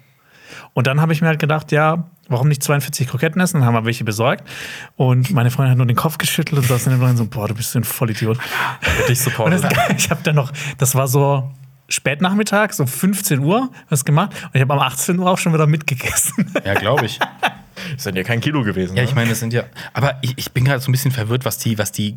Und 0.73 0.87
dann 0.87 1.01
habe 1.01 1.13
ich 1.13 1.21
mir 1.21 1.29
halt 1.29 1.39
gedacht, 1.39 1.73
ja, 1.73 2.05
warum 2.29 2.49
nicht 2.49 2.63
42 2.63 3.09
Kroketten 3.09 3.41
essen? 3.41 3.59
Dann 3.59 3.67
haben 3.67 3.75
wir 3.75 3.85
welche 3.85 4.05
besorgt. 4.05 4.49
Und 4.97 5.31
meine 5.33 5.51
Freundin 5.51 5.73
hat 5.73 5.79
nur 5.79 5.87
den 5.87 5.97
Kopf 5.97 6.19
geschüttelt 6.19 6.61
und 6.61 6.67
saß 6.67 6.87
in 6.87 6.99
dem 6.99 7.17
so, 7.17 7.27
boah, 7.27 7.49
du 7.49 7.55
bist 7.55 7.75
ein 7.77 7.85
Vollidiot. 7.85 8.39
Ich 9.05 9.09
Und 9.09 9.17
supportet. 9.17 9.67
ich 9.97 10.11
habe 10.11 10.23
dann 10.23 10.37
noch, 10.37 10.53
das 10.79 10.95
war 10.95 11.09
so 11.09 11.51
Spätnachmittag, 11.89 12.73
so 12.73 12.87
15 12.87 13.41
Uhr, 13.41 13.71
was 13.89 14.05
gemacht. 14.05 14.31
Und 14.45 14.55
ich 14.55 14.61
habe 14.61 14.73
am 14.73 14.79
18 14.79 15.19
Uhr 15.19 15.29
auch 15.29 15.39
schon 15.39 15.53
wieder 15.53 15.67
mitgegessen. 15.67 16.55
Ja, 16.65 16.75
glaube 16.75 17.07
ich. 17.07 17.19
Das 17.95 18.05
sind 18.05 18.17
ja 18.17 18.23
kein 18.23 18.41
Kilo 18.41 18.63
gewesen. 18.63 18.97
Ja, 18.97 19.03
ich 19.03 19.11
ne? 19.11 19.17
meine, 19.17 19.31
das 19.31 19.41
sind 19.41 19.53
ja. 19.53 19.65
Aber 19.93 20.17
ich, 20.21 20.35
ich 20.37 20.53
bin 20.53 20.65
gerade 20.65 20.81
so 20.81 20.91
ein 20.91 20.93
bisschen 20.93 21.11
verwirrt, 21.11 21.45
was 21.45 21.59
die, 21.59 21.79
was 21.79 21.91
die 21.91 22.15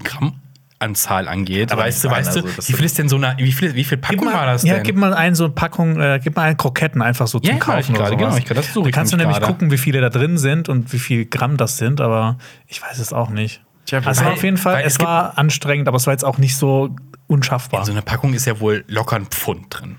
Grammanzahl 0.83 1.27
angeht. 1.27 1.71
Aber 1.71 1.83
weißt 1.83 2.03
du, 2.03 2.07
nicht 2.09 2.17
weißt 2.17 2.35
du, 2.35 2.39
also 2.45 2.57
wie 2.67 2.73
viel 2.73 2.85
ist 2.85 2.97
denn 2.97 3.09
so 3.09 3.15
eine, 3.15 3.35
wie 3.37 3.51
viel, 3.51 3.73
wie 3.75 3.83
viel 3.83 3.97
Packung 3.97 4.31
war 4.33 4.45
das 4.45 4.63
ja, 4.63 4.75
denn? 4.75 4.83
gib 4.83 4.95
mal 4.95 5.13
ein 5.13 5.35
so 5.35 5.45
eine 5.45 5.53
Packung, 5.53 5.99
äh, 5.99 6.19
gib 6.23 6.35
mal 6.35 6.43
ein 6.43 6.57
Kroketten 6.57 7.01
einfach 7.01 7.27
so 7.27 7.39
zum 7.39 7.49
Ja, 7.49 7.55
ich 7.55 7.59
Kaufen. 7.59 7.93
gerade, 7.95 8.09
sowas. 8.11 8.17
genau, 8.19 8.37
ich- 8.37 8.43
das 8.45 8.73
suche 8.73 8.83
Da 8.85 8.89
ich 8.89 8.95
kannst 8.95 9.13
du 9.13 9.17
nämlich 9.17 9.37
gerade. 9.37 9.51
gucken, 9.51 9.71
wie 9.71 9.77
viele 9.77 10.01
da 10.01 10.09
drin 10.09 10.37
sind 10.37 10.69
und 10.69 10.91
wie 10.93 10.99
viel 10.99 11.25
Gramm 11.25 11.57
das 11.57 11.77
sind, 11.77 12.01
aber 12.01 12.37
ich 12.67 12.81
weiß 12.81 12.99
es 12.99 13.13
auch 13.13 13.29
nicht. 13.29 13.61
Tja, 13.85 13.99
Also 13.99 14.11
es 14.11 14.17
war 14.19 14.25
weil- 14.27 14.33
auf 14.33 14.43
jeden 14.43 14.57
Fall, 14.57 14.81
es 14.85 14.93
es 14.93 14.99
war 14.99 15.37
anstrengend, 15.37 15.87
aber 15.87 15.97
es 15.97 16.05
war 16.07 16.13
jetzt 16.13 16.23
auch 16.25 16.37
nicht 16.37 16.55
so 16.55 16.95
unschaffbar. 17.27 17.81
In 17.81 17.85
so 17.85 17.91
einer 17.91 18.01
Packung 18.01 18.33
ist 18.33 18.45
ja 18.45 18.59
wohl 18.59 18.83
locker 18.87 19.15
ein 19.15 19.25
Pfund 19.25 19.65
drin. 19.69 19.97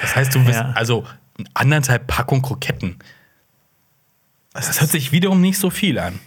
Das 0.00 0.14
heißt, 0.14 0.34
du 0.34 0.44
bist 0.44 0.58
Ja. 0.58 0.72
also 0.74 1.04
anderthalb 1.54 2.06
Packung 2.06 2.42
Kroketten. 2.42 2.98
Das 4.52 4.80
hört 4.80 4.90
sich 4.90 5.12
wiederum 5.12 5.40
nicht 5.40 5.58
so 5.58 5.70
viel 5.70 5.98
an. 5.98 6.18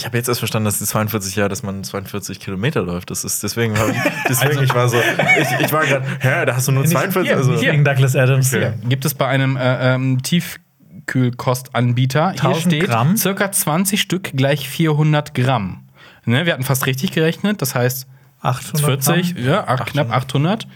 Ich 0.00 0.06
habe 0.06 0.16
jetzt 0.16 0.28
erst 0.28 0.40
verstanden, 0.40 0.64
dass 0.64 0.78
die 0.78 0.86
42 0.86 1.36
Jahre, 1.36 1.50
dass 1.50 1.62
man 1.62 1.84
42 1.84 2.40
Kilometer 2.40 2.80
läuft. 2.82 3.10
Das 3.10 3.22
ist 3.22 3.42
deswegen, 3.42 3.76
war 3.78 3.88
ich, 3.90 3.96
deswegen 4.28 4.48
Also- 4.50 4.62
ich 4.62 4.74
war 4.74 4.88
so, 4.88 4.96
ich, 4.98 5.66
ich 5.66 5.72
war 5.72 5.84
gerade, 5.84 6.06
hä, 6.20 6.46
da 6.46 6.56
hast 6.56 6.68
du 6.68 6.72
nur 6.72 6.86
42. 6.86 7.28
hier, 7.30 7.36
also, 7.36 7.58
hier. 7.58 7.72
Gegen 7.72 7.84
Douglas 7.84 8.16
Adams. 8.16 8.50
Ja. 8.52 8.70
Gibt 8.88 9.04
es 9.04 9.14
bei 9.14 9.26
einem 9.26 9.56
äh, 9.56 9.94
ähm, 9.94 10.22
Tiefkühlkostanbieter. 10.22 12.32
Hier 12.32 12.40
1000 12.44 12.72
steht 12.72 12.84
Gramm? 12.86 13.16
circa 13.16 13.52
20 13.52 14.00
Stück 14.00 14.32
gleich 14.36 14.68
400 14.68 15.34
Gramm. 15.34 15.84
Ne, 16.24 16.46
wir 16.46 16.52
hatten 16.52 16.64
fast 16.64 16.86
richtig 16.86 17.12
gerechnet, 17.12 17.62
das 17.62 17.74
heißt 17.74 18.06
800 18.42 19.04
40, 19.04 19.34
Gramm. 19.34 19.44
ja, 19.44 19.66
acht, 19.66 19.86
knapp 19.86 20.10
800. 20.10 20.66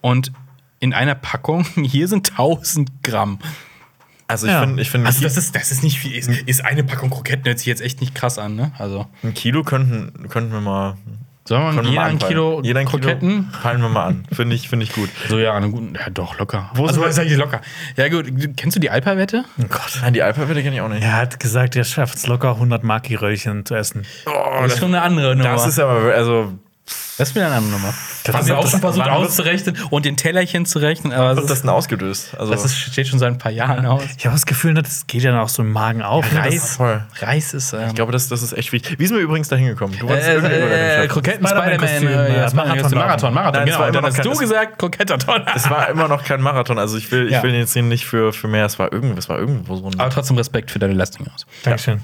Und 0.00 0.32
in 0.78 0.94
einer 0.94 1.14
Packung, 1.14 1.64
hier 1.82 2.08
sind 2.08 2.30
1000 2.30 3.02
Gramm. 3.02 3.38
Also 4.30 4.46
ich 4.46 4.52
Ja. 4.52 4.60
finde, 4.60 4.80
ich 4.82 4.90
find, 4.90 5.06
Also 5.06 5.22
das 5.22 5.36
ist, 5.36 5.54
das 5.56 5.70
ist 5.72 5.82
nicht 5.82 5.98
viel. 5.98 6.14
Ist, 6.16 6.28
ist 6.28 6.64
eine 6.64 6.84
Packung 6.84 7.10
Kroketten 7.10 7.44
hört 7.46 7.58
sich 7.58 7.66
jetzt 7.66 7.82
echt 7.82 8.00
nicht 8.00 8.14
krass 8.14 8.38
an, 8.38 8.54
ne? 8.56 8.72
Also. 8.78 9.06
ein 9.22 9.34
Kilo 9.34 9.62
könnten, 9.64 10.28
könnten 10.28 10.52
wir 10.52 10.60
mal. 10.60 10.96
Sollen 11.48 11.74
wir 11.74 11.82
wir 11.82 11.88
jeder 11.90 12.02
mal 12.02 12.10
ein. 12.10 12.18
Kilo 12.18 12.60
Jeder 12.62 12.80
ein 12.80 12.86
Kroketten? 12.86 13.48
Kilo 13.50 13.62
peilen 13.62 13.80
wir 13.82 13.88
mal 13.88 14.04
an. 14.06 14.24
Finde 14.30 14.54
ich, 14.54 14.68
find 14.68 14.82
ich 14.84 14.92
gut. 14.92 15.08
So, 15.28 15.38
ja, 15.38 15.52
einen 15.54 15.72
guten, 15.72 15.94
ja, 15.94 16.08
doch, 16.10 16.38
locker. 16.38 16.70
Wo 16.74 16.86
also, 16.86 17.02
sag 17.10 17.26
ich 17.26 17.36
locker? 17.36 17.60
Ja, 17.96 18.08
gut, 18.08 18.26
kennst 18.56 18.76
du 18.76 18.80
die 18.80 18.90
Alpa-Wette? 18.90 19.44
Oh 19.58 19.64
Gott. 19.68 19.98
Nein, 20.02 20.12
die 20.12 20.22
Alpha-Wette 20.22 20.62
kenne 20.62 20.76
ich 20.76 20.80
auch 20.80 20.88
nicht. 20.88 21.02
Er 21.02 21.16
hat 21.16 21.40
gesagt, 21.40 21.74
er 21.74 21.82
schafft 21.84 22.18
es 22.18 22.26
locker 22.28 22.50
100 22.52 22.84
Maki-Röllchen 22.84 23.64
zu 23.66 23.74
essen. 23.74 24.04
Oh, 24.26 24.30
Das 24.62 24.74
ist 24.74 24.78
schon 24.78 24.94
eine 24.94 25.02
andere 25.02 25.34
Nummer. 25.34 25.50
das 25.50 25.66
ist 25.66 25.80
aber, 25.80 26.14
also, 26.14 26.52
das 27.18 27.28
ist 27.30 27.34
wieder 27.34 27.46
eine 27.46 27.56
andere 27.56 27.72
Nummer. 27.72 27.92
Das 28.24 28.34
Haben 28.34 28.40
ist 28.42 28.48
wir 28.48 28.58
auch 28.58 28.66
schon 28.66 28.80
versucht 28.80 29.08
auszurechnen 29.08 29.76
und 29.90 30.04
den 30.06 30.16
Tellerchen 30.16 30.64
zu 30.66 30.78
rechnen, 30.78 31.12
aber 31.12 31.30
was 31.30 31.34
das, 31.36 31.44
ist 31.44 31.50
das 31.50 31.56
ist, 31.58 31.62
denn 31.64 31.70
ausgelöst? 31.70 32.34
Also, 32.38 32.52
das 32.52 32.64
ist, 32.64 32.76
steht 32.78 33.08
schon 33.08 33.18
seit 33.18 33.32
ein 33.32 33.38
paar 33.38 33.52
Jahren 33.52 33.84
aus. 33.86 34.02
Ich 34.16 34.24
habe 34.26 34.34
das 34.34 34.46
Gefühl, 34.46 34.74
das 34.74 35.06
geht 35.06 35.22
ja 35.22 35.30
dann 35.32 35.40
auch 35.40 35.48
so 35.50 35.62
im 35.62 35.70
Magen 35.72 36.02
auf. 36.02 36.30
ne? 36.32 36.38
Reis, 36.38 36.76
voll. 36.76 37.02
Reis 37.20 37.52
ist. 37.54 37.72
Ähm, 37.74 37.88
ich 37.88 37.94
glaube, 37.94 38.12
das, 38.12 38.28
das 38.28 38.42
ist 38.42 38.52
echt 38.54 38.72
wichtig. 38.72 38.98
Wie 38.98 39.06
sind 39.06 39.16
wir 39.16 39.22
übrigens 39.22 39.48
da 39.48 39.56
hingekommen? 39.56 39.98
Du 39.98 40.08
wolltest 40.08 40.28
äh, 40.28 40.36
äh, 40.36 40.96
schaffen. 40.96 41.08
Kroketten, 41.08 41.46
Spider-Man, 41.46 41.68
Spider-Man-Kostüm, 41.78 42.08
äh, 42.08 42.12
ja, 42.12 42.28
ja, 42.28 42.42
das 42.42 42.54
Marathon, 42.54 42.94
Marathon, 42.94 43.34
Marathon, 43.34 43.52
Nein, 43.60 43.66
genau. 43.66 43.78
dann 43.78 43.88
immer 43.94 44.00
noch 44.00 44.08
hast 44.08 44.24
du 44.24 44.30
kein- 44.30 44.38
gesagt, 44.38 44.78
Kroketterton. 44.78 45.42
Es 45.54 45.68
war 45.70 45.88
immer 45.90 46.08
noch 46.08 46.24
kein 46.24 46.40
Marathon. 46.40 46.78
Also 46.78 46.96
ich 46.96 47.10
will, 47.12 47.26
ich 47.26 47.32
Ja. 47.32 47.42
will 47.42 47.54
jetzt 47.54 47.72
hier 47.74 47.82
nicht 47.82 48.06
für, 48.06 48.32
für 48.32 48.48
mehr. 48.48 48.64
Es 48.64 48.78
war 48.78 48.92
irgendwo, 48.92 49.18
es 49.18 49.28
war 49.28 49.38
irgendwo 49.38 49.76
so 49.76 49.86
ein. 49.88 50.00
Aber 50.00 50.08
trotzdem 50.10 50.36
Respekt 50.38 50.70
für 50.70 50.78
deine 50.78 50.94
Leistung 50.94 51.26
aus. 51.34 51.46
Dankeschön. 51.64 52.00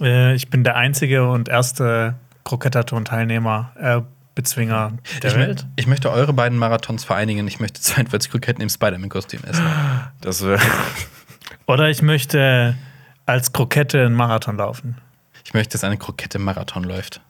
Äh, 0.00 0.34
ich 0.34 0.50
bin 0.50 0.62
der 0.64 0.76
einzige 0.76 1.28
und 1.28 1.48
erste 1.48 2.14
Krokettaton-Teilnehmer, 2.44 3.72
äh, 3.80 4.00
Bezwinger 4.34 4.92
der 5.22 5.30
Ich, 5.30 5.36
Welt. 5.36 5.66
ich 5.76 5.86
möchte 5.86 6.10
eure 6.10 6.32
beiden 6.32 6.56
Marathons 6.58 7.04
vereinigen. 7.04 7.46
Ich 7.48 7.60
möchte 7.60 7.80
42 7.80 8.30
Kroketten 8.30 8.62
im 8.62 8.68
Spider-Man-Kostüm 8.70 9.44
essen. 9.44 9.64
Das 10.20 10.42
Oder 11.66 11.90
ich 11.90 12.02
möchte 12.02 12.76
als 13.26 13.52
Krokette 13.52 14.06
einen 14.06 14.14
Marathon 14.14 14.56
laufen. 14.56 14.96
Ich 15.44 15.54
möchte, 15.54 15.72
dass 15.72 15.84
eine 15.84 15.96
Krokette 15.98 16.38
Marathon 16.38 16.84
läuft. 16.84 17.20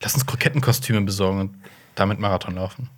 Lass 0.00 0.14
uns 0.14 0.24
Krokettenkostüme 0.26 1.02
besorgen 1.02 1.40
und 1.40 1.54
damit 1.94 2.18
Marathon 2.18 2.54
laufen. 2.54 2.88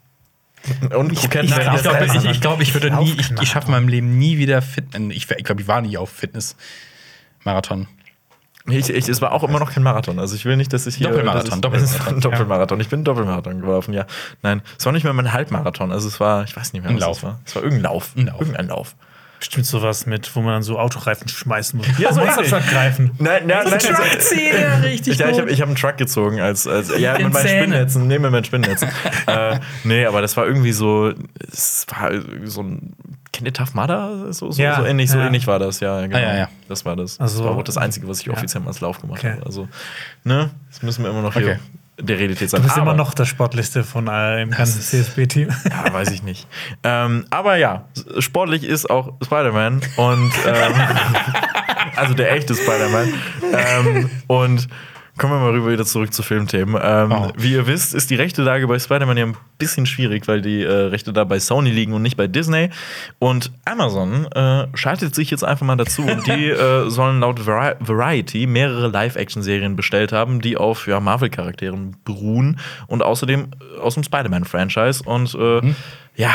und 0.96 1.12
ich- 1.12 1.24
ich 1.24 1.24
Ich 1.24 1.30
glaube, 1.30 2.06
ich, 2.06 2.24
ich, 2.24 2.40
glaub, 2.40 2.60
ich 2.60 2.72
würde 2.72 2.90
nie, 2.94 3.12
ich, 3.18 3.30
ich 3.42 3.48
schaffe 3.48 3.66
in 3.66 3.72
meinem 3.72 3.88
Leben 3.88 4.16
nie 4.16 4.38
wieder 4.38 4.62
Fitness. 4.62 5.14
Ich, 5.14 5.28
ich 5.30 5.44
glaube, 5.44 5.60
ich 5.60 5.68
war 5.68 5.80
nie 5.82 5.98
auf 5.98 6.08
Fitness-Marathon. 6.10 7.88
Ich, 8.66 8.88
ich, 8.88 9.08
es 9.08 9.20
war 9.20 9.32
auch 9.32 9.44
immer 9.44 9.58
noch 9.58 9.72
kein 9.72 9.82
Marathon. 9.82 10.18
Also 10.18 10.34
ich 10.36 10.46
will 10.46 10.56
nicht, 10.56 10.72
dass 10.72 10.86
ich 10.86 10.94
hier. 10.96 11.08
Doppelmarathon, 11.08 11.54
ich, 11.56 11.60
Doppelmarathon. 11.60 12.20
Doppelmarathon. 12.20 12.80
Ich 12.80 12.88
bin 12.88 13.04
Doppelmarathon 13.04 13.60
gelaufen, 13.60 13.92
ja. 13.92 14.06
Nein, 14.42 14.62
es 14.78 14.86
war 14.86 14.92
nicht 14.92 15.04
mehr 15.04 15.12
mein 15.12 15.32
Halbmarathon. 15.32 15.92
Also 15.92 16.08
es 16.08 16.18
war, 16.18 16.44
ich 16.44 16.56
weiß 16.56 16.72
nicht 16.72 16.82
mehr, 16.82 16.90
Ein 16.90 16.96
was 16.96 17.02
Lauf. 17.02 17.16
es 17.18 17.22
war. 17.24 17.40
Es 17.44 17.56
war 17.56 17.62
irgendein 17.62 17.92
Lauf. 17.92 18.12
Ein 18.16 18.26
Lauf. 18.26 18.40
Irgendein 18.40 18.68
Lauf. 18.68 18.96
Bestimmt 19.44 19.66
sowas 19.66 20.06
mit, 20.06 20.34
wo 20.34 20.40
man 20.40 20.54
dann 20.54 20.62
so 20.62 20.78
Autoreifen 20.78 21.28
schmeißen 21.28 21.76
muss. 21.76 21.86
Ja, 21.98 22.14
so 22.14 22.20
Monstertruck-Reifen. 22.20 23.10
Nein, 23.18 23.46
nein, 23.46 23.66
nein. 23.68 23.78
ja, 23.78 24.76
richtig. 24.78 25.18
Ja, 25.18 25.28
ich 25.28 25.38
habe 25.38 25.50
ich 25.50 25.60
hab 25.60 25.68
einen 25.68 25.76
Truck 25.76 25.98
gezogen 25.98 26.40
als, 26.40 26.66
als 26.66 26.88
ja, 26.98 27.12
mit 27.18 27.30
meinen 27.30 27.46
Zähnen. 27.46 27.64
Spinnnetzen. 27.64 28.06
Nee, 28.06 28.18
mit 28.18 28.30
meinen 28.30 28.44
Spinnnetzen. 28.44 28.88
äh, 29.26 29.60
nee, 29.84 30.06
aber 30.06 30.22
das 30.22 30.34
war 30.38 30.46
irgendwie 30.46 30.72
so, 30.72 31.12
es 31.52 31.86
war 31.90 32.10
so 32.44 32.62
ein 32.62 32.94
Kennt 33.34 33.46
ihr 33.46 33.52
Tough 33.52 33.74
Mudder? 33.74 34.32
So, 34.32 34.50
so, 34.50 34.62
Ja, 34.62 34.76
so 34.76 34.84
ähnlich, 34.86 35.10
so 35.10 35.18
ja. 35.18 35.26
ähnlich 35.26 35.46
war 35.46 35.58
das, 35.58 35.80
ja, 35.80 36.00
genau. 36.00 36.16
Ah, 36.16 36.20
ja, 36.20 36.36
ja. 36.36 36.48
Das 36.68 36.86
war 36.86 36.96
das. 36.96 37.20
Also, 37.20 37.38
das 37.42 37.46
war 37.46 37.58
auch 37.58 37.62
das 37.64 37.76
Einzige, 37.76 38.08
was 38.08 38.20
ich 38.20 38.26
ja. 38.26 38.32
offiziell 38.32 38.62
mal 38.62 38.68
als 38.68 38.80
Lauf 38.80 38.98
gemacht 39.00 39.18
Okay. 39.18 39.32
habe. 39.32 39.44
Also, 39.44 39.68
ne, 40.22 40.50
das 40.70 40.80
müssen 40.82 41.04
wir 41.04 41.10
immer 41.10 41.20
noch 41.20 41.34
hier 41.34 41.42
Okay. 41.42 41.58
Der 42.00 42.18
Realität 42.18 42.50
sein. 42.50 42.60
Du 42.60 42.64
bist 42.66 42.76
Aber- 42.76 42.90
immer 42.90 42.94
noch 42.94 43.14
der 43.14 43.24
Sportliste 43.24 43.84
von 43.84 44.08
äh, 44.08 44.42
im 44.42 44.50
ganzen 44.50 44.80
CSB-Team. 44.80 45.48
Ja, 45.70 45.92
weiß 45.92 46.10
ich 46.10 46.22
nicht. 46.22 46.46
ähm, 46.82 47.26
aber 47.30 47.56
ja, 47.56 47.84
sportlich 48.18 48.64
ist 48.64 48.90
auch 48.90 49.12
Spider-Man 49.24 49.80
und 49.96 50.32
ähm, 50.46 50.72
also 51.96 52.14
der 52.14 52.32
echte 52.32 52.54
Spider-Man. 52.54 53.12
Ähm, 53.52 54.10
und 54.26 54.68
kommen 55.16 55.32
wir 55.32 55.40
mal 55.40 55.50
rüber 55.52 55.70
wieder 55.70 55.84
zurück 55.84 56.12
zu 56.12 56.22
Filmthemen. 56.22 56.80
Ähm, 56.82 57.12
Oh. 57.12 57.30
Wie 57.36 57.52
ihr 57.52 57.66
wisst, 57.66 57.94
ist 57.94 58.10
die 58.10 58.16
rechte 58.16 58.42
Lage 58.42 58.66
bei 58.66 58.78
Spider-Man 58.78 59.16
ja 59.16 59.26
ein 59.26 59.36
bisschen 59.58 59.86
schwierig, 59.86 60.26
weil 60.26 60.42
die 60.42 60.62
äh, 60.62 60.72
Rechte 60.72 61.12
da 61.12 61.24
bei 61.24 61.38
Sony 61.38 61.70
liegen 61.70 61.92
und 61.92 62.02
nicht 62.02 62.16
bei 62.16 62.26
Disney. 62.26 62.70
Und 63.18 63.52
Amazon 63.64 64.26
äh, 64.32 64.66
schaltet 64.74 65.14
sich 65.14 65.30
jetzt 65.30 65.44
einfach 65.44 65.66
mal 65.66 65.76
dazu 65.76 66.02
und 66.02 66.26
die 66.26 66.48
äh, 66.50 66.88
sollen 66.90 67.20
laut 67.20 67.46
Vari 67.46 67.74
Variety 67.80 68.46
mehrere 68.46 68.88
Live-Action-Serien 68.88 69.76
bestellt 69.76 70.12
haben, 70.12 70.40
die 70.40 70.56
auf 70.56 70.86
ja, 70.86 70.98
Marvel-Charakteren 71.00 71.96
beruhen 72.04 72.58
und 72.86 73.02
außerdem 73.02 73.48
äh, 73.76 73.78
aus 73.78 73.94
dem 73.94 74.02
Spider-Man-Franchise. 74.02 75.04
Und 75.04 75.34
äh, 75.34 75.74
ja, 76.16 76.32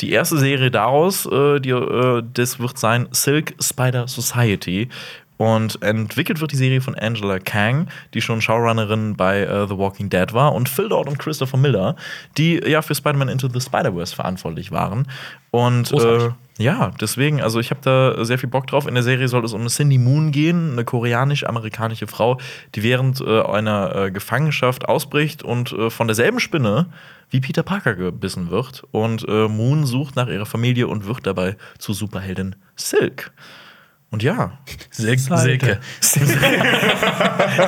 die 0.00 0.10
erste 0.10 0.38
Serie 0.38 0.70
daraus, 0.70 1.26
äh, 1.26 1.60
die, 1.60 1.70
äh, 1.70 2.22
das 2.32 2.58
wird 2.58 2.78
sein 2.78 3.08
Silk 3.12 3.54
Spider 3.60 4.08
Society. 4.08 4.88
Und 5.36 5.82
entwickelt 5.82 6.40
wird 6.40 6.52
die 6.52 6.56
Serie 6.56 6.80
von 6.80 6.94
Angela 6.94 7.38
Kang, 7.40 7.88
die 8.14 8.20
schon 8.20 8.40
Showrunnerin 8.40 9.16
bei 9.16 9.40
äh, 9.40 9.66
The 9.66 9.76
Walking 9.76 10.08
Dead 10.08 10.32
war, 10.32 10.54
und 10.54 10.68
Phil 10.68 10.86
Lord 10.86 11.08
und 11.08 11.18
Christopher 11.18 11.56
Miller, 11.56 11.96
die 12.38 12.60
ja 12.64 12.82
für 12.82 12.94
Spider-Man 12.94 13.28
Into 13.28 13.48
the 13.48 13.60
Spider-Verse 13.60 14.14
verantwortlich 14.14 14.70
waren. 14.70 15.08
Und 15.50 15.92
äh, 15.92 16.30
ja, 16.58 16.92
deswegen, 17.00 17.42
also 17.42 17.58
ich 17.58 17.70
habe 17.70 17.80
da 17.82 18.24
sehr 18.24 18.38
viel 18.38 18.48
Bock 18.48 18.68
drauf. 18.68 18.86
In 18.86 18.94
der 18.94 19.02
Serie 19.02 19.26
soll 19.26 19.44
es 19.44 19.52
um 19.52 19.66
Cindy 19.66 19.98
Moon 19.98 20.30
gehen, 20.30 20.72
eine 20.72 20.84
koreanisch-amerikanische 20.84 22.06
Frau, 22.06 22.38
die 22.76 22.84
während 22.84 23.20
äh, 23.20 23.42
einer 23.42 23.94
äh, 23.94 24.10
Gefangenschaft 24.12 24.88
ausbricht 24.88 25.42
und 25.42 25.72
äh, 25.72 25.90
von 25.90 26.06
derselben 26.06 26.38
Spinne 26.38 26.86
wie 27.30 27.40
Peter 27.40 27.64
Parker 27.64 27.94
gebissen 27.94 28.50
wird. 28.50 28.84
Und 28.92 29.26
äh, 29.28 29.48
Moon 29.48 29.84
sucht 29.84 30.14
nach 30.14 30.28
ihrer 30.28 30.46
Familie 30.46 30.86
und 30.86 31.06
wird 31.06 31.26
dabei 31.26 31.56
zur 31.78 31.96
Superheldin 31.96 32.54
Silk. 32.76 33.32
Und 34.14 34.22
ja, 34.22 34.52
Sil 34.94 35.18
Seite. 35.18 35.80
Silke. 35.98 36.28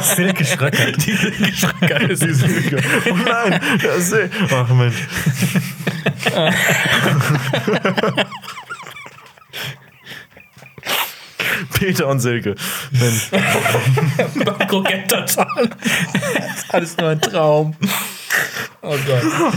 Silke 0.00 0.44
Schröckert. 0.44 0.94
Die 1.04 1.10
Silke 1.10 1.52
Schröcker 1.52 2.00
ist 2.08 2.22
die 2.22 2.32
Silke. 2.32 2.80
Oh 3.10 3.16
nein, 3.16 3.60
das 3.82 4.12
ist 4.12 4.30
Ach 4.52 4.68
Mensch. 4.68 4.94
Peter 11.74 12.06
und 12.06 12.20
Silke. 12.20 12.54
Mensch. 12.92 13.28
Das 15.08 15.34
ist 16.60 16.72
alles 16.72 16.96
nur 16.96 17.08
ein 17.08 17.20
Traum. 17.20 17.74
Oh 18.82 18.94
Gott. 19.06 19.52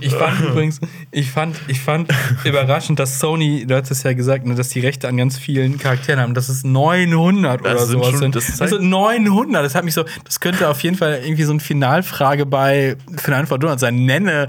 Ich, 0.00 0.06
ich 0.08 0.14
fand 0.14 0.40
übrigens, 0.40 0.80
ich 1.10 1.30
fand, 1.30 1.56
ich 1.68 1.80
fand 1.80 2.12
überraschend, 2.44 2.98
dass 2.98 3.18
Sony, 3.18 3.66
du 3.66 3.74
hast 3.74 3.90
es 3.90 4.02
ja 4.02 4.12
gesagt, 4.12 4.46
ne, 4.46 4.54
dass 4.54 4.68
die 4.68 4.80
Rechte 4.80 5.08
an 5.08 5.16
ganz 5.16 5.38
vielen 5.38 5.78
Charakteren 5.78 6.20
haben. 6.20 6.34
Das 6.34 6.48
ist 6.48 6.64
900 6.64 7.60
oder 7.62 7.78
sind 7.78 7.92
sowas. 7.98 8.10
schon- 8.10 8.18
sind. 8.18 8.36
das 8.36 8.46
Das, 8.46 8.56
zeigt- 8.58 8.70
sind 8.72 8.88
900. 8.88 9.64
Das 9.64 9.74
hat 9.74 9.84
mich 9.84 9.94
so, 9.94 10.04
das 10.24 10.40
könnte 10.40 10.68
auf 10.68 10.82
jeden 10.82 10.96
Fall 10.96 11.20
irgendwie 11.22 11.44
so 11.44 11.52
eine 11.52 11.60
Finalfrage 11.60 12.46
bei 12.46 12.96
Antwort 13.26 13.62
Donald 13.62 13.80
sein. 13.80 14.04
Nenne 14.04 14.48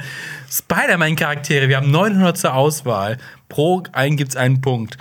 Spider-Man-Charaktere. 0.51 1.67
Wir 1.69 1.77
haben 1.77 1.91
900 1.91 2.37
zur 2.37 2.53
Auswahl. 2.53 3.17
Pro 3.49 3.83
einen 3.93 4.17
gibt's 4.17 4.35
einen 4.35 4.61
Punkt. 4.61 4.97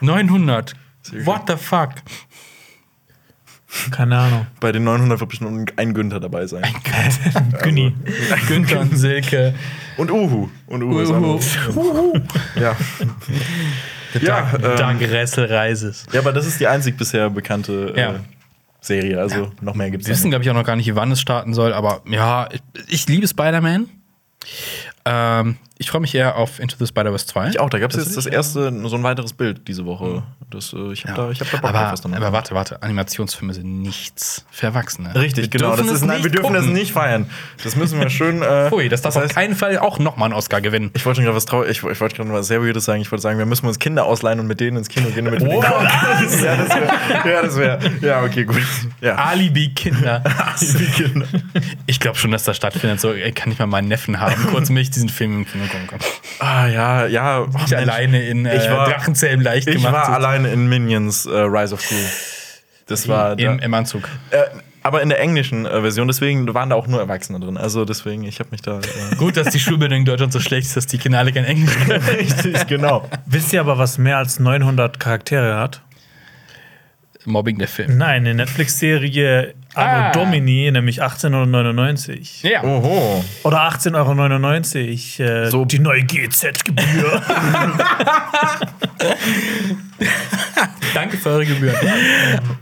900. 0.00 0.74
What 1.24 1.42
the 1.48 1.56
fuck? 1.56 1.90
Keine 3.92 4.18
Ahnung. 4.18 4.46
Bei 4.60 4.72
den 4.72 4.84
900 4.84 5.20
wird 5.20 5.30
bestimmt 5.30 5.72
ein 5.78 5.94
Günther 5.94 6.18
dabei 6.20 6.46
sein. 6.46 6.64
Günni. 7.62 7.94
Günther 8.48 8.80
und 8.80 8.96
Silke. 8.96 9.54
Und 9.96 10.10
Uhu. 10.10 10.48
Und 10.66 10.82
Uhu, 10.82 11.00
ist 11.00 11.10
Uhu. 11.10 11.38
noch- 12.16 12.60
Ja. 12.60 12.76
ja, 14.20 14.52
ähm, 14.54 14.76
Dank 14.76 15.00
Ressel 15.02 15.44
Reises. 15.46 16.06
ja, 16.12 16.20
aber 16.20 16.32
das 16.32 16.46
ist 16.46 16.58
die 16.58 16.66
einzig 16.66 16.96
bisher 16.96 17.30
bekannte 17.30 17.92
äh, 17.96 18.00
Ja. 18.00 18.14
Serie. 18.80 19.20
Also 19.20 19.52
noch 19.60 19.74
mehr 19.74 19.90
gibt 19.90 20.02
es 20.02 20.08
Wir 20.08 20.14
wissen, 20.14 20.30
glaube 20.30 20.42
ich, 20.44 20.50
auch 20.50 20.54
noch 20.54 20.64
gar 20.64 20.74
nicht, 20.76 20.94
wann 20.96 21.12
es 21.12 21.20
starten 21.20 21.54
soll, 21.54 21.72
aber 21.72 22.02
ja, 22.08 22.48
ich, 22.50 22.60
ich 22.88 23.06
liebe 23.08 23.28
Spider-Man. 23.28 23.88
Ähm, 25.04 25.56
ich 25.80 25.90
freue 25.90 26.02
mich 26.02 26.14
eher 26.14 26.36
auf 26.36 26.60
Into 26.60 26.76
the 26.78 26.86
Spider-Verse 26.86 27.26
2. 27.26 27.48
Ich 27.48 27.58
auch, 27.58 27.70
da 27.70 27.78
gab 27.78 27.90
es 27.90 27.96
jetzt 27.96 28.14
das 28.14 28.26
erste, 28.26 28.70
so 28.86 28.96
ein 28.96 29.02
weiteres 29.02 29.32
Bild 29.32 29.66
diese 29.66 29.86
Woche. 29.86 30.22
Das, 30.50 30.74
äh, 30.74 30.92
ich 30.92 31.06
habe 31.06 31.14
da, 31.14 31.30
ich 31.30 31.40
hab 31.40 31.50
da 31.50 31.56
Bock 31.56 31.70
drauf, 31.72 31.80
aber, 31.80 31.92
was 31.92 32.00
da 32.02 32.32
warte, 32.32 32.54
warte, 32.54 32.82
Animationsfilme 32.82 33.54
sind 33.54 33.80
nichts 33.80 34.44
für 34.50 34.66
Erwachsene. 34.66 35.14
Richtig, 35.14 35.44
Wir 35.44 35.48
genau. 35.58 35.74
Das 35.76 35.86
ist, 35.86 36.04
nein, 36.04 36.22
wir 36.22 36.30
dürfen 36.30 36.52
das 36.52 36.64
gucken. 36.64 36.74
nicht 36.78 36.92
feiern. 36.92 37.30
Das 37.64 37.76
müssen 37.76 37.98
wir 37.98 38.10
schön. 38.10 38.42
Äh, 38.50 38.70
Ui, 38.72 38.88
das 38.88 39.00
darf 39.02 39.16
auf 39.16 39.22
heißt, 39.22 39.34
keinen 39.34 39.54
Fall 39.54 39.78
auch 39.78 39.98
nochmal 39.98 40.26
einen 40.26 40.34
Oscar 40.34 40.60
gewinnen. 40.60 40.90
Ich 40.94 41.04
wollte 41.06 41.16
schon 41.16 41.24
gerade 41.24 41.36
was 41.36 41.46
trau 41.46 41.64
ich, 41.64 41.82
ich 41.82 42.00
wollte 42.00 42.16
gerade 42.16 42.30
was 42.32 42.46
sehr 42.46 42.60
Weirdes 42.62 42.84
sagen. 42.84 43.00
Ich 43.00 43.10
wollte 43.10 43.22
sagen, 43.22 43.38
wir 43.38 43.46
müssen 43.46 43.66
uns 43.66 43.78
Kinder 43.78 44.04
ausleihen 44.04 44.38
und 44.40 44.46
mit 44.46 44.60
denen 44.60 44.76
ins 44.76 44.88
Kino 44.88 45.08
gehen. 45.10 45.24
Damit 45.24 45.40
Oh, 45.42 45.46
die- 45.46 45.56
ja, 46.44 46.56
das 46.56 46.76
wäre. 46.76 47.28
Ja, 47.28 47.42
das 47.42 47.56
wäre. 47.56 47.78
Ja, 48.02 48.22
okay, 48.22 48.44
gut. 48.44 48.60
Ja. 49.00 49.14
Alibi-Kinder. 49.16 50.22
Kinder. 50.96 51.26
ich 51.86 52.00
glaube 52.00 52.18
schon, 52.18 52.30
dass 52.32 52.44
das 52.44 52.56
stattfindet. 52.56 53.00
So, 53.00 53.12
ey, 53.12 53.32
kann 53.32 53.50
ich 53.52 53.58
mal 53.58 53.66
meinen 53.66 53.88
Neffen 53.88 54.20
haben, 54.20 54.34
kurz 54.50 54.68
mich 54.70 54.90
diesen 54.90 55.08
Film 55.08 55.38
im 55.38 55.46
Kino 55.46 55.64
gucken 55.70 55.86
kann. 55.86 55.98
Ah, 56.40 56.66
ja, 56.66 57.06
ja. 57.06 57.40
Oh, 57.40 57.46
Ich 57.48 57.54
Mensch. 57.70 57.72
alleine 57.74 58.22
in 58.28 58.46
äh, 58.46 58.56
Ich 58.56 58.70
war- 58.70 58.88
Drachenzähmen 58.88 59.44
leicht 59.44 59.68
Ich 59.68 59.76
gemacht. 59.76 59.92
war 59.92 60.06
so- 60.06 60.12
alleine 60.12 60.50
in 60.52 60.68
Minions 60.68 61.26
äh, 61.26 61.30
Rise 61.30 61.74
of 61.74 61.86
Gru. 61.86 61.96
Das 62.86 63.06
war. 63.08 63.36
da, 63.36 63.42
im, 63.52 63.58
im 63.60 63.74
Anzug. 63.74 64.02
äh, 64.30 64.38
aber 64.82 65.02
in 65.02 65.10
der 65.10 65.20
englischen 65.20 65.66
äh, 65.66 65.80
Version, 65.82 66.08
deswegen 66.08 66.52
waren 66.54 66.70
da 66.70 66.76
auch 66.76 66.86
nur 66.86 67.00
Erwachsene 67.00 67.38
drin. 67.38 67.56
Also 67.58 67.84
deswegen, 67.84 68.24
ich 68.24 68.40
habe 68.40 68.48
mich 68.50 68.62
da. 68.62 68.78
Äh, 68.80 69.14
Gut, 69.18 69.36
dass 69.36 69.48
die 69.50 69.60
Schulbildung 69.60 69.98
in 70.00 70.04
Deutschland 70.06 70.32
so 70.32 70.40
schlecht 70.40 70.66
ist, 70.68 70.76
dass 70.76 70.86
die 70.86 70.98
Kinder 70.98 71.18
alle 71.18 71.32
kein 71.32 71.44
Englisch 71.44 71.74
können. 71.86 72.02
richtig, 72.02 72.66
genau. 72.66 73.08
Wisst 73.26 73.52
ihr 73.52 73.60
aber, 73.60 73.78
was 73.78 73.98
mehr 73.98 74.16
als 74.18 74.38
900 74.40 74.98
Charaktere 74.98 75.56
hat? 75.58 75.82
Mobbing 77.26 77.58
der 77.58 77.68
Film. 77.68 77.98
Nein, 77.98 78.22
eine 78.22 78.34
Netflix-Serie 78.34 79.54
Anno 79.74 80.06
Ah. 80.08 80.10
Domini, 80.12 80.70
nämlich 80.70 81.02
18,99 81.02 82.42
Ja. 82.48 82.62
Oho. 82.64 83.24
Oder 83.44 83.62
18,99 83.68 85.20
Euro. 85.20 85.30
Äh, 85.46 85.50
So- 85.50 85.64
die 85.64 85.78
neue 85.78 86.02
GZ-Gebühr. 86.02 87.22
Danke 90.94 91.16
für 91.18 91.28
eure 91.30 91.46
Gebühren. 91.46 91.76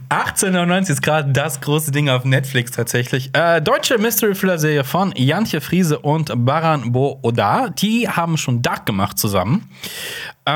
1899 0.09 0.93
ist 0.93 1.01
gerade 1.01 1.31
das 1.31 1.59
große 1.61 1.91
Ding 1.91 2.09
auf 2.09 2.25
Netflix 2.25 2.71
tatsächlich. 2.71 3.31
Äh, 3.33 3.59
deutsche 3.61 3.97
Mystery-Thriller-Serie 3.97 4.83
von 4.83 5.11
Jantje 5.15 5.61
Friese 5.61 5.97
und 5.99 6.31
Baran 6.45 6.91
Bo 6.91 7.19
Oda. 7.23 7.69
Die 7.69 8.07
haben 8.07 8.37
schon 8.37 8.61
Dark 8.61 8.85
gemacht 8.85 9.17
zusammen. 9.17 9.67
Äh, 10.47 10.51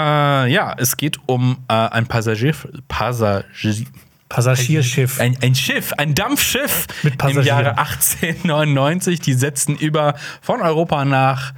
ja, 0.52 0.76
es 0.78 0.98
geht 0.98 1.18
um 1.26 1.58
äh, 1.68 1.74
ein 1.74 2.06
Passagier. 2.06 2.54
Passagier 2.88 3.86
Passagierschiff. 4.34 5.20
ein, 5.20 5.38
ein 5.42 5.54
Schiff, 5.54 5.94
ein 5.94 6.16
Dampfschiff 6.16 6.88
Mit 7.04 7.14
im 7.14 7.18
Passagieren. 7.20 7.46
Jahre 7.46 7.78
1899. 7.78 9.20
Die 9.20 9.34
setzen 9.34 9.76
über 9.78 10.16
von 10.42 10.62
Europa 10.62 11.06
nach 11.06 11.54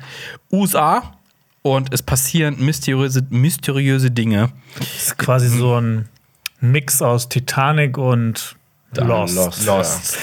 USA 0.51 1.13
und 1.61 1.93
es 1.93 2.03
passieren 2.03 2.57
mysteriöse, 2.59 3.25
mysteriöse 3.29 4.11
Dinge. 4.11 4.51
Das 4.77 4.87
ist 5.07 5.17
quasi 5.17 5.47
so 5.47 5.79
ein 5.79 6.09
Mix 6.59 7.01
aus 7.01 7.29
Titanic 7.29 7.97
und 7.97 8.55
Lost. 8.93 9.35
Lost. 9.35 9.65
Lost. 9.65 10.17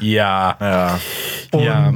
Ja. 0.00 0.56
Ja. 0.60 1.00
Und 1.52 1.64
Ja. 1.64 1.92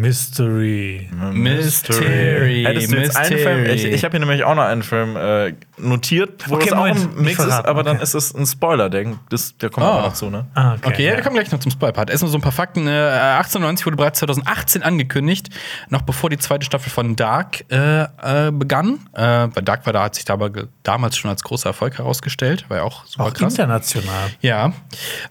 Mystery. 0.00 1.08
Mystery. 1.32 2.64
Hättest 2.66 2.92
du 2.92 2.96
jetzt 2.96 3.16
einen 3.16 3.38
Film? 3.38 3.64
Ich, 3.66 3.84
ich 3.84 4.04
habe 4.04 4.12
hier 4.12 4.20
nämlich 4.20 4.44
auch 4.44 4.54
noch 4.54 4.62
einen 4.64 4.82
Film 4.82 5.16
äh, 5.16 5.54
notiert, 5.78 6.48
wo 6.48 6.54
Okay, 6.56 6.70
das 6.70 6.78
auch 6.78 6.84
ein 6.84 6.94
nicht 6.94 7.16
Mix 7.18 7.38
ist, 7.38 7.50
aber 7.52 7.82
dann 7.82 7.96
okay. 7.96 8.02
ist 8.04 8.14
es 8.14 8.34
ein 8.34 8.46
Spoiler, 8.46 8.88
der, 8.90 9.14
das, 9.30 9.56
der 9.58 9.70
kommt 9.70 9.86
Oh. 9.86 9.90
aber 9.90 10.02
noch 10.08 10.14
zu, 10.14 10.30
ne? 10.30 10.46
Ah, 10.54 10.74
okay. 10.74 10.88
Okay, 10.88 11.06
ja, 11.06 11.16
wir 11.16 11.22
kommen 11.22 11.36
gleich 11.36 11.50
noch 11.50 11.60
zum 11.60 11.70
Spoiler-Part. 11.70 12.10
Erstmal 12.10 12.30
so 12.30 12.38
ein 12.38 12.40
paar 12.42 12.52
Fakten. 12.52 12.86
Äh, 12.86 12.90
1890 12.90 13.86
wurde 13.86 13.96
bereits 13.96 14.18
2018 14.20 14.82
angekündigt, 14.82 15.48
noch 15.90 16.02
bevor 16.02 16.30
die 16.30 16.38
zweite 16.38 16.64
Staffel 16.64 16.90
von 16.90 17.16
Dark 17.16 17.64
äh, 17.70 18.02
äh, 18.02 18.50
begann. 18.52 19.00
Äh, 19.12 19.22
weil 19.22 19.62
Dark 19.62 19.86
war 19.86 19.92
da, 19.92 20.02
hat 20.04 20.14
sich 20.14 20.24
dabei 20.24 20.50
damals 20.82 21.16
schon 21.16 21.30
als 21.30 21.42
großer 21.42 21.70
Erfolg 21.70 21.98
herausgestellt. 21.98 22.64
War 22.68 22.78
ja 22.78 22.82
auch 22.84 23.04
super 23.06 23.24
Auch 23.26 23.34
krass. 23.34 23.52
international. 23.54 24.30
Ja. 24.40 24.72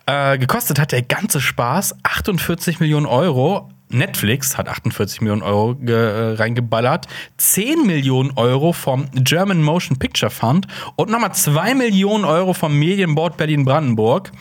Äh, 0.06 0.38
gekostet 0.38 0.80
hat 0.80 0.92
der 0.92 1.02
ganze 1.02 1.40
Spaß 1.42 1.96
48 2.04 2.80
Millionen 2.80 3.06
Euro. 3.06 3.72
Netflix 3.90 4.58
hat 4.58 4.68
48 4.68 5.22
Millionen 5.22 5.42
Euro 5.42 5.78
äh, 5.86 6.34
reingeballert. 6.36 7.08
10 7.38 7.86
Millionen 7.86 8.32
Euro 8.36 8.74
vom 8.74 9.08
German 9.14 9.62
Motion 9.62 9.98
Picture 9.98 10.30
Fund 10.30 10.68
und 10.96 11.10
nochmal 11.10 11.34
2 11.34 11.76
Millionen 11.76 12.26
Euro 12.26 12.54
vom 12.54 12.78
Medienboard 12.78 13.38
Berlin-Brandenburg. 13.38 14.32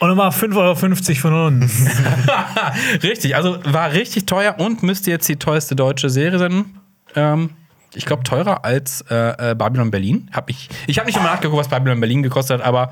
Und 0.00 0.08
nochmal 0.08 0.30
5,50 0.30 0.56
Euro 0.56 0.74
von 0.74 1.32
uns. 1.32 1.86
richtig, 3.02 3.34
also 3.34 3.58
war 3.64 3.92
richtig 3.92 4.26
teuer 4.26 4.56
und 4.58 4.82
müsste 4.82 5.10
jetzt 5.10 5.28
die 5.28 5.36
teuerste 5.36 5.74
deutsche 5.74 6.10
Serie 6.10 6.38
sein. 6.38 6.66
Ähm, 7.14 7.50
ich 7.94 8.04
glaube, 8.04 8.22
teurer 8.22 8.64
als 8.64 9.02
äh, 9.10 9.50
äh, 9.50 9.54
Babylon 9.54 9.90
Berlin. 9.90 10.30
Hab 10.32 10.50
ich 10.50 10.68
ich 10.86 10.98
habe 10.98 11.06
nicht 11.06 11.16
nochmal 11.16 11.32
nachgeguckt, 11.32 11.58
was 11.58 11.68
Babylon 11.68 12.00
Berlin 12.00 12.22
gekostet 12.22 12.58
hat, 12.58 12.66
aber 12.66 12.90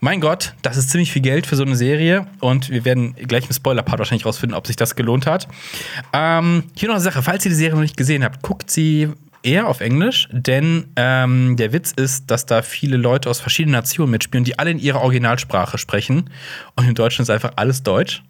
mein 0.00 0.20
Gott, 0.20 0.54
das 0.62 0.76
ist 0.76 0.90
ziemlich 0.90 1.12
viel 1.12 1.22
Geld 1.22 1.46
für 1.46 1.56
so 1.56 1.62
eine 1.62 1.76
Serie. 1.76 2.26
Und 2.40 2.70
wir 2.70 2.84
werden 2.84 3.14
gleich 3.14 3.46
im 3.46 3.52
Spoiler-Part 3.52 3.98
wahrscheinlich 3.98 4.26
rausfinden, 4.26 4.56
ob 4.56 4.66
sich 4.66 4.76
das 4.76 4.96
gelohnt 4.96 5.26
hat. 5.26 5.48
Ähm, 6.12 6.64
hier 6.74 6.88
noch 6.88 6.94
eine 6.94 7.04
Sache: 7.04 7.22
Falls 7.22 7.44
ihr 7.44 7.50
die 7.50 7.56
Serie 7.56 7.74
noch 7.74 7.82
nicht 7.82 7.96
gesehen 7.96 8.24
habt, 8.24 8.42
guckt 8.42 8.70
sie 8.70 9.10
eher 9.42 9.68
auf 9.68 9.80
Englisch, 9.80 10.28
denn 10.30 10.88
ähm, 10.96 11.56
der 11.56 11.72
Witz 11.72 11.92
ist, 11.92 12.30
dass 12.30 12.46
da 12.46 12.62
viele 12.62 12.96
Leute 12.96 13.28
aus 13.28 13.40
verschiedenen 13.40 13.72
Nationen 13.72 14.10
mitspielen, 14.10 14.44
die 14.44 14.58
alle 14.58 14.70
in 14.70 14.78
ihrer 14.78 15.00
Originalsprache 15.00 15.78
sprechen. 15.78 16.30
Und 16.76 16.88
in 16.88 16.94
Deutschland 16.94 17.28
ist 17.28 17.30
einfach 17.30 17.52
alles 17.56 17.82
Deutsch. 17.82 18.22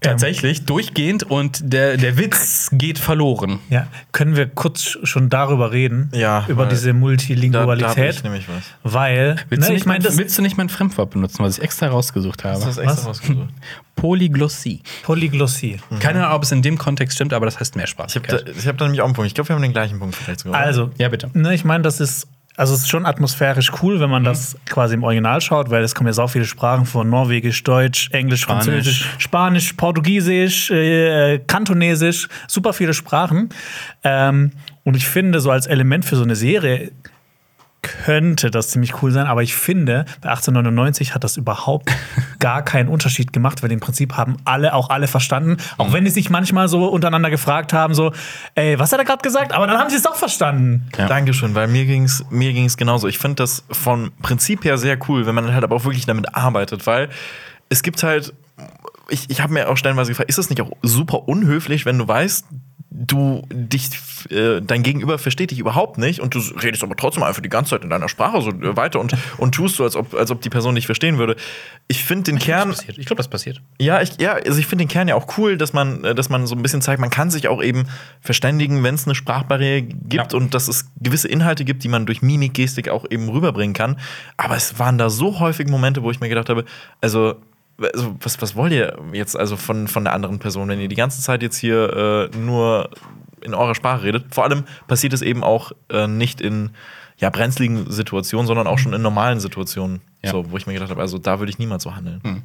Tatsächlich, 0.00 0.64
durchgehend 0.66 1.22
und 1.24 1.60
der, 1.72 1.96
der 1.96 2.18
Witz 2.18 2.68
geht 2.72 2.98
verloren. 2.98 3.58
ja, 3.70 3.86
können 4.12 4.36
wir 4.36 4.46
kurz 4.48 4.98
schon 5.02 5.30
darüber 5.30 5.72
reden? 5.72 6.10
Ja, 6.14 6.44
Über 6.48 6.66
diese 6.66 6.88
Da, 6.88 6.92
da 6.92 6.98
Multilingualität? 6.98 8.14
ich 8.16 8.22
nämlich 8.22 8.46
was. 8.48 8.64
weil, 8.82 9.36
Willst, 9.48 9.68
ne, 9.68 9.74
du 9.74 9.78
ich 9.80 9.86
mein, 9.86 10.02
das 10.02 10.16
willst 10.18 10.36
du 10.38 10.42
nicht 10.42 10.56
mein 10.56 10.68
Fremdwort 10.68 11.10
benutzen, 11.10 11.42
was 11.42 11.58
ich 11.58 11.64
extra 11.64 11.88
rausgesucht 11.88 12.44
habe? 12.44 12.56
Das 12.56 12.66
hast 12.66 12.76
du 12.78 12.82
extra 12.82 12.98
Was? 12.98 13.06
rausgesucht. 13.06 13.48
Polyglossie. 13.96 14.82
Polyglossie. 15.02 15.78
Keine 16.00 16.24
Ahnung, 16.24 16.36
ob 16.36 16.42
es 16.42 16.52
in 16.52 16.60
dem 16.62 16.76
Kontext 16.76 17.16
stimmt, 17.16 17.32
aber 17.32 17.46
das 17.46 17.58
heißt 17.58 17.76
mehr 17.76 17.86
Spaß. 17.86 18.14
Ich 18.14 18.22
habe 18.22 18.44
da, 18.44 18.50
ich 18.52 18.66
hab 18.66 18.76
da 18.76 18.84
nämlich 18.84 19.00
auch 19.00 19.06
einen 19.06 19.14
Punkt. 19.14 19.26
Ich 19.28 19.34
glaube, 19.34 19.48
wir 19.48 19.54
haben 19.56 19.62
den 19.62 19.72
gleichen 19.72 19.98
Punkt 19.98 20.14
vielleicht 20.14 20.40
sogar. 20.40 20.60
Also, 20.60 20.90
Ja, 20.98 21.08
bitte. 21.08 21.30
Ne, 21.32 21.54
ich 21.54 21.64
meine, 21.64 21.82
das 21.82 21.98
ist 22.00 22.28
Also 22.56 22.74
es 22.74 22.80
ist 22.80 22.88
schon 22.88 23.04
atmosphärisch 23.06 23.70
cool, 23.82 24.00
wenn 24.00 24.08
man 24.10 24.22
Mhm. 24.22 24.26
das 24.26 24.56
quasi 24.66 24.94
im 24.94 25.02
Original 25.04 25.40
schaut, 25.40 25.70
weil 25.70 25.82
es 25.84 25.94
kommen 25.94 26.06
ja 26.08 26.12
so 26.14 26.26
viele 26.26 26.44
Sprachen 26.46 26.86
von 26.86 27.08
Norwegisch, 27.10 27.62
Deutsch, 27.64 28.08
Englisch, 28.12 28.40
Spanisch. 28.42 28.64
Französisch, 28.64 29.08
Spanisch, 29.18 29.72
Portugiesisch, 29.74 30.70
äh, 30.70 31.38
Kantonesisch, 31.46 32.28
super 32.48 32.72
viele 32.72 32.94
Sprachen. 32.94 33.50
Ähm, 34.04 34.52
und 34.84 34.96
ich 34.96 35.06
finde, 35.06 35.40
so 35.40 35.50
als 35.50 35.66
Element 35.66 36.04
für 36.04 36.16
so 36.16 36.22
eine 36.22 36.36
Serie 36.36 36.92
könnte 37.86 38.50
das 38.50 38.70
ziemlich 38.70 39.02
cool 39.02 39.12
sein, 39.12 39.26
aber 39.26 39.42
ich 39.42 39.54
finde, 39.54 40.04
bei 40.20 40.30
1899 40.30 41.14
hat 41.14 41.24
das 41.24 41.36
überhaupt 41.36 41.90
gar 42.40 42.62
keinen 42.62 42.88
Unterschied 42.88 43.32
gemacht, 43.32 43.62
weil 43.62 43.70
im 43.70 43.80
Prinzip 43.80 44.16
haben 44.16 44.36
alle, 44.44 44.74
auch 44.74 44.90
alle 44.90 45.06
verstanden, 45.06 45.56
auch 45.78 45.92
wenn 45.92 46.04
die 46.04 46.10
sich 46.10 46.28
manchmal 46.30 46.68
so 46.68 46.86
untereinander 46.86 47.30
gefragt 47.30 47.72
haben, 47.72 47.94
so, 47.94 48.12
ey, 48.54 48.78
was 48.78 48.92
hat 48.92 48.98
er 48.98 49.04
gerade 49.04 49.22
gesagt? 49.22 49.52
Aber 49.52 49.66
dann 49.66 49.78
haben 49.78 49.90
sie 49.90 49.96
es 49.96 50.02
doch 50.02 50.16
verstanden. 50.16 50.88
Ja. 50.98 51.06
Dankeschön, 51.06 51.54
weil 51.54 51.68
mir 51.68 51.86
ging 51.86 52.04
es 52.04 52.24
mir 52.30 52.52
ging's 52.52 52.76
genauso. 52.76 53.06
Ich 53.08 53.18
finde 53.18 53.36
das 53.36 53.64
vom 53.70 54.12
Prinzip 54.22 54.64
her 54.64 54.78
sehr 54.78 54.98
cool, 55.08 55.26
wenn 55.26 55.34
man 55.34 55.52
halt 55.54 55.64
aber 55.64 55.76
auch 55.76 55.84
wirklich 55.84 56.06
damit 56.06 56.34
arbeitet, 56.34 56.86
weil 56.86 57.08
es 57.68 57.82
gibt 57.82 58.02
halt, 58.02 58.34
ich, 59.08 59.30
ich 59.30 59.40
habe 59.40 59.52
mir 59.52 59.68
auch 59.68 59.76
stellenweise 59.76 60.10
gefragt, 60.10 60.28
ist 60.28 60.38
das 60.38 60.50
nicht 60.50 60.60
auch 60.60 60.72
super 60.82 61.28
unhöflich, 61.28 61.86
wenn 61.86 61.98
du 61.98 62.06
weißt, 62.06 62.46
du 62.98 63.42
dich, 63.50 63.90
äh, 64.30 64.60
dein 64.62 64.82
Gegenüber 64.82 65.18
versteht 65.18 65.50
dich 65.50 65.58
überhaupt 65.58 65.98
nicht 65.98 66.20
und 66.20 66.34
du 66.34 66.38
redest 66.38 66.82
aber 66.82 66.96
trotzdem 66.96 67.22
einfach 67.22 67.42
die 67.42 67.48
ganze 67.50 67.70
Zeit 67.70 67.84
in 67.84 67.90
deiner 67.90 68.08
Sprache 68.08 68.40
so 68.40 68.50
äh, 68.50 68.76
weiter 68.76 69.00
und, 69.00 69.12
und 69.36 69.54
tust 69.54 69.76
so, 69.76 69.84
als 69.84 69.96
ob, 69.96 70.14
als 70.14 70.30
ob 70.30 70.40
die 70.40 70.48
Person 70.48 70.74
dich 70.74 70.86
verstehen 70.86 71.18
würde. 71.18 71.36
Ich 71.88 72.02
finde 72.02 72.24
den 72.24 72.38
Kern. 72.38 72.68
Das 72.70 72.78
passiert. 72.78 72.98
Ich 72.98 73.06
glaube, 73.06 73.18
das 73.18 73.28
passiert. 73.28 73.60
Ja, 73.78 74.00
ich, 74.00 74.18
ja, 74.18 74.32
also 74.32 74.58
ich 74.58 74.66
finde 74.66 74.84
den 74.84 74.88
Kern 74.88 75.08
ja 75.08 75.14
auch 75.14 75.36
cool, 75.36 75.56
dass 75.58 75.72
man, 75.72 76.02
äh, 76.04 76.14
dass 76.14 76.28
man 76.30 76.46
so 76.46 76.54
ein 76.56 76.62
bisschen 76.62 76.80
zeigt, 76.80 77.00
man 77.00 77.10
kann 77.10 77.30
sich 77.30 77.48
auch 77.48 77.62
eben 77.62 77.84
verständigen, 78.20 78.82
wenn 78.82 78.94
es 78.94 79.06
eine 79.06 79.14
Sprachbarriere 79.14 79.82
gibt 79.82 80.32
Ja. 80.32 80.38
und 80.38 80.54
dass 80.54 80.68
es 80.68 80.86
gewisse 81.00 81.28
Inhalte 81.28 81.64
gibt, 81.64 81.84
die 81.84 81.88
man 81.88 82.06
durch 82.06 82.22
Mimik, 82.22 82.54
Gestik 82.54 82.88
auch 82.88 83.04
eben 83.10 83.28
rüberbringen 83.28 83.74
kann. 83.74 83.96
Aber 84.36 84.56
es 84.56 84.78
waren 84.78 84.96
da 84.96 85.10
so 85.10 85.38
häufig 85.40 85.68
Momente, 85.68 86.02
wo 86.02 86.10
ich 86.10 86.20
mir 86.20 86.28
gedacht 86.28 86.48
habe, 86.48 86.64
also, 87.00 87.34
also 87.78 88.16
was, 88.20 88.40
was 88.40 88.56
wollt 88.56 88.72
ihr 88.72 88.98
jetzt 89.12 89.36
also 89.36 89.56
von, 89.56 89.88
von 89.88 90.04
der 90.04 90.12
anderen 90.12 90.38
Person, 90.38 90.68
wenn 90.68 90.80
ihr 90.80 90.88
die 90.88 90.96
ganze 90.96 91.20
Zeit 91.20 91.42
jetzt 91.42 91.56
hier 91.56 92.30
äh, 92.32 92.36
nur 92.36 92.90
in 93.42 93.54
eurer 93.54 93.74
Sprache 93.74 94.04
redet? 94.04 94.34
Vor 94.34 94.44
allem 94.44 94.64
passiert 94.86 95.12
es 95.12 95.22
eben 95.22 95.44
auch 95.44 95.72
äh, 95.90 96.06
nicht 96.06 96.40
in 96.40 96.70
ja, 97.18 97.30
brenzligen 97.30 97.90
Situationen, 97.90 98.46
sondern 98.46 98.66
auch 98.66 98.78
schon 98.78 98.92
in 98.92 99.02
normalen 99.02 99.40
Situationen. 99.40 100.00
Ja. 100.22 100.32
So, 100.32 100.50
wo 100.50 100.56
ich 100.56 100.66
mir 100.66 100.74
gedacht 100.74 100.90
habe, 100.90 101.00
also 101.00 101.18
da 101.18 101.38
würde 101.38 101.50
ich 101.50 101.58
niemals 101.58 101.82
so 101.82 101.94
handeln. 101.94 102.44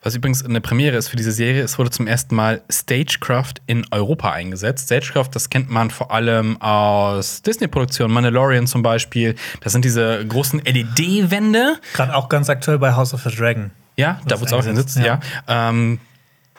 Was 0.00 0.14
übrigens 0.14 0.44
eine 0.44 0.60
Premiere 0.60 0.96
ist 0.96 1.08
für 1.08 1.16
diese 1.16 1.32
Serie, 1.32 1.62
es 1.62 1.76
wurde 1.76 1.90
zum 1.90 2.06
ersten 2.06 2.36
Mal 2.36 2.62
Stagecraft 2.70 3.54
in 3.66 3.84
Europa 3.90 4.30
eingesetzt. 4.30 4.86
Stagecraft, 4.86 5.30
das 5.32 5.50
kennt 5.50 5.70
man 5.70 5.90
vor 5.90 6.12
allem 6.12 6.60
aus 6.62 7.42
Disney-Produktionen, 7.42 8.14
Mandalorian 8.14 8.68
zum 8.68 8.82
Beispiel. 8.82 9.34
Das 9.60 9.72
sind 9.72 9.84
diese 9.84 10.24
großen 10.24 10.60
LED-Wände. 10.60 11.80
Gerade 11.94 12.14
auch 12.14 12.28
ganz 12.28 12.48
aktuell 12.48 12.78
bei 12.78 12.94
House 12.94 13.12
of 13.12 13.22
the 13.24 13.34
Dragon. 13.34 13.72
Ja, 13.98 14.20
da 14.26 14.36
wurde 14.40 14.46
es 14.46 14.52
auch 14.52 14.64
eingesetzt, 14.64 14.96
eingesetzt, 14.96 15.22
ja. 15.46 15.68
Ähm, 15.68 15.98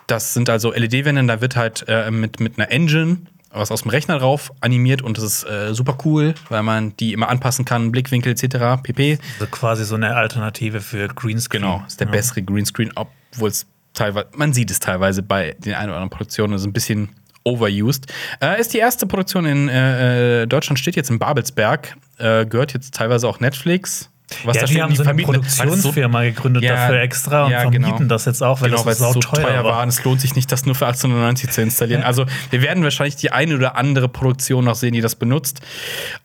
das 0.08 0.34
sind 0.34 0.50
also 0.50 0.72
LED-Wände, 0.72 1.26
da 1.26 1.42
wird 1.42 1.56
halt 1.56 1.86
äh, 1.88 2.12
mit, 2.12 2.40
mit 2.40 2.60
einer 2.60 2.72
Engine 2.72 3.20
was 3.52 3.72
aus 3.72 3.82
dem 3.82 3.90
Rechner 3.90 4.20
drauf 4.20 4.52
animiert 4.62 5.02
und 5.02 5.18
das 5.18 5.24
ist 5.24 5.44
äh, 5.44 5.74
super 5.74 5.98
cool, 6.06 6.36
weil 6.50 6.64
man 6.64 6.96
die 6.98 7.14
immer 7.14 7.30
anpassen 7.30 7.66
kann, 7.66 7.92
Blickwinkel 7.92 8.34
etc. 8.34 8.82
pp. 8.84 9.18
Also 9.40 9.48
quasi 9.52 9.86
so 9.86 9.96
eine 9.96 10.16
Alternative 10.16 10.82
für 10.82 11.08
Greenscreen. 11.08 11.64
Genau, 11.64 11.84
ist 11.88 12.00
der 12.00 12.08
ja. 12.08 12.12
bessere 12.12 12.44
Greenscreen, 12.44 12.92
obwohl 12.96 13.50
es 13.50 13.66
teilweise, 13.94 14.28
man 14.36 14.54
sieht 14.54 14.70
es 14.72 14.80
teilweise 14.80 15.24
bei 15.24 15.56
den 15.60 15.74
ein 15.74 15.86
oder 15.86 15.96
anderen 15.96 16.12
Produktionen, 16.12 16.54
das 16.54 16.62
ist 16.62 16.68
ein 16.68 16.74
bisschen 16.74 17.10
overused. 17.44 18.12
Äh, 18.42 18.60
ist 18.60 18.74
die 18.74 18.78
erste 18.78 19.08
Produktion 19.08 19.46
in 19.46 19.68
äh, 19.68 20.44
äh, 20.44 20.48
Deutschland, 20.48 20.78
steht 20.78 20.96
jetzt 20.96 21.10
in 21.10 21.18
Babelsberg, 21.18 21.96
äh, 22.18 22.46
gehört 22.46 22.74
jetzt 22.74 22.94
teilweise 22.94 23.28
auch 23.28 23.40
Netflix. 23.40 24.12
Was 24.44 24.56
ja, 24.56 24.62
da 24.62 24.66
die 24.68 24.74
steht, 24.74 24.82
haben 24.84 24.96
so 24.96 25.04
eine 25.04 25.12
es 25.22 25.26
so- 25.28 25.32
Produktionsfirma 25.64 26.24
gegründet 26.24 26.64
Ja, 26.64 26.76
dafür 26.76 27.02
extra 27.02 27.46
und 27.46 27.52
ja, 27.52 27.62
vermieten 27.62 27.98
genau. 27.98 28.08
das 28.10 28.26
jetzt 28.26 28.42
auch, 28.44 28.62
weil 28.62 28.70
genau, 28.70 28.84
das 28.84 28.94
es 28.94 29.00
sau 29.00 29.14
so 29.14 29.20
teuer, 29.20 29.44
teuer 29.44 29.64
war. 29.64 29.74
war. 29.76 29.84
Und 29.84 29.90
es 29.90 30.04
lohnt 30.04 30.22
sich 30.22 30.36
nicht, 30.36 30.52
das 30.52 30.66
nur 30.66 30.76
für 30.76 30.86
1890 30.86 31.50
zu 31.50 31.62
installieren. 31.62 32.02
Ja. 32.02 32.08
Also, 32.08 32.26
wir 32.50 32.62
werden 32.62 32.84
wahrscheinlich 32.84 33.16
die 33.16 33.32
eine 33.32 33.56
oder 33.56 33.76
andere 33.76 34.08
Produktion 34.10 34.66
noch 34.66 34.76
sehen, 34.76 34.94
die 34.94 35.02
das 35.02 35.16
benutzt. 35.16 35.62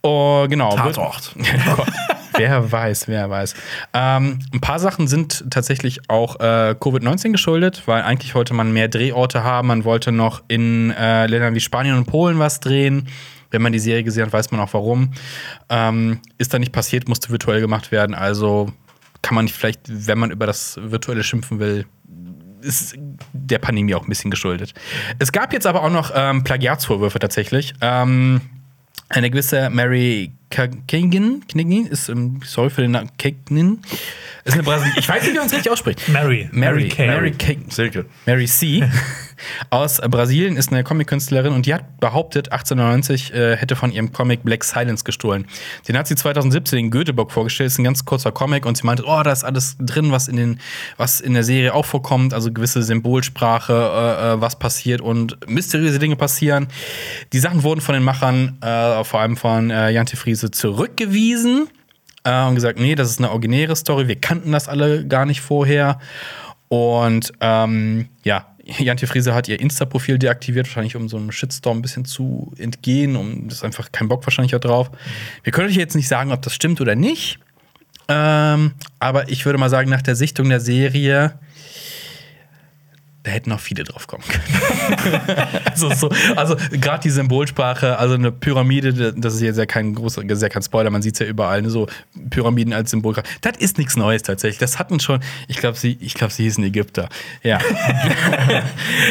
Oh, 0.03 0.47
genau. 0.49 0.77
Tatort. 0.77 1.35
wer 2.37 2.71
weiß, 2.73 3.09
wer 3.09 3.31
weiß. 3.31 3.55
Ähm, 3.93 4.39
ein 4.53 4.61
paar 4.61 4.79
Sachen 4.79 5.09
sind 5.09 5.45
tatsächlich 5.51 6.11
auch 6.11 6.41
äh, 6.41 6.75
Covid-19 6.79 7.33
geschuldet, 7.33 7.83
weil 7.87 8.03
eigentlich 8.03 8.35
wollte 8.35 8.55
man 8.55 8.73
mehr 8.73 8.89
Drehorte 8.89 9.45
haben. 9.45 9.69
Man 9.69 9.85
wollte 9.85 10.13
noch 10.13 10.43
in 10.49 10.91
äh, 10.91 11.27
Ländern 11.27 11.55
wie 11.55 11.61
Spanien 11.61 11.97
und 11.97 12.07
Polen 12.07 12.39
was 12.39 12.61
drehen. 12.61 13.09
Wenn 13.55 13.63
man 13.63 13.73
die 13.73 13.79
Serie 13.79 14.03
gesehen 14.03 14.27
hat, 14.27 14.33
weiß 14.33 14.51
man 14.51 14.61
auch 14.61 14.75
warum. 14.75 15.13
Ähm, 15.69 16.21
ist 16.39 16.53
da 16.53 16.59
nicht 16.59 16.73
passiert, 16.73 17.09
musste 17.09 17.31
virtuell 17.31 17.61
gemacht 17.61 17.93
werden. 17.93 18.15
Also 18.15 18.73
kann 19.23 19.37
man 19.37 19.49
vielleicht, 19.49 19.81
wenn 19.87 20.19
man 20.19 20.33
über 20.33 20.47
das 20.47 20.79
Virtuelle 20.83 21.23
schimpfen 21.23 21.61
will, 21.61 21.87
ist 22.61 22.97
der 23.33 23.59
Pandemie 23.59 23.95
auch 23.95 24.03
ein 24.03 24.09
bisschen 24.09 24.31
geschuldet. 24.31 24.75
Es 25.19 25.31
gab 25.31 25.53
jetzt 25.53 25.67
aber 25.67 25.83
auch 25.83 25.91
noch 25.91 26.11
ähm, 26.15 26.43
Plagiatsvorwürfe 26.43 27.21
tatsächlich. 27.21 27.75
Ähm, 27.81 28.41
eine 29.09 29.31
gewisse 29.31 29.71
Mary 29.71 30.33
Kagan, 30.55 31.43
Knigin, 31.49 31.87
ist, 31.87 32.13
sorry 32.45 32.71
für 32.71 32.83
den 32.83 32.93
Namen, 32.93 33.11
Kagan, 33.19 33.81
ist 34.45 34.55
eine 34.55 34.63
Brasilianerin. 34.63 35.01
Ich 35.01 35.09
weiß 35.09 35.23
nicht, 35.23 35.33
wie 35.33 35.39
man 35.39 35.47
es 35.47 35.53
richtig 35.53 35.73
ausspricht. 35.73 36.09
Mary. 36.09 36.49
Mary, 36.53 36.89
Kay. 36.89 37.07
Mary. 37.07 37.35
Silke. 37.71 38.05
Mary 38.27 38.47
C. 38.47 38.89
aus 39.71 40.01
Brasilien 40.01 40.57
ist 40.57 40.71
eine 40.71 40.85
Comic-Künstlerin 40.85 41.53
und 41.53 41.67
die 41.67 41.75
hat 41.75 42.01
behauptet, 42.01 42.53
1890 42.53 43.33
äh, 43.33 43.57
hätte 43.57 43.77
von 43.77 43.91
ihrem 43.91 44.13
Comic 44.13 44.43
Black 44.43 44.65
Silence 44.65 45.05
gestohlen. 45.05 45.47
Den 45.89 45.97
hat 45.97 46.07
sie 46.07 46.15
2017 46.15 46.79
in 46.79 46.91
Göteborg 46.91 47.33
vorgestellt. 47.33 47.69
Ist 47.69 47.79
ein 47.79 47.85
ganz 47.85 48.05
kurzer 48.05 48.33
Comic 48.33 48.67
und 48.67 48.77
sie 48.77 48.87
meinte, 48.87 49.05
oh, 49.07 49.23
da 49.23 49.33
ist 49.33 49.45
alles 49.45 49.77
drin, 49.81 50.13
was 50.13 50.29
in, 50.29 50.37
den, 50.37 50.61
was 50.97 51.21
in 51.21 51.35
der 51.35 51.45
Serie 51.45 51.75
auch 51.75 51.87
vorkommt. 51.87 52.35
Also 52.35 52.53
gewisse 52.53 52.83
Symbolsprache, 52.83 53.73
äh, 53.73 54.33
äh, 54.35 54.41
was 54.41 54.59
passiert 54.59 55.01
und 55.01 55.39
mysteriöse 55.49 55.99
Dinge 55.99 56.17
passieren. 56.17 56.69
Die 57.33 57.39
Sachen 57.39 57.63
wurden 57.63 57.81
von 57.81 57.95
den 57.95 58.05
Machern, 58.05 58.59
äh, 58.61 59.05
vor 59.05 59.21
allem 59.21 59.37
von 59.37 59.71
äh, 59.71 59.91
Jante 59.91 60.17
Friese, 60.17 60.44
zurückgewiesen 60.51 61.69
äh, 62.25 62.47
und 62.47 62.55
gesagt, 62.55 62.79
nee, 62.79 62.95
das 62.95 63.11
ist 63.11 63.19
eine 63.19 63.31
originäre 63.31 63.77
Story, 63.77 64.09
wir 64.09 64.21
kannten 64.21 64.53
das 64.53 64.69
alle 64.69 65.07
gar 65.07 65.27
nicht 65.27 65.41
vorher. 65.41 65.99
Und 66.69 67.33
ähm, 67.41 68.09
ja, 68.25 68.47
Jantje 68.65 69.07
Friese 69.07 69.35
hat 69.35 69.49
ihr 69.49 69.61
Insta-Profil 69.61 70.19
deaktiviert, 70.19 70.67
wahrscheinlich 70.67 70.97
um 70.97 71.09
so 71.09 71.17
einem 71.17 71.31
Shitstorm 71.31 71.79
ein 71.79 71.83
bisschen 71.83 72.05
zu 72.05 72.53
entgehen, 72.59 73.17
um 73.17 73.49
das 73.49 73.59
ist 73.59 73.65
einfach 73.65 73.93
kein 73.93 74.09
Bock 74.09 74.27
wahrscheinlich 74.27 74.55
auch 74.57 74.61
drauf. 74.61 74.91
Wir 75.43 75.53
können 75.53 75.69
euch 75.69 75.77
jetzt 75.77 75.95
nicht 75.95 76.09
sagen, 76.09 76.33
ob 76.33 76.43
das 76.43 76.55
stimmt 76.55 76.81
oder 76.81 76.95
nicht. 76.95 77.39
Ähm, 78.09 78.73
aber 78.99 79.29
ich 79.29 79.45
würde 79.47 79.59
mal 79.59 79.71
sagen, 79.71 79.91
nach 79.91 80.03
der 80.03 80.17
Sichtung 80.17 80.49
der 80.49 80.61
Serie, 80.61 81.39
da 83.25 83.31
hätten 83.31 83.49
noch 83.51 83.61
viele 83.61 83.85
drauf 83.85 84.07
kommen 84.07 84.23
können. 84.29 85.21
also 85.65 85.93
so, 85.95 86.11
also 86.37 86.57
gerade 86.73 87.01
die 87.03 87.11
Symbolsprache, 87.11 87.99
also 87.99 88.15
eine 88.15 88.31
Pyramide, 88.31 89.15
das 89.17 89.35
ist 89.35 89.41
jetzt 89.41 89.57
ja 89.57 89.65
kein 89.65 89.95
großer, 89.95 90.23
ja 90.25 90.49
kein 90.51 90.63
Spoiler, 90.63 90.91
man 90.91 91.01
sieht 91.01 91.15
es 91.15 91.21
ja 91.21 91.27
überall, 91.27 91.63
ne, 91.63 91.71
so 91.71 91.89
Pyramiden 92.29 92.75
als 92.75 92.91
Symbol. 92.91 93.15
Das 93.41 93.57
ist 93.59 93.79
nichts 93.79 93.97
Neues 93.97 94.23
tatsächlich. 94.23 94.59
Das 94.59 94.79
hatten 94.79 95.01
schon, 95.01 95.21
ich 95.49 95.57
glaube, 95.57 95.79
sie, 95.79 95.97
ich 96.01 96.13
glaube, 96.13 96.33
sie 96.35 96.45
hießen 96.45 96.63
Ägypter. 96.65 97.09
Ja. 97.43 97.61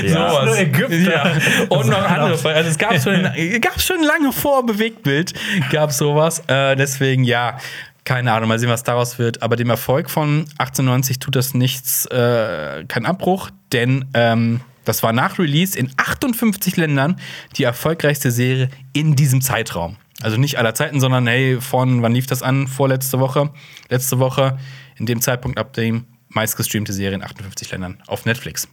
Sowas. 0.08 0.46
Nur 0.46 0.58
Ägypter. 0.58 0.98
Ja. 0.98 1.34
Und 1.70 1.88
noch 1.88 2.04
andere. 2.04 2.56
Also 2.56 2.70
es 2.70 2.78
gab 2.78 3.00
schon, 3.02 3.24
gab 3.62 3.80
schon 3.80 4.02
lange 4.04 4.32
vor 4.32 4.66
Bewegtbild, 4.66 5.34
gab 5.72 5.92
sowas. 5.92 6.42
Äh, 6.48 6.76
deswegen, 6.76 7.24
ja. 7.24 7.58
Keine 8.06 8.34
Ahnung, 8.34 8.50
mal 8.50 8.60
sehen, 8.60 8.70
was 8.70 8.84
daraus 8.84 9.18
wird. 9.18 9.42
Aber 9.42 9.56
dem 9.56 9.70
Erfolg 9.70 10.10
von 10.10 10.46
1890 10.58 11.20
tut 11.20 11.36
das 11.36 11.54
nichts, 11.54 12.06
äh, 12.08 12.84
kein 12.88 13.06
Abbruch, 13.06 13.50
denn 13.72 14.06
ähm, 14.14 14.62
das 14.86 15.04
war 15.04 15.14
nach 15.14 15.40
Release 15.40 15.78
in 15.78 15.92
58 15.96 16.76
Ländern 16.76 17.18
die 17.56 17.64
erfolgreichste 17.64 18.32
Serie 18.32 18.70
in 18.92 19.16
diesem 19.16 19.42
Zeitraum. 19.42 19.96
Also 20.22 20.38
nicht 20.38 20.58
aller 20.58 20.76
Zeiten, 20.76 21.00
sondern 21.00 21.28
hey, 21.28 21.60
von 21.62 22.02
wann 22.02 22.14
lief 22.14 22.28
das 22.28 22.44
an? 22.44 22.68
Vorletzte 22.68 23.20
Woche, 23.20 23.52
letzte 23.90 24.20
Woche, 24.20 24.58
in 24.98 25.06
dem 25.06 25.22
Zeitpunkt 25.22 25.58
ab 25.58 25.74
dem 25.74 26.06
meistgestreamte 26.30 26.94
Serie 26.94 27.16
in 27.16 27.24
58 27.24 27.72
Ländern 27.72 28.02
auf 28.08 28.26
Netflix. 28.26 28.68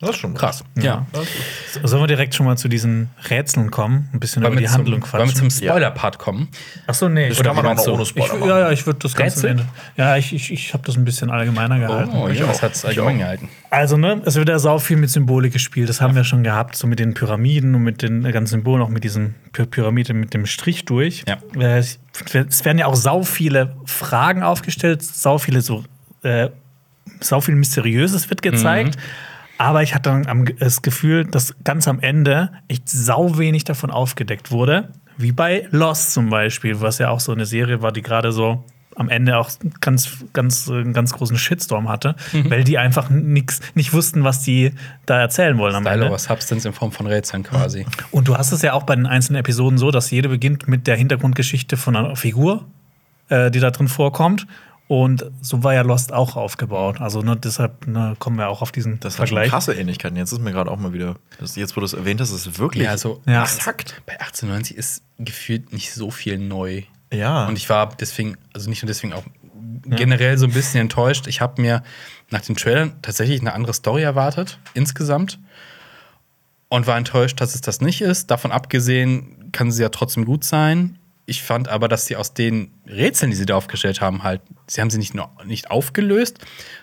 Das 0.00 0.10
ist 0.10 0.18
schon 0.18 0.32
Krass. 0.34 0.62
Ja. 0.76 1.06
Sollen 1.82 2.02
wir 2.04 2.06
direkt 2.06 2.32
schon 2.34 2.46
mal 2.46 2.56
zu 2.56 2.68
diesen 2.68 3.10
Rätseln 3.30 3.72
kommen? 3.72 4.08
Ein 4.12 4.20
bisschen 4.20 4.44
Wollen 4.44 4.52
über 4.52 4.60
die 4.60 4.68
Handlung 4.68 5.02
zum, 5.02 5.12
wollen 5.12 5.22
wir 5.28 5.32
quatschen? 5.32 5.50
zum 5.50 5.66
Spoiler-Part 5.68 6.18
kommen? 6.18 6.48
Achso, 6.86 7.08
nee. 7.08 7.28
Das 7.30 7.42
kann 7.42 7.56
man 7.56 7.66
auch 7.78 7.86
ohne 7.88 8.02
ich, 8.02 8.08
Spoiler 8.10 8.34
machen. 8.36 8.48
ja, 8.48 8.58
ja, 8.60 8.70
ich 8.70 8.86
würde 8.86 9.00
das 9.00 9.16
Ganze. 9.16 9.48
Rätsel? 9.48 9.66
Ja, 9.96 10.16
ich, 10.16 10.32
ich, 10.32 10.52
ich 10.52 10.72
habe 10.72 10.84
das 10.86 10.96
ein 10.96 11.04
bisschen 11.04 11.30
allgemeiner 11.30 11.80
gehalten. 11.80 12.12
Oh, 12.14 12.28
Ich 12.28 12.38
ja, 12.38 12.44
auch. 12.44 12.48
das 12.50 12.62
hat 12.62 12.72
es 12.74 12.78
Ich 12.84 12.90
allgemein 12.90 13.16
auch. 13.16 13.18
gehalten. 13.20 13.48
Also, 13.70 13.96
ne, 13.96 14.22
es 14.24 14.36
wird 14.36 14.48
ja 14.48 14.60
sau 14.60 14.78
viel 14.78 14.98
mit 14.98 15.10
Symbolik 15.10 15.52
gespielt. 15.52 15.88
Das 15.88 16.00
haben 16.00 16.14
wir 16.14 16.22
schon 16.22 16.44
gehabt, 16.44 16.76
so 16.76 16.86
mit 16.86 17.00
den 17.00 17.14
Pyramiden 17.14 17.74
und 17.74 17.82
mit 17.82 18.00
den 18.02 18.22
ganzen 18.22 18.52
Symbolen, 18.58 18.82
auch 18.82 18.88
mit 18.90 19.02
diesen 19.02 19.34
Py 19.52 19.66
Pyramide 19.66 20.14
mit 20.14 20.32
dem 20.32 20.46
Strich 20.46 20.84
durch. 20.84 21.24
Ja. 21.26 21.38
Äh, 21.60 21.78
Es 21.78 21.98
werden 22.64 22.78
ja 22.78 22.86
auch 22.86 22.94
sau 22.94 23.24
viele 23.24 23.74
Fragen 23.84 24.44
aufgestellt, 24.44 25.02
sau 25.02 25.38
viele 25.38 25.60
so, 25.60 25.82
äh, 26.22 26.50
sau 27.20 27.40
viel 27.40 27.56
Mysteriöses 27.56 28.30
wird 28.30 28.42
gezeigt. 28.42 28.96
Aber 29.58 29.82
ich 29.82 29.94
hatte 29.94 30.10
dann 30.10 30.48
das 30.58 30.82
Gefühl, 30.82 31.24
dass 31.24 31.54
ganz 31.64 31.88
am 31.88 32.00
Ende 32.00 32.50
echt 32.68 32.88
sau 32.88 33.38
wenig 33.38 33.64
davon 33.64 33.90
aufgedeckt 33.90 34.50
wurde, 34.50 34.88
wie 35.16 35.32
bei 35.32 35.66
Lost 35.72 36.12
zum 36.12 36.30
Beispiel, 36.30 36.80
was 36.80 36.98
ja 36.98 37.10
auch 37.10 37.20
so 37.20 37.32
eine 37.32 37.44
Serie 37.44 37.82
war, 37.82 37.90
die 37.92 38.02
gerade 38.02 38.30
so 38.32 38.64
am 38.94 39.08
Ende 39.10 39.36
auch 39.38 39.48
ganz, 39.80 40.24
ganz, 40.32 40.68
einen 40.68 40.92
ganz 40.92 41.12
großen 41.12 41.36
Shitstorm 41.38 41.88
hatte, 41.88 42.16
Mhm. 42.32 42.50
weil 42.50 42.64
die 42.64 42.78
einfach 42.78 43.10
nix, 43.10 43.60
nicht 43.74 43.92
wussten, 43.92 44.24
was 44.24 44.42
die 44.42 44.72
da 45.06 45.20
erzählen 45.20 45.56
wollen 45.58 45.74
am 45.76 45.82
Style 45.84 45.94
Ende. 45.96 46.06
over 46.08 46.18
Substance 46.18 46.66
in 46.66 46.72
Form 46.74 46.90
von 46.90 47.06
Rätseln 47.06 47.44
quasi. 47.44 47.86
Und 48.10 48.26
du 48.26 48.36
hast 48.36 48.50
es 48.50 48.62
ja 48.62 48.72
auch 48.72 48.82
bei 48.84 48.96
den 48.96 49.06
einzelnen 49.06 49.38
Episoden 49.40 49.78
so, 49.78 49.90
dass 49.92 50.10
jede 50.10 50.28
beginnt 50.28 50.66
mit 50.66 50.86
der 50.88 50.96
Hintergrundgeschichte 50.96 51.76
von 51.76 51.94
einer 51.94 52.16
Figur, 52.16 52.64
äh, 53.28 53.50
die 53.52 53.60
da 53.60 53.70
drin 53.70 53.86
vorkommt. 53.88 54.46
Und 54.88 55.30
so 55.42 55.62
war 55.62 55.74
ja 55.74 55.82
Lost 55.82 56.12
auch 56.14 56.34
aufgebaut. 56.36 57.00
Also 57.00 57.20
ne, 57.20 57.36
deshalb 57.36 57.86
ne, 57.86 58.16
kommen 58.18 58.36
wir 58.38 58.48
auch 58.48 58.62
auf 58.62 58.72
diesen 58.72 58.98
Das 59.00 59.18
hat 59.18 59.28
schon 59.28 59.36
Vergleich. 59.36 59.50
krasse 59.50 59.74
Ähnlichkeiten. 59.74 60.16
Jetzt 60.16 60.32
ist 60.32 60.40
mir 60.40 60.50
gerade 60.50 60.70
auch 60.70 60.78
mal 60.78 60.94
wieder, 60.94 61.16
das, 61.38 61.56
jetzt 61.56 61.76
wo 61.76 61.80
du 61.80 61.84
es 61.86 61.92
erwähnt 61.92 62.20
hast, 62.22 62.30
ist 62.30 62.46
es 62.46 62.58
wirklich 62.58 62.84
Ja, 62.84 62.90
also 62.90 63.20
Ja. 63.26 63.42
exakt. 63.42 64.00
bei 64.06 64.14
1890 64.18 64.76
ist 64.78 65.02
gefühlt 65.18 65.74
nicht 65.74 65.92
so 65.92 66.10
viel 66.10 66.38
neu. 66.38 66.82
Ja. 67.12 67.46
Und 67.46 67.56
ich 67.58 67.68
war 67.68 67.90
deswegen, 68.00 68.36
also 68.54 68.70
nicht 68.70 68.82
nur 68.82 68.86
deswegen 68.88 69.12
auch 69.12 69.24
generell 69.84 70.38
so 70.38 70.46
ein 70.46 70.52
bisschen 70.52 70.80
enttäuscht. 70.80 71.26
Ich 71.26 71.40
habe 71.42 71.60
mir 71.60 71.82
nach 72.30 72.40
den 72.40 72.56
Trailern 72.56 72.92
tatsächlich 73.02 73.40
eine 73.40 73.52
andere 73.52 73.74
Story 73.74 74.02
erwartet, 74.02 74.58
insgesamt. 74.72 75.38
Und 76.70 76.86
war 76.86 76.96
enttäuscht, 76.98 77.40
dass 77.40 77.54
es 77.54 77.60
das 77.60 77.80
nicht 77.82 78.00
ist. 78.02 78.30
Davon 78.30 78.52
abgesehen 78.52 79.50
kann 79.52 79.70
sie 79.70 79.82
ja 79.82 79.88
trotzdem 79.90 80.24
gut 80.26 80.44
sein. 80.44 80.98
Ich 81.28 81.42
fand 81.42 81.68
aber, 81.68 81.88
dass 81.88 82.06
sie 82.06 82.16
aus 82.16 82.32
den 82.32 82.72
Rätseln, 82.86 83.30
die 83.30 83.36
sie 83.36 83.44
da 83.44 83.54
aufgestellt 83.56 84.00
haben, 84.00 84.22
halt, 84.22 84.40
sie 84.66 84.80
haben 84.80 84.88
sie 84.88 84.96
nicht 84.98 85.14
nur 85.14 85.30
nicht 85.44 85.70
aufgelöst, 85.70 86.38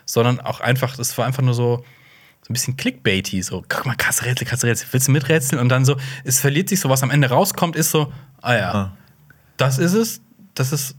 sondern 0.06 0.40
auch 0.40 0.60
einfach, 0.60 1.00
es 1.00 1.18
war 1.18 1.26
einfach 1.26 1.42
nur 1.42 1.56
so, 1.56 1.78
so 2.44 2.52
ein 2.52 2.54
bisschen 2.54 2.78
clickbaity, 2.78 3.42
so, 3.42 3.64
guck 3.68 3.88
mal, 3.88 3.96
krasse 3.96 4.24
Rätsel, 4.26 4.46
krasse 4.48 4.68
Rätsel, 4.68 4.88
willst 4.92 5.08
du 5.08 5.12
miträtseln? 5.14 5.60
Und 5.60 5.70
dann 5.70 5.84
so, 5.84 5.98
es 6.24 6.40
verliert 6.40 6.70
sich 6.70 6.80
so, 6.80 6.90
was 6.90 7.02
am 7.02 7.10
Ende 7.10 7.28
rauskommt, 7.30 7.76
ist 7.76 7.90
so, 7.90 8.14
ah 8.42 8.54
ja, 8.54 8.72
Ah. 8.72 8.98
das 9.58 9.80
ist 9.80 9.94
es, 9.94 10.22
das 10.54 10.72
ist, 10.72 10.96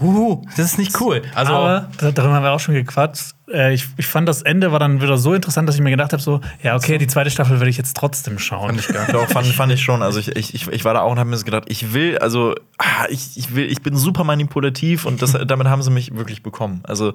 huhu, 0.00 0.42
das 0.56 0.66
ist 0.66 0.78
nicht 0.78 1.00
cool. 1.00 1.22
Also, 1.34 1.52
Aber 1.52 1.88
da- 1.98 2.10
darüber 2.12 2.34
haben 2.34 2.42
wir 2.44 2.52
auch 2.52 2.60
schon 2.60 2.74
gequatscht. 2.74 3.34
Äh, 3.52 3.74
ich, 3.74 3.86
ich 3.98 4.06
fand 4.06 4.28
das 4.28 4.42
Ende 4.42 4.72
war 4.72 4.78
dann 4.78 5.00
wieder 5.02 5.18
so 5.18 5.34
interessant, 5.34 5.68
dass 5.68 5.74
ich 5.76 5.82
mir 5.82 5.90
gedacht 5.90 6.12
habe: 6.12 6.22
so, 6.22 6.40
ja, 6.62 6.74
okay, 6.74 6.98
die 6.98 7.06
zweite 7.06 7.30
Staffel 7.30 7.58
werde 7.60 7.68
ich 7.70 7.76
jetzt 7.76 7.96
trotzdem 7.96 8.38
schauen. 8.38 8.68
fand 8.68 8.80
ich 8.80 8.88
gar 8.88 9.06
Doch, 9.08 9.28
fand, 9.28 9.46
fand 9.48 9.72
ich 9.72 9.82
schon. 9.82 10.02
Also 10.02 10.18
ich, 10.18 10.34
ich, 10.36 10.54
ich- 10.68 10.84
war 10.84 10.94
da 10.94 11.00
auch 11.02 11.12
und 11.12 11.18
habe 11.18 11.28
mir 11.30 11.36
gedacht, 11.42 11.64
ich 11.68 11.92
will, 11.92 12.18
also 12.18 12.54
ah, 12.78 13.06
ich, 13.10 13.36
ich 13.36 13.54
will, 13.54 13.70
ich 13.70 13.82
bin 13.82 13.96
super 13.96 14.24
manipulativ 14.24 15.04
und 15.04 15.20
das, 15.22 15.36
damit 15.46 15.66
haben 15.68 15.82
sie 15.82 15.90
mich 15.90 16.14
wirklich 16.16 16.42
bekommen. 16.42 16.80
Also, 16.84 17.12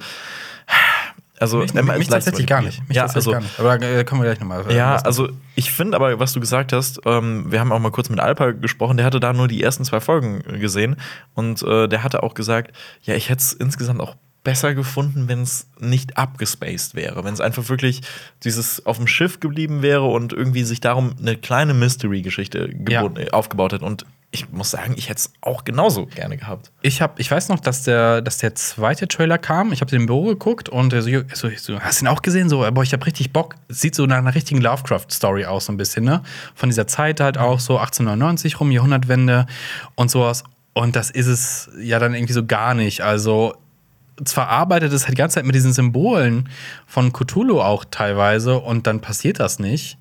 also 1.40 1.60
mich, 1.60 1.76
ähm, 1.76 1.86
mich, 1.86 2.08
tatsächlich 2.08 2.48
gar 2.48 2.62
nicht. 2.62 2.88
Mich 2.88 2.98
ja, 2.98 3.06
also, 3.06 3.32
gar 3.32 3.42
nicht. 3.42 3.60
Aber 3.60 3.78
da 3.78 3.86
äh, 3.86 4.04
kommen 4.04 4.22
wir 4.22 4.26
gleich 4.26 4.40
nochmal. 4.40 4.72
ja, 4.72 4.96
also 4.98 5.30
ich 5.56 5.72
finde 5.72 5.96
aber, 5.96 6.20
was 6.20 6.34
du 6.34 6.40
gesagt 6.40 6.74
hast, 6.74 7.02
ähm, 7.06 7.52
wir 7.52 7.60
haben 7.60 7.72
auch 7.72 7.80
mal 7.80 7.92
kurz 7.92 8.10
mit 8.10 8.20
Alpa 8.20 8.52
gesprochen, 8.52 8.98
der 8.98 9.06
hatte 9.06 9.20
da 9.20 9.34
nur 9.34 9.48
die 9.48 9.62
ersten 9.62 9.86
zwei 9.86 10.00
Folgen 10.00 10.42
äh, 10.48 10.60
gesehen 10.60 10.96
und 11.34 11.62
äh, 11.64 11.88
der 11.88 12.04
hatte 12.04 12.24
auch 12.24 12.34
gesagt, 12.34 12.76
ja, 13.04 13.16
ich 13.16 13.30
hätte 13.30 13.42
es 13.42 13.54
insgesamt 13.54 14.02
auch 14.02 14.16
besser 14.44 14.74
gefunden, 14.74 15.28
wenn 15.28 15.42
es 15.42 15.68
nicht 15.78 16.18
abgespaced 16.18 16.96
wäre, 16.96 17.26
wenn 17.26 17.34
es 17.34 17.42
einfach 17.42 17.68
wirklich 17.68 18.02
dieses 18.44 18.86
auf 18.86 18.96
dem 18.96 19.06
Schiff 19.06 19.42
geblieben 19.42 19.82
wäre 19.82 20.06
und 20.06 20.32
irgendwie 20.32 20.64
sich 20.64 20.80
darum 20.80 21.16
eine 21.20 21.36
kleine 21.36 21.74
Mystery-Geschichte 21.74 22.74
Ja. 22.90 23.06
äh, 23.06 23.30
aufgebaut 23.32 23.74
hat 23.74 23.82
und 23.82 24.06
ich 24.32 24.52
muss 24.52 24.72
sagen, 24.72 24.94
ich 24.98 25.10
hätte 25.10 25.20
es 25.20 25.34
auch 25.42 25.64
genauso 25.64 26.06
gerne 26.06 26.38
gehabt. 26.38 26.72
Ich, 26.82 27.02
hab, 27.02 27.20
ich 27.20 27.32
weiß 27.32 27.48
noch, 27.48 27.60
dass 27.60 27.84
der, 27.84 28.22
dass 28.22 28.40
der 28.40 28.56
zweite 28.56 29.08
Trailer 29.08 29.38
kam. 29.38 29.72
Ich 29.72 29.80
habe 29.80 29.90
den 29.90 30.02
im 30.02 30.06
Büro 30.06 30.26
geguckt 30.26 30.68
und 30.68 30.92
so, 30.92 31.02
so, 31.34 31.50
so, 31.56 31.80
hast 31.80 32.02
du 32.02 32.06
ihn 32.06 32.10
auch 32.10 32.22
gesehen? 32.22 32.50
So, 32.50 32.70
boah, 32.72 32.84
ich 32.84 32.92
habe 32.92 33.06
richtig 33.06 33.32
Bock. 33.32 33.56
Es 33.70 33.80
sieht 33.80 33.96
so 33.96 34.06
nach 34.06 34.18
einer 34.18 34.36
richtigen 34.36 34.60
Lovecraft-Story 34.60 35.46
aus, 35.46 35.66
so 35.66 35.74
ein 35.74 35.78
bisschen, 35.78 36.04
ne? 36.04 36.24
Von 36.56 36.70
dieser 36.70 36.88
Zeit 36.88 37.22
halt 37.22 37.38
auch 37.38 37.60
so 37.60 37.78
1899 37.78 38.60
rum, 38.60 38.72
Jahrhundertwende 38.72 39.46
und 39.96 40.12
sowas. 40.12 40.44
Und 40.74 40.96
das 40.96 41.10
ist 41.10 41.28
es 41.28 41.70
ja 41.80 41.98
dann 41.98 42.14
irgendwie 42.14 42.34
so 42.34 42.46
gar 42.46 42.74
nicht. 42.74 43.02
Also, 43.02 43.56
zwar 44.26 44.50
arbeitet 44.50 44.92
es 44.92 45.04
halt 45.04 45.18
die 45.18 45.22
ganze 45.22 45.36
Zeit 45.36 45.46
mit 45.46 45.56
diesen 45.56 45.72
Symbolen 45.72 46.50
von 46.86 47.14
Cthulhu 47.14 47.62
auch 47.62 47.86
teilweise 47.90 48.60
und 48.60 48.88
dann 48.88 49.00
passiert 49.00 49.40
das 49.40 49.58
nicht. 49.60 49.98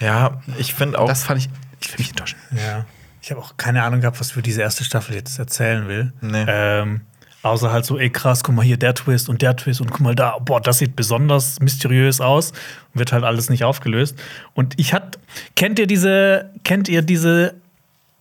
Ja, 0.00 0.40
ich 0.58 0.74
finde 0.74 0.98
auch. 0.98 1.08
Das 1.08 1.24
fand 1.24 1.40
ich, 1.40 1.48
ich 1.80 1.88
finde 1.88 2.02
mich 2.02 2.10
enttäuschend. 2.10 2.40
Ja. 2.52 2.86
Ich 3.22 3.30
habe 3.30 3.40
auch 3.40 3.56
keine 3.56 3.82
Ahnung 3.82 4.00
gehabt, 4.00 4.20
was 4.20 4.30
für 4.30 4.42
diese 4.42 4.62
erste 4.62 4.84
Staffel 4.84 5.14
jetzt 5.16 5.38
erzählen 5.38 5.88
will. 5.88 6.12
Nee. 6.20 6.44
Ähm, 6.46 7.00
außer 7.42 7.72
halt 7.72 7.84
so, 7.84 7.98
ey 7.98 8.10
krass, 8.10 8.44
guck 8.44 8.54
mal 8.54 8.64
hier 8.64 8.76
der 8.76 8.94
Twist 8.94 9.28
und 9.28 9.42
der 9.42 9.56
Twist 9.56 9.80
und 9.80 9.90
guck 9.90 10.00
mal 10.00 10.14
da, 10.14 10.38
boah, 10.38 10.60
das 10.60 10.78
sieht 10.78 10.96
besonders 10.96 11.60
mysteriös 11.60 12.20
aus 12.20 12.50
und 12.50 12.98
wird 12.98 13.12
halt 13.12 13.24
alles 13.24 13.50
nicht 13.50 13.64
aufgelöst. 13.64 14.16
Und 14.54 14.74
ich 14.78 14.92
hatte, 14.92 15.18
kennt 15.54 15.78
ihr 15.78 15.86
diese, 15.86 16.50
kennt 16.64 16.88
ihr 16.88 17.02
diese, 17.02 17.54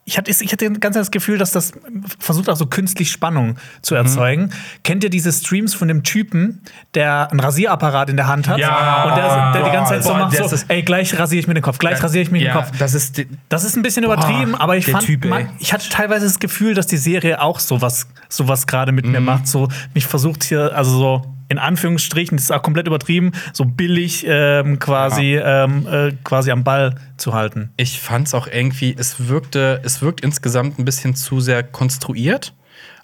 ich 0.08 0.20
hatte, 0.20 0.30
ich 0.30 0.51
hatte 0.51 0.72
ganz 0.74 0.95
das 0.95 1.10
Gefühl, 1.10 1.39
dass 1.39 1.51
das 1.51 1.74
versucht 2.20 2.47
auch 2.47 2.56
so 2.56 2.68
künstlich 2.68 3.12
Spannung 3.12 3.56
zu 3.82 3.95
erzeugen. 3.95 4.51
Kennt 4.84 5.03
ihr 5.03 5.10
diese 5.10 5.32
Streams 5.34 5.74
von 5.74 5.88
dem 5.88 6.03
Typen, 6.03 6.62
der 6.93 7.32
einen 7.32 7.39
Rasierapparat 7.39 8.12
in 8.12 8.16
der 8.16 8.28
Hand 8.28 8.47
hat 8.47 8.60
Ja. 8.60 9.06
und 9.06 9.16
der, 9.18 9.51
der 9.53 9.64
die 9.64 9.72
ganze 9.76 9.93
Zeit 9.93 10.03
so 10.03 10.10
Boah, 10.12 10.20
macht, 10.20 10.38
so, 10.38 10.56
ey, 10.68 10.84
gleich 10.84 11.18
rasiere 11.18 11.39
ich 11.39 11.47
mir 11.47 11.56
den 11.56 11.64
Kopf, 11.64 11.80
gleich 11.80 12.01
rasiere 12.03 12.22
ich 12.22 12.30
mir 12.30 12.39
den 12.39 12.53
Kopf. 12.53 12.70
das 12.78 12.93
ist 12.93 13.20
Das 13.49 13.64
ist 13.64 13.76
ein 13.76 13.82
bisschen 13.82 14.03
übertrieben, 14.03 14.53
aber 14.53 14.78
ich 14.78 14.86
fand, 14.86 15.03
Typ, 15.06 15.26
man, 15.26 15.49
ich 15.58 15.74
hatte 15.74 15.89
teilweise 15.89 16.26
das 16.28 16.38
Gefühl, 16.38 16.76
dass 16.76 16.86
die 16.86 16.97
Serie 16.97 17.41
auch 17.41 17.60
sowas, 17.60 18.08
sowas 18.30 18.68
gerade 18.68 18.91
mit 18.91 19.06
Mhm. 19.08 19.12
mir 19.12 19.22
macht. 19.22 19.47
So, 19.47 19.70
mich 19.95 20.06
versucht 20.06 20.43
hier, 20.43 20.72
also 20.76 20.91
so 20.91 21.35
in 21.50 21.58
Anführungsstrichen, 21.58 22.38
das 22.38 22.46
ist 22.46 22.52
auch 22.52 22.62
komplett 22.62 22.88
übertrieben, 22.88 23.32
so 23.54 23.66
billig 23.66 24.26
ähm, 24.28 24.80
quasi, 24.80 25.36
ähm, 25.36 25.88
äh, 25.88 26.12
quasi 26.24 26.52
am 26.52 26.64
Ball 26.64 26.96
zu 27.18 27.34
halten. 27.34 27.72
Ich 27.78 28.00
fand 28.00 28.28
es 28.28 28.34
auch 28.34 28.48
irgendwie, 28.48 28.96
es 28.98 29.28
wirkte, 29.28 29.82
es 29.84 30.02
wirkt 30.02 30.22
insgesamt 30.22 30.80
ein 30.80 30.86
bisschen 30.86 31.16
zu 31.16 31.39
sehr 31.39 31.64
konstruiert. 31.64 32.54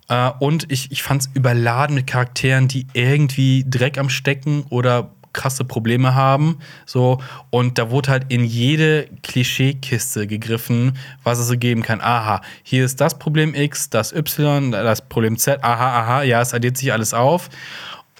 Äh, 0.09 0.31
und 0.39 0.71
ich, 0.71 0.91
ich 0.91 1.03
fand 1.03 1.21
es 1.21 1.29
überladen 1.33 1.95
mit 1.95 2.07
Charakteren, 2.07 2.67
die 2.67 2.87
irgendwie 2.93 3.65
Dreck 3.67 3.97
am 3.97 4.09
Stecken 4.09 4.65
oder 4.69 5.11
krasse 5.33 5.63
Probleme 5.63 6.15
haben. 6.15 6.59
So, 6.85 7.21
und 7.49 7.77
da 7.77 7.89
wurde 7.89 8.11
halt 8.11 8.25
in 8.29 8.43
jede 8.43 9.07
Klischeekiste 9.23 10.27
gegriffen, 10.27 10.97
was 11.23 11.39
es 11.39 11.47
so 11.47 11.57
geben 11.57 11.81
kann. 11.83 12.01
Aha, 12.01 12.41
hier 12.63 12.85
ist 12.85 12.99
das 12.99 13.17
Problem 13.17 13.53
X, 13.53 13.89
das 13.89 14.11
Y, 14.11 14.71
das 14.71 15.01
Problem 15.07 15.37
Z. 15.37 15.63
Aha, 15.63 16.01
aha, 16.01 16.23
ja, 16.23 16.41
es 16.41 16.53
addiert 16.53 16.77
sich 16.77 16.91
alles 16.91 17.13
auf. 17.13 17.49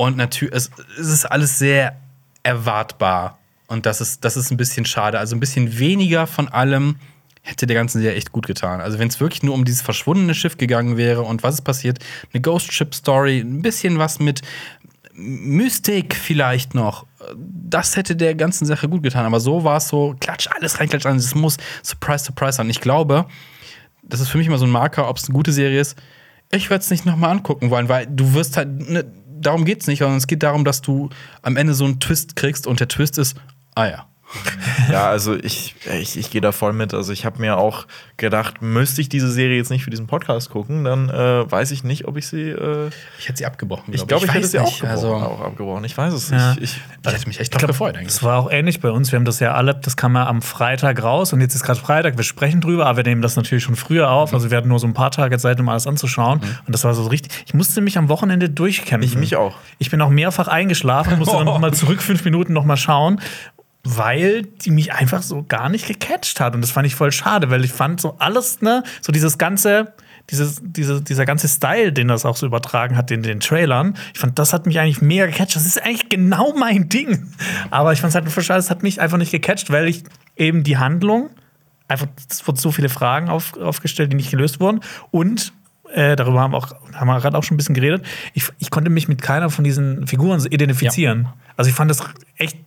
Und 0.01 0.17
natürlich, 0.17 0.55
es, 0.55 0.71
es 0.99 1.09
ist 1.09 1.25
alles 1.25 1.59
sehr 1.59 1.95
erwartbar. 2.41 3.37
Und 3.67 3.85
das 3.85 4.01
ist, 4.01 4.25
das 4.25 4.35
ist 4.35 4.49
ein 4.49 4.57
bisschen 4.57 4.83
schade. 4.83 5.19
Also 5.19 5.35
ein 5.35 5.39
bisschen 5.39 5.77
weniger 5.77 6.25
von 6.25 6.47
allem 6.47 6.95
hätte 7.43 7.67
der 7.67 7.75
ganzen 7.75 8.01
Serie 8.01 8.17
echt 8.17 8.31
gut 8.31 8.47
getan. 8.47 8.81
Also 8.81 8.97
wenn 8.97 9.09
es 9.09 9.19
wirklich 9.19 9.43
nur 9.43 9.53
um 9.53 9.63
dieses 9.63 9.83
verschwundene 9.83 10.33
Schiff 10.33 10.57
gegangen 10.57 10.97
wäre 10.97 11.21
und 11.21 11.43
was 11.43 11.53
ist 11.53 11.61
passiert, 11.61 11.99
eine 12.33 12.41
Ghost 12.41 12.73
Ship 12.73 12.95
Story, 12.95 13.41
ein 13.41 13.61
bisschen 13.61 13.99
was 13.99 14.17
mit 14.17 14.41
Mystik 15.13 16.15
vielleicht 16.15 16.73
noch. 16.73 17.05
Das 17.35 17.95
hätte 17.95 18.15
der 18.15 18.33
ganzen 18.33 18.65
Sache 18.65 18.89
gut 18.89 19.03
getan. 19.03 19.27
Aber 19.27 19.39
so 19.39 19.63
war 19.63 19.77
es 19.77 19.87
so, 19.87 20.15
klatsch 20.19 20.47
alles 20.47 20.79
rein, 20.79 20.89
klatsch 20.89 21.05
alles. 21.05 21.25
Es 21.25 21.35
muss 21.35 21.57
Surprise, 21.83 22.25
Surprise 22.25 22.53
sein. 22.53 22.71
Ich 22.71 22.81
glaube, 22.81 23.27
das 24.01 24.19
ist 24.19 24.29
für 24.29 24.39
mich 24.39 24.47
immer 24.47 24.57
so 24.57 24.65
ein 24.65 24.71
Marker, 24.71 25.07
ob 25.07 25.17
es 25.17 25.25
eine 25.25 25.35
gute 25.35 25.51
Serie 25.51 25.79
ist. 25.79 25.95
Ich 26.49 26.71
werde 26.71 26.83
es 26.83 26.89
nicht 26.89 27.05
nochmal 27.05 27.29
angucken 27.29 27.69
wollen, 27.69 27.87
weil 27.87 28.07
du 28.07 28.33
wirst 28.33 28.57
halt, 28.57 28.89
ne, 28.89 29.05
darum 29.41 29.65
geht 29.65 29.81
es 29.81 29.87
nicht, 29.87 29.99
sondern 29.99 30.17
es 30.17 30.27
geht 30.27 30.43
darum, 30.43 30.65
dass 30.65 30.81
du 30.81 31.09
am 31.41 31.57
Ende 31.57 31.73
so 31.73 31.85
einen 31.85 31.99
Twist 31.99 32.35
kriegst 32.35 32.67
und 32.67 32.79
der 32.79 32.87
Twist 32.87 33.17
ist, 33.17 33.37
ah 33.75 33.85
ja. 33.85 34.07
Ja, 34.91 35.07
also 35.09 35.35
ich, 35.35 35.75
ich, 35.99 36.17
ich 36.17 36.29
gehe 36.31 36.41
da 36.41 36.51
voll 36.51 36.73
mit. 36.73 36.93
Also 36.93 37.11
ich 37.13 37.25
habe 37.25 37.39
mir 37.39 37.57
auch 37.57 37.85
gedacht, 38.17 38.61
müsste 38.61 39.01
ich 39.01 39.09
diese 39.09 39.31
Serie 39.31 39.57
jetzt 39.57 39.69
nicht 39.71 39.83
für 39.83 39.89
diesen 39.89 40.07
Podcast 40.07 40.49
gucken, 40.49 40.83
dann 40.83 41.09
äh, 41.09 41.49
weiß 41.51 41.71
ich 41.71 41.83
nicht, 41.83 42.05
ob 42.07 42.17
ich 42.17 42.27
sie. 42.27 42.49
Äh, 42.49 42.89
Ich 43.19 43.27
hätte 43.27 43.37
sie 43.39 43.45
abgebrochen. 43.45 43.93
ich 43.93 44.05
glaube, 44.07 44.25
ich, 44.25 44.31
hätte 44.33 44.43
weiß 44.43 44.51
sie 44.51 44.59
auch, 44.59 44.65
gebrochen, 44.65 44.87
Also, 44.89 45.13
auch 45.15 45.41
abgebrochen. 45.41 45.83
Ich 45.85 45.97
weiß 45.97 46.13
es 46.13 46.29
Ja. 46.29 46.51
nicht. 46.51 46.61
Ich, 46.63 46.81
ich 47.05 47.11
hätte 47.13 47.27
mich 47.27 47.39
echt 47.39 47.53
Ich 47.53 47.57
glaub, 47.57 47.69
gefreut 47.69 47.95
eigentlich. 47.95 48.09
Es 48.09 48.23
war 48.23 48.37
auch 48.39 48.51
ähnlich 48.51 48.79
bei 48.81 48.89
uns. 48.91 49.11
Wir 49.11 49.17
haben 49.17 49.25
das 49.25 49.39
ja 49.39 49.53
alle, 49.53 49.75
das 49.75 49.97
kam 49.97 50.15
ja 50.15 50.27
am 50.27 50.41
Freitag 50.41 51.01
raus 51.03 51.33
und 51.33 51.41
jetzt 51.41 51.55
ist 51.55 51.63
gerade 51.63 51.79
Freitag. 51.79 52.17
Wir 52.17 52.23
sprechen 52.23 52.61
drüber, 52.61 52.85
aber 52.85 52.97
wir 52.97 53.03
nehmen 53.03 53.21
das 53.21 53.35
natürlich 53.35 53.63
schon 53.63 53.75
früher 53.75 54.09
auf. 54.11 54.33
Also 54.33 54.49
wir 54.51 54.57
hatten 54.57 54.69
nur 54.69 54.79
so 54.79 54.87
ein 54.87 54.93
paar 54.93 55.11
Tage 55.11 55.37
Zeit, 55.37 55.59
um 55.59 55.69
alles 55.69 55.87
anzuschauen. 55.87 56.39
Und 56.65 56.73
das 56.73 56.83
war 56.83 56.93
so 56.93 57.05
richtig. 57.07 57.31
Ich 57.45 57.53
musste 57.53 57.81
mich 57.81 57.97
am 57.97 58.09
Wochenende 58.09 58.49
durchkämpfen. 58.49 59.09
Ich 59.09 59.17
mich 59.17 59.35
auch. 59.35 59.55
Ich 59.77 59.89
bin 59.89 60.01
auch 60.01 60.09
mehrfach 60.09 60.47
eingeschlafen, 60.47 61.17
musste 61.19 61.35
dann 61.37 61.45
noch 61.51 61.59
mal 61.59 61.73
zurück 61.73 62.01
fünf 62.01 62.23
Minuten 62.25 62.53
noch 62.53 62.65
mal 62.65 62.77
schauen. 62.77 63.19
Weil 63.83 64.43
die 64.43 64.71
mich 64.71 64.93
einfach 64.93 65.23
so 65.23 65.43
gar 65.43 65.69
nicht 65.69 65.87
gecatcht 65.87 66.39
hat. 66.39 66.53
Und 66.53 66.61
das 66.61 66.71
fand 66.71 66.85
ich 66.85 66.95
voll 66.95 67.11
schade, 67.11 67.49
weil 67.49 67.65
ich 67.65 67.73
fand 67.73 67.99
so 67.99 68.15
alles, 68.19 68.61
ne, 68.61 68.83
so 69.01 69.11
dieses 69.11 69.37
ganze, 69.37 69.93
dieses, 70.29 70.61
diese, 70.63 71.01
dieser 71.01 71.25
ganze 71.25 71.47
Style, 71.47 71.91
den 71.91 72.07
das 72.07 72.25
auch 72.25 72.37
so 72.37 72.45
übertragen 72.45 72.95
hat 72.95 73.09
in 73.11 73.23
den 73.23 73.39
Trailern, 73.39 73.97
ich 74.13 74.19
fand, 74.19 74.37
das 74.37 74.53
hat 74.53 74.65
mich 74.65 74.79
eigentlich 74.79 75.01
mega 75.01 75.25
gecatcht. 75.25 75.55
Das 75.55 75.65
ist 75.65 75.81
eigentlich 75.81 76.09
genau 76.09 76.53
mein 76.55 76.89
Ding. 76.89 77.33
Aber 77.71 77.91
ich 77.91 78.01
fand 78.01 78.11
es 78.11 78.15
halt 78.15 78.29
voll 78.29 78.43
schade, 78.43 78.59
es 78.59 78.69
hat 78.69 78.83
mich 78.83 79.01
einfach 79.01 79.17
nicht 79.17 79.31
gecatcht, 79.31 79.71
weil 79.71 79.87
ich 79.87 80.03
eben 80.37 80.63
die 80.63 80.77
Handlung, 80.77 81.31
einfach, 81.87 82.07
es 82.29 82.45
wurden 82.47 82.57
so 82.57 82.71
viele 82.71 82.89
Fragen 82.89 83.29
auf, 83.29 83.57
aufgestellt, 83.57 84.11
die 84.11 84.15
nicht 84.15 84.31
gelöst 84.31 84.59
wurden. 84.59 84.81
Und 85.11 85.53
äh, 85.93 86.15
darüber 86.15 86.39
haben 86.39 86.53
wir, 86.53 86.57
auch, 86.57 86.71
haben 86.93 87.07
wir 87.07 87.19
gerade 87.19 87.37
auch 87.37 87.43
schon 87.43 87.55
ein 87.55 87.57
bisschen 87.57 87.75
geredet. 87.75 88.05
Ich, 88.33 88.45
ich 88.59 88.69
konnte 88.69 88.89
mich 88.89 89.07
mit 89.07 89.21
keiner 89.21 89.49
von 89.49 89.63
diesen 89.63 90.07
Figuren 90.07 90.43
identifizieren. 90.45 91.27
Also 91.57 91.69
ich 91.69 91.75
fand 91.75 91.91
das 91.91 92.01
echt 92.37 92.57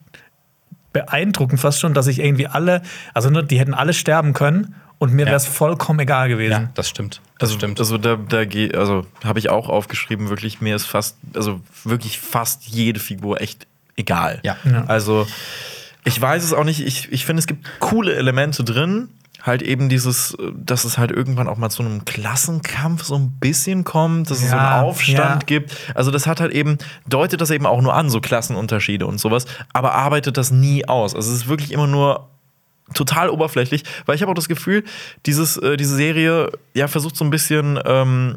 beeindruckend 0.94 1.60
fast 1.60 1.80
schon, 1.80 1.92
dass 1.92 2.06
ich 2.06 2.18
irgendwie 2.20 2.46
alle, 2.46 2.80
also 3.12 3.28
ne, 3.28 3.44
die 3.44 3.58
hätten 3.58 3.74
alle 3.74 3.92
sterben 3.92 4.32
können 4.32 4.74
und 4.98 5.12
mir 5.12 5.22
Ja. 5.22 5.26
wäre 5.26 5.36
es 5.36 5.46
vollkommen 5.46 6.00
egal 6.00 6.30
Ja, 6.30 6.36
gewesen. 6.36 6.70
das 6.74 6.88
stimmt. 6.88 7.20
Das 7.38 7.50
Also, 7.50 7.58
stimmt. 7.58 7.78
also 7.80 7.98
da, 7.98 8.16
da 8.16 8.38
also 8.78 9.04
habe 9.22 9.38
ich 9.38 9.50
auch 9.50 9.68
aufgeschrieben, 9.68 10.30
wirklich, 10.30 10.62
mir 10.62 10.74
ist 10.74 10.86
fast, 10.86 11.18
also 11.34 11.60
wirklich 11.84 12.18
fast 12.18 12.64
jede 12.64 13.00
Figur 13.00 13.40
echt 13.42 13.66
egal. 13.96 14.40
Ja. 14.44 14.56
Ja. 14.64 14.84
Also, 14.86 15.26
ich 16.04 16.18
weiß 16.20 16.42
es 16.44 16.52
auch 16.52 16.64
nicht, 16.64 16.80
ich, 16.86 17.10
ich 17.12 17.26
finde, 17.26 17.40
es 17.40 17.46
gibt 17.46 17.68
coole 17.80 18.14
Elemente 18.14 18.62
drin. 18.64 19.08
Halt 19.44 19.60
eben 19.60 19.90
dieses, 19.90 20.34
dass 20.56 20.84
es 20.84 20.96
halt 20.96 21.10
irgendwann 21.12 21.48
auch 21.48 21.58
mal 21.58 21.68
zu 21.68 21.82
einem 21.82 22.06
Klassenkampf 22.06 23.04
so 23.04 23.14
ein 23.16 23.30
bisschen 23.40 23.84
kommt, 23.84 24.30
dass 24.30 24.38
es 24.38 24.48
so 24.48 24.56
einen 24.56 24.64
Ja, 24.64 24.80
Aufstand 24.82 25.42
ja. 25.42 25.46
gibt. 25.46 25.76
Also 25.94 26.10
das 26.10 26.26
hat 26.26 26.40
halt 26.40 26.52
eben, 26.52 26.78
deutet 27.06 27.42
das 27.42 27.50
eben 27.50 27.66
auch 27.66 27.82
nur 27.82 27.92
an, 27.94 28.08
so 28.08 28.22
Klassenunterschiede 28.22 29.06
und 29.06 29.20
sowas, 29.20 29.44
aber 29.74 29.92
arbeitet 29.92 30.38
das 30.38 30.50
nie 30.50 30.88
aus. 30.88 31.14
Also 31.14 31.30
es 31.30 31.36
ist 31.42 31.48
wirklich 31.48 31.72
immer 31.72 31.86
nur 31.86 32.30
total 32.94 33.28
oberflächlich, 33.28 33.84
weil 34.06 34.16
ich 34.16 34.22
habe 34.22 34.30
auch 34.32 34.36
das 34.36 34.48
Gefühl, 34.48 34.82
dieses, 35.26 35.58
äh, 35.58 35.76
diese 35.76 35.94
Serie 35.94 36.50
ja 36.72 36.88
versucht 36.88 37.14
so 37.16 37.24
ein 37.24 37.30
bisschen, 37.30 37.78
ähm, 37.84 38.36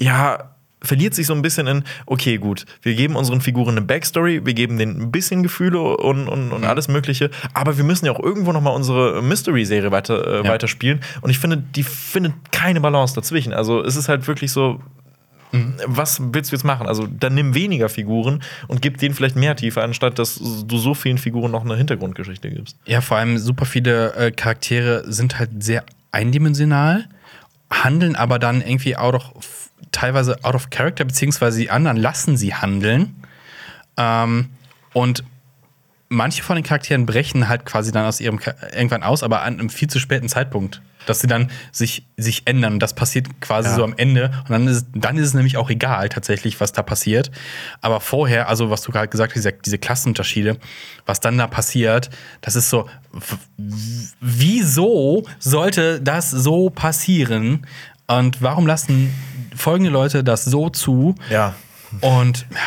ja, 0.00 0.50
verliert 0.84 1.14
sich 1.14 1.26
so 1.26 1.34
ein 1.34 1.42
bisschen 1.42 1.66
in, 1.66 1.84
okay, 2.06 2.36
gut, 2.38 2.64
wir 2.82 2.94
geben 2.94 3.16
unseren 3.16 3.40
Figuren 3.40 3.70
eine 3.76 3.82
Backstory, 3.82 4.44
wir 4.46 4.54
geben 4.54 4.78
denen 4.78 5.00
ein 5.02 5.10
bisschen 5.10 5.42
Gefühle 5.42 5.80
und, 5.80 6.28
und, 6.28 6.52
und 6.52 6.64
alles 6.64 6.88
Mögliche, 6.88 7.30
aber 7.54 7.76
wir 7.76 7.84
müssen 7.84 8.06
ja 8.06 8.12
auch 8.12 8.20
irgendwo 8.20 8.52
noch 8.52 8.60
mal 8.60 8.70
unsere 8.70 9.22
Mystery-Serie 9.22 9.90
weiter, 9.90 10.26
äh, 10.26 10.44
Ja. 10.44 10.50
weiterspielen 10.50 11.00
und 11.22 11.30
ich 11.30 11.38
finde, 11.38 11.56
die 11.56 11.82
findet 11.82 12.34
keine 12.52 12.80
Balance 12.80 13.14
dazwischen. 13.14 13.52
Also 13.52 13.82
es 13.82 13.96
ist 13.96 14.08
halt 14.08 14.26
wirklich 14.28 14.52
so, 14.52 14.80
was 15.86 16.20
willst 16.32 16.50
du 16.50 16.56
jetzt 16.56 16.64
machen? 16.64 16.88
Also 16.88 17.06
dann 17.06 17.34
nimm 17.34 17.54
weniger 17.54 17.88
Figuren 17.88 18.42
und 18.66 18.82
gib 18.82 18.98
denen 18.98 19.14
vielleicht 19.14 19.36
mehr 19.36 19.54
Tiefe, 19.54 19.82
anstatt 19.82 20.18
dass 20.18 20.40
du 20.66 20.78
so 20.78 20.94
vielen 20.94 21.16
Figuren 21.18 21.52
noch 21.52 21.64
eine 21.64 21.76
Hintergrundgeschichte 21.76 22.50
gibst. 22.50 22.76
Ja, 22.86 23.00
vor 23.00 23.18
allem 23.18 23.38
super 23.38 23.64
viele 23.64 24.14
äh, 24.14 24.30
Charaktere 24.32 25.04
sind 25.06 25.38
halt 25.38 25.50
sehr 25.62 25.84
eindimensional, 26.10 27.04
handeln 27.70 28.16
aber 28.16 28.40
dann 28.40 28.62
irgendwie 28.62 28.96
out 28.96 29.14
of, 29.14 29.63
teilweise 29.94 30.42
out 30.44 30.54
of 30.54 30.70
character, 30.70 31.04
beziehungsweise 31.04 31.58
die 31.58 31.70
anderen 31.70 31.96
lassen 31.96 32.36
sie 32.36 32.54
handeln. 32.54 33.14
Ähm, 33.96 34.50
und 34.92 35.24
manche 36.08 36.42
von 36.42 36.56
den 36.56 36.64
Charakteren 36.64 37.06
brechen 37.06 37.48
halt 37.48 37.64
quasi 37.64 37.90
dann 37.92 38.04
aus 38.04 38.20
ihrem 38.20 38.38
irgendwann 38.74 39.02
aus, 39.02 39.22
aber 39.22 39.42
an 39.42 39.58
einem 39.58 39.70
viel 39.70 39.88
zu 39.88 39.98
späten 39.98 40.28
Zeitpunkt. 40.28 40.82
Dass 41.06 41.20
sie 41.20 41.26
dann 41.26 41.50
sich, 41.70 42.06
sich 42.16 42.42
ändern. 42.46 42.74
Und 42.74 42.80
das 42.80 42.94
passiert 42.94 43.26
quasi 43.42 43.68
Ja. 43.68 43.74
so 43.74 43.84
am 43.84 43.92
Ende. 43.98 44.30
Und 44.44 44.50
dann 44.50 44.66
ist, 44.66 44.86
dann 44.94 45.18
ist 45.18 45.26
es 45.26 45.34
nämlich 45.34 45.58
auch 45.58 45.68
egal, 45.68 46.08
tatsächlich, 46.08 46.60
was 46.60 46.72
da 46.72 46.82
passiert. 46.82 47.30
Aber 47.82 48.00
vorher, 48.00 48.48
also 48.48 48.70
was 48.70 48.80
du 48.80 48.90
gerade 48.90 49.08
gesagt 49.08 49.32
hast, 49.32 49.36
diese, 49.36 49.52
diese 49.52 49.76
Klassenunterschiede, 49.76 50.56
was 51.04 51.20
dann 51.20 51.36
da 51.36 51.46
passiert, 51.46 52.08
das 52.40 52.56
ist 52.56 52.70
so, 52.70 52.88
wieso 54.20 55.24
sollte 55.38 56.00
das 56.00 56.30
so 56.30 56.70
passieren? 56.70 57.66
Und 58.06 58.40
warum 58.40 58.66
lassen 58.66 59.12
folgende 59.54 59.90
Leute 59.90 60.24
das 60.24 60.44
so 60.44 60.68
zu? 60.70 61.14
Ja. 61.30 61.54
Und 62.00 62.46
ja, 62.50 62.58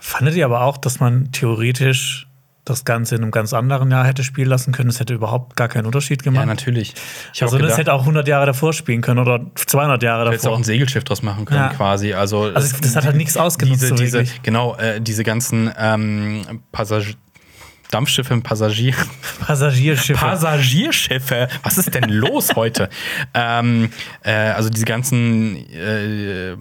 Fandet 0.00 0.34
ihr 0.34 0.44
aber 0.44 0.62
auch, 0.62 0.76
dass 0.76 1.00
man 1.00 1.30
theoretisch 1.32 2.26
das 2.66 2.84
Ganze 2.84 3.14
in 3.14 3.22
einem 3.22 3.30
ganz 3.30 3.52
anderen 3.52 3.90
Jahr 3.90 4.06
hätte 4.06 4.24
spielen 4.24 4.48
lassen 4.48 4.72
können? 4.72 4.88
Es 4.90 4.98
hätte 5.00 5.12
überhaupt 5.14 5.54
gar 5.56 5.68
keinen 5.68 5.86
Unterschied 5.86 6.24
ja 6.24 6.30
gemacht. 6.30 6.46
natürlich. 6.46 6.94
Ich 7.34 7.42
also 7.42 7.58
das 7.58 7.76
hätte 7.78 7.92
auch 7.92 8.00
100 8.00 8.26
Jahre 8.26 8.46
davor 8.46 8.72
spielen 8.72 9.00
können 9.02 9.20
oder 9.20 9.40
200 9.54 10.02
Jahre 10.02 10.24
Du 10.24 10.30
hättest 10.30 10.46
auch 10.46 10.50
davor. 10.50 10.60
ein 10.60 10.64
Segelschiff 10.64 11.04
draus 11.04 11.22
machen 11.22 11.44
können, 11.44 11.60
Ja. 11.60 11.68
quasi. 11.68 12.14
Also, 12.14 12.44
Also 12.54 12.76
das 12.80 12.96
hat 12.96 13.04
halt 13.04 13.16
nichts 13.16 13.36
ausgenutzt, 13.36 13.82
Diese, 13.82 13.88
so 13.88 13.94
diese, 13.96 14.18
wirklich. 14.20 14.42
genau, 14.42 14.76
äh, 14.76 15.00
diese 15.00 15.24
ganzen 15.24 15.70
ähm, 15.78 16.62
Passag 16.72 17.02
Dampfschiffe, 17.94 18.40
Passagier 18.40 18.94
Passagierschiffe. 19.40 20.18
Passagierschiffe. 20.18 21.48
Was 21.62 21.78
ist 21.78 21.94
denn 21.94 22.08
los 22.08 22.54
heute? 22.56 22.88
Ähm, 23.36 23.90
äh, 24.22 24.32
also 24.32 24.70
diese 24.70 24.84
ganzen 24.84 25.56
äh, 25.72 26.56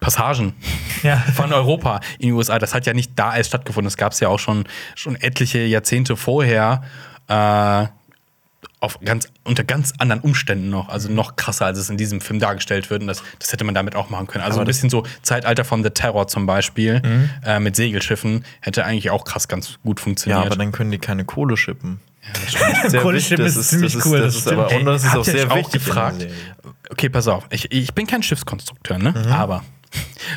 Passagen 0.00 0.54
ja. 1.02 1.16
von 1.16 1.52
Europa 1.52 2.00
in 2.18 2.28
die 2.28 2.32
USA, 2.32 2.58
das 2.58 2.74
hat 2.74 2.86
ja 2.86 2.92
nicht 2.92 3.12
da 3.16 3.36
erst 3.36 3.48
stattgefunden. 3.48 3.86
Das 3.86 3.96
gab 3.96 4.12
es 4.12 4.20
ja 4.20 4.28
auch 4.28 4.38
schon, 4.38 4.64
schon 4.94 5.16
etliche 5.16 5.60
Jahrzehnte 5.60 6.16
vorher. 6.16 6.82
Äh, 7.28 7.86
auf 8.84 9.00
ganz, 9.04 9.28
unter 9.44 9.64
ganz 9.64 9.92
anderen 9.98 10.20
Umständen 10.22 10.70
noch, 10.70 10.88
also 10.88 11.10
noch 11.10 11.36
krasser, 11.36 11.66
als 11.66 11.78
es 11.78 11.90
in 11.90 11.96
diesem 11.96 12.20
Film 12.20 12.38
dargestellt 12.38 12.90
wird. 12.90 13.02
Und 13.02 13.08
das, 13.08 13.22
das 13.38 13.52
hätte 13.52 13.64
man 13.64 13.74
damit 13.74 13.96
auch 13.96 14.10
machen 14.10 14.26
können. 14.26 14.44
Also 14.44 14.56
Aber 14.58 14.64
ein 14.64 14.66
bisschen 14.66 14.90
so 14.90 15.02
Zeitalter 15.22 15.64
von 15.64 15.82
The 15.82 15.90
Terror 15.90 16.28
zum 16.28 16.46
Beispiel 16.46 17.02
äh, 17.44 17.58
mit 17.60 17.76
Segelschiffen 17.76 18.44
hätte 18.60 18.84
eigentlich 18.84 19.10
auch 19.10 19.24
krass 19.24 19.48
ganz 19.48 19.78
gut 19.82 19.98
Ja, 20.00 20.04
funktioniert. 20.04 20.46
aber 20.46 20.56
dann 20.56 20.72
können 20.72 20.90
die 20.90 20.98
keine 20.98 21.24
Kohle 21.24 21.56
schippen. 21.56 22.00
Sehr 22.88 23.00
Kohle 23.02 23.16
wichtig, 23.16 23.28
schippen 23.28 23.44
das 23.44 23.56
ist 23.56 23.68
ziemlich 23.70 23.94
das 23.94 24.06
cool, 24.06 24.18
Das 24.20 24.34
das 24.34 24.46
ist 24.46 24.52
aber, 24.52 24.70
und 24.74 24.84
das 24.86 25.04
ist 25.04 25.14
auch 25.16 25.24
sehr 25.24 25.50
wichtig. 25.54 25.72
gefragt. 25.84 26.26
Okay, 26.90 27.08
pass 27.08 27.28
auf. 27.28 27.46
Ich, 27.50 27.70
ich 27.72 27.92
bin 27.94 28.06
kein 28.06 28.22
Schiffskonstrukteur, 28.22 28.98
ne? 28.98 29.14
Aber 29.30 29.62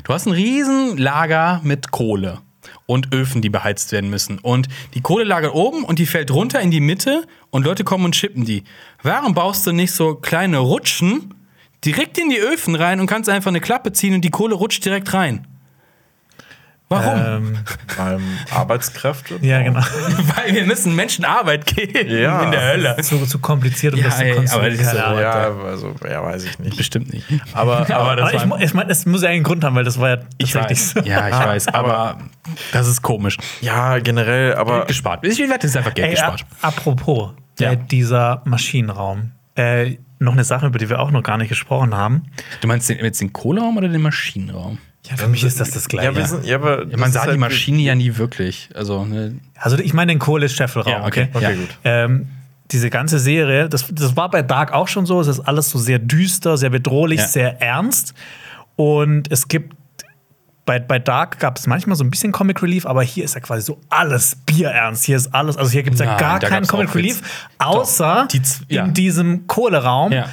du 0.04 0.14
hast 0.14 0.26
ein 0.26 0.34
riesen 0.34 0.98
Lager 0.98 1.62
mit 1.64 1.92
Kohle 1.92 2.40
und 2.88 3.14
Öfen, 3.14 3.44
die 3.44 3.50
beheizt 3.50 3.92
werden 3.92 4.10
müssen. 4.10 4.40
Und 4.40 4.68
die 4.96 5.02
Kohle 5.02 5.26
lagert 5.26 5.54
oben 5.54 5.84
und 5.84 6.00
die 6.00 6.08
fällt 6.08 6.32
runter 6.32 6.60
in 6.62 6.72
die 6.72 6.80
Mitte 6.80 7.28
und 7.52 7.64
Leute 7.64 7.84
kommen 7.84 8.06
und 8.06 8.16
chippen 8.16 8.46
die. 8.46 8.64
Warum 9.04 9.36
baust 9.36 9.68
du 9.68 9.72
nicht 9.72 9.92
so 9.92 10.16
kleine 10.16 10.58
Rutschen 10.58 11.36
direkt 11.86 12.18
in 12.18 12.30
die 12.30 12.40
Öfen 12.40 12.74
rein 12.74 13.00
und 13.00 13.06
kannst 13.06 13.30
einfach 13.30 13.52
eine 13.52 13.62
Klappe 13.62 13.92
ziehen 13.92 14.16
und 14.16 14.22
die 14.22 14.32
Kohle 14.32 14.56
rutscht 14.56 14.84
direkt 14.84 15.14
rein? 15.14 15.46
Warum? 16.90 17.20
Ähm, 17.20 17.58
Beim 17.98 18.22
Arbeitskräfte. 18.50 19.38
ja, 19.42 19.62
genau. 19.62 19.80
Weil 20.36 20.54
wir 20.54 20.66
müssen 20.66 20.96
Menschen 20.96 21.26
Arbeit 21.26 21.66
geben 21.66 22.10
Ja. 22.10 22.44
in 22.44 22.52
der 22.52 22.62
Hölle. 22.62 22.98
Zu, 23.02 23.26
zu 23.26 23.40
kompliziert, 23.40 23.94
um 23.94 24.00
Ja, 24.00 24.06
das 24.06 24.18
zu 24.20 24.24
konstruieren. 24.34 24.78
das 24.78 24.86
ist 24.88 24.92
so-. 24.92 24.98
Ja, 25.20 25.32
also, 25.66 25.96
ja, 26.10 26.24
weiß 26.24 26.46
ich 26.46 26.60
nicht. 26.60 26.78
Bestimmt 26.78 27.12
nicht. 27.12 27.26
Aber, 27.54 27.80
aber, 27.82 27.96
Aber 27.96 28.16
das 28.16 28.34
Aber 28.44 28.58
ich, 28.60 28.64
ich 28.66 28.74
meine, 28.74 28.90
es 28.92 29.06
muss 29.06 29.22
ja 29.22 29.30
einen 29.30 29.44
Grund 29.44 29.64
haben, 29.66 29.76
weil 29.76 29.84
das 29.84 30.00
war 30.00 30.10
ja 30.10 30.18
Ich 30.38 30.52
tatsächlich 30.54 30.96
weiß. 30.96 31.04
so. 31.06 31.10
Ja, 31.12 31.28
ich 31.28 31.36
weiß. 31.48 31.68
Aber 31.70 32.20
das 32.72 32.88
ist 32.88 33.02
komisch. 33.02 33.38
ja, 33.60 34.00
generell, 34.00 34.56
aber 34.56 34.86
gespart. 34.86 35.26
Ich 35.26 35.38
werde 35.40 35.68
jetzt 35.68 35.76
einfach 35.76 35.94
Geld 35.94 36.08
Ey, 36.08 36.14
gespart. 36.14 36.46
apropos, 36.62 37.32
Ja. 37.60 37.72
äh, 37.74 37.78
dieser 37.78 38.42
Maschinenraum. 38.46 39.32
Äh, 39.56 39.98
noch 40.20 40.34
eine 40.34 40.44
Sache, 40.46 40.68
über 40.68 40.80
die 40.80 40.90
wir 40.90 41.00
auch 41.00 41.12
noch 41.12 41.22
gar 41.22 41.38
nicht 41.38 41.50
gesprochen 41.50 41.94
haben. 41.96 42.24
Du 42.62 42.68
meinst 42.68 42.88
den, 42.90 42.98
jetzt 43.04 43.20
den 43.22 43.34
Kohleraum 43.34 43.76
oder 43.78 43.88
den 43.90 44.02
Maschinenraum? 44.02 44.78
Ja, 45.06 45.16
für 45.16 45.28
mich 45.30 45.44
ist 45.44 45.60
das 45.60 45.72
das 45.72 45.88
Gleiche. 45.88 46.10
ja, 46.10 46.16
wir 46.16 46.26
sind, 46.26 46.46
ja, 46.46 46.58
aber 46.58 46.86
Ja, 46.86 46.98
man 46.98 47.12
sah 47.12 47.22
halt 47.22 47.34
die 47.34 47.38
Maschine 47.38 47.82
ja 47.82 47.96
nie 47.96 48.18
wirklich. 48.18 48.70
Also, 48.76 49.06
ne, 49.06 49.36
also 49.56 49.78
ich 49.78 49.94
meine 49.94 50.12
den 50.12 50.20
Kohle-Scheffelraum, 50.20 50.92
Ja, 50.92 51.06
okay. 51.06 51.30
okay? 51.34 51.44
Ja. 51.44 51.50
Okay, 51.50 51.58
gut. 51.60 51.70
Ähm, 51.86 52.28
diese 52.72 52.90
ganze 52.90 53.18
Serie, 53.20 53.70
das, 53.70 53.86
das 53.90 54.18
war 54.18 54.30
bei 54.30 54.42
Dark 54.42 54.74
auch 54.74 54.90
schon 54.90 55.06
so, 55.06 55.22
es 55.22 55.28
ist 55.28 55.40
alles 55.40 55.70
so 55.70 55.80
sehr 55.80 56.00
düster, 56.00 56.58
sehr 56.58 56.70
bedrohlich, 56.70 57.22
Ja. 57.22 57.28
sehr 57.28 57.62
ernst. 57.62 58.14
Und 58.76 59.32
es 59.32 59.48
gibt, 59.48 59.74
bei, 60.66 60.78
bei 60.80 61.00
Dark 61.00 61.40
gab 61.40 61.58
es 61.58 61.66
manchmal 61.68 61.96
so 61.96 62.04
ein 62.04 62.12
bisschen 62.12 62.34
Comic 62.34 62.62
Relief, 62.62 62.86
aber 62.86 63.02
hier 63.02 63.24
ist 63.24 63.36
ja 63.36 63.40
quasi 63.40 63.62
so 63.62 63.80
alles 63.90 64.36
bierernst. 64.46 65.06
Hier 65.06 65.16
ist 65.16 65.34
alles, 65.34 65.56
also 65.56 65.72
hier 65.72 65.84
gibt 65.84 65.94
es 65.94 66.02
ja 66.02 66.18
gar 66.18 66.40
keinen 66.40 66.68
Comic 66.68 66.94
Relief, 66.94 67.22
außer 67.60 68.24
Doch, 68.24 68.28
die 68.28 68.42
ja. 68.76 68.84
in 68.84 68.94
diesem 68.94 69.48
Kohleraum. 69.48 70.12
Ja. 70.12 70.28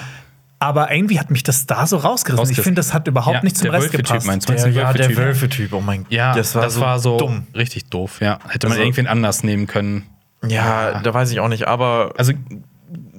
Aber 0.65 0.91
irgendwie 0.93 1.19
hat 1.21 1.31
mich 1.31 1.43
das 1.43 1.67
da 1.67 1.87
so 1.87 1.97
rausgerissen. 1.99 2.51
Ich 2.53 2.61
finde, 2.61 2.79
das 2.81 2.93
hat 2.95 3.07
überhaupt 3.09 3.35
Ja, 3.37 3.43
nicht 3.43 3.57
zum 3.57 3.65
der 3.65 3.73
Rest 3.75 3.85
Wölfe-Typ 3.93 4.07
gepasst. 4.07 4.27
meinst 4.27 4.49
du? 4.49 4.55
Der, 4.55 4.69
ja, 4.71 4.93
der 4.93 5.17
Wölfe-Typ. 5.17 5.73
Oh 5.73 5.81
mein 5.81 6.05
Gott. 6.05 6.12
ja, 6.12 6.35
das 6.35 6.55
war, 6.55 6.71
so, 6.71 6.99
so 6.99 7.17
dumm. 7.19 7.47
richtig 7.55 7.87
doof. 7.91 8.21
Ja, 8.21 8.39
hätte 8.49 8.67
man 8.69 8.73
Also- 8.77 8.83
irgendwen 8.85 9.07
anders 9.07 9.43
nehmen 9.45 9.67
können. 9.67 10.07
Ja, 10.47 11.01
da 11.01 11.15
weiß 11.15 11.31
ich 11.31 11.41
auch 11.41 11.49
nicht, 11.49 11.67
aber 11.67 12.12
Also 12.19 12.33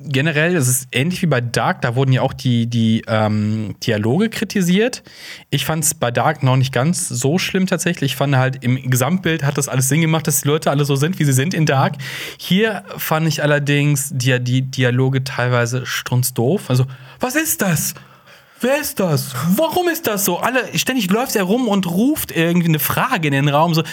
generell, 0.08 0.54
das 0.54 0.68
ist 0.68 0.88
ähnlich 0.92 1.22
wie 1.22 1.28
bei 1.28 1.42
Dark, 1.42 1.82
da 1.82 1.96
wurden 1.96 2.12
ja 2.14 2.22
auch 2.22 2.34
die, 2.34 2.68
die 2.68 3.04
ähm, 3.08 3.76
Dialoge 3.84 4.30
kritisiert. 4.30 5.04
Ich 5.50 5.66
fand 5.66 5.84
es 5.84 5.94
bei 5.94 6.12
Dark 6.12 6.44
noch 6.44 6.56
nicht 6.56 6.74
ganz 6.74 7.08
so 7.08 7.38
schlimm 7.38 7.68
tatsächlich. 7.68 8.14
Ich 8.14 8.16
fand 8.16 8.36
halt 8.36 8.64
im 8.64 8.90
Gesamtbild 8.90 9.44
hat 9.44 9.58
das 9.58 9.68
alles 9.68 9.90
Sinn 9.90 10.02
gemacht, 10.02 10.28
dass 10.28 10.42
die 10.42 10.48
Leute 10.48 10.72
alle 10.72 10.86
so 10.86 10.96
sind, 10.96 11.20
wie 11.20 11.26
sie 11.26 11.34
sind 11.34 11.54
in 11.54 11.66
Dark. 11.66 11.96
Hier 12.38 12.84
fand 12.98 13.28
ich 13.28 13.42
allerdings 13.44 14.12
die, 14.14 14.40
die 14.40 14.62
Dialoge 14.62 15.24
teilweise 15.24 15.86
strunzdoof. 15.86 16.70
Also, 16.70 16.86
was 17.20 17.36
ist 17.36 17.62
das? 17.62 17.94
Wer 18.62 18.80
ist 18.80 19.00
das? 19.00 19.34
Warum 19.56 19.90
ist 19.90 20.08
das 20.08 20.26
so? 20.26 20.38
Alle, 20.38 20.78
ständig 20.78 21.10
läuft 21.10 21.36
er 21.36 21.44
rum 21.44 21.68
und 21.68 21.88
ruft 21.88 22.32
irgendwie 22.32 22.70
eine 22.70 22.80
Frage 22.80 23.28
in 23.28 23.34
den 23.34 23.50
Raum. 23.50 23.74
So, 23.74 23.84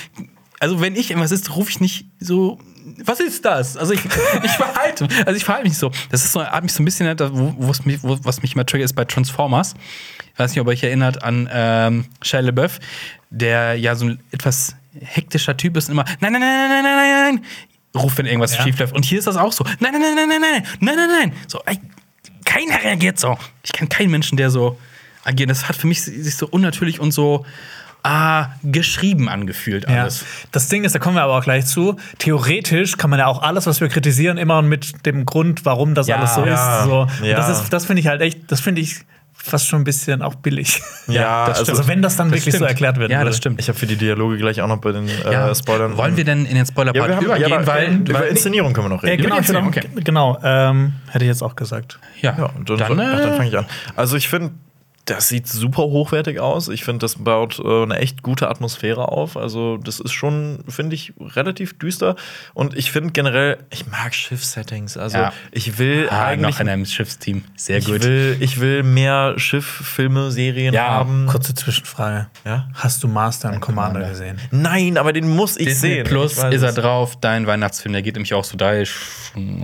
also 0.60 0.80
wenn 0.80 0.94
ich 0.94 1.10
irgendwas 1.10 1.32
ist, 1.32 1.56
rufe 1.56 1.70
ich 1.70 1.80
nicht 1.80 2.06
so, 2.20 2.58
was 3.04 3.20
ist 3.20 3.44
das? 3.44 3.76
Also 3.76 3.92
ich, 3.94 4.04
ich 4.04 4.50
verhalte, 4.52 5.08
also 5.26 5.36
ich 5.36 5.44
verhalte 5.44 5.68
mich 5.68 5.78
so. 5.78 5.90
Das 6.10 6.24
ist 6.24 6.32
so, 6.32 6.44
hat 6.44 6.62
mich 6.62 6.72
so 6.72 6.82
ein 6.82 6.84
bisschen, 6.84 7.18
wo, 7.18 7.54
wo 7.58 7.70
es 7.70 7.84
mich, 7.84 8.02
wo, 8.02 8.18
was 8.22 8.42
mich 8.42 8.54
immer 8.54 8.66
triggert, 8.66 8.86
ist 8.86 8.94
bei 8.94 9.04
Transformers. 9.04 9.74
Ich 10.32 10.38
weiß 10.38 10.50
nicht, 10.52 10.60
ob 10.60 10.66
ihr 10.66 10.70
euch 10.72 10.82
erinnert 10.82 11.22
an 11.22 11.48
ähm, 11.52 12.04
Shia 12.22 12.40
LaBeouf, 12.40 12.78
der 13.30 13.76
ja 13.76 13.94
so 13.94 14.06
ein 14.06 14.20
etwas 14.30 14.74
hektischer 15.00 15.56
Typ 15.56 15.76
ist 15.76 15.88
und 15.88 15.92
immer, 15.92 16.04
nein, 16.20 16.32
nein, 16.32 16.40
nein, 16.40 16.68
nein, 16.68 16.82
nein, 16.82 16.96
nein, 16.96 17.34
nein, 17.36 17.44
ruft, 18.00 18.18
wenn 18.18 18.26
irgendwas 18.26 18.56
Ja. 18.56 18.62
schief 18.62 18.78
läuft. 18.78 18.94
Und 18.94 19.04
hier 19.04 19.18
ist 19.18 19.26
das 19.26 19.36
auch 19.36 19.52
so, 19.52 19.64
nein, 19.80 19.92
nein, 19.92 20.00
nein, 20.00 20.14
nein, 20.14 20.28
nein, 20.28 20.40
nein, 20.40 20.62
nein, 20.80 20.96
nein, 20.96 21.08
nein. 21.08 21.32
So, 21.46 21.60
ey, 21.66 21.78
keiner 22.44 22.82
reagiert 22.82 23.18
so. 23.18 23.38
Ich 23.62 23.72
kenne 23.72 23.88
keinen 23.88 24.10
Menschen, 24.10 24.36
der 24.36 24.50
so 24.50 24.78
agiert. 25.24 25.50
Das 25.50 25.68
hat 25.68 25.76
für 25.76 25.86
mich 25.86 26.02
sich 26.02 26.36
so 26.36 26.46
unnatürlich 26.48 27.00
und 27.00 27.12
so 27.12 27.46
ah, 28.02 28.46
geschrieben 28.62 29.28
angefühlt 29.28 29.88
Ja. 29.88 30.02
alles. 30.02 30.24
Das 30.50 30.68
Ding 30.68 30.84
ist, 30.84 30.94
da 30.94 30.98
kommen 30.98 31.16
wir 31.16 31.22
aber 31.22 31.36
auch 31.38 31.44
gleich 31.44 31.66
zu. 31.66 31.96
Theoretisch 32.18 32.96
kann 32.96 33.10
man 33.10 33.18
ja 33.18 33.26
auch 33.26 33.42
alles, 33.42 33.66
was 33.66 33.80
wir 33.80 33.88
kritisieren, 33.88 34.38
immer 34.38 34.62
mit 34.62 35.06
dem 35.06 35.24
Grund, 35.26 35.64
warum 35.64 35.94
das 35.94 36.06
Ja. 36.08 36.16
alles 36.16 36.34
so 36.34 36.44
Ja. 36.44 36.78
ist. 36.80 36.84
So. 36.84 37.06
Ja. 37.24 37.36
Das, 37.36 37.48
ist 37.48 37.72
das 37.72 37.86
finde 37.86 38.00
ich 38.00 38.06
halt 38.08 38.20
echt, 38.20 38.50
das 38.50 38.60
finde 38.60 38.80
ich 38.80 39.00
fast 39.34 39.66
schon 39.66 39.80
ein 39.80 39.84
bisschen 39.84 40.22
auch 40.22 40.34
billig. 40.36 40.80
Ja, 41.08 41.46
das 41.46 41.58
also, 41.60 41.72
Also 41.72 41.88
wenn 41.88 42.00
das 42.00 42.14
dann 42.16 42.28
Das 42.28 42.36
wirklich 42.38 42.52
so 42.52 42.58
stimmt. 42.58 42.70
erklärt 42.70 42.96
wird. 42.98 43.10
Ja, 43.10 43.24
das 43.24 43.36
stimmt. 43.36 43.58
ich 43.60 43.68
habe 43.68 43.76
für 43.76 43.86
die 43.86 43.96
Dialoge 43.96 44.36
gleich 44.38 44.60
auch 44.60 44.68
noch 44.68 44.76
bei 44.78 44.92
den 44.92 45.08
äh, 45.08 45.52
Spoilern. 45.54 45.96
Wollen 45.96 46.16
wir 46.16 46.24
denn 46.24 46.46
in 46.46 46.54
den 46.54 46.64
Spoiler-Part 46.64 47.10
ja, 47.10 47.20
übergehen? 47.20 47.50
ja, 47.50 47.66
weil, 47.66 47.94
über 48.08 48.20
weil 48.20 48.28
Inszenierung 48.28 48.72
können 48.72 48.86
wir 48.86 48.94
noch 48.96 49.02
Äh, 49.02 49.10
reden. 49.10 49.22
genau, 49.24 49.36
jetzt 49.36 49.48
genau, 49.48 49.66
okay. 49.66 49.82
genau 49.96 50.38
ähm, 50.44 50.92
hätte 51.10 51.24
ich 51.24 51.28
jetzt 51.28 51.42
auch 51.42 51.56
gesagt. 51.56 51.98
ja, 52.20 52.36
Ja, 52.38 52.50
dann, 52.64 52.76
dann, 52.78 52.80
ach, 52.82 52.88
dann 52.88 53.32
äh, 53.32 53.36
fange 53.36 53.48
ich 53.48 53.58
an. 53.58 53.66
Also 53.96 54.16
ich 54.16 54.28
finde, 54.28 54.52
das 55.06 55.28
sieht 55.28 55.48
super 55.48 55.82
hochwertig 55.82 56.38
aus. 56.38 56.68
Ich 56.68 56.84
finde, 56.84 57.00
das 57.00 57.16
baut 57.16 57.58
äh, 57.58 57.82
eine 57.82 57.96
echt 57.98 58.22
gute 58.22 58.48
Atmosphäre 58.48 59.08
auf. 59.08 59.36
Also 59.36 59.76
das 59.78 59.98
ist 59.98 60.12
schon, 60.12 60.60
finde 60.68 60.94
ich, 60.94 61.12
relativ 61.18 61.76
düster. 61.76 62.14
Und 62.54 62.76
ich 62.76 62.92
finde 62.92 63.10
generell, 63.10 63.58
ich 63.70 63.88
mag 63.88 64.14
Schiff-Settings. 64.14 64.96
Also 64.96 65.18
Ja. 65.18 65.32
ich 65.50 65.78
will 65.78 66.06
ah, 66.08 66.26
eigentlich 66.26 66.54
noch 66.54 66.60
in 66.60 66.68
einem 66.68 66.86
Schiffsteam. 66.86 67.42
Sehr 67.56 67.78
ich 67.78 67.86
gut. 67.86 68.04
will, 68.04 68.36
ich 68.38 68.60
will 68.60 68.84
mehr 68.84 69.34
Schiff-Filme, 69.38 70.30
Serien 70.30 70.72
Ja, 70.72 70.86
haben. 70.90 71.26
Kurze 71.26 71.52
Zwischenfrage. 71.54 72.28
Ja? 72.44 72.68
Hast 72.74 73.02
du 73.02 73.08
Master 73.08 73.52
und 73.52 73.58
Commander, 73.60 74.00
Commander. 74.00 74.08
gesehen? 74.10 74.38
Nein, 74.52 74.98
aber 74.98 75.12
den 75.12 75.28
muss 75.28 75.56
ich 75.56 75.66
Disney 75.66 75.88
sehen. 75.94 76.04
Plus 76.06 76.38
Ich 76.38 76.44
ist 76.52 76.62
er 76.62 76.72
drauf, 76.74 77.16
dein 77.20 77.48
Weihnachtsfilm, 77.48 77.92
der 77.92 78.02
geht 78.02 78.14
nämlich 78.14 78.34
auch 78.34 78.44
so 78.44 78.56
da. 78.56 78.72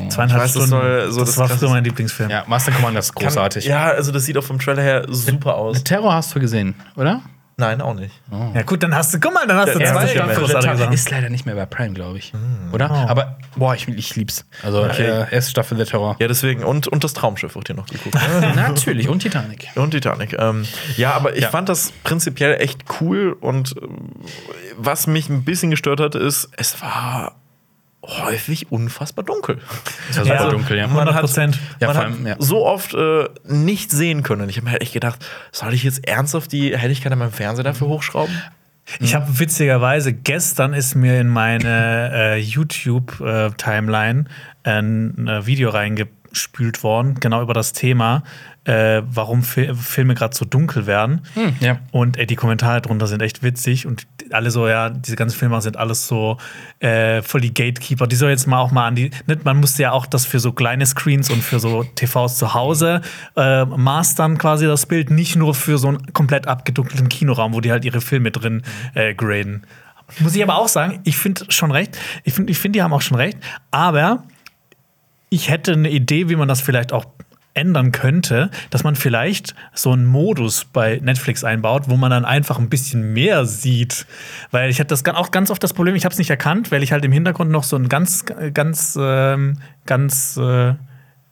Zweieinhalb 0.09 0.43
weiß, 0.43 0.53
das 0.55 0.67
Stunden. 0.67 0.69
soll 0.71 1.13
so 1.13 1.21
das, 1.21 1.29
das 1.31 1.37
war 1.39 1.49
früher 1.49 1.69
mein 1.71 1.85
Lieblingsfilm. 1.85 2.31
Ja, 2.31 2.45
Master 2.47 2.73
Commander 2.73 3.01
ist 3.01 3.15
Kann- 3.15 3.25
großartig. 3.29 3.65
Ja, 3.67 3.87
also 3.91 4.11
das 4.13 4.25
sieht 4.25 4.37
auch 4.37 4.43
vom 4.45 4.59
Trailer 4.59 4.83
her 4.83 5.07
super 5.33 5.55
aus. 5.57 5.85
Terror 5.85 6.13
hast 6.15 6.35
du 6.35 6.41
gesehen, 6.41 6.75
oder? 6.97 7.23
Nein, 7.61 7.81
auch 7.81 7.95
nicht. 7.95 8.15
Ja, 8.55 8.63
gut, 8.63 8.85
dann 8.85 8.95
hast 8.95 9.13
du, 9.13 9.19
guck 9.19 9.35
mal, 9.35 9.45
dann 9.45 9.57
hast 9.57 9.75
du 9.75 9.81
Der 9.81 9.93
zwei 9.93 10.07
Sachen. 10.77 10.93
ist 10.93 11.11
leider 11.11 11.29
nicht 11.29 11.45
mehr 11.45 11.57
bei 11.57 11.67
Prime, 11.67 11.93
glaube 11.93 12.17
ich. 12.19 12.33
Hm. 12.33 12.73
Oder? 12.73 12.89
Oh. 12.89 13.11
Aber, 13.11 13.37
boah, 13.57 13.75
ich, 13.75 13.89
ich 13.89 14.15
lieb's. 14.15 14.45
Also, 14.63 14.85
Okay. 14.85 15.03
äh, 15.07 15.35
erste 15.35 15.51
Staffel 15.51 15.77
der 15.77 15.87
Terror. 15.87 16.15
Ja, 16.21 16.29
deswegen. 16.29 16.63
Und, 16.63 16.87
und 16.87 17.03
das 17.03 17.15
Traumschiff 17.15 17.57
wird 17.57 17.67
hier 17.67 17.75
noch 17.75 17.87
geguckt. 17.89 18.15
Natürlich, 18.55 19.09
und 19.09 19.19
Titanic. 19.19 19.71
Und 19.75 19.91
Titanic. 19.91 20.37
Ähm, 20.39 20.67
ja, 20.97 21.15
aber 21.15 21.35
ich 21.35 21.43
Ja. 21.43 21.49
fand 21.51 21.69
das 21.69 21.91
prinzipiell 22.05 22.61
echt 22.61 22.85
cool 23.01 23.37
und 23.41 23.77
äh, 23.77 23.81
was 24.77 25.09
mich 25.09 25.29
ein 25.29 25.43
bisschen 25.43 25.71
gestört 25.73 25.99
hat, 25.99 26.15
ist, 26.15 26.51
es 26.57 26.81
war 26.81 27.35
häufig 28.09 28.73
unfassbar 28.73 29.25
dunkel. 29.25 29.59
Das 30.09 30.19
war 30.19 30.27
Ja, 30.27 30.39
super 30.39 30.53
dunkel, 30.53 30.79
ja. 30.79 30.87
Man 30.87 30.97
100 31.09 31.15
hat, 31.15 31.21
Prozent. 31.23 31.59
Ja, 31.81 31.93
vor 31.93 32.03
allem, 32.03 32.27
ja. 32.27 32.37
so 32.39 32.67
oft 32.67 32.95
äh, 32.95 33.29
nicht 33.45 33.91
sehen 33.91 34.23
können. 34.23 34.49
Ich 34.49 34.57
habe 34.57 34.65
mir 34.65 34.73
halt 34.73 34.83
echt 34.83 34.95
gedacht, 34.95 35.25
soll 35.53 35.75
ich 35.75 35.85
jetzt 35.85 36.07
ernsthaft 36.09 36.53
die 36.53 36.77
Helligkeit 36.77 37.13
an 37.13 37.19
meinem 37.19 37.33
Fernseher 37.33 37.65
dafür 37.65 37.89
hochschrauben? 37.89 38.35
Ich 39.01 39.15
habe 39.15 39.39
witzigerweise, 39.39 40.15
gestern 40.15 40.73
ist 40.73 40.95
mir 40.95 41.21
in 41.21 41.29
meine 41.29 42.11
äh, 42.13 42.39
YouTube-Timeline 42.39 44.25
ein 44.63 45.29
äh, 45.29 45.45
Video 45.47 45.69
reingespült 45.69 46.83
worden, 46.83 47.17
genau 47.21 47.43
über 47.43 47.53
das 47.53 47.75
Thema, 47.75 48.23
äh, 48.69 49.03
warum 49.11 49.43
Fi 49.43 49.75
Filme 49.75 50.15
gerade 50.15 50.37
so 50.37 50.45
dunkel 50.45 50.87
werden. 50.87 51.23
ja. 51.61 51.79
Und 51.91 52.19
äh, 52.19 52.27
die 52.27 52.37
Kommentare 52.37 52.83
drunter 52.83 53.07
sind 53.07 53.23
echt 53.23 53.43
witzig 53.43 53.87
und 53.87 54.07
alle 54.31 54.51
so, 54.51 54.69
ja, 54.69 54.91
diese 54.91 55.17
ganzen 55.17 55.39
Filme 55.39 55.61
sind 55.63 55.79
alles 55.79 56.07
so 56.07 56.37
äh, 56.81 57.23
voll 57.23 57.41
die 57.41 57.55
Gatekeeper. 57.55 58.07
Die 58.07 58.17
soll 58.17 58.29
jetzt 58.29 58.47
mal 58.47 58.59
auch 58.61 58.71
mal 58.71 58.87
an 58.87 58.95
die. 58.95 59.11
Nicht? 59.27 59.45
Man 59.47 59.59
musste 59.59 59.83
ja 59.83 59.93
auch 59.93 60.05
das 60.05 60.27
für 60.27 60.39
so 60.39 60.53
kleine 60.53 60.85
Screens 60.85 61.31
und 61.31 61.43
für 61.43 61.61
so 61.61 61.83
TVs 61.83 62.37
zu 62.37 62.53
Hause 62.53 63.01
äh, 63.37 63.65
mastern, 63.65 64.37
quasi 64.37 64.67
das 64.67 64.85
Bild, 64.85 65.11
nicht 65.11 65.35
nur 65.35 65.55
für 65.55 65.79
so 65.79 65.89
einen 65.89 66.13
komplett 66.13 66.47
abgedunkelten 66.47 67.09
Kinoraum, 67.09 67.55
wo 67.55 67.63
die 67.63 67.73
halt 67.73 67.87
ihre 67.87 68.03
Filme 68.03 68.31
drin 68.31 68.63
äh, 68.95 69.15
graden. 69.15 69.67
Muss 70.21 70.35
ich 70.35 70.43
aber 70.43 70.57
auch 70.59 70.69
sagen, 70.69 71.01
ich 71.05 71.17
finde 71.17 71.47
schon 71.49 71.71
recht. 71.71 71.99
Ich 72.25 72.35
finde, 72.35 72.53
ich 72.53 72.59
find, 72.59 72.75
die 72.75 72.83
haben 72.83 72.93
auch 72.93 73.03
schon 73.03 73.17
recht. 73.17 73.39
Aber 73.71 74.25
ich 75.31 75.49
hätte 75.49 75.73
eine 75.73 75.91
Idee, 75.91 76.29
wie 76.29 76.37
man 76.37 76.49
das 76.49 76.61
vielleicht 76.61 76.93
auch 76.93 77.07
ändern 77.59 77.93
könnte, 77.93 78.51
dass 78.71 78.85
man 78.85 78.97
vielleicht 78.97 79.55
so 79.75 79.93
einen 79.93 80.07
Modus 80.07 80.65
bei 80.65 81.01
Netflix 81.03 81.45
einbaut, 81.45 81.85
wo 81.89 81.97
man 81.97 82.11
dann 82.11 82.25
einfach 82.25 82.59
ein 82.59 82.69
bisschen 82.69 83.13
mehr 83.13 83.45
sieht. 83.45 84.07
Weil 84.51 84.71
ich 84.71 84.81
hatte 84.81 84.89
das 84.89 85.05
auch 85.05 85.31
ganz 85.31 85.51
oft 85.51 85.63
das 85.63 85.75
Problem, 85.75 85.95
ich 85.95 86.05
habe 86.05 86.13
es 86.13 86.19
nicht 86.19 86.31
erkannt, 86.31 86.71
weil 86.73 86.83
ich 86.83 86.93
halt 86.93 87.05
im 87.05 87.13
Hintergrund 87.13 87.51
noch 87.51 87.65
so 87.65 87.77
ein 87.77 87.89
ganz, 87.89 88.25
ganz, 88.55 88.99
ähm, 89.01 89.59
ganz 89.87 90.37
äh, 90.37 90.75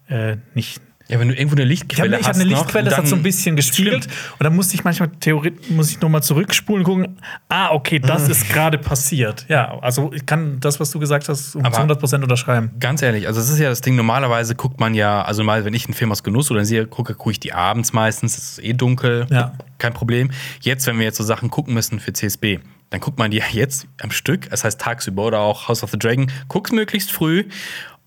äh, 0.09 0.36
nicht. 0.55 0.81
Ja, 1.08 1.20
wenn 1.20 1.28
du 1.28 1.34
irgendwo 1.34 1.54
eine 1.54 1.62
Ich, 1.72 1.80
hab, 1.80 1.88
Lichtquelle 1.88 2.18
ich 2.18 2.26
hatte 2.26 2.40
eine 2.40 2.50
hast 2.50 2.58
Lichtquelle, 2.62 2.84
noch, 2.84 2.90
das 2.90 2.98
hat 2.98 3.06
so 3.08 3.14
ein 3.14 3.22
bisschen 3.22 3.54
gespiegelt. 3.54 4.04
Stimmt. 4.04 4.16
Und 4.38 4.44
dann 4.44 4.56
musste 4.56 4.74
ich 4.74 4.82
manchmal 4.82 5.08
theoretisch 5.20 5.70
muss 5.70 5.90
ich 5.90 6.00
noch 6.00 6.08
mal 6.08 6.20
zurückspulen 6.22 6.84
und 6.84 6.92
gucken, 6.92 7.16
ah, 7.48 7.70
okay, 7.70 8.00
das 8.00 8.28
ist 8.28 8.48
gerade 8.48 8.76
passiert. 8.78 9.46
Ja, 9.48 9.78
also 9.82 10.10
ich 10.12 10.26
kann 10.26 10.58
das, 10.58 10.80
was 10.80 10.90
du 10.90 10.98
gesagt 10.98 11.28
hast, 11.28 11.54
um 11.54 11.64
Aber- 11.64 11.74
zu 11.76 11.80
100% 11.82 12.22
unterschreiben. 12.22 12.70
Ganz 12.80 13.02
ehrlich, 13.02 13.28
also 13.28 13.40
es 13.40 13.48
ist 13.48 13.58
ja 13.60 13.68
das 13.68 13.82
Ding, 13.82 13.94
normalerweise 13.94 14.56
guckt 14.56 14.80
man 14.80 14.94
ja, 14.94 15.22
also 15.22 15.44
mal, 15.44 15.64
wenn 15.64 15.74
ich 15.74 15.84
einen 15.86 15.94
Film 15.94 16.10
aus 16.10 16.24
Genuss 16.24 16.50
oder 16.50 16.64
sehe, 16.64 16.86
gucke, 16.86 17.14
gucke 17.14 17.30
ich 17.30 17.40
die 17.40 17.52
abends 17.52 17.92
meistens, 17.92 18.36
es 18.36 18.58
ist 18.58 18.64
eh 18.64 18.72
dunkel, 18.72 19.26
Ja. 19.30 19.52
kein 19.78 19.92
Problem. 19.94 20.30
Jetzt, 20.60 20.86
wenn 20.88 20.98
wir 20.98 21.04
jetzt 21.04 21.18
so 21.18 21.24
Sachen 21.24 21.50
gucken 21.50 21.72
müssen 21.74 22.00
für 22.00 22.12
CSB, 22.12 22.58
dann 22.90 23.00
guckt 23.00 23.18
man 23.18 23.30
die 23.30 23.36
ja 23.38 23.44
jetzt 23.52 23.86
am 24.02 24.10
Stück, 24.10 24.50
das 24.50 24.64
heißt 24.64 24.80
tagsüber 24.80 25.24
oder 25.24 25.38
auch 25.40 25.68
House 25.68 25.82
of 25.84 25.90
the 25.92 25.98
Dragon, 25.98 26.30
guck's 26.48 26.72
möglichst 26.72 27.12
früh. 27.12 27.44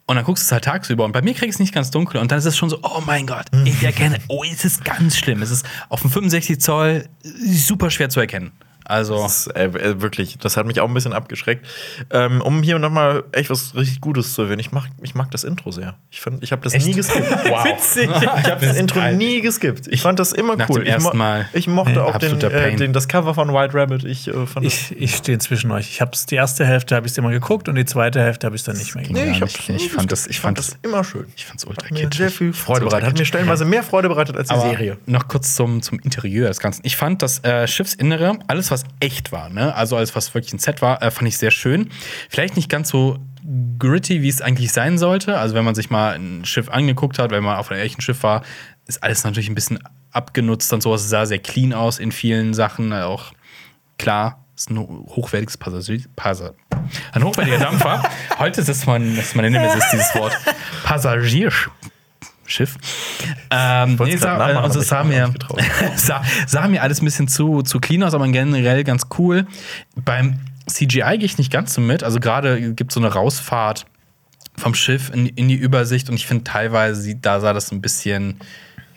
Und 0.09 0.15
dann 0.15 0.25
guckst 0.25 0.41
du 0.41 0.45
es 0.47 0.51
halt 0.51 0.63
tagsüber. 0.63 1.05
Und 1.05 1.11
bei 1.11 1.21
mir 1.21 1.35
krieg 1.35 1.49
ich 1.49 1.53
es 1.53 1.59
nicht 1.59 1.71
ganz 1.71 1.91
dunkel. 1.91 2.19
Und 2.19 2.31
dann 2.31 2.39
ist 2.39 2.45
es 2.45 2.57
schon 2.57 2.67
so, 2.67 2.79
oh 2.81 2.99
mein 3.05 3.27
Gott, 3.27 3.45
ich 3.65 3.83
erkenne, 3.83 4.17
oh, 4.27 4.43
es 4.43 4.65
ist 4.65 4.83
ganz 4.83 5.15
schlimm. 5.15 5.43
Es 5.43 5.51
ist 5.51 5.63
auf 5.87 6.01
dem 6.01 6.09
65 6.09 6.59
Zoll 6.59 7.07
super 7.21 7.91
schwer 7.91 8.09
zu 8.09 8.19
erkennen. 8.19 8.51
Also, 8.89 9.21
Das, 9.21 9.47
ist, 9.47 9.55
äh, 9.55 9.65
äh, 9.65 10.01
wirklich, 10.01 10.37
das 10.39 10.57
hat 10.57 10.65
mich 10.65 10.79
auch 10.81 10.87
ein 10.87 10.93
bisschen 10.93 11.13
abgeschreckt. 11.13 11.65
Ähm, 12.09 12.41
um 12.41 12.63
hier 12.63 12.79
nochmal 12.79 13.23
echt 13.31 13.49
was 13.49 13.75
richtig 13.75 14.01
Gutes 14.01 14.33
zu 14.33 14.41
erwähnen, 14.41 14.59
ich 14.59 14.71
mag, 14.71 14.85
ich 15.01 15.13
mag 15.15 15.29
das 15.31 15.43
Intro 15.43 15.71
sehr. 15.71 15.95
Ich, 16.09 16.21
find, 16.21 16.41
ich 16.43 16.51
habe 16.51 16.63
das 16.63 16.73
nie 16.85 16.93
geskippt. 16.93 17.29
wow. 17.49 17.63
Witzig. 17.65 18.09
Ich 18.09 18.27
habe 18.27 18.65
das 18.65 18.75
Intro 18.77 18.99
geil. 18.99 19.15
nie 19.15 19.41
geskippt. 19.41 19.87
Ich 19.87 20.01
fand 20.01 20.17
das 20.19 20.33
immer 20.33 20.55
Nach 20.55 20.67
cool. 20.69 20.79
dem 20.83 20.87
ersten 20.87 21.07
ich, 21.09 21.13
mo- 21.13 21.17
Mal. 21.19 21.49
ich 21.53 21.67
mochte 21.67 22.03
auch 22.03 22.17
den, 22.17 22.41
äh, 22.41 22.75
den, 22.75 22.91
das 22.93 23.07
Cover 23.07 23.33
von 23.35 23.53
White 23.53 23.73
Rabbit. 23.75 24.03
Ich 24.05 24.27
äh, 24.27 24.45
fand 24.47 24.65
das. 24.65 24.73
Ich, 24.73 24.99
ich 24.99 25.15
stehe 25.15 25.37
zwischen 25.37 25.69
euch. 25.71 25.87
Ich 25.89 26.01
habe 26.01 26.11
die 26.29 26.35
erste 26.35 26.65
Hälfte 26.65 26.95
habe 26.95 27.05
ich 27.07 27.17
immer 27.17 27.29
geguckt 27.29 27.69
und 27.69 27.75
die 27.75 27.85
zweite 27.85 28.19
Hälfte 28.21 28.47
habe 28.47 28.55
ich 28.55 28.63
dann 28.63 28.75
nicht 28.77 28.95
mehr 28.95 29.03
Nee, 29.07 29.33
geguckt. 29.33 29.39
gar 29.39 29.47
ich, 29.47 29.69
nicht. 29.69 29.71
hab's 29.71 29.83
Ich 29.83 29.91
fand 29.91 30.11
das- 30.11 30.25
ich 30.27 30.39
fand 30.39 30.57
das- 30.57 30.77
immer 30.81 31.03
schön. 31.03 31.25
ich 31.35 31.45
fand's 31.45 31.63
ultra 31.65 31.85
Hat 31.85 31.91
mir 31.91 31.99
kitschig. 32.01 32.17
sehr 32.17 32.31
viel 32.31 32.53
Freude 32.53 32.85
Ultra 32.85 32.97
bereitet. 32.97 33.09
Hat 33.13 33.19
mir 33.19 33.25
stellenweise 33.25 33.65
mehr 33.65 33.83
Freude 33.83 34.09
bereitet 34.09 34.35
als 34.35 34.47
die 34.47 34.55
Aber 34.55 34.63
Serie. 34.69 34.97
Noch 35.05 35.27
kurz 35.27 35.53
zum, 35.55 35.83
zum 35.83 35.99
Interieur 35.99 36.47
des 36.47 36.59
Ganzen. 36.59 36.81
Ich 36.85 36.95
fand 36.97 37.21
das 37.21 37.43
äh, 37.43 37.67
Schiffsinnere, 37.67 38.39
alles 38.47 38.71
was 38.71 38.78
echt 38.99 39.31
war, 39.31 39.49
ne? 39.49 39.73
also 39.75 39.97
alles 39.97 40.15
was 40.15 40.33
wirklich 40.33 40.53
ein 40.53 40.59
Set 40.59 40.81
war, 40.81 41.01
äh, 41.01 41.11
fand 41.11 41.27
ich 41.27 41.37
sehr 41.37 41.51
schön. 41.51 41.89
Vielleicht 42.29 42.55
nicht 42.55 42.69
ganz 42.69 42.89
so 42.89 43.19
gritty, 43.79 44.21
wie 44.21 44.29
es 44.29 44.41
eigentlich 44.41 44.71
sein 44.71 44.97
sollte. 44.97 45.37
Also 45.37 45.55
wenn 45.55 45.65
man 45.65 45.75
sich 45.75 45.89
mal 45.89 46.15
ein 46.15 46.45
Schiff 46.45 46.69
angeguckt 46.69 47.19
hat, 47.19 47.31
wenn 47.31 47.43
man 47.43 47.57
auf 47.57 47.71
einem 47.71 47.81
echten 47.81 48.01
Schiff 48.01 48.23
war, 48.23 48.43
ist 48.85 49.01
alles 49.03 49.23
natürlich 49.23 49.49
ein 49.49 49.55
bisschen 49.55 49.79
abgenutzt 50.11 50.71
und 50.73 50.81
sowas. 50.81 51.01
Es 51.01 51.09
sah 51.09 51.25
sehr 51.25 51.39
clean 51.39 51.73
aus 51.73 51.99
in 51.99 52.11
vielen 52.11 52.53
Sachen. 52.53 52.91
Auch 52.93 53.31
klar, 53.97 54.45
ist 54.55 54.69
ein 54.69 54.79
hochwertiges 54.79 55.57
Passagier. 55.57 56.01
Passa 56.15 56.53
ein 57.13 57.23
hochwertiger 57.23 57.59
Dampfer. 57.59 58.03
Heute 58.39 58.61
ist 58.61 58.69
das 58.69 58.85
mein, 58.85 59.15
das 59.15 59.27
ist 59.27 59.35
meine 59.35 59.49
Nemesis, 59.49 59.83
dieses 59.91 60.13
Wort. 60.15 60.35
Passagierschiff. 60.83 61.71
Schiff. 62.49 62.75
Ähm, 63.49 63.97
nee, 64.03 64.17
sah, 64.17 64.37
nachmachen, 64.37 64.63
also 64.63 64.81
sah 64.81 65.03
mir, 65.03 65.33
sah, 65.95 66.23
sah 66.47 66.67
mir 66.67 66.81
alles 66.81 67.01
ein 67.01 67.05
bisschen 67.05 67.27
zu, 67.27 67.61
zu 67.61 67.79
clean 67.79 68.03
aus, 68.03 68.13
aber 68.13 68.27
generell 68.27 68.83
ganz 68.83 69.07
cool. 69.17 69.47
Beim 69.95 70.39
CGI 70.67 71.17
gehe 71.17 71.25
ich 71.25 71.37
nicht 71.37 71.51
ganz 71.51 71.73
so 71.73 71.81
mit. 71.81 72.03
Also 72.03 72.19
gerade 72.19 72.73
gibt 72.73 72.91
es 72.91 72.95
so 72.95 72.99
eine 72.99 73.13
Rausfahrt 73.13 73.85
vom 74.57 74.73
Schiff 74.73 75.09
in, 75.13 75.25
in 75.27 75.47
die 75.47 75.55
Übersicht 75.55 76.09
und 76.09 76.15
ich 76.15 76.27
finde 76.27 76.43
teilweise, 76.43 77.15
da 77.15 77.39
sah 77.39 77.53
das 77.53 77.71
ein 77.71 77.81
bisschen, 77.81 78.39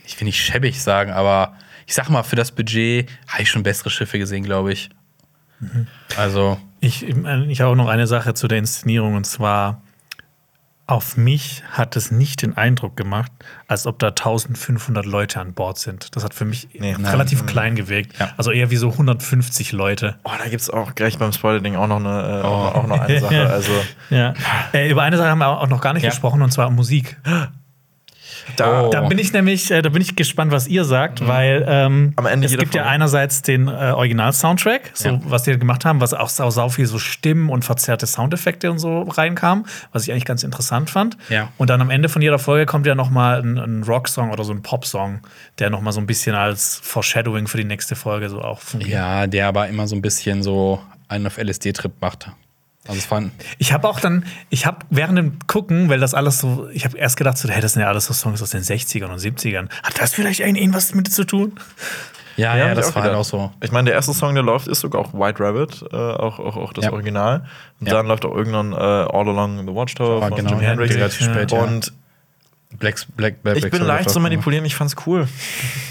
ich 0.04 0.18
will 0.20 0.26
nicht 0.26 0.42
schäbig 0.42 0.82
sagen, 0.82 1.12
aber 1.12 1.56
ich 1.86 1.94
sag 1.94 2.08
mal, 2.08 2.22
für 2.22 2.36
das 2.36 2.52
Budget 2.52 3.08
habe 3.28 3.42
ich 3.42 3.50
schon 3.50 3.62
bessere 3.62 3.90
Schiffe 3.90 4.18
gesehen, 4.18 4.42
glaube 4.44 4.72
ich. 4.72 4.90
Also, 6.16 6.58
Ich, 6.80 7.04
ich 7.04 7.60
habe 7.60 7.70
auch 7.70 7.76
noch 7.76 7.88
eine 7.88 8.06
Sache 8.08 8.34
zu 8.34 8.48
der 8.48 8.58
Inszenierung 8.58 9.14
und 9.14 9.24
zwar 9.24 9.81
auf 10.86 11.16
mich 11.16 11.62
hat 11.70 11.96
es 11.96 12.10
nicht 12.10 12.42
den 12.42 12.56
Eindruck 12.56 12.96
gemacht, 12.96 13.30
als 13.68 13.86
ob 13.86 13.98
da 14.00 14.08
1500 14.08 15.06
Leute 15.06 15.40
an 15.40 15.54
Bord 15.54 15.78
sind. 15.78 16.14
Das 16.16 16.24
hat 16.24 16.34
für 16.34 16.44
mich 16.44 16.68
Nee. 16.78 16.94
relativ 17.02 17.46
klein 17.46 17.76
gewirkt. 17.76 18.18
Ja. 18.18 18.30
Also 18.36 18.50
eher 18.50 18.70
wie 18.70 18.76
so 18.76 18.90
150 18.90 19.72
Leute. 19.72 20.16
Oh, 20.24 20.30
da 20.36 20.48
gibt 20.48 20.60
es 20.60 20.68
auch 20.70 20.94
gleich 20.94 21.18
beim 21.18 21.32
Spoiler-Ding 21.32 21.76
auch 21.76 21.86
noch 21.86 22.00
eine, 22.00 22.40
äh, 22.40 22.42
auch 22.42 22.86
noch 22.86 23.00
eine 23.00 23.20
Sache. 23.20 23.48
Also, 23.48 23.72
Ja. 24.10 24.34
Äh, 24.74 24.90
über 24.90 25.02
eine 25.02 25.16
Sache 25.16 25.28
haben 25.30 25.38
wir 25.38 25.48
auch 25.48 25.68
noch 25.68 25.80
gar 25.80 25.94
nicht 25.94 26.02
Ja. 26.02 26.10
gesprochen 26.10 26.42
und 26.42 26.50
zwar 26.52 26.68
Musik. 26.70 27.16
Da, 28.56 28.82
Oh. 28.82 28.90
Da 28.90 29.02
bin 29.02 29.18
ich 29.18 29.32
nämlich, 29.32 29.70
äh, 29.70 29.82
da 29.82 29.88
bin 29.88 30.02
ich 30.02 30.16
gespannt, 30.16 30.52
was 30.52 30.66
ihr 30.66 30.84
sagt, 30.84 31.26
weil 31.26 31.64
ähm, 31.68 32.12
Am 32.16 32.26
Ende 32.26 32.46
es 32.46 32.52
gibt 32.56 32.74
ja 32.74 32.82
Folge. 32.82 32.90
einerseits 32.90 33.42
den 33.42 33.68
äh, 33.68 33.70
Original-Soundtrack, 33.94 34.90
so 34.94 35.08
Ja. 35.10 35.20
was 35.24 35.42
die 35.44 35.58
gemacht 35.58 35.84
haben, 35.84 36.00
was 36.00 36.14
auch 36.14 36.28
sau, 36.28 36.50
sau 36.50 36.68
viel 36.68 36.86
so 36.86 36.98
Stimmen 36.98 37.50
und 37.50 37.64
verzerrte 37.64 38.06
Soundeffekte 38.06 38.70
und 38.70 38.78
so 38.78 39.02
reinkam, 39.02 39.66
was 39.92 40.04
ich 40.04 40.12
eigentlich 40.12 40.24
ganz 40.24 40.42
interessant 40.42 40.90
fand. 40.90 41.16
Ja. 41.28 41.48
Und 41.58 41.70
dann 41.70 41.80
am 41.80 41.90
Ende 41.90 42.08
von 42.08 42.22
jeder 42.22 42.38
Folge 42.38 42.66
kommt 42.66 42.86
ja 42.86 42.94
noch 42.94 43.10
mal 43.10 43.40
ein, 43.42 43.58
ein 43.58 43.82
Rocksong 43.84 44.30
oder 44.30 44.44
so 44.44 44.52
ein 44.52 44.62
Popsong, 44.62 45.20
der 45.58 45.70
noch 45.70 45.80
mal 45.80 45.92
so 45.92 46.00
ein 46.00 46.06
bisschen 46.06 46.34
als 46.34 46.80
Foreshadowing 46.82 47.46
für 47.46 47.56
die 47.58 47.64
nächste 47.64 47.94
Folge 47.96 48.28
so 48.28 48.40
auch 48.42 48.60
fungiert. 48.60 48.90
Ja, 48.90 49.26
der 49.26 49.48
aber 49.48 49.68
immer 49.68 49.86
so 49.86 49.94
ein 49.96 50.02
bisschen 50.02 50.42
so 50.42 50.80
einen 51.08 51.26
auf 51.26 51.38
LSD-Trip 51.38 51.92
macht. 52.00 52.30
Also 52.88 52.98
es 52.98 53.10
waren 53.10 53.30
Ich 53.58 53.72
habe 53.72 53.88
auch 53.88 54.00
dann, 54.00 54.24
ich 54.50 54.66
habe 54.66 54.78
während 54.90 55.16
dem 55.16 55.38
Gucken, 55.46 55.88
weil 55.88 56.00
das 56.00 56.14
alles 56.14 56.38
so, 56.40 56.68
ich 56.72 56.84
habe 56.84 56.98
erst 56.98 57.16
gedacht, 57.16 57.38
so, 57.38 57.48
hey, 57.48 57.60
das 57.60 57.74
sind 57.74 57.82
ja 57.82 57.88
alles 57.88 58.06
so 58.06 58.12
Songs 58.12 58.42
aus 58.42 58.50
den 58.50 58.62
60ern 58.62 59.06
und 59.06 59.18
70ern. 59.20 59.68
Hat 59.82 60.00
das 60.00 60.14
vielleicht 60.14 60.40
irgendwas 60.40 60.92
mit 60.94 61.12
zu 61.12 61.24
tun? 61.24 61.52
Ja, 62.36 62.56
Ja, 62.56 62.68
ja, 62.68 62.74
das 62.74 62.94
war 62.96 63.02
halt 63.04 63.14
auch 63.14 63.24
so. 63.24 63.52
Ich 63.62 63.70
meine, 63.72 63.86
der 63.86 63.94
erste 63.94 64.12
Song, 64.14 64.34
der 64.34 64.42
läuft, 64.42 64.66
ist 64.66 64.80
sogar 64.80 65.02
auch 65.02 65.12
White 65.12 65.38
Rabbit, 65.38 65.84
äh, 65.92 65.96
auch, 65.96 66.38
auch, 66.40 66.56
auch 66.56 66.72
das 66.72 66.86
Ja. 66.86 66.92
Original. 66.92 67.44
Und 67.78 67.86
Ja. 67.88 67.94
dann 67.94 68.06
läuft 68.06 68.24
auch 68.24 68.34
irgendein 68.34 68.72
äh, 68.72 68.76
All 68.76 69.28
Along 69.28 69.58
the 69.66 69.74
Watchtower 69.74 70.20
Ja, 70.20 70.28
von 70.28 70.36
genau, 70.36 70.50
Jimi 70.50 70.62
ja, 70.64 70.70
Hendrix. 70.70 70.94
relativ 70.94 71.24
spät, 71.26 71.52
ja. 71.52 71.62
Und 71.62 71.92
Black, 72.78 72.96
Black, 73.16 73.42
Black, 73.42 73.56
ich 73.56 73.70
bin 73.70 73.82
leicht 73.82 74.10
zu 74.10 74.20
manipulieren, 74.20 74.64
ich 74.64 74.74
fand's 74.74 74.96
cool. 75.06 75.28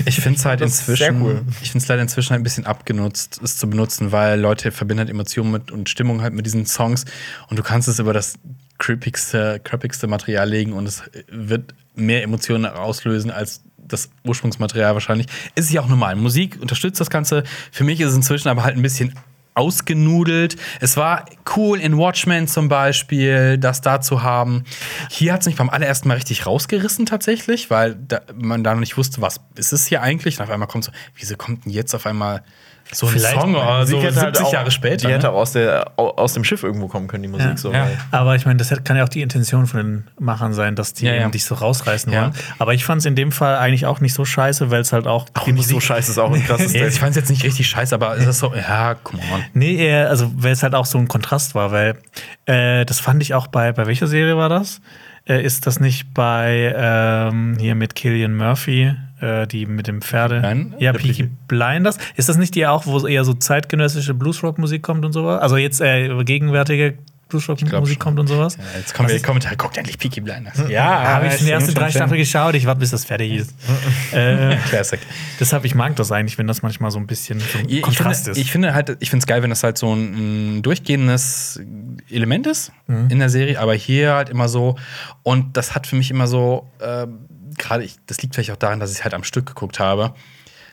Ich 0.05 0.19
finde 0.19 0.39
es 0.39 0.45
halt 0.45 0.61
inzwischen, 0.61 1.21
cool. 1.21 1.41
ich 1.61 1.71
finde 1.71 1.83
es 1.83 1.87
leider 1.87 2.01
inzwischen 2.01 2.31
halt 2.31 2.41
ein 2.41 2.43
bisschen 2.43 2.65
abgenutzt, 2.65 3.39
es 3.43 3.57
zu 3.57 3.69
benutzen, 3.69 4.11
weil 4.11 4.39
Leute 4.39 4.71
verbinden 4.71 4.99
halt 4.99 5.09
Emotionen 5.09 5.51
mit 5.51 5.71
und 5.71 5.89
Stimmung 5.89 6.21
halt 6.21 6.33
mit 6.33 6.45
diesen 6.45 6.65
Songs 6.65 7.05
und 7.49 7.57
du 7.57 7.63
kannst 7.63 7.87
es 7.87 7.99
über 7.99 8.13
das 8.13 8.35
creepigste, 8.77 9.61
creepigste 9.63 10.07
Material 10.07 10.49
legen 10.49 10.73
und 10.73 10.87
es 10.87 11.03
wird 11.29 11.73
mehr 11.95 12.23
Emotionen 12.23 12.65
auslösen 12.65 13.31
als 13.31 13.61
das 13.77 14.09
Ursprungsmaterial 14.23 14.93
wahrscheinlich. 14.93 15.27
Ist 15.55 15.71
ja 15.71 15.81
auch 15.81 15.87
normal. 15.87 16.15
Musik 16.15 16.57
unterstützt 16.61 16.99
das 16.99 17.09
Ganze. 17.09 17.43
Für 17.71 17.83
mich 17.83 17.99
ist 17.99 18.09
es 18.09 18.15
inzwischen 18.15 18.47
aber 18.47 18.63
halt 18.63 18.75
ein 18.75 18.81
bisschen 18.81 19.13
ausgenudelt. 19.61 20.55
Es 20.79 20.97
war 20.97 21.25
cool 21.55 21.79
in 21.79 21.97
Watchmen 21.97 22.47
zum 22.47 22.67
Beispiel, 22.67 23.59
das 23.59 23.81
da 23.81 24.01
zu 24.01 24.23
haben. 24.23 24.63
Hier 25.09 25.33
hat 25.33 25.41
es 25.41 25.47
mich 25.47 25.55
beim 25.55 25.69
allerersten 25.69 26.07
Mal 26.07 26.15
richtig 26.15 26.47
rausgerissen 26.47 27.05
tatsächlich, 27.05 27.69
weil 27.69 27.95
da, 27.95 28.21
man 28.35 28.63
da 28.63 28.73
noch 28.73 28.79
nicht 28.79 28.97
wusste, 28.97 29.21
was 29.21 29.39
ist 29.55 29.71
es 29.71 29.85
hier 29.85 30.01
eigentlich. 30.01 30.39
Und 30.39 30.45
auf 30.45 30.49
einmal 30.49 30.67
kommt 30.67 30.83
so, 30.83 30.91
wieso 31.15 31.35
kommt 31.37 31.65
denn 31.65 31.71
jetzt 31.71 31.93
auf 31.93 32.07
einmal 32.07 32.43
so 32.93 33.07
ein 33.07 33.13
Vielleicht- 33.13 33.39
Song 33.39 33.55
oder 33.55 33.85
so 33.87 33.95
Die 33.97 34.01
hätte 34.03 34.13
70 34.13 34.23
halt 34.23 34.41
auch- 34.41 34.53
Jahre 34.53 34.71
später? 34.71 35.07
Die 35.07 35.13
hätte 35.13 35.27
ne? 35.27 35.31
auch 35.31 35.37
aus, 35.37 35.53
der, 35.53 35.91
au- 35.95 36.09
aus 36.17 36.33
dem 36.33 36.43
Schiff 36.43 36.61
irgendwo 36.63 36.87
kommen 36.87 37.07
können, 37.07 37.23
die 37.23 37.29
Musik. 37.29 37.47
Ja. 37.47 37.57
So, 37.57 37.71
Ja. 37.73 37.87
Aber 38.11 38.35
ich 38.35 38.45
meine, 38.45 38.57
das 38.57 38.69
kann 38.83 38.97
ja 38.97 39.03
auch 39.03 39.09
die 39.09 39.21
Intention 39.21 39.65
von 39.67 39.77
den 39.79 40.07
Machern 40.19 40.53
sein, 40.53 40.75
dass 40.75 40.93
die 40.93 41.05
Ja, 41.05 41.29
dich 41.29 41.45
so 41.45 41.55
rausreißen 41.55 42.11
wollen. 42.13 42.33
Aber 42.59 42.73
ich 42.73 42.83
fand 42.85 42.99
es 42.99 43.05
in 43.05 43.15
dem 43.15 43.31
Fall 43.31 43.55
eigentlich 43.57 43.85
auch 43.85 44.01
nicht 44.01 44.13
so 44.13 44.25
scheiße, 44.25 44.71
weil 44.71 44.81
es 44.81 44.91
halt 44.93 45.07
auch, 45.07 45.25
Auch 45.39 45.47
nicht 45.47 45.67
so 45.67 45.79
scheiße 45.79 46.11
ist 46.11 46.17
auch 46.17 46.33
ein 46.33 46.43
krasses 46.45 46.73
Ja, 46.73 46.85
ich 46.85 46.93
Ding. 46.93 46.99
fand 46.99 47.11
es 47.11 47.15
jetzt 47.17 47.29
nicht 47.29 47.43
richtig 47.43 47.67
scheiße, 47.67 47.95
aber 47.95 48.17
es 48.17 48.25
ist 48.25 48.39
so, 48.39 48.53
ja, 48.53 48.95
come 48.95 49.21
on. 49.33 49.43
Nee, 49.53 49.75
eher, 49.75 50.09
also 50.09 50.31
weil 50.35 50.51
es 50.51 50.61
halt 50.63 50.75
auch 50.75 50.85
so 50.85 50.97
ein 50.97 51.07
Kontrast 51.07 51.55
war, 51.55 51.71
weil 51.71 51.95
äh, 52.45 52.85
das 52.85 52.99
fand 52.99 53.21
ich 53.21 53.33
auch 53.33 53.47
bei, 53.47 53.71
bei 53.71 53.87
welcher 53.87 54.07
Serie 54.07 54.35
war 54.37 54.49
das? 54.49 54.81
Äh, 55.25 55.43
ist 55.43 55.67
das 55.67 55.79
nicht 55.79 56.13
bei 56.15 56.73
ähm, 56.75 57.55
hier 57.59 57.75
mit 57.75 57.93
Killian 57.95 58.35
Murphy, 58.35 58.95
äh, 59.21 59.47
die 59.47 59.65
mit 59.65 59.87
dem 59.87 60.01
Pferde? 60.01 60.41
Nein. 60.41 60.73
Ja, 60.79 60.91
Ja, 60.91 60.93
Peaky 60.93 61.07
Peaky. 61.23 61.29
Blinders. 61.47 61.97
Ist 62.15 62.27
das 62.29 62.37
nicht 62.37 62.55
die 62.55 62.65
auch, 62.67 62.85
wo 62.85 63.05
eher 63.07 63.23
so 63.23 63.33
zeitgenössische 63.33 64.13
Bluesrock-Musik 64.13 64.81
kommt 64.81 65.05
und 65.05 65.13
sowas? 65.13 65.41
Also 65.41 65.57
jetzt 65.57 65.79
äh, 65.81 66.23
gegenwärtige 66.23 66.95
Bluesrock-Musik 67.29 67.97
kommt 67.97 68.19
und 68.19 68.27
sowas? 68.27 68.57
Ja, 68.57 68.63
jetzt 68.77 68.93
kommen 68.93 69.07
wir 69.07 69.15
ist- 69.15 69.23
Kommentar. 69.25 69.55
Guckt 69.55 69.77
endlich 69.77 69.97
Peaky 69.97 70.19
Blinders. 70.19 70.61
Ja, 70.67 70.83
Habe 71.13 71.27
ich 71.27 71.39
in 71.39 71.45
den 71.45 71.53
ersten 71.53 71.73
drei 71.73 71.89
Staffeln 71.89 72.17
geschaut, 72.19 72.55
ich 72.55 72.65
warte, 72.65 72.81
bis 72.81 72.89
das 72.91 73.05
fertig 73.05 73.31
ist. 73.33 73.55
äh, 74.11 74.57
Classic. 74.69 74.99
deshalb, 75.39 75.63
ich 75.63 75.73
mag 75.73 75.95
das 75.95 76.11
eigentlich, 76.11 76.37
wenn 76.37 76.47
das 76.47 76.61
manchmal 76.61 76.91
so 76.91 76.99
ein 76.99 77.07
bisschen 77.07 77.39
so 77.39 77.59
ein 77.59 77.69
Ich 77.69 77.81
Kontrast 77.83 78.25
finde, 78.25 78.31
ist. 78.39 78.45
ich 78.45 78.51
finde 78.51 78.73
halt, 78.73 78.97
ich 78.99 79.09
finde 79.09 79.23
es 79.23 79.27
geil, 79.27 79.41
wenn 79.43 79.49
das 79.49 79.63
halt 79.63 79.77
so 79.77 79.93
ein, 79.95 80.57
ein 80.57 80.61
durchgehendes 80.61 81.61
Element 82.09 82.47
ist 82.47 82.73
in 83.09 83.19
der 83.19 83.29
Serie, 83.29 83.57
aber 83.61 83.73
hier 83.75 84.13
halt 84.15 84.29
immer 84.29 84.49
so. 84.49 84.75
Und 85.23 85.55
das 85.55 85.73
hat 85.73 85.87
für 85.87 85.95
mich 85.95 86.11
immer 86.11 86.27
so, 86.27 86.69
ähm, 86.85 87.19
gerade, 87.57 87.83
ich- 87.83 87.95
das 88.07 88.21
liegt 88.21 88.35
vielleicht 88.35 88.51
auch 88.51 88.57
daran, 88.57 88.79
dass 88.79 88.91
ich 88.93 89.03
halt 89.03 89.13
am 89.13 89.23
Stück 89.23 89.45
geguckt 89.45 89.79
habe, 89.79 90.13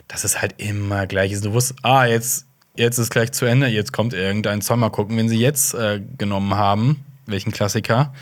dass 0.09 0.25
es 0.25 0.41
halt 0.41 0.55
immer 0.59 1.07
gleich 1.07 1.33
ist. 1.33 1.45
Du 1.45 1.53
wusstest, 1.53 1.81
ah, 1.85 2.07
jetzt, 2.07 2.47
jetzt 2.77 2.99
ist 2.99 3.11
gleich 3.11 3.33
zu 3.33 3.45
Ende, 3.45 3.67
jetzt 3.69 3.93
kommt 3.93 4.15
irgendein 4.15 4.61
mal 4.77 4.91
gucken, 4.91 5.17
wenn 5.17 5.29
sie 5.29 5.39
jetzt 5.39 5.75
äh, 5.75 6.01
genommen 6.17 6.55
haben, 6.55 7.05
welchen 7.27 7.53
Klassiker. 7.53 8.13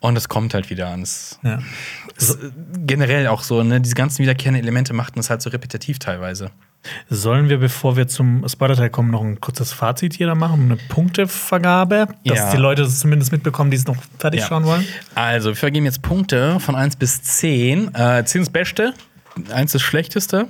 Und 0.00 0.16
es 0.16 0.28
kommt 0.28 0.52
halt 0.54 0.68
wieder 0.70 0.88
ans. 0.88 1.38
ja. 1.42 1.58
Äh, 1.58 1.60
generell 2.86 3.28
auch 3.28 3.42
so, 3.42 3.62
ne, 3.62 3.80
diese 3.80 3.94
ganzen 3.94 4.22
wiederkehrenden 4.22 4.62
Elemente 4.62 4.92
machten 4.94 5.20
es 5.20 5.30
halt 5.30 5.42
so 5.42 5.50
repetitiv 5.50 5.98
teilweise. 6.00 6.50
Sollen 7.08 7.48
wir, 7.48 7.58
bevor 7.58 7.96
wir 7.96 8.08
zum 8.08 8.46
Spoiler-Teil 8.48 8.90
kommen, 8.90 9.10
noch 9.10 9.22
ein 9.22 9.40
kurzes 9.40 9.72
Fazit 9.72 10.16
jeder 10.18 10.34
machen? 10.34 10.62
Eine 10.64 10.76
Punktevergabe? 10.88 12.08
Dass 12.24 12.38
Ja. 12.38 12.50
die 12.50 12.56
Leute 12.56 12.82
das 12.82 12.98
zumindest 12.98 13.30
mitbekommen, 13.32 13.70
die 13.70 13.76
es 13.76 13.86
noch 13.86 13.96
fertig 14.18 14.40
Ja. 14.40 14.46
schauen 14.48 14.64
wollen? 14.64 14.84
Also, 15.14 15.50
wir 15.50 15.56
vergeben 15.56 15.84
jetzt 15.86 16.02
Punkte 16.02 16.58
von 16.60 16.74
1 16.74 16.96
bis 16.96 17.22
10. 17.22 17.94
Äh, 17.94 18.24
10 18.24 18.42
ist 18.42 18.48
das 18.48 18.52
Beste, 18.52 18.94
1 19.52 19.66
ist 19.70 19.74
das 19.76 19.82
Schlechteste. 19.82 20.48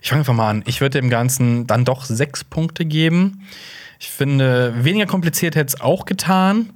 Ich 0.00 0.08
fange 0.10 0.20
einfach 0.20 0.34
mal 0.34 0.48
an. 0.50 0.62
Ich 0.66 0.80
würde 0.80 1.00
dem 1.00 1.10
Ganzen 1.10 1.66
dann 1.66 1.84
doch 1.84 2.04
6 2.04 2.44
Punkte 2.44 2.84
geben. 2.84 3.46
Ich 3.98 4.08
finde, 4.10 4.74
weniger 4.84 5.06
kompliziert 5.06 5.54
hätte 5.56 5.74
es 5.74 5.80
auch 5.80 6.04
getan. 6.06 6.70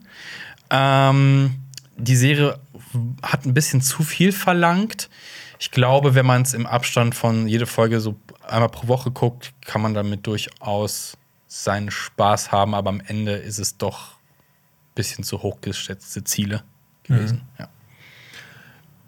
Ähm, 0.71 1.55
die 1.97 2.17
Serie 2.17 2.59
hat 3.23 3.45
ein 3.47 3.55
bisschen 3.55 3.81
zu 3.81 4.03
viel 4.03 4.33
verlangt. 4.33 5.09
Ich 5.59 5.71
glaube, 5.71 6.15
wenn 6.15 6.27
man 6.27 6.43
es 6.43 6.55
im 6.55 6.67
Abstand 6.67 7.15
von 7.15 7.49
jede 7.49 7.67
Folge 7.67 7.99
so 8.01 8.15
einmal 8.49 8.69
pro 8.69 8.89
Woche 8.89 9.11
guckt, 9.11 9.53
kann 9.65 9.83
man 9.83 9.95
damit 9.95 10.27
durchaus 10.27 11.17
seinen 11.47 11.91
Spaß 11.91 12.53
haben. 12.53 12.75
Aber 12.75 12.91
am 12.91 13.01
Ende 13.01 13.33
ist 13.33 13.59
es 13.59 13.77
doch 13.79 14.13
ein 14.13 14.95
bisschen 14.95 15.25
zu 15.25 15.43
hoch 15.43 15.61
geschätzte 15.61 16.25
Ziele 16.25 16.63
gewesen. 17.05 17.43
Ja. 17.59 17.69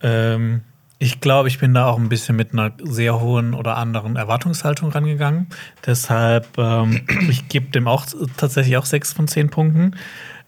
Ähm, 0.01 0.63
ich 1.01 1.21
glaube, 1.21 1.49
ich 1.49 1.59
bin 1.59 1.75
da 1.75 1.87
auch 1.87 1.99
ein 1.99 2.09
bisschen 2.09 2.35
mit 2.35 2.53
einer 2.53 2.73
sehr 2.83 3.21
hohen 3.21 3.55
oder 3.55 3.77
anderen 3.77 4.17
Erwartungshaltung 4.17 4.91
rangegangen. 4.91 5.47
Deshalb, 5.87 6.59
ähm, 6.59 7.07
ich 7.29 7.49
gebe 7.49 7.71
dem 7.71 7.87
auch 7.87 8.07
tatsächlich 8.37 8.77
auch 8.77 8.85
sechs 8.85 9.13
von 9.13 9.29
zehn 9.29 9.49
Punkten. 9.49 9.97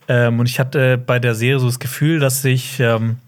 Ähm, 0.08 0.40
und 0.40 0.48
ich 0.48 0.58
hatte 0.58 0.98
bei 0.98 1.20
der 1.20 1.36
Serie 1.36 1.60
so 1.60 1.66
das 1.66 1.78
Gefühl, 1.78 2.18
dass 2.18 2.44
ich, 2.44 2.80
ähm, 2.80 3.18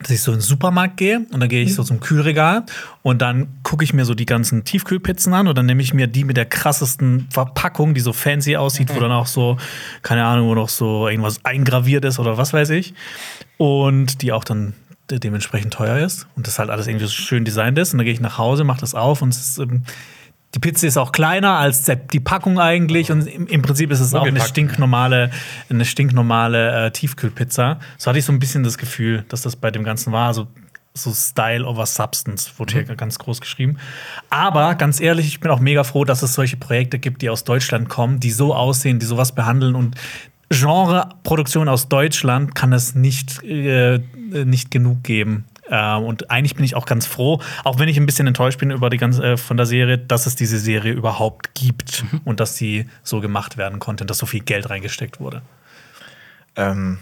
dass 0.00 0.10
ich 0.10 0.22
so 0.22 0.30
in 0.32 0.38
den 0.38 0.42
Supermarkt 0.42 0.96
gehe 0.96 1.26
und 1.32 1.40
dann 1.40 1.48
gehe 1.48 1.62
ich 1.62 1.74
so 1.74 1.82
zum 1.82 1.98
Kühlregal 1.98 2.64
und 3.02 3.20
dann 3.20 3.48
gucke 3.64 3.82
ich 3.82 3.92
mir 3.92 4.04
so 4.04 4.14
die 4.14 4.26
ganzen 4.26 4.62
Tiefkühlpizzen 4.64 5.34
an 5.34 5.48
und 5.48 5.58
dann 5.58 5.66
nehme 5.66 5.82
ich 5.82 5.92
mir 5.92 6.06
die 6.06 6.22
mit 6.24 6.36
der 6.36 6.44
krassesten 6.46 7.26
Verpackung, 7.30 7.94
die 7.94 8.00
so 8.00 8.12
fancy 8.12 8.56
aussieht, 8.56 8.94
wo 8.94 9.00
dann 9.00 9.10
auch 9.10 9.26
so, 9.26 9.56
keine 10.02 10.24
Ahnung, 10.24 10.48
wo 10.48 10.54
noch 10.54 10.68
so 10.68 11.08
irgendwas 11.08 11.44
eingraviert 11.44 12.04
ist 12.04 12.18
oder 12.20 12.38
was 12.38 12.52
weiß 12.52 12.70
ich. 12.70 12.94
Und 13.56 14.22
die 14.22 14.32
auch 14.32 14.44
dann 14.44 14.74
de- 15.10 15.18
dementsprechend 15.18 15.72
teuer 15.74 15.98
ist 15.98 16.28
und 16.36 16.46
das 16.46 16.58
halt 16.60 16.70
alles 16.70 16.86
irgendwie 16.86 17.06
so 17.06 17.12
schön 17.12 17.44
designt 17.44 17.76
ist. 17.78 17.92
Und 17.92 17.98
dann 17.98 18.04
gehe 18.04 18.14
ich 18.14 18.20
nach 18.20 18.38
Hause, 18.38 18.62
mache 18.62 18.80
das 18.80 18.94
auf 18.94 19.20
und 19.20 19.30
es 19.34 19.40
ist, 19.40 19.58
ähm, 19.58 19.82
die 20.54 20.60
Pizza 20.60 20.86
ist 20.86 20.96
auch 20.96 21.12
kleiner 21.12 21.58
als 21.58 21.84
die 22.12 22.20
Packung 22.20 22.58
eigentlich 22.58 23.10
und 23.10 23.26
im, 23.26 23.46
im 23.46 23.62
Prinzip 23.62 23.90
ist 23.90 24.00
es 24.00 24.14
auch 24.14 24.26
eine 24.26 24.40
stinknormale, 24.40 25.30
eine 25.68 25.84
stinknormale 25.84 26.86
äh, 26.86 26.90
Tiefkühlpizza. 26.90 27.78
So 27.98 28.08
hatte 28.08 28.18
ich 28.18 28.24
so 28.24 28.32
ein 28.32 28.38
bisschen 28.38 28.64
das 28.64 28.78
Gefühl, 28.78 29.24
dass 29.28 29.42
das 29.42 29.56
bei 29.56 29.70
dem 29.70 29.84
Ganzen 29.84 30.12
war. 30.12 30.32
So, 30.32 30.46
so 30.94 31.12
Style 31.12 31.66
over 31.66 31.84
Substance 31.84 32.50
wurde 32.56 32.72
hier 32.72 32.84
ganz 32.84 33.18
groß 33.18 33.42
geschrieben. 33.42 33.76
Aber 34.30 34.74
ganz 34.74 35.00
ehrlich, 35.00 35.26
ich 35.26 35.40
bin 35.40 35.50
auch 35.50 35.60
mega 35.60 35.84
froh, 35.84 36.04
dass 36.04 36.22
es 36.22 36.32
solche 36.32 36.56
Projekte 36.56 36.98
gibt, 36.98 37.20
die 37.20 37.28
aus 37.28 37.44
Deutschland 37.44 37.90
kommen, 37.90 38.18
die 38.18 38.30
so 38.30 38.54
aussehen, 38.54 38.98
die 38.98 39.06
sowas 39.06 39.34
behandeln 39.34 39.74
und 39.74 39.96
Genreproduktion 40.50 41.68
aus 41.68 41.88
Deutschland 41.90 42.54
kann 42.54 42.72
es 42.72 42.94
nicht, 42.94 43.42
äh, 43.44 44.00
nicht 44.32 44.70
genug 44.70 45.02
geben. 45.04 45.44
Äh, 45.70 45.96
und 45.96 46.30
eigentlich 46.30 46.54
bin 46.54 46.64
ich 46.64 46.74
auch 46.74 46.86
ganz 46.86 47.06
froh, 47.06 47.40
auch 47.64 47.78
wenn 47.78 47.88
ich 47.88 47.96
ein 47.96 48.06
bisschen 48.06 48.26
enttäuscht 48.26 48.58
bin 48.58 48.70
über 48.70 48.90
die 48.90 48.96
ganze 48.96 49.22
äh, 49.22 49.36
von 49.36 49.56
der 49.56 49.66
Serie, 49.66 49.98
dass 49.98 50.26
es 50.26 50.36
diese 50.36 50.58
Serie 50.58 50.92
überhaupt 50.92 51.54
gibt 51.54 52.04
und 52.24 52.40
dass 52.40 52.56
sie 52.56 52.88
so 53.02 53.20
gemacht 53.20 53.56
werden 53.56 53.78
konnte, 53.78 54.06
dass 54.06 54.18
so 54.18 54.26
viel 54.26 54.40
Geld 54.40 54.70
reingesteckt 54.70 55.20
wurde. 55.20 55.42
Ähm, 56.56 56.98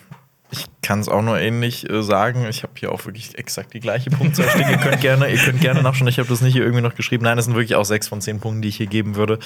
ich 0.51 0.65
kann 0.83 1.01
es 1.01 1.09
auch 1.09 1.23
nur 1.23 1.39
ähnlich 1.39 1.89
äh, 1.91 2.03
sagen. 2.03 2.47
Ich 2.49 2.63
habe 2.63 2.73
hier 2.77 2.93
auch 2.93 3.05
wirklich 3.05 3.37
exakt 3.37 3.75
die 3.75 3.81
gleiche 3.81 4.11
Punktzahl 4.11 4.49
stehen. 4.49 4.71
ihr 4.71 4.79
könnt 4.79 5.01
gerne, 5.01 5.29
ihr 5.29 5.39
könnt 5.39 5.61
gerne 5.61 5.83
nachschauen. 5.83 6.09
Ich 6.09 6.19
habe 6.19 6.29
das 6.29 6.41
nicht 6.41 6.53
hier 6.53 6.63
irgendwie 6.63 6.83
noch 6.83 6.95
geschrieben. 6.95 7.25
Nein, 7.25 7.39
es 7.39 7.47
sind 7.47 7.55
wirklich 7.55 7.75
auch 7.75 7.85
sechs 7.85 8.09
von 8.09 8.21
zehn 8.21 8.39
Punkten, 8.39 8.63
die 8.63 8.69
ich 8.69 8.77
hier 8.77 8.87
geben 8.87 9.17
würde. 9.17 9.39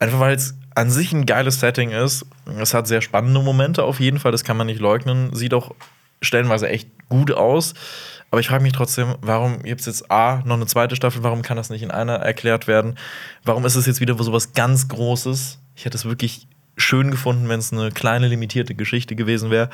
Einfach 0.00 0.18
weil 0.18 0.34
es 0.34 0.56
an 0.74 0.90
sich 0.90 1.12
ein 1.12 1.24
geiles 1.24 1.60
Setting 1.60 1.90
ist. 1.90 2.26
Es 2.58 2.74
hat 2.74 2.88
sehr 2.88 3.00
spannende 3.00 3.40
Momente 3.40 3.84
auf 3.84 4.00
jeden 4.00 4.18
Fall. 4.18 4.32
Das 4.32 4.42
kann 4.42 4.56
man 4.56 4.66
nicht 4.66 4.80
leugnen. 4.80 5.34
Sieht 5.34 5.54
auch 5.54 5.72
stellenweise 6.20 6.68
echt 6.68 6.88
gut 7.08 7.30
aus. 7.30 7.74
Aber 8.34 8.40
ich 8.40 8.48
frage 8.48 8.64
mich 8.64 8.72
trotzdem, 8.72 9.14
warum 9.20 9.62
gibt 9.62 9.78
es 9.78 9.86
jetzt 9.86 10.10
A, 10.10 10.42
noch 10.44 10.56
eine 10.56 10.66
zweite 10.66 10.96
Staffel? 10.96 11.22
Warum 11.22 11.42
kann 11.42 11.56
das 11.56 11.70
nicht 11.70 11.84
in 11.84 11.92
einer 11.92 12.14
erklärt 12.14 12.66
werden? 12.66 12.98
Warum 13.44 13.64
ist 13.64 13.76
es 13.76 13.86
jetzt 13.86 14.00
wieder 14.00 14.20
so 14.20 14.32
was 14.32 14.54
ganz 14.54 14.88
Großes? 14.88 15.60
Ich 15.76 15.84
hätte 15.84 15.96
es 15.96 16.04
wirklich 16.04 16.48
schön 16.76 17.12
gefunden, 17.12 17.48
wenn 17.48 17.60
es 17.60 17.72
eine 17.72 17.92
kleine, 17.92 18.26
limitierte 18.26 18.74
Geschichte 18.74 19.14
gewesen 19.14 19.52
wäre. 19.52 19.70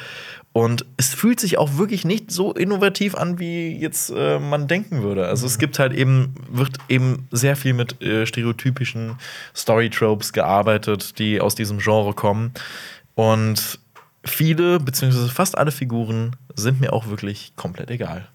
Und 0.53 0.85
es 0.99 1.15
fühlt 1.15 1.41
sich 1.41 1.57
auch 1.57 1.79
wirklich 1.79 2.05
nicht 2.05 2.31
so 2.31 2.53
innovativ 2.53 3.15
an, 3.15 3.39
wie 3.39 3.79
jetzt 3.79 4.13
äh, 4.15 4.39
man 4.39 4.69
denken 4.69 5.03
würde. 5.03 5.27
Also 5.27 5.47
es 5.47 5.59
gibt 5.59 5.79
halt 5.79 5.95
eben, 5.95 6.35
wird 6.51 6.77
eben 6.91 7.29
sehr 7.31 7.57
viel 7.57 7.73
mit 7.73 8.03
äh, 8.03 8.27
stereotypischen 8.27 9.17
Storytropes 9.57 10.35
gearbeitet, 10.35 11.19
die 11.19 11.41
aus 11.41 11.55
diesem 11.55 11.79
Genre 11.79 12.13
kommen. 12.13 12.53
Und 13.15 13.79
viele, 14.25 14.81
beziehungsweise 14.81 15.29
fast 15.29 15.57
alle 15.57 15.73
Figuren 15.73 16.37
sind 16.55 16.81
mir 16.81 16.93
auch 16.93 17.07
wirklich 17.07 17.53
komplett 17.57 17.91
egal. 17.91 18.29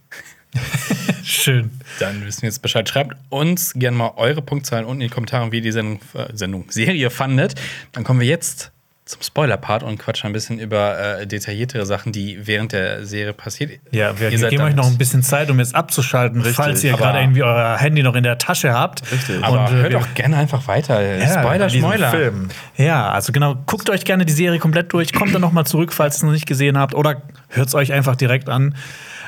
Schön. 1.23 1.71
Dann 1.99 2.25
wissen 2.25 2.43
wir 2.43 2.49
jetzt 2.49 2.61
Bescheid. 2.61 2.87
Schreibt 2.87 3.15
uns 3.29 3.73
gerne 3.73 3.97
mal 3.97 4.13
eure 4.15 4.41
Punktzahlen 4.41 4.85
unten 4.85 5.01
in 5.01 5.09
die 5.09 5.13
Kommentare, 5.13 5.51
wie 5.51 5.57
ihr 5.57 5.61
die 5.61 5.71
Sendung, 5.71 5.99
äh, 6.13 6.27
Sendung 6.33 6.69
Serie 6.69 7.09
fandet. 7.09 7.55
Dann 7.91 8.03
kommen 8.03 8.19
wir 8.19 8.27
jetzt 8.27 8.71
zum 9.05 9.21
Spoiler-Part 9.21 9.83
und 9.83 9.99
quatschen 9.99 10.27
ein 10.31 10.33
bisschen 10.33 10.57
über 10.57 11.19
äh, 11.19 11.27
detailliertere 11.27 11.85
Sachen, 11.85 12.11
die 12.11 12.47
während 12.47 12.71
der 12.71 13.05
Serie 13.05 13.33
passiert. 13.33 13.73
Ja, 13.91 14.19
wir 14.19 14.31
geben 14.31 14.63
euch 14.63 14.73
noch 14.73 14.87
ein 14.87 14.97
bisschen 14.97 15.21
Zeit, 15.21 15.51
um 15.51 15.59
jetzt 15.59 15.75
abzuschalten, 15.75 16.39
Richtig, 16.41 16.55
falls 16.55 16.83
ihr 16.83 16.93
aber- 16.93 17.03
gerade 17.03 17.19
irgendwie 17.19 17.43
euer 17.43 17.77
Handy 17.77 18.01
noch 18.01 18.15
in 18.15 18.23
der 18.23 18.39
Tasche 18.39 18.73
habt. 18.73 19.03
Richtig. 19.11 19.43
Aber 19.43 19.59
Und, 19.65 19.67
äh, 19.67 19.81
hört 19.81 19.93
auch 19.95 20.07
gerne 20.15 20.37
einfach 20.37 20.67
weiter. 20.67 20.95
Spoiler, 21.27 21.67
Diesen 21.67 21.81
Schmeuler. 21.81 22.09
Film. 22.09 22.49
Ja, 22.77 23.11
also 23.11 23.31
genau, 23.31 23.53
guckt 23.67 23.91
euch 23.91 24.05
gerne 24.05 24.25
die 24.25 24.33
Serie 24.33 24.57
komplett 24.57 24.91
durch, 24.91 25.13
kommt 25.13 25.35
dann 25.35 25.41
noch 25.41 25.51
mal 25.51 25.65
zurück, 25.65 25.93
falls 25.93 26.15
ihr 26.15 26.17
es 26.17 26.23
noch 26.23 26.31
nicht 26.31 26.47
gesehen 26.47 26.75
habt, 26.79 26.95
oder 26.95 27.21
hört 27.49 27.67
es 27.67 27.75
euch 27.75 27.93
einfach 27.93 28.15
direkt 28.15 28.49
an. 28.49 28.73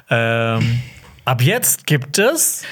Ähm, 0.09 0.81
ab 1.23 1.41
jetzt 1.43 1.85
gibt 1.85 2.17
es 2.17 2.63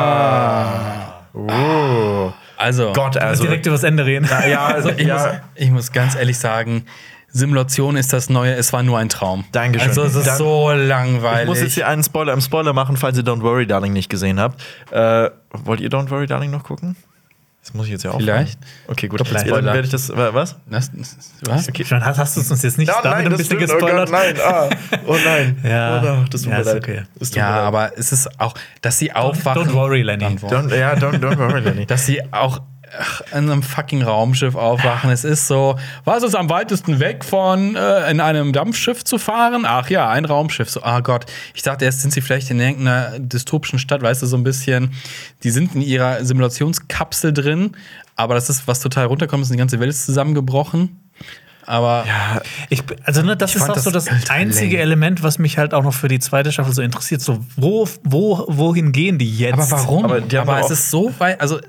Spoiler. 0.00 1.14
Oh. 1.34 2.32
Also, 2.60 2.92
Gott, 2.92 3.16
also. 3.16 3.44
direkt 3.44 3.66
über 3.66 3.74
das 3.74 3.84
Ende 3.84 4.04
reden. 4.04 4.28
ja, 4.48 4.66
also, 4.66 4.90
ich, 4.90 5.06
muss, 5.06 5.22
ich 5.54 5.70
muss 5.70 5.92
ganz 5.92 6.14
ehrlich 6.14 6.38
sagen, 6.38 6.84
Simulation 7.32 7.96
ist 7.96 8.12
das 8.12 8.28
Neue, 8.28 8.54
es 8.54 8.72
war 8.72 8.82
nur 8.82 8.98
ein 8.98 9.08
Traum. 9.08 9.44
Dankeschön. 9.52 9.88
Also 9.88 10.02
es 10.02 10.14
ist 10.14 10.26
Dann- 10.26 10.36
so 10.38 10.70
langweilig. 10.72 11.42
Ich 11.42 11.46
muss 11.48 11.60
jetzt 11.60 11.74
hier 11.74 11.86
einen 11.88 12.02
Spoiler 12.02 12.32
im 12.32 12.40
Spoiler 12.40 12.72
machen, 12.72 12.96
falls 12.96 13.16
ihr 13.16 13.24
Don't 13.24 13.42
Worry 13.42 13.66
Darling 13.66 13.92
nicht 13.92 14.08
gesehen 14.08 14.40
habt. 14.40 14.60
Äh, 14.90 15.30
wollt 15.64 15.80
ihr 15.80 15.90
Don't 15.90 16.10
Worry 16.10 16.26
Darling 16.26 16.50
noch 16.50 16.64
gucken? 16.64 16.96
Das 17.72 17.76
muss 17.76 17.86
ich 17.86 17.92
jetzt 17.92 18.02
ja 18.02 18.10
auch. 18.10 18.18
Vielleicht. 18.18 18.58
Okay, 18.88 19.06
gut. 19.06 19.20
Doppelt 19.20 19.36
Dann 19.38 19.46
Spoiler. 19.46 19.72
werde 19.74 19.86
ich 19.86 19.90
das. 19.92 20.08
wa- 20.10 20.34
Was? 20.34 20.56
Das, 20.68 20.90
was? 21.46 21.68
Okay. 21.68 21.84
Schon, 21.84 22.04
hast, 22.04 22.18
hast 22.18 22.36
du 22.36 22.40
uns 22.40 22.62
jetzt 22.62 22.78
nicht 22.78 22.90
damit 23.04 23.26
ein 23.26 23.28
bisschen 23.30 23.44
stimmt. 23.44 23.60
gespoilert? 23.60 24.08
Oh 24.08 24.10
Gott, 24.10 24.10
nein. 24.10 24.34
Ah. 24.44 24.68
Oh 25.06 25.16
nein. 25.24 25.56
Ja. 25.64 26.00
Oh, 26.00 26.04
no. 26.04 26.24
das 26.28 26.42
tut 26.42 26.50
Ja, 26.50 26.56
mir 26.56 26.60
ist 26.62 26.66
leid. 26.66 26.76
okay. 26.82 27.02
Es 27.20 27.30
tut 27.30 27.36
Ja, 27.36 27.44
mir 27.48 27.54
leid. 27.56 27.64
aber 27.66 27.92
es 27.98 28.10
ist 28.12 28.40
auch, 28.40 28.54
dass 28.82 28.98
sie 28.98 29.12
aufwachen. 29.12 29.62
don't 29.68 29.72
worry, 29.74 30.02
Lenny. 30.02 30.24
Don't 30.24 30.42
worry. 30.42 30.54
Don't, 30.56 30.76
ja, 30.76 30.94
don't, 30.94 31.20
don't 31.20 31.38
worry, 31.38 31.60
Lenny. 31.60 31.86
Dass 31.90 32.06
sie 32.06 32.20
auch 32.32 32.60
ach, 32.98 33.20
in 33.32 33.50
einem 33.50 33.62
fucking 33.62 34.02
Raumschiff 34.02 34.54
aufwachen. 34.54 35.10
Es 35.10 35.24
ist 35.24 35.46
so, 35.46 35.76
was 36.04 36.22
ist 36.22 36.34
am 36.34 36.48
weitesten 36.50 37.00
weg 37.00 37.24
von 37.24 37.76
äh, 37.76 38.10
in 38.10 38.20
einem 38.20 38.52
Dampfschiff 38.52 39.04
zu 39.04 39.18
fahren? 39.18 39.64
Ach 39.66 39.88
ja, 39.90 40.08
ein 40.08 40.24
Raumschiff. 40.24 40.70
So, 40.70 40.82
ah 40.82 41.00
Gott. 41.00 41.26
Ich 41.54 41.62
dachte 41.62 41.84
erst, 41.84 42.00
sind 42.02 42.12
sie 42.12 42.20
vielleicht 42.20 42.50
in 42.50 42.60
irgendeiner 42.60 43.18
dystopischen 43.18 43.78
Stadt, 43.78 44.02
weißt 44.02 44.22
du, 44.22 44.26
so 44.26 44.36
ein 44.36 44.44
bisschen. 44.44 44.92
Die 45.42 45.50
sind 45.50 45.74
in 45.74 45.82
ihrer 45.82 46.24
Simulationskapsel 46.24 47.32
drin, 47.32 47.76
aber 48.16 48.34
das 48.34 48.50
ist, 48.50 48.66
was 48.66 48.80
total 48.80 49.06
runterkommt, 49.06 49.42
ist 49.42 49.52
die 49.52 49.56
ganze 49.56 49.80
Welt 49.80 49.90
ist 49.90 50.06
zusammengebrochen. 50.06 50.96
Aber 51.66 52.04
Ja, 52.06 52.40
Ich, 52.68 52.82
also, 53.04 53.22
ne, 53.22 53.36
das 53.36 53.50
Ich 53.50 53.56
ist 53.56 53.70
auch 53.70 53.78
so 53.78 53.90
das 53.92 54.06
das 54.06 54.12
ultra 54.14 54.34
einzige 54.34 54.72
lame. 54.76 54.82
Element, 54.82 55.22
was 55.22 55.38
mich 55.38 55.56
halt 55.56 55.72
auch 55.72 55.84
noch 55.84 55.94
für 55.94 56.08
die 56.08 56.18
zweite 56.18 56.50
Staffel 56.50 56.72
so 56.72 56.82
interessiert. 56.82 57.20
So, 57.20 57.44
wo, 57.54 57.86
wo, 58.02 58.44
wohin 58.48 58.90
gehen 58.90 59.18
die 59.18 59.38
jetzt? 59.38 59.52
Aber 59.52 59.70
warum? 59.70 60.04
Aber 60.06 60.20
Aber, 60.40 60.60
es 60.60 60.70
ist 60.70 60.90
so 60.90 61.12
weit, 61.18 61.40
also 61.40 61.60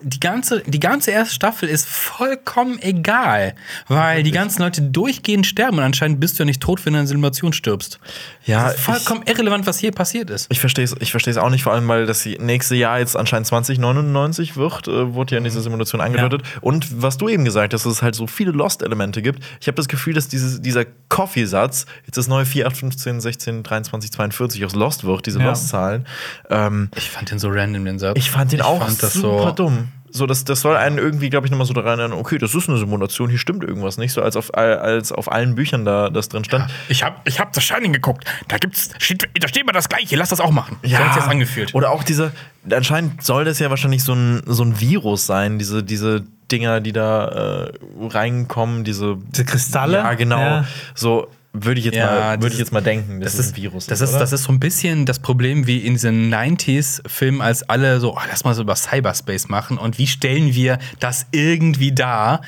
die 0.00 0.20
ganze, 0.20 0.60
die 0.66 0.80
ganze 0.80 1.10
erste 1.10 1.34
Staffel 1.34 1.68
ist 1.68 1.86
vollkommen 1.88 2.78
egal, 2.82 3.54
weil 3.88 4.22
die 4.22 4.30
ganzen 4.30 4.62
Leute 4.62 4.82
durchgehend 4.82 5.46
sterben 5.46 5.78
und 5.78 5.84
anscheinend 5.84 6.20
bist 6.20 6.38
du 6.38 6.42
ja 6.42 6.46
nicht 6.46 6.60
tot, 6.62 6.84
wenn 6.86 6.92
du 6.92 6.98
in 6.98 7.00
einer 7.00 7.08
Simulation 7.08 7.52
stirbst. 7.52 7.98
Ja, 8.46 8.68
vollkommen 8.70 9.22
irrelevant, 9.26 9.66
was 9.66 9.78
hier 9.78 9.90
passiert 9.92 10.30
ist. 10.30 10.46
Ich 10.50 10.60
verstehe 10.60 10.84
es 10.84 10.94
ich 11.00 11.10
versteh's 11.10 11.36
auch 11.36 11.50
nicht, 11.50 11.62
vor 11.64 11.72
allem, 11.72 11.88
weil 11.88 12.06
das 12.06 12.24
nächste 12.26 12.74
Jahr 12.76 12.98
jetzt 13.00 13.16
anscheinend 13.16 13.46
2099 13.48 14.56
wird, 14.56 14.86
äh, 14.88 15.14
wurde 15.14 15.32
ja 15.34 15.38
in 15.38 15.44
dieser 15.44 15.60
Simulation 15.60 16.00
angedeutet. 16.00 16.42
Und 16.60 17.02
was 17.02 17.16
du 17.18 17.28
eben 17.28 17.44
gesagt 17.44 17.74
hast, 17.74 17.84
dass 17.84 17.92
es 17.92 18.02
halt 18.02 18.14
so 18.14 18.26
viele 18.26 18.52
Lost-Elemente 18.52 19.22
gibt. 19.22 19.42
Ich 19.60 19.66
habe 19.66 19.76
das 19.76 19.88
Gefühl, 19.88 20.14
dass 20.14 20.28
dieses, 20.28 20.60
dieser 20.62 20.84
Coffee-Satz 21.08 21.86
jetzt 22.06 22.16
das 22.16 22.28
neue 22.28 22.46
4, 22.46 22.66
8, 22.66 22.76
15, 22.76 23.20
16, 23.20 23.62
23, 23.62 24.12
42 24.12 24.64
aus 24.64 24.74
Lost 24.74 25.04
wird, 25.04 25.26
diese 25.26 25.38
Ja. 25.40 25.46
Lost-Zahlen. 25.46 26.06
Ähm, 26.50 26.90
Ich 26.96 27.10
fand 27.10 27.30
den 27.30 27.38
so 27.38 27.48
random, 27.50 27.84
den 27.84 27.98
Satz. 27.98 28.16
ich 28.18 28.30
fand 28.30 28.52
den 28.52 28.60
auch 28.62 28.78
fand 28.82 29.02
das 29.02 29.14
super 29.14 29.38
so, 29.38 29.39
dumm. 29.52 29.88
So, 30.12 30.26
das, 30.26 30.44
das 30.44 30.60
soll 30.60 30.76
einen 30.76 30.98
irgendwie, 30.98 31.30
glaube 31.30 31.46
ich, 31.46 31.52
nochmal 31.52 31.66
so 31.66 31.72
da 31.72 31.82
rein, 31.82 32.12
okay, 32.12 32.38
das 32.38 32.54
ist 32.54 32.68
eine 32.68 32.78
Simulation, 32.78 33.30
hier 33.30 33.38
stimmt 33.38 33.62
irgendwas 33.62 33.96
nicht, 33.96 34.12
so 34.12 34.22
als 34.22 34.34
auf, 34.36 34.52
als 34.54 35.12
auf 35.12 35.30
allen 35.30 35.54
Büchern 35.54 35.84
da 35.84 36.10
das 36.10 36.28
drin 36.28 36.42
stand. 36.44 36.68
Ich 36.88 37.04
habe 37.04 37.16
ich 37.24 37.38
hab 37.38 37.52
das 37.52 37.62
Shining 37.62 37.92
geguckt. 37.92 38.24
Da 38.48 38.58
gibt's, 38.58 38.90
steht, 38.98 39.28
da 39.38 39.46
steht 39.46 39.66
mal 39.66 39.72
das 39.72 39.88
Gleiche. 39.88 40.16
Lass 40.16 40.30
das 40.30 40.40
auch 40.40 40.50
machen. 40.50 40.78
so 40.82 40.98
hat's 40.98 41.16
jetzt 41.16 41.28
angefühlt. 41.28 41.74
Oder 41.74 41.92
auch 41.92 42.02
diese, 42.02 42.32
anscheinend 42.68 43.22
soll 43.22 43.44
das 43.44 43.60
ja 43.60 43.70
wahrscheinlich 43.70 44.02
so 44.02 44.14
ein, 44.14 44.42
so 44.46 44.64
ein 44.64 44.80
Virus 44.80 45.26
sein, 45.26 45.58
diese, 45.60 45.84
diese 45.84 46.24
Dinger, 46.50 46.80
die 46.80 46.92
da 46.92 47.68
äh, 47.68 47.72
reinkommen, 48.00 48.82
diese. 48.82 49.16
Diese 49.30 49.44
Kristalle? 49.44 49.98
Ja, 49.98 50.14
genau. 50.14 50.40
Ja. 50.40 50.64
So 50.94 51.28
würde 51.52 51.80
ich 51.80 51.86
jetzt 51.86 51.96
Ja, 51.96 52.06
mal, 52.06 52.30
würde 52.30 52.38
dieses- 52.46 52.52
ich 52.54 52.58
jetzt 52.60 52.72
mal 52.72 52.80
denken, 52.80 53.20
dass 53.20 53.32
Das 53.36 53.46
ist, 53.46 53.52
ein 53.54 53.62
Virus 53.62 53.86
das 53.86 54.00
ist, 54.00 54.10
oder? 54.10 54.18
das 54.20 54.32
ist 54.32 54.44
so 54.44 54.52
ein 54.52 54.60
bisschen 54.60 55.04
das 55.06 55.18
Problem 55.18 55.66
wie 55.66 55.78
in 55.78 55.94
diesen 55.94 56.28
90s-Filmen, 56.30 57.40
als 57.40 57.68
alle 57.68 57.98
so, 58.00 58.14
oh, 58.14 58.20
lass 58.30 58.44
mal 58.44 58.54
so 58.54 58.62
über 58.62 58.76
Cyberspace 58.76 59.48
machen 59.48 59.76
und 59.78 59.98
wie 59.98 60.06
stellen 60.06 60.54
wir 60.54 60.78
das 61.00 61.26
irgendwie 61.32 61.92
dar? 61.92 62.42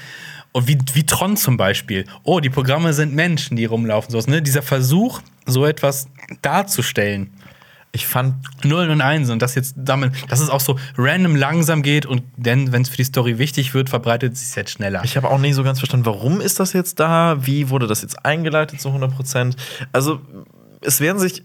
Und 0.53 0.69
wie, 0.69 0.79
wie 0.93 1.05
Tron 1.07 1.37
zum 1.39 1.57
Beispiel. 1.57 2.05
Oh, 2.25 2.39
die 2.41 2.51
Programme 2.51 2.93
sind 2.93 3.15
Menschen, 3.15 3.57
die 3.57 3.65
rumlaufen. 3.65 4.11
Sowas, 4.13 4.27
ne? 4.27 4.43
Dieser 4.43 4.61
Versuch, 4.61 5.23
so 5.47 5.65
etwas 5.65 6.09
darzustellen. 6.43 7.31
Ich 7.95 8.07
fand, 8.07 8.35
Nullen 8.65 8.91
und 8.91 9.01
Einsen 9.03 9.33
und 9.33 9.43
das 9.43 9.55
jetzt 9.55 9.75
damit, 9.77 10.13
dass 10.31 10.41
es 10.41 10.49
auch 10.49 10.61
so 10.61 10.79
random 10.97 11.37
langsam 11.37 11.83
geht 11.83 12.07
und 12.07 12.23
dann, 12.39 12.73
wenn 12.73 12.83
es 12.83 12.89
für 12.89 12.97
die 12.97 13.05
Story 13.05 13.39
wichtig 13.39 13.75
wird, 13.75 13.91
verbreitet 13.91 14.33
es 14.33 14.47
sich 14.47 14.57
jetzt 14.57 14.71
schneller. 14.71 15.03
ich 15.05 15.17
habe 15.19 15.29
auch 15.29 15.39
nicht 15.39 15.55
so 15.55 15.63
ganz 15.63 15.79
verstanden, 15.79 16.07
warum 16.07 16.41
ist 16.41 16.59
das 16.59 16.73
jetzt 16.73 17.01
da? 17.01 17.37
Wie 17.47 17.69
wurde 17.69 17.87
das 17.87 18.01
jetzt 18.01 18.25
eingeleitet 18.25 18.81
zu 18.81 18.89
100 18.89 19.15
Prozent? 19.15 19.57
Also, 19.93 20.21
es 20.81 21.01
werden 21.01 21.19
sich 21.19 21.43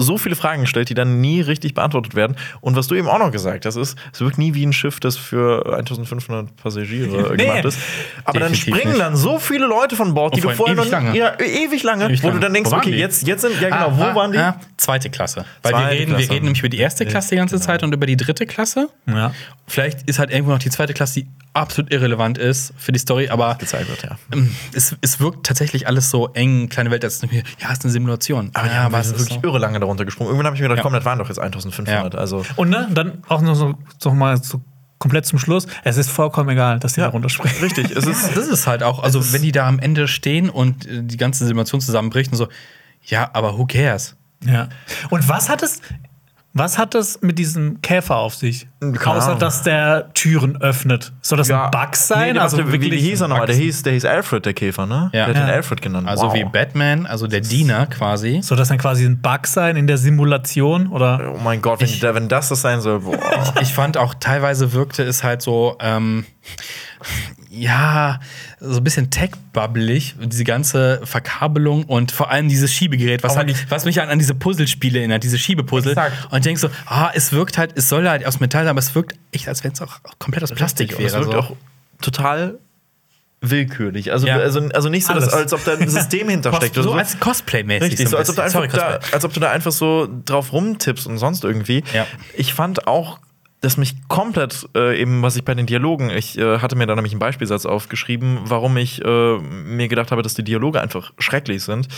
so 0.00 0.18
viele 0.18 0.34
Fragen 0.36 0.62
gestellt, 0.62 0.88
die 0.88 0.94
dann 0.94 1.20
nie 1.20 1.40
richtig 1.40 1.74
beantwortet 1.74 2.14
werden. 2.14 2.36
Und 2.60 2.76
was 2.76 2.86
du 2.88 2.94
eben 2.94 3.08
auch 3.08 3.18
noch 3.18 3.30
gesagt 3.30 3.66
hast, 3.66 3.76
ist, 3.76 3.96
es 4.12 4.20
wirkt 4.20 4.38
nie 4.38 4.54
wie 4.54 4.64
ein 4.66 4.72
Schiff, 4.72 5.00
das 5.00 5.16
für 5.16 5.76
1500 5.78 6.54
Passagiere 6.56 7.34
Nee. 7.36 7.44
gemacht 7.44 7.64
ist. 7.64 7.78
Aber 8.24 8.40
dann 8.40 8.54
springen 8.54 8.88
nicht. 8.92 9.00
dann 9.00 9.16
so 9.16 9.38
viele 9.38 9.66
Leute 9.66 9.96
von 9.96 10.14
Bord, 10.14 10.36
die 10.36 10.40
Und 10.42 10.50
du 10.50 10.56
vorher 10.56 10.76
noch 10.76 10.86
lange. 10.88 11.16
Ja, 11.16 11.38
ewig 11.38 11.82
lange, 11.82 12.06
Ewig 12.06 12.22
wo 12.22 12.28
lange. 12.28 12.40
du 12.40 12.44
dann 12.46 12.54
denkst, 12.54 12.72
okay, 12.72 12.90
die? 12.92 12.98
jetzt, 12.98 13.26
jetzt 13.26 13.42
sind, 13.42 13.60
ja 13.60 13.68
genau, 13.68 13.88
Ah, 13.88 13.92
wo 13.96 14.02
ah, 14.02 14.14
waren 14.14 14.32
die? 14.32 14.38
ah, 14.38 14.58
zweite 14.76 15.10
Klasse. 15.10 15.44
Weil 15.62 15.72
Zweite 15.72 15.84
wir 15.84 15.90
reden, 15.92 16.10
wir 16.10 16.16
Klasse. 16.18 16.30
reden 16.32 16.44
nämlich 16.46 16.60
über 16.60 16.68
die 16.68 16.78
erste 16.78 17.06
Klasse 17.06 17.30
die 17.30 17.36
ganze 17.36 17.56
genau. 17.56 17.66
Zeit 17.66 17.82
und 17.82 17.94
über 17.94 18.06
die 18.06 18.16
dritte 18.16 18.46
Klasse. 18.46 18.88
Ja. 19.06 19.32
Vielleicht 19.66 20.02
ist 20.08 20.18
halt 20.18 20.30
irgendwo 20.30 20.50
noch 20.52 20.58
die 20.58 20.70
zweite 20.70 20.94
Klasse, 20.94 21.20
die 21.22 21.28
absolut 21.52 21.92
irrelevant 21.92 22.38
ist 22.38 22.72
für 22.76 22.92
die 22.92 22.98
Story, 22.98 23.28
aber 23.28 23.56
Gezeigt 23.56 23.88
wird, 23.88 24.02
ja. 24.02 24.16
ähm, 24.32 24.54
es, 24.74 24.94
es 25.00 25.20
wirkt 25.20 25.44
tatsächlich 25.46 25.86
alles 25.86 26.10
so 26.10 26.28
eng, 26.34 26.68
kleine 26.68 26.90
Welt, 26.90 27.04
als 27.04 27.20
ja, 27.22 27.28
es 27.32 27.78
ist 27.78 27.84
eine 27.84 27.92
Simulation. 27.92 28.50
Aber 28.54 28.66
ja, 28.68 28.84
aber 28.86 28.98
es 29.00 29.08
ist 29.08 29.18
wirklich 29.18 29.42
irre 29.42 29.58
lange 29.58 29.80
darunter 29.80 30.04
gesprungen. 30.04 30.28
Irgendwann 30.30 30.46
habe 30.46 30.56
ich 30.56 30.62
mir 30.62 30.68
gedacht, 30.68 30.78
Ja. 30.78 30.82
komm, 30.84 30.92
das 30.92 31.04
waren 31.04 31.18
doch 31.18 31.28
jetzt 31.28 31.38
1500. 31.40 32.14
Ja. 32.14 32.18
Also, 32.20 32.44
Und 32.56 32.70
ne, 32.70 32.88
dann 32.92 33.22
auch 33.28 33.40
noch 33.40 33.54
so, 33.54 33.74
so 33.98 34.12
mal 34.12 34.42
so 34.42 34.60
komplett 34.98 35.24
zum 35.26 35.38
Schluss. 35.38 35.66
Es 35.82 35.96
ist 35.96 36.10
vollkommen 36.10 36.50
egal, 36.50 36.78
dass 36.78 36.92
die 36.92 37.00
da 37.00 37.08
runterspringen. 37.08 37.58
richtig, 37.62 37.90
es 37.90 38.06
ist. 38.06 38.36
Das 38.36 38.46
ist 38.48 38.66
halt 38.66 38.82
auch, 38.82 39.02
also 39.02 39.32
wenn 39.32 39.42
die 39.42 39.50
da 39.52 39.66
am 39.66 39.78
Ende 39.78 40.06
stehen 40.08 40.50
und 40.50 40.86
äh, 40.86 41.02
die 41.02 41.16
ganze 41.16 41.46
Simulation 41.46 41.80
zusammenbricht 41.80 42.30
und 42.32 42.38
so, 42.38 42.48
ja, 43.04 43.30
aber 43.32 43.56
who 43.58 43.66
cares? 43.66 44.14
Ja. 44.44 44.68
Und 45.08 45.28
was 45.28 45.48
hat 45.48 45.62
es, 45.62 45.80
was 46.52 46.78
hat 46.78 46.96
es 46.96 47.22
mit 47.22 47.38
diesem 47.38 47.80
Käfer 47.80 48.16
auf 48.16 48.34
sich? 48.34 48.66
Keine 48.80 49.18
Außer, 49.18 49.36
dass 49.36 49.62
der 49.62 50.12
Türen 50.14 50.60
öffnet. 50.60 51.12
Soll 51.20 51.38
das 51.38 51.48
ein 51.50 51.70
Bug 51.70 51.94
sein? 51.94 52.32
Nee, 52.34 52.38
also 52.40 52.56
warte, 52.58 52.68
wie, 52.72 52.76
wie 52.78 52.82
wirklich 52.86 53.02
hieß 53.02 53.20
er 53.20 53.28
nochmal? 53.28 53.46
Der 53.46 53.54
hieß, 53.54 53.82
der 53.84 53.92
hieß 53.92 54.04
Alfred, 54.04 54.44
der 54.46 54.54
Käfer, 54.54 54.86
ne? 54.86 55.10
Ja. 55.12 55.26
Der 55.26 55.34
hat 55.36 55.42
ihn 55.44 55.48
Ja. 55.48 55.54
Alfred 55.54 55.80
genannt. 55.80 56.08
Also 56.08 56.26
wow. 56.26 56.34
wie 56.34 56.44
Batman, 56.44 57.06
also 57.06 57.26
der 57.28 57.40
Diener 57.40 57.86
quasi. 57.86 58.40
Soll 58.42 58.56
das 58.58 58.68
dann 58.68 58.78
quasi 58.78 59.04
ein 59.04 59.20
Bug 59.20 59.46
sein 59.46 59.76
in 59.76 59.86
der 59.86 59.96
Simulation? 59.98 60.88
Oder? 60.88 61.34
Oh 61.36 61.38
mein 61.42 61.62
Gott, 61.62 61.80
wenn, 61.80 62.00
da- 62.00 62.14
wenn 62.16 62.28
das 62.28 62.48
das 62.48 62.60
sein 62.62 62.80
soll, 62.80 63.00
boah. 63.00 63.18
Ich 63.60 63.72
fand 63.72 63.96
auch 63.96 64.14
teilweise 64.14 64.72
wirkte 64.72 65.04
es 65.04 65.22
halt 65.22 65.42
so, 65.42 65.76
ähm, 65.80 66.24
ja, 67.52 68.20
so 68.60 68.76
ein 68.76 68.84
bisschen 68.84 69.10
tech-bubbelig, 69.10 70.14
diese 70.20 70.44
ganze 70.44 71.00
Verkabelung 71.04 71.82
und 71.84 72.12
vor 72.12 72.30
allem 72.30 72.48
dieses 72.48 72.72
Schiebegerät, 72.72 73.24
was, 73.24 73.36
halt, 73.36 73.52
was 73.70 73.84
mich 73.84 74.00
an, 74.00 74.08
an 74.08 74.20
diese 74.20 74.34
Puzzlespiele 74.36 75.00
erinnert, 75.00 75.24
diese 75.24 75.36
Schiebepuzzle. 75.36 75.90
Exakt. 75.92 76.28
Und 76.30 76.38
ich 76.38 76.44
denke 76.44 76.60
so, 76.60 76.68
ah, 76.86 77.10
es 77.12 77.32
wirkt 77.32 77.58
halt, 77.58 77.72
es 77.74 77.88
soll 77.88 78.08
halt 78.08 78.24
aus 78.24 78.38
Metall 78.38 78.62
sein, 78.64 78.70
aber 78.70 78.78
es 78.78 78.94
wirkt 78.94 79.16
echt, 79.32 79.48
als 79.48 79.64
wenn 79.64 79.72
es 79.72 79.82
auch 79.82 79.98
komplett 80.20 80.44
aus 80.44 80.52
Plastik 80.52 80.96
Und 80.96 81.04
es 81.04 81.12
wäre. 81.12 81.24
wirkt 81.24 81.32
so. 81.32 81.38
auch 81.40 81.56
total 82.00 82.58
willkürlich. 83.40 84.12
Also, 84.12 84.28
Ja. 84.28 84.36
also, 84.36 84.60
also 84.72 84.88
nicht 84.88 85.06
so, 85.06 85.14
dass, 85.14 85.28
als 85.32 85.52
ob 85.52 85.64
da 85.64 85.72
ein 85.76 85.88
System 85.88 86.28
hintersteckt. 86.28 86.76
so 86.76 86.82
oder 86.82 86.98
als 87.00 87.18
Cosplay-mäßig. 87.18 87.82
Richtig, 87.90 88.08
so, 88.08 88.16
als, 88.16 88.28
ob 88.30 88.36
du 88.36 88.42
bisschen. 88.42 88.60
einfach 88.62 88.78
Sorry, 88.78 88.98
da, 89.00 89.14
als 89.16 89.24
ob 89.24 89.32
du 89.32 89.40
da 89.40 89.50
einfach 89.50 89.72
so 89.72 90.08
drauf 90.24 90.52
rumtippst 90.52 91.06
und 91.08 91.18
sonst 91.18 91.42
irgendwie. 91.42 91.82
Ja. 91.92 92.06
Ich 92.34 92.54
fand 92.54 92.86
auch 92.86 93.18
das 93.60 93.76
mich 93.76 93.96
komplett 94.08 94.68
äh, 94.74 95.00
eben, 95.00 95.22
was 95.22 95.36
ich 95.36 95.44
bei 95.44 95.54
den 95.54 95.66
Dialogen, 95.66 96.08
ich 96.08 96.38
äh, 96.38 96.58
hatte 96.58 96.76
mir 96.76 96.86
da 96.86 96.94
nämlich 96.94 97.12
einen 97.12 97.18
Beispielsatz 97.18 97.66
aufgeschrieben, 97.66 98.38
warum 98.44 98.76
ich 98.78 99.04
äh, 99.04 99.38
mir 99.38 99.88
gedacht 99.88 100.12
habe, 100.12 100.22
dass 100.22 100.34
die 100.34 100.42
Dialoge 100.42 100.80
einfach 100.80 101.12
schrecklich 101.18 101.62
sind. 101.62 101.88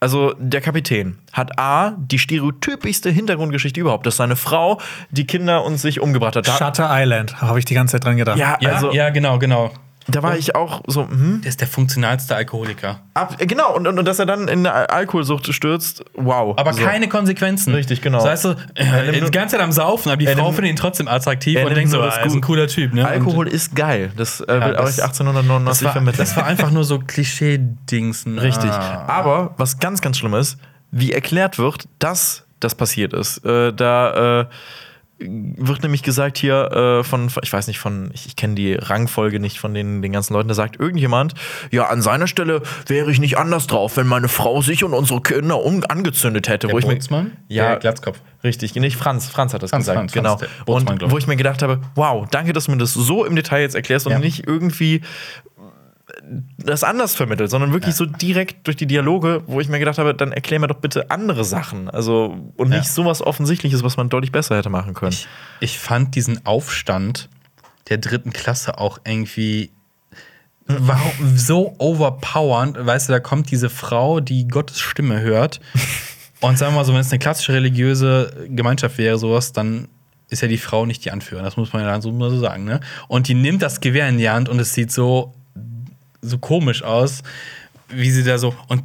Also 0.00 0.34
der 0.38 0.60
Kapitän 0.60 1.18
hat 1.32 1.58
A, 1.58 1.92
die 1.98 2.18
stereotypischste 2.18 3.10
Hintergrundgeschichte 3.10 3.80
überhaupt, 3.80 4.06
dass 4.06 4.16
seine 4.16 4.34
Frau 4.34 4.80
die 5.10 5.24
Kinder 5.24 5.64
und 5.64 5.76
sich 5.78 6.00
umgebracht 6.00 6.34
hat. 6.34 6.48
Da, 6.48 6.56
Shutter 6.56 6.88
Island, 6.90 7.40
habe 7.40 7.60
ich 7.60 7.64
die 7.64 7.74
ganze 7.74 7.92
Zeit 7.92 8.04
dran 8.04 8.16
gedacht. 8.16 8.38
ja, 8.38 8.58
Ja, 8.60 8.74
also 8.74 8.92
ja, 8.92 9.10
genau, 9.10 9.38
genau. 9.38 9.70
Da 10.06 10.22
war 10.22 10.36
ich 10.36 10.54
auch 10.54 10.82
so, 10.86 11.08
hm, 11.08 11.40
Der 11.42 11.48
ist 11.48 11.60
der 11.60 11.68
funktionalste 11.68 12.36
Alkoholiker. 12.36 13.00
ab, 13.14 13.36
genau, 13.38 13.74
und, 13.74 13.86
und, 13.86 13.98
und 13.98 14.04
dass 14.04 14.18
er 14.18 14.26
dann 14.26 14.48
in 14.48 14.60
eine 14.60 14.72
Al- 14.72 14.86
Alkoholsucht 14.86 15.52
stürzt, 15.54 16.04
wow. 16.14 16.54
Aber 16.58 16.72
so. 16.74 16.82
keine 16.82 17.08
Konsequenzen. 17.08 17.74
Richtig, 17.74 18.02
genau. 18.02 18.18
Das 18.18 18.26
heißt 18.28 18.42
so, 18.42 18.54
äh, 18.74 19.12
die 19.12 19.30
ganze 19.30 19.56
Zeit 19.56 19.64
am 19.64 19.72
Saufen, 19.72 20.10
aber 20.10 20.18
die 20.18 20.26
Frau 20.26 20.52
findet 20.52 20.70
ihn 20.72 20.76
trotzdem 20.76 21.08
attraktiv 21.08 21.58
und 21.64 21.74
denkt 21.74 21.90
so, 21.90 22.00
ah, 22.02 22.06
das 22.06 22.26
ist 22.26 22.34
ein 22.34 22.40
cooler 22.40 22.66
Typ. 22.66 22.92
Ne? 22.92 23.06
Alkohol 23.06 23.48
ist 23.48 23.74
geil. 23.74 24.12
Das 24.16 24.40
äh, 24.40 24.44
Ja, 24.52 24.66
will 24.66 24.74
euch 24.76 24.96
das 24.96 25.00
1899 25.00 25.84
war, 25.84 25.92
vermitteln. 25.92 26.18
das 26.18 26.36
war 26.36 26.44
einfach 26.46 26.70
nur 26.70 26.84
so 26.84 26.98
Klischee-Dingsen. 26.98 28.38
Richtig. 28.38 28.70
Ah. 28.70 29.04
Aber 29.06 29.54
was 29.56 29.78
ganz, 29.78 30.00
ganz 30.00 30.18
schlimm 30.18 30.34
ist, 30.34 30.58
wie 30.90 31.12
erklärt 31.12 31.58
wird, 31.58 31.88
dass 31.98 32.44
das 32.60 32.74
passiert 32.74 33.12
ist. 33.12 33.44
Äh, 33.44 33.72
da 33.72 34.40
äh, 34.42 34.46
wird 35.18 35.82
nämlich 35.82 36.02
gesagt 36.02 36.38
hier 36.38 36.72
äh, 36.72 37.04
von, 37.04 37.30
ich 37.42 37.52
weiß 37.52 37.68
nicht, 37.68 37.78
von, 37.78 38.10
ich, 38.14 38.26
ich 38.26 38.36
kenne 38.36 38.54
die 38.54 38.74
Rangfolge 38.74 39.38
nicht 39.38 39.58
von 39.60 39.72
den, 39.72 40.02
den 40.02 40.12
ganzen 40.12 40.34
Leuten, 40.34 40.48
da 40.48 40.54
sagt 40.54 40.78
irgendjemand, 40.80 41.34
ja, 41.70 41.86
an 41.86 42.02
seiner 42.02 42.26
Stelle 42.26 42.62
wäre 42.86 43.10
ich 43.10 43.20
nicht 43.20 43.38
anders 43.38 43.66
drauf, 43.66 43.96
wenn 43.96 44.08
meine 44.08 44.28
Frau 44.28 44.60
sich 44.60 44.82
und 44.82 44.92
unsere 44.92 45.20
Kinder 45.22 45.62
um, 45.62 45.84
angezündet 45.88 46.48
hätte. 46.48 46.66
Der 46.66 46.74
wo 46.74 46.78
ich 46.78 47.10
mir? 47.10 47.30
Ja, 47.48 47.70
Der 47.70 47.76
Glatzkopf. 47.78 48.20
Richtig, 48.42 48.74
nicht 48.74 48.96
Franz. 48.96 49.28
Franz 49.28 49.54
hat 49.54 49.62
das 49.62 49.70
Franz, 49.70 49.82
gesagt, 49.86 49.98
Franz, 49.98 50.12
genau. 50.12 50.36
Franz, 50.66 51.02
und 51.02 51.10
wo 51.10 51.16
ich 51.16 51.26
mir 51.26 51.36
gedacht 51.36 51.62
habe, 51.62 51.80
wow, 51.94 52.26
danke, 52.30 52.52
dass 52.52 52.66
du 52.66 52.72
mir 52.72 52.78
das 52.78 52.92
so 52.92 53.24
im 53.24 53.36
Detail 53.36 53.62
jetzt 53.62 53.74
erklärst 53.74 54.06
und 54.06 54.12
Ja. 54.12 54.18
nicht 54.18 54.46
irgendwie 54.46 55.00
das 56.58 56.84
anders 56.84 57.14
vermittelt, 57.14 57.50
sondern 57.50 57.72
wirklich 57.72 57.94
so 57.94 58.04
direkt 58.04 58.66
durch 58.66 58.76
die 58.76 58.86
Dialoge, 58.86 59.42
wo 59.46 59.60
ich 59.60 59.68
mir 59.68 59.78
gedacht 59.78 59.98
habe, 59.98 60.14
dann 60.14 60.32
erklär 60.32 60.60
mir 60.60 60.66
doch 60.66 60.76
bitte 60.80 61.10
andere 61.10 61.44
Sachen. 61.44 61.88
Also, 61.88 62.52
und 62.56 62.70
Ja. 62.72 62.78
nicht 62.78 62.90
sowas 62.90 63.22
Offensichtliches, 63.22 63.82
was 63.82 63.96
man 63.96 64.08
deutlich 64.10 64.30
besser 64.32 64.56
hätte 64.56 64.68
machen 64.70 64.94
können. 64.94 65.12
Ich, 65.12 65.26
ich 65.60 65.78
fand 65.78 66.14
diesen 66.14 66.44
Aufstand 66.46 67.28
der 67.88 67.98
dritten 67.98 68.32
Klasse 68.32 68.78
auch 68.78 68.98
irgendwie 69.06 69.70
warum, 70.66 71.36
so 71.36 71.74
overpowernd. 71.78 72.84
Weißt 72.84 73.08
du, 73.08 73.12
da 73.12 73.20
kommt 73.20 73.50
diese 73.50 73.70
Frau, 73.70 74.20
die 74.20 74.48
Gottes 74.48 74.80
Stimme 74.80 75.20
hört. 75.20 75.60
Und 76.40 76.58
sagen 76.58 76.72
wir 76.74 76.80
mal 76.80 76.84
so, 76.84 76.92
wenn 76.92 77.00
es 77.00 77.10
eine 77.10 77.18
klassische 77.18 77.54
religiöse 77.54 78.46
Gemeinschaft 78.50 78.98
wäre, 78.98 79.16
sowas, 79.16 79.52
dann 79.52 79.88
ist 80.28 80.42
ja 80.42 80.48
die 80.48 80.58
Frau 80.58 80.84
nicht 80.84 81.04
die 81.04 81.10
Anführerin. 81.10 81.44
Das 81.44 81.56
muss 81.56 81.72
man 81.72 81.82
ja 81.82 81.88
dann 81.88 82.02
so 82.02 82.38
sagen. 82.38 82.64
Ne? 82.64 82.80
Und 83.08 83.28
die 83.28 83.34
nimmt 83.34 83.62
das 83.62 83.80
Gewehr 83.80 84.08
in 84.08 84.18
die 84.18 84.28
Hand 84.28 84.50
und 84.50 84.58
es 84.58 84.74
sieht 84.74 84.92
so, 84.92 85.32
so 86.24 86.38
komisch 86.38 86.82
aus. 86.82 87.22
Wie 87.90 88.10
sie 88.10 88.24
da 88.24 88.38
so 88.38 88.54
und 88.68 88.82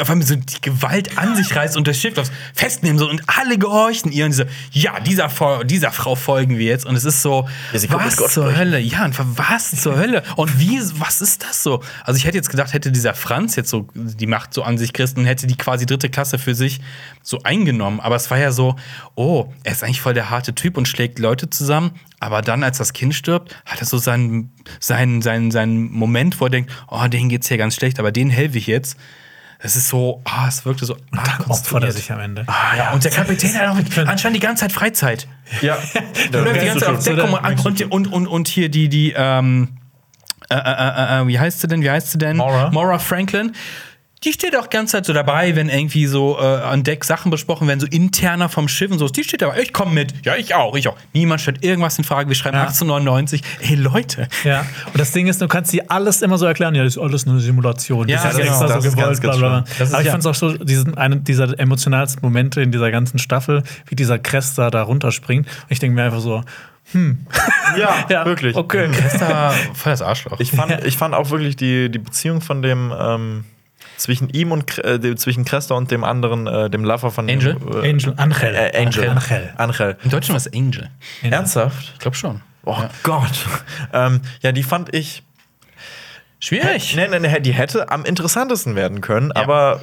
auf 0.00 0.08
einmal 0.08 0.24
so 0.24 0.36
die 0.36 0.60
Gewalt 0.60 1.18
an 1.18 1.34
sich 1.34 1.54
reißt 1.54 1.76
und 1.76 1.88
das 1.88 1.98
Schiff 2.00 2.16
aufs 2.16 2.30
festnehmen 2.54 2.96
so 2.96 3.10
und 3.10 3.20
alle 3.26 3.58
gehorchen 3.58 4.12
ihr 4.12 4.24
und 4.24 4.30
diese 4.30 4.46
ja 4.70 5.00
dieser 5.00 5.28
Fo- 5.28 5.64
dieser 5.64 5.90
Frau 5.90 6.14
folgen 6.14 6.56
wir 6.56 6.66
jetzt 6.66 6.86
und 6.86 6.94
es 6.94 7.04
ist 7.04 7.22
so 7.22 7.48
Ja, 7.72 7.80
was 7.94 8.14
zur 8.16 8.28
sprechen. 8.28 8.56
Hölle 8.56 8.78
ja 8.78 9.04
und 9.04 9.16
was 9.36 9.72
zur 9.72 9.96
Hölle 9.98 10.22
und 10.36 10.60
wie 10.60 10.80
was 10.94 11.20
ist 11.22 11.42
das 11.42 11.64
so 11.64 11.82
also 12.04 12.16
ich 12.16 12.24
hätte 12.24 12.36
jetzt 12.38 12.48
gedacht 12.48 12.72
hätte 12.72 12.92
dieser 12.92 13.14
Franz 13.14 13.56
jetzt 13.56 13.68
so 13.68 13.88
die 13.96 14.28
Macht 14.28 14.54
so 14.54 14.62
an 14.62 14.78
sich 14.78 14.92
Christen 14.92 15.24
hätte 15.24 15.48
die 15.48 15.56
quasi 15.56 15.84
dritte 15.84 16.08
Klasse 16.08 16.38
für 16.38 16.54
sich 16.54 16.80
so 17.24 17.40
eingenommen 17.42 17.98
aber 17.98 18.14
es 18.14 18.30
war 18.30 18.38
ja 18.38 18.52
so 18.52 18.76
oh 19.16 19.52
er 19.64 19.72
ist 19.72 19.82
eigentlich 19.82 20.00
voll 20.00 20.14
der 20.14 20.30
harte 20.30 20.54
Typ 20.54 20.76
und 20.78 20.86
schlägt 20.86 21.18
Leute 21.18 21.50
zusammen 21.50 21.90
aber 22.20 22.42
dann, 22.42 22.62
als 22.62 22.78
das 22.78 22.92
Kind 22.92 23.14
stirbt, 23.14 23.54
hat 23.64 23.80
er 23.80 23.86
so 23.86 23.98
seinen, 23.98 24.52
seinen, 24.80 25.22
seinen, 25.22 25.50
seinen 25.50 25.92
Moment, 25.92 26.40
wo 26.40 26.46
er 26.46 26.50
denkt, 26.50 26.72
oh, 26.88 27.06
denen 27.08 27.28
geht's 27.28 27.48
hier 27.48 27.58
ganz 27.58 27.74
schlecht, 27.74 27.98
aber 27.98 28.12
denen 28.12 28.30
helfe 28.30 28.58
ich 28.58 28.66
jetzt. 28.66 28.96
Es 29.58 29.74
ist 29.74 29.88
so, 29.88 30.20
ah, 30.24 30.46
es 30.48 30.64
wirkte 30.66 30.84
so. 30.84 30.94
Und 30.94 31.26
dann 31.26 31.46
opfert 31.48 31.82
er 31.82 31.92
sich 31.92 32.12
am 32.12 32.20
Ende. 32.20 32.46
Ja, 32.76 32.92
und 32.92 33.02
der 33.04 33.10
Kapitän 33.10 33.54
hat 33.54 33.68
auch 33.68 34.06
anscheinend 34.06 34.36
die 34.36 34.46
ganze 34.46 34.62
Zeit 34.62 34.72
Freizeit. 34.72 35.28
Ja, 35.62 35.78
Der 36.32 36.40
läuft 36.44 36.60
die 36.60 36.66
ganze 36.66 36.84
Zeit 36.84 36.94
auf 36.94 37.04
der- 37.04 37.24
und, 37.64 37.82
und, 37.90 38.12
und, 38.12 38.26
und 38.26 38.48
hier 38.48 38.68
die, 38.68 38.88
die, 38.88 39.14
ähm, 39.16 39.78
äh, 40.50 40.54
äh, 40.54 40.58
äh, 40.58 41.22
äh, 41.22 41.26
wie 41.26 41.38
heißt 41.38 41.60
sie 41.60 41.68
denn, 41.68 41.82
wie 41.82 41.90
heißt 41.90 42.12
sie 42.12 42.18
denn? 42.18 42.36
Maura. 42.36 42.70
Maura 42.70 42.98
Franklin. 42.98 43.52
Die 44.24 44.32
steht 44.32 44.56
auch 44.56 44.66
die 44.66 44.74
ganze 44.76 44.92
Zeit 44.92 45.06
so 45.06 45.12
dabei, 45.12 45.54
wenn 45.56 45.68
irgendwie 45.68 46.06
so 46.06 46.38
äh, 46.40 46.42
an 46.42 46.82
Deck 46.82 47.04
Sachen 47.04 47.30
besprochen 47.30 47.68
werden, 47.68 47.80
so 47.80 47.86
interner 47.86 48.48
vom 48.48 48.66
Schiff 48.66 48.90
und 48.90 48.98
so. 48.98 49.08
Die 49.08 49.22
steht 49.22 49.42
dabei, 49.42 49.60
ich 49.60 49.72
komme 49.74 49.92
mit. 49.92 50.14
Ja, 50.24 50.36
ich 50.36 50.54
auch, 50.54 50.74
ich 50.74 50.88
auch. 50.88 50.96
Niemand 51.12 51.42
stellt 51.42 51.62
irgendwas 51.62 51.98
in 51.98 52.04
Frage. 52.04 52.28
Wir 52.28 52.34
schreiben 52.34 52.56
Ja. 52.56 52.62
1899. 52.62 53.42
Ey, 53.60 53.74
Leute. 53.74 54.28
Ja, 54.42 54.64
und 54.86 54.98
das 54.98 55.12
Ding 55.12 55.26
ist, 55.26 55.40
du 55.42 55.48
kannst 55.48 55.72
dir 55.72 55.84
alles 55.90 56.22
immer 56.22 56.38
so 56.38 56.46
erklären, 56.46 56.74
ja, 56.74 56.82
das 56.82 56.96
ist 56.96 57.02
alles 57.02 57.26
eine 57.26 57.38
Simulation. 57.40 58.08
Ja, 58.08 58.16
das 58.22 58.32
ist 58.32 58.38
genau. 58.38 58.48
extra 58.50 58.66
Das 58.68 58.82
so 58.84 58.88
ist 58.88 58.96
ganz, 58.96 59.20
gewollt, 59.20 59.20
bla 59.20 59.30
ganz 59.30 59.38
bla 59.38 59.48
bla. 59.48 59.66
schlimm. 59.66 59.76
Das 59.78 59.88
ist 59.88 59.94
Aber 59.94 60.00
ich 60.02 60.06
ja- 60.06 60.12
fand 60.12 60.20
es 60.22 60.26
auch 60.26 60.34
so, 60.34 60.52
diesen, 60.64 60.96
einen 60.96 61.22
dieser 61.24 61.58
emotionalsten 61.60 62.20
Momente 62.22 62.62
in 62.62 62.72
dieser 62.72 62.90
ganzen 62.90 63.18
Staffel, 63.18 63.62
wie 63.86 63.96
dieser 63.96 64.18
Cresta 64.18 64.70
da 64.70 64.82
runterspringt. 64.82 65.46
Und 65.46 65.52
ich 65.68 65.78
denke 65.78 65.94
mir 65.94 66.04
einfach 66.04 66.20
so, 66.20 66.42
ja, 67.76 68.06
ja, 68.08 68.24
wirklich. 68.24 68.56
Okay. 68.56 68.88
Da 69.18 69.50
voll 69.74 69.92
das 69.92 70.02
Arschloch. 70.02 70.40
Ich 70.40 70.52
fand, 70.52 70.84
ich 70.84 70.96
fand 70.96 71.14
auch 71.14 71.30
wirklich 71.30 71.56
die, 71.56 71.90
die 71.90 71.98
Beziehung 71.98 72.40
von 72.40 72.62
dem 72.62 72.92
ähm, 72.98 73.44
zwischen 73.96 74.28
ihm 74.30 74.52
und 74.52 74.78
äh, 74.84 74.98
dem- 74.98 75.16
zwischen 75.16 75.44
Cresta 75.44 75.74
und 75.74 75.90
dem 75.90 76.04
anderen, 76.04 76.46
äh, 76.46 76.68
dem 76.70 76.84
Lover 76.84 77.10
von 77.10 77.28
Angel? 77.30 77.54
Dem, 77.54 77.68
äh, 77.84 77.88
Angel, 77.90 78.14
Angel. 78.16 78.54
äh, 78.54 78.76
Angel. 78.78 79.08
Angel. 79.08 79.54
Angel. 79.56 79.96
Im 80.04 80.10
Deutschen 80.10 80.30
war 80.30 80.36
es 80.36 80.52
Angel. 80.52 80.90
Ernsthaft? 81.22 81.92
Ich 81.94 81.98
glaube 81.98 82.16
schon. 82.16 82.40
Oh 82.64 82.76
Gott. 83.02 83.46
ähm, 83.92 84.20
ja, 84.42 84.52
die 84.52 84.62
fand 84.62 84.94
ich. 84.94 85.22
Schwierig. 86.38 86.94
Nee, 86.96 87.08
nee, 87.08 87.18
nee, 87.18 87.40
die 87.40 87.52
hätte 87.52 87.90
am 87.90 88.04
interessantesten 88.04 88.74
werden 88.76 89.00
können, 89.00 89.32
aber 89.32 89.80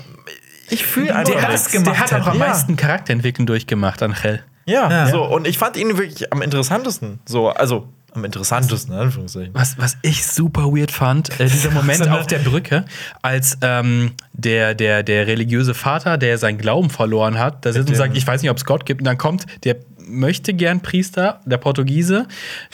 ich 0.69 0.85
fühle 0.85 1.15
einfach 1.15 1.33
der 1.33 1.47
hat's 1.47 1.71
gemacht 1.71 1.87
Der 1.95 1.99
hat 1.99 2.13
auch 2.13 2.27
am 2.27 2.39
Ja. 2.39 2.47
meisten 2.47 2.75
Charakterentwicklung 2.75 3.47
durchgemacht, 3.47 4.01
Angel. 4.03 4.43
Ja, 4.65 4.89
Ja. 4.89 5.07
so. 5.07 5.23
Und 5.25 5.47
ich 5.47 5.57
fand 5.57 5.75
ihn 5.77 5.97
wirklich 5.97 6.31
am 6.31 6.41
interessantesten. 6.41 7.19
So, 7.25 7.49
also 7.49 7.89
am 8.15 8.25
interessantesten, 8.25 8.93
in 8.93 8.99
Anführungszeichen. 8.99 9.53
Was, 9.53 9.77
was 9.77 9.97
ich 10.01 10.25
super 10.25 10.65
weird 10.75 10.91
fand, 10.91 11.39
äh, 11.39 11.45
dieser 11.45 11.71
Moment 11.71 12.07
auf 12.07 12.27
der 12.27 12.39
Brücke, 12.39 12.85
als 13.21 13.57
ähm, 13.61 14.11
der, 14.33 14.75
der, 14.75 15.03
der 15.03 15.27
religiöse 15.27 15.73
Vater, 15.73 16.17
der 16.17 16.37
seinen 16.37 16.57
Glauben 16.57 16.89
verloren 16.89 17.39
hat, 17.39 17.65
da 17.65 17.73
sitzt 17.73 17.89
und 17.89 17.95
sagt, 17.95 18.15
ich 18.17 18.25
weiß 18.25 18.41
nicht, 18.41 18.51
ob 18.51 18.57
es 18.57 18.65
Gott 18.65 18.85
gibt, 18.85 19.01
und 19.01 19.05
dann 19.05 19.17
kommt 19.17 19.45
der 19.63 19.77
möchte 20.05 20.53
gern 20.53 20.81
Priester, 20.81 21.39
der 21.45 21.57
Portugiese, 21.57 22.27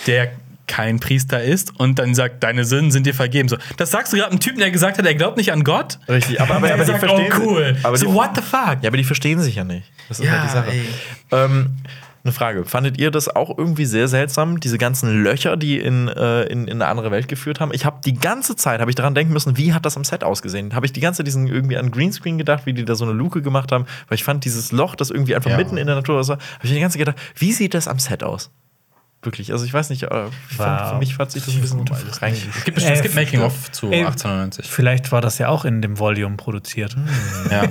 der 0.08 0.32
kein 0.70 1.00
Priester 1.00 1.42
ist 1.42 1.80
und 1.80 1.98
dann 1.98 2.14
sagt, 2.14 2.44
deine 2.44 2.64
Sünden 2.64 2.92
sind 2.92 3.06
dir 3.08 3.14
vergeben. 3.14 3.50
So, 3.50 3.58
das 3.78 3.90
sagst 3.90 4.14
du 4.14 4.18
gerade 4.18 4.32
einem 4.32 4.40
Typen, 4.40 4.60
der 4.60 4.70
gesagt 4.70 5.00
hat, 5.00 5.06
er 5.06 5.16
glaubt 5.16 5.36
nicht 5.36 5.52
an 5.52 5.64
Gott. 5.64 5.98
Richtig, 6.08 6.40
aber, 6.40 6.56
aber, 6.56 6.68
aber 6.74 6.84
die 6.84 6.92
sagt, 6.92 7.00
verstehen 7.00 7.34
oh 7.36 7.40
cool. 7.42 7.76
Aber 7.82 7.98
so 7.98 8.06
die, 8.06 8.14
what 8.14 8.30
the 8.36 8.42
fuck? 8.42 8.78
ja, 8.82 8.88
aber 8.88 8.98
die 8.98 9.04
verstehen 9.04 9.40
sich 9.42 9.56
ja 9.56 9.64
nicht. 9.64 9.92
Das 10.08 10.20
ist 10.20 10.26
Ja, 10.26 10.32
halt 10.32 10.44
die 10.44 10.54
Sache. 10.54 10.72
Ähm, 11.32 11.78
eine 12.24 12.34
Frage. 12.34 12.66
Fandet 12.66 12.98
ihr 13.00 13.12
das 13.12 13.34
auch 13.34 13.58
irgendwie 13.58 13.86
sehr 13.86 14.08
seltsam, 14.08 14.60
diese 14.60 14.78
ganzen 14.78 15.24
Löcher, 15.24 15.56
die 15.58 15.80
in, 15.80 16.08
äh, 16.10 16.44
in, 16.44 16.68
in 16.68 16.74
eine 16.82 16.88
andere 16.88 17.12
Welt 17.12 17.28
geführt 17.28 17.60
haben? 17.60 17.72
Ich 17.74 17.86
habe 17.86 18.02
die 18.04 18.14
ganze 18.14 18.56
Zeit 18.56 18.82
habe 18.82 18.92
ich 18.92 18.96
daran 18.96 19.16
denken 19.16 19.32
müssen, 19.34 19.58
wie 19.58 19.74
hat 19.74 19.86
das 19.86 19.96
am 19.98 20.04
Set 20.04 20.24
ausgesehen? 20.24 20.76
Habe 20.76 20.86
ich 20.86 20.94
die 20.94 21.00
ganze 21.00 21.18
Zeit 21.20 21.28
diesen 21.28 21.48
irgendwie 21.48 21.78
an 21.78 21.92
Greenscreen 21.92 22.38
gedacht, 22.38 22.66
wie 22.66 22.74
die 22.74 22.84
da 22.86 22.96
so 22.96 23.06
eine 23.06 23.14
Luke 23.14 23.42
gemacht 23.42 23.72
haben, 23.72 23.86
weil 24.08 24.16
ich 24.18 24.24
fand 24.24 24.44
dieses 24.46 24.72
Loch, 24.72 24.96
das 24.96 25.10
irgendwie 25.12 25.36
einfach 25.36 25.52
Ja. 25.52 25.58
mitten 25.58 25.78
in 25.78 25.88
der 25.88 25.96
Natur 25.96 26.16
war, 26.16 26.28
habe 26.38 26.40
ich 26.64 26.72
die 26.72 26.80
ganze 26.80 26.98
Zeit 26.98 27.06
gedacht, 27.08 27.24
wie 27.38 27.54
sieht 27.54 27.74
das 27.74 27.88
am 27.88 28.00
Set 28.00 28.24
aus? 28.24 28.52
Wirklich, 29.22 29.52
also 29.52 29.66
ich 29.66 29.74
weiß 29.74 29.90
nicht, 29.90 30.04
äh, 30.04 30.08
fand, 30.08 30.32
Wow. 30.82 30.90
für 30.92 30.98
mich 31.00 31.18
hat 31.18 31.30
sich 31.32 31.44
das 31.44 31.54
ein 31.54 31.60
bisschen 31.60 31.80
reingegangen. 31.80 32.38
Es 32.58 32.64
gibt, 32.64 32.76
bestimmt- 32.76 32.96
es 32.96 33.02
gibt 33.02 33.16
Äh, 33.16 33.20
Making-of 33.20 33.70
zu 33.72 33.88
ey, 33.92 34.06
1890. 34.06 34.66
Vielleicht 34.70 35.12
war 35.12 35.20
das 35.20 35.38
ja 35.40 35.50
auch 35.50 35.66
in 35.66 35.82
dem 35.82 36.00
Volume 36.00 36.38
produziert. 36.38 36.96
Ja. 37.52 37.64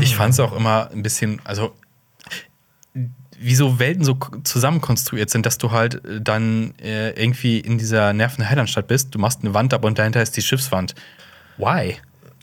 Ich 0.00 0.14
fand 0.14 0.34
es 0.34 0.40
auch 0.40 0.54
immer 0.54 0.88
ein 0.92 1.02
bisschen, 1.02 1.40
also 1.44 1.74
wie 3.40 3.54
so 3.54 3.78
Welten 3.78 4.04
so 4.04 4.18
zusammenkonstruiert 4.42 5.30
sind, 5.30 5.46
dass 5.46 5.58
du 5.58 5.70
halt 5.70 6.04
äh, 6.04 6.20
dann 6.20 6.74
äh, 6.82 7.10
irgendwie 7.10 7.58
in 7.58 7.78
dieser 7.78 8.12
nervenden 8.12 8.48
Heilandstadt 8.48 8.86
bist, 8.86 9.14
du 9.14 9.18
machst 9.18 9.40
eine 9.42 9.54
Wand 9.54 9.74
ab 9.74 9.84
und 9.84 9.98
dahinter 9.98 10.22
ist 10.22 10.36
die 10.36 10.42
Schiffswand. 10.42 10.94
Why? 11.56 11.96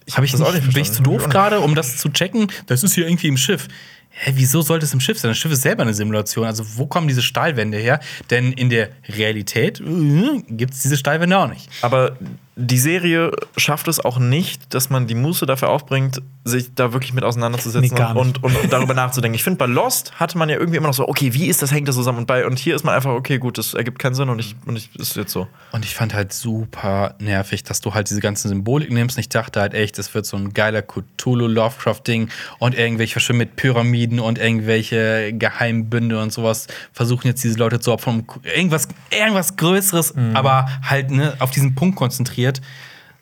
Ich 0.06 0.16
Habe 0.18 0.26
ich 0.26 0.32
das 0.32 0.42
nicht, 0.42 0.50
auch 0.50 0.54
nicht 0.54 0.74
bin 0.74 0.82
ich 0.82 0.92
zu 0.92 1.04
doof 1.04 1.30
gerade, 1.30 1.60
um 1.60 1.76
das 1.76 1.98
zu 1.98 2.10
checken? 2.10 2.52
Das 2.66 2.84
ist 2.84 2.94
hier 2.94 3.08
irgendwie 3.08 3.28
im 3.28 3.38
Schiff. 3.38 3.68
Hä, 4.10 4.34
wieso 4.36 4.62
sollte 4.62 4.86
es 4.86 4.94
im 4.94 5.00
Schiff 5.00 5.18
sein? 5.18 5.32
Das 5.32 5.38
Schiff 5.38 5.52
ist 5.52 5.62
selber 5.62 5.84
eine 5.84 5.94
Simulation. 5.94 6.46
Also, 6.46 6.66
wo 6.76 6.86
kommen 6.86 7.08
diese 7.08 7.22
Stahlwände 7.22 7.78
her? 7.78 8.02
Denn 8.30 8.52
in 8.52 8.70
der 8.70 8.90
Realität 9.08 9.80
äh, 9.80 10.42
gibt 10.50 10.74
es 10.74 10.82
diese 10.82 10.98
Stahlwände 10.98 11.38
auch 11.38 11.48
nicht. 11.48 11.70
Aber 11.82 12.18
die 12.62 12.78
Serie 12.78 13.32
schafft 13.58 13.88
es 13.88 14.00
auch 14.00 14.20
nicht, 14.20 14.74
dass 14.74 14.90
man 14.90 15.08
die 15.08 15.16
Muße 15.16 15.46
dafür 15.46 15.70
aufbringt, 15.70 16.22
sich 16.44 16.74
da 16.74 16.94
wirklich 16.94 17.14
mit 17.14 17.24
auseinanderzusetzen 17.24 17.96
Nee, 17.96 18.20
und, 18.20 18.44
und, 18.44 18.56
und 18.56 18.74
darüber 18.74 18.94
nachzudenken. 18.96 19.36
Ich 19.36 19.44
finde, 19.44 19.58
bei 19.58 19.68
Lost 19.68 20.14
hatte 20.20 20.38
man 20.38 20.50
ja 20.50 20.58
irgendwie 20.58 20.78
immer 20.78 20.88
noch 20.88 20.94
so, 20.94 21.08
okay, 21.08 21.34
wie 21.34 21.48
ist 21.48 21.62
das, 21.62 21.72
hängt 21.72 21.88
das 21.88 21.96
zusammen? 21.96 22.20
Und, 22.20 22.26
bei, 22.26 22.46
und 22.46 22.58
hier 22.58 22.76
ist 22.76 22.84
man 22.84 22.96
einfach, 22.96 23.12
okay, 23.12 23.38
gut, 23.38 23.58
das 23.58 23.74
ergibt 23.74 24.00
keinen 24.00 24.16
Sinn 24.16 24.30
und 24.30 24.40
ich, 24.40 24.56
und 24.66 24.76
ich 24.76 24.96
ist 24.96 25.16
jetzt 25.16 25.32
so. 25.32 25.48
Und 25.72 25.86
ich 25.86 25.94
fand 25.94 26.14
halt 26.14 26.34
super 26.34 27.16
nervig, 27.20 27.64
dass 27.64 27.82
du 27.82 27.94
halt 27.94 28.10
diese 28.10 28.22
ganze 28.22 28.48
Symbolik 28.48 28.92
nimmst. 28.92 29.18
Und 29.18 29.22
ich 29.22 29.30
dachte 29.30 29.62
halt 29.62 29.74
echt, 29.74 29.98
das 29.98 30.14
wird 30.16 30.26
so 30.26 30.38
ein 30.38 30.54
geiler 30.54 30.82
Cthulhu-Lovecraft-Ding 30.82 32.30
und 32.60 32.76
irgendwelche 32.78 33.14
verschwimmen 33.14 33.40
mit 33.40 33.56
Pyramiden 33.56 34.20
und 34.20 34.40
irgendwelche 34.40 35.34
Geheimbünde 35.34 36.20
und 36.22 36.34
sowas 36.34 36.68
versuchen 36.92 37.28
jetzt 37.28 37.44
diese 37.44 37.58
Leute 37.58 37.80
zu 37.80 37.92
opfern. 37.92 38.26
Irgendwas, 38.56 38.88
irgendwas 39.12 39.56
Größeres, 39.56 40.16
aber 40.34 40.68
halt 40.84 41.12
ne, 41.12 41.36
auf 41.40 41.52
diesen 41.52 41.76
Punkt 41.76 41.96
konzentriert 41.96 42.51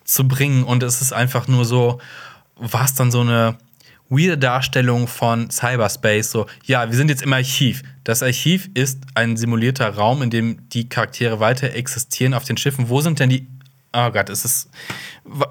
zu 0.04 0.28
bringen. 0.28 0.64
Und 0.64 0.82
es 0.82 1.02
ist 1.02 1.14
einfach 1.14 1.48
nur 1.48 1.66
so, 1.66 2.00
war 2.56 2.86
es 2.86 2.94
dann 2.96 3.12
so 3.12 3.22
eine 3.22 3.58
weirde 4.10 4.38
Darstellung 4.38 5.08
von 5.08 5.50
Cyberspace. 5.50 6.32
So, 6.32 6.48
ja, 6.66 6.90
wir 6.90 6.98
sind 6.98 7.10
jetzt 7.10 7.22
im 7.22 7.32
Archiv. 7.32 7.84
Das 8.04 8.24
Archiv 8.24 8.70
ist 8.74 9.04
ein 9.14 9.38
simulierter 9.38 9.90
Raum, 9.90 10.22
in 10.22 10.30
dem 10.30 10.70
die 10.70 10.90
Charaktere 10.90 11.40
weiter 11.40 11.74
existieren 11.74 12.34
auf 12.34 12.44
den 12.44 12.58
Schiffen. 12.58 12.90
Wo 12.90 13.02
sind 13.02 13.20
denn 13.20 13.30
die. 13.30 13.48
Oh 13.94 14.10
Gott, 14.12 14.30
es 14.30 14.46
ist. 14.46 14.70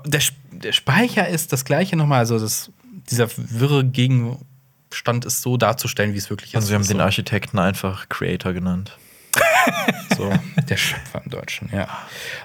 Der, 0.04 0.20
der 0.50 0.72
Speicher 0.72 1.28
ist 1.28 1.52
das 1.52 1.64
gleiche 1.64 1.96
nochmal. 1.96 2.20
Also, 2.20 2.38
das, 2.38 2.70
dieser 3.10 3.28
wirre 3.36 3.84
Gegenstand 3.84 5.24
ist 5.24 5.42
so 5.42 5.56
darzustellen, 5.56 6.14
wie 6.14 6.18
es 6.18 6.30
wirklich 6.30 6.50
ist. 6.50 6.56
Also, 6.56 6.70
wir 6.70 6.74
haben 6.76 6.86
den. 6.86 7.00
Architekten 7.00 7.58
einfach 7.58 8.08
Creator 8.08 8.52
genannt. 8.52 8.98
So, 10.16 10.32
der 10.68 10.76
Schöpfer 10.76 11.22
im 11.24 11.30
Deutschen, 11.30 11.70
ja. 11.72 11.86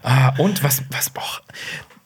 Ah, 0.03 0.34
und 0.38 0.64
was, 0.64 0.84
was, 0.91 1.11
och, 1.15 1.41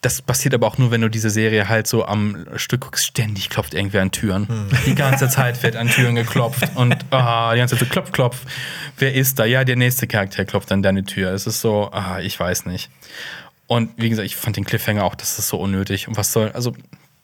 das 0.00 0.22
passiert 0.22 0.54
aber 0.54 0.66
auch 0.66 0.78
nur, 0.78 0.90
wenn 0.90 1.00
du 1.00 1.10
diese 1.10 1.28
Serie 1.28 1.68
halt 1.68 1.86
so 1.88 2.06
am 2.06 2.46
Stück 2.56 2.82
guckst. 2.82 3.04
Ständig 3.04 3.50
klopft 3.50 3.74
irgendwer 3.74 4.00
an 4.00 4.12
Türen. 4.12 4.46
Die 4.86 4.94
ganze 4.94 5.28
Zeit 5.28 5.62
wird 5.62 5.74
an 5.76 5.88
Türen 5.88 6.14
geklopft 6.14 6.76
und 6.76 6.96
ah, 7.10 7.52
die 7.52 7.58
ganze 7.58 7.76
Zeit 7.76 7.86
so 7.86 7.92
klopf, 7.92 8.12
klopf. 8.12 8.40
Wer 8.96 9.14
ist 9.14 9.38
da? 9.38 9.44
Ja, 9.44 9.64
der 9.64 9.76
nächste 9.76 10.06
Charakter 10.06 10.44
klopft 10.44 10.70
an 10.70 10.82
deine 10.82 11.04
Tür. 11.04 11.32
Es 11.32 11.46
ist 11.46 11.60
so, 11.60 11.90
ah, 11.92 12.20
ich 12.20 12.38
weiß 12.38 12.66
nicht. 12.66 12.90
Und 13.66 13.90
wie 13.96 14.08
gesagt, 14.08 14.26
ich 14.26 14.36
fand 14.36 14.56
den 14.56 14.64
Cliffhanger 14.64 15.04
auch, 15.04 15.14
das 15.14 15.38
ist 15.38 15.48
so 15.48 15.58
unnötig. 15.58 16.08
Und 16.08 16.16
was 16.16 16.32
soll, 16.32 16.50
also. 16.52 16.74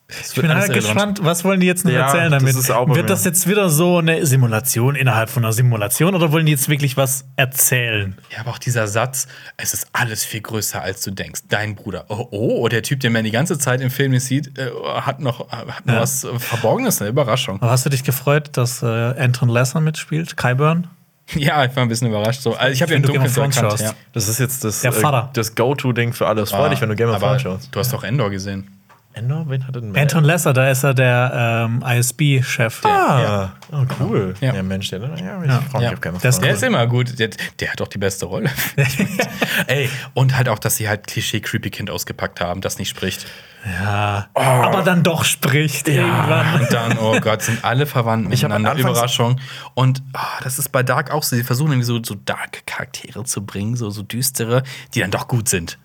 Ich 0.06 0.34
bin 0.40 0.54
halt 0.54 0.72
gespannt, 0.72 1.20
was 1.22 1.44
wollen 1.44 1.60
die 1.60 1.66
jetzt 1.66 1.84
noch 1.86 1.92
Ja, 1.92 2.06
erzählen 2.06 2.30
das 2.30 2.42
damit? 2.66 2.88
bei 2.88 2.94
Wird 2.94 3.08
das 3.08 3.24
jetzt 3.24 3.48
wieder 3.48 3.70
so 3.70 3.98
eine 3.98 4.26
Simulation 4.26 4.96
innerhalb 4.96 5.30
von 5.30 5.44
einer 5.44 5.52
Simulation 5.52 6.14
oder 6.14 6.30
wollen 6.30 6.44
die 6.44 6.52
jetzt 6.52 6.68
wirklich 6.68 6.98
was 6.98 7.24
erzählen? 7.36 8.16
Ja, 8.30 8.40
aber 8.40 8.50
auch 8.50 8.58
dieser 8.58 8.86
Satz, 8.86 9.26
es 9.56 9.72
ist 9.72 9.86
alles 9.94 10.22
viel 10.24 10.42
größer, 10.42 10.82
als 10.82 11.00
du 11.02 11.10
denkst. 11.10 11.42
Dein 11.48 11.74
Bruder. 11.74 12.04
Oh, 12.08 12.28
oh 12.30 12.68
der 12.68 12.82
Typ, 12.82 13.00
den 13.00 13.14
man 13.14 13.24
die 13.24 13.30
ganze 13.30 13.58
Zeit 13.58 13.80
im 13.80 13.90
Film 13.90 14.16
sieht, 14.18 14.58
äh, 14.58 14.70
hat 15.00 15.20
noch, 15.20 15.50
hat 15.50 15.86
noch 15.86 15.94
Ja. 15.94 16.00
was 16.02 16.24
äh, 16.24 16.38
Verborgenes, 16.38 17.00
eine 17.00 17.08
Überraschung. 17.08 17.62
Aber 17.62 17.70
hast 17.70 17.86
du 17.86 17.90
dich 17.90 18.04
gefreut, 18.04 18.50
dass 18.52 18.82
äh, 18.82 18.86
Anton 18.86 19.48
Lesser 19.48 19.80
mitspielt? 19.80 20.36
Kyburn? 20.36 20.86
Ja, 21.36 21.64
ich 21.64 21.74
war 21.74 21.82
ein 21.82 21.88
bisschen 21.88 22.08
überrascht. 22.08 22.42
So. 22.42 22.52
Also 22.54 22.74
ich 22.74 22.82
habe 22.82 22.92
ja 22.92 22.96
Wenn 22.96 23.02
im 23.04 23.06
du 23.06 23.12
Game 23.14 23.22
Dunkeln 23.22 23.46
of 23.46 23.54
so 23.54 23.60
Thrones 23.62 23.80
erkannt. 23.80 23.96
Ja. 23.96 24.04
Das 24.12 24.28
ist 24.28 24.38
jetzt 24.38 24.62
das, 24.62 24.82
Vater. 24.82 25.30
das 25.32 25.54
Go-To-Ding 25.54 26.12
für 26.12 26.26
alles. 26.26 26.50
Freu 26.50 26.68
dich, 26.68 26.82
wenn 26.82 26.90
du 26.90 26.96
Game 26.96 27.08
of 27.08 27.18
Thrones 27.18 27.40
schaust. 27.40 27.68
Du 27.72 27.78
hast 27.80 27.94
doch 27.94 28.04
Endor 28.04 28.28
gesehen. 28.28 28.68
Endor, 29.14 29.48
wen 29.48 29.64
hat 29.64 29.76
denn? 29.76 29.96
Anton 29.96 30.24
Lesser, 30.24 30.52
da 30.52 30.68
ist 30.68 30.82
er 30.82 30.92
der 30.92 31.66
ähm, 31.66 31.84
ISB-Chef. 31.86 32.84
Ah, 32.84 33.52
oh, 33.70 33.84
cool. 34.00 34.34
Ja. 34.40 34.54
Ja, 34.54 34.62
Mensch, 34.64 34.90
der, 34.90 35.00
ja, 35.00 35.14
ich 35.14 35.20
Ja. 35.20 35.38
mich 35.38 35.82
Ja. 35.82 35.94
Game 35.94 36.16
of 36.16 36.22
Das-. 36.22 36.40
Der 36.40 36.54
ist 36.54 36.62
immer 36.64 36.84
gut. 36.88 37.16
Der, 37.18 37.30
der 37.60 37.72
hat 37.72 37.78
doch 37.78 37.86
die 37.86 37.98
beste 37.98 38.26
Rolle. 38.26 38.50
Ey, 39.68 39.88
und 40.14 40.36
halt 40.36 40.48
auch, 40.48 40.58
dass 40.58 40.76
sie 40.76 40.88
halt 40.88 41.06
Klischee-Creepy-Kind 41.06 41.90
ausgepackt 41.90 42.40
haben, 42.40 42.60
das 42.60 42.78
nicht 42.78 42.88
spricht. 42.88 43.26
Ja. 43.64 44.28
Aber 44.34 44.82
dann 44.82 45.04
doch 45.04 45.24
spricht 45.24 45.86
irgendwann. 45.88 46.60
Und 46.60 46.72
dann, 46.72 46.98
oh 46.98 47.18
Gott, 47.20 47.42
sind 47.42 47.64
alle 47.64 47.86
verwandt 47.86 48.24
Ich 48.32 48.42
miteinander. 48.42 48.74
Überraschung. 48.74 49.40
Und 49.74 50.02
ah, 50.12 50.26
das 50.42 50.58
ist 50.58 50.70
bei 50.70 50.82
Dark 50.82 51.12
auch 51.12 51.22
so. 51.22 51.36
Sie 51.36 51.44
versuchen 51.44 51.70
irgendwie 51.70 51.86
so, 51.86 52.02
so 52.02 52.16
dark 52.16 52.66
Charaktere 52.66 53.22
zu 53.24 53.46
bringen, 53.46 53.76
so, 53.76 53.90
so 53.90 54.02
düstere, 54.02 54.64
die 54.92 55.00
dann 55.00 55.12
doch 55.12 55.28
gut 55.28 55.48
sind. 55.48 55.78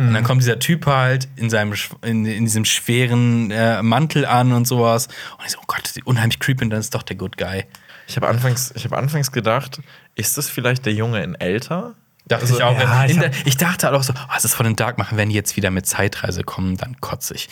Und 0.00 0.08
Mhm. 0.08 0.14
dann 0.14 0.24
kommt 0.24 0.40
dieser 0.40 0.58
Typ 0.58 0.86
halt 0.86 1.28
in, 1.36 1.50
seinem, 1.50 1.74
in, 2.02 2.24
in 2.24 2.44
diesem 2.44 2.64
schweren 2.64 3.50
äh, 3.50 3.82
Mantel 3.82 4.24
an 4.24 4.52
und 4.52 4.66
sowas. 4.66 5.08
Und 5.38 5.44
ich 5.44 5.52
so, 5.52 5.58
oh 5.60 5.64
Gott, 5.66 5.92
die 5.94 6.02
unheimlich 6.02 6.38
creepy, 6.40 6.64
und 6.64 6.70
dann 6.70 6.80
ist 6.80 6.94
doch 6.94 7.02
der 7.02 7.16
Good 7.16 7.36
Guy. 7.36 7.64
Ich 8.08 8.16
habe 8.16 8.26
anfangs, 8.26 8.72
ich 8.74 8.84
hab 8.84 8.92
anfangs 8.94 9.30
gedacht, 9.30 9.80
ist 10.14 10.38
das 10.38 10.48
vielleicht 10.48 10.86
der 10.86 10.94
Junge 10.94 11.22
in 11.22 11.34
älter? 11.34 11.94
Dachte 12.30 12.42
Also, 12.44 12.56
ich 12.56 12.62
auch. 12.62 12.78
ja, 12.78 13.04
ich 13.06 13.18
der, 13.18 13.30
ich 13.44 13.56
dachte 13.56 13.86
halt 13.86 13.96
auch 13.96 14.02
so, 14.02 14.12
oh, 14.16 14.32
es 14.36 14.44
ist 14.44 14.54
von 14.54 14.64
den 14.64 14.76
Dark 14.76 14.98
machen, 14.98 15.18
wenn 15.18 15.28
die 15.28 15.34
jetzt 15.34 15.56
wieder 15.56 15.70
mit 15.70 15.86
Zeitreise 15.86 16.42
kommen, 16.44 16.76
dann 16.76 17.00
kotze 17.00 17.34
ich. 17.34 17.48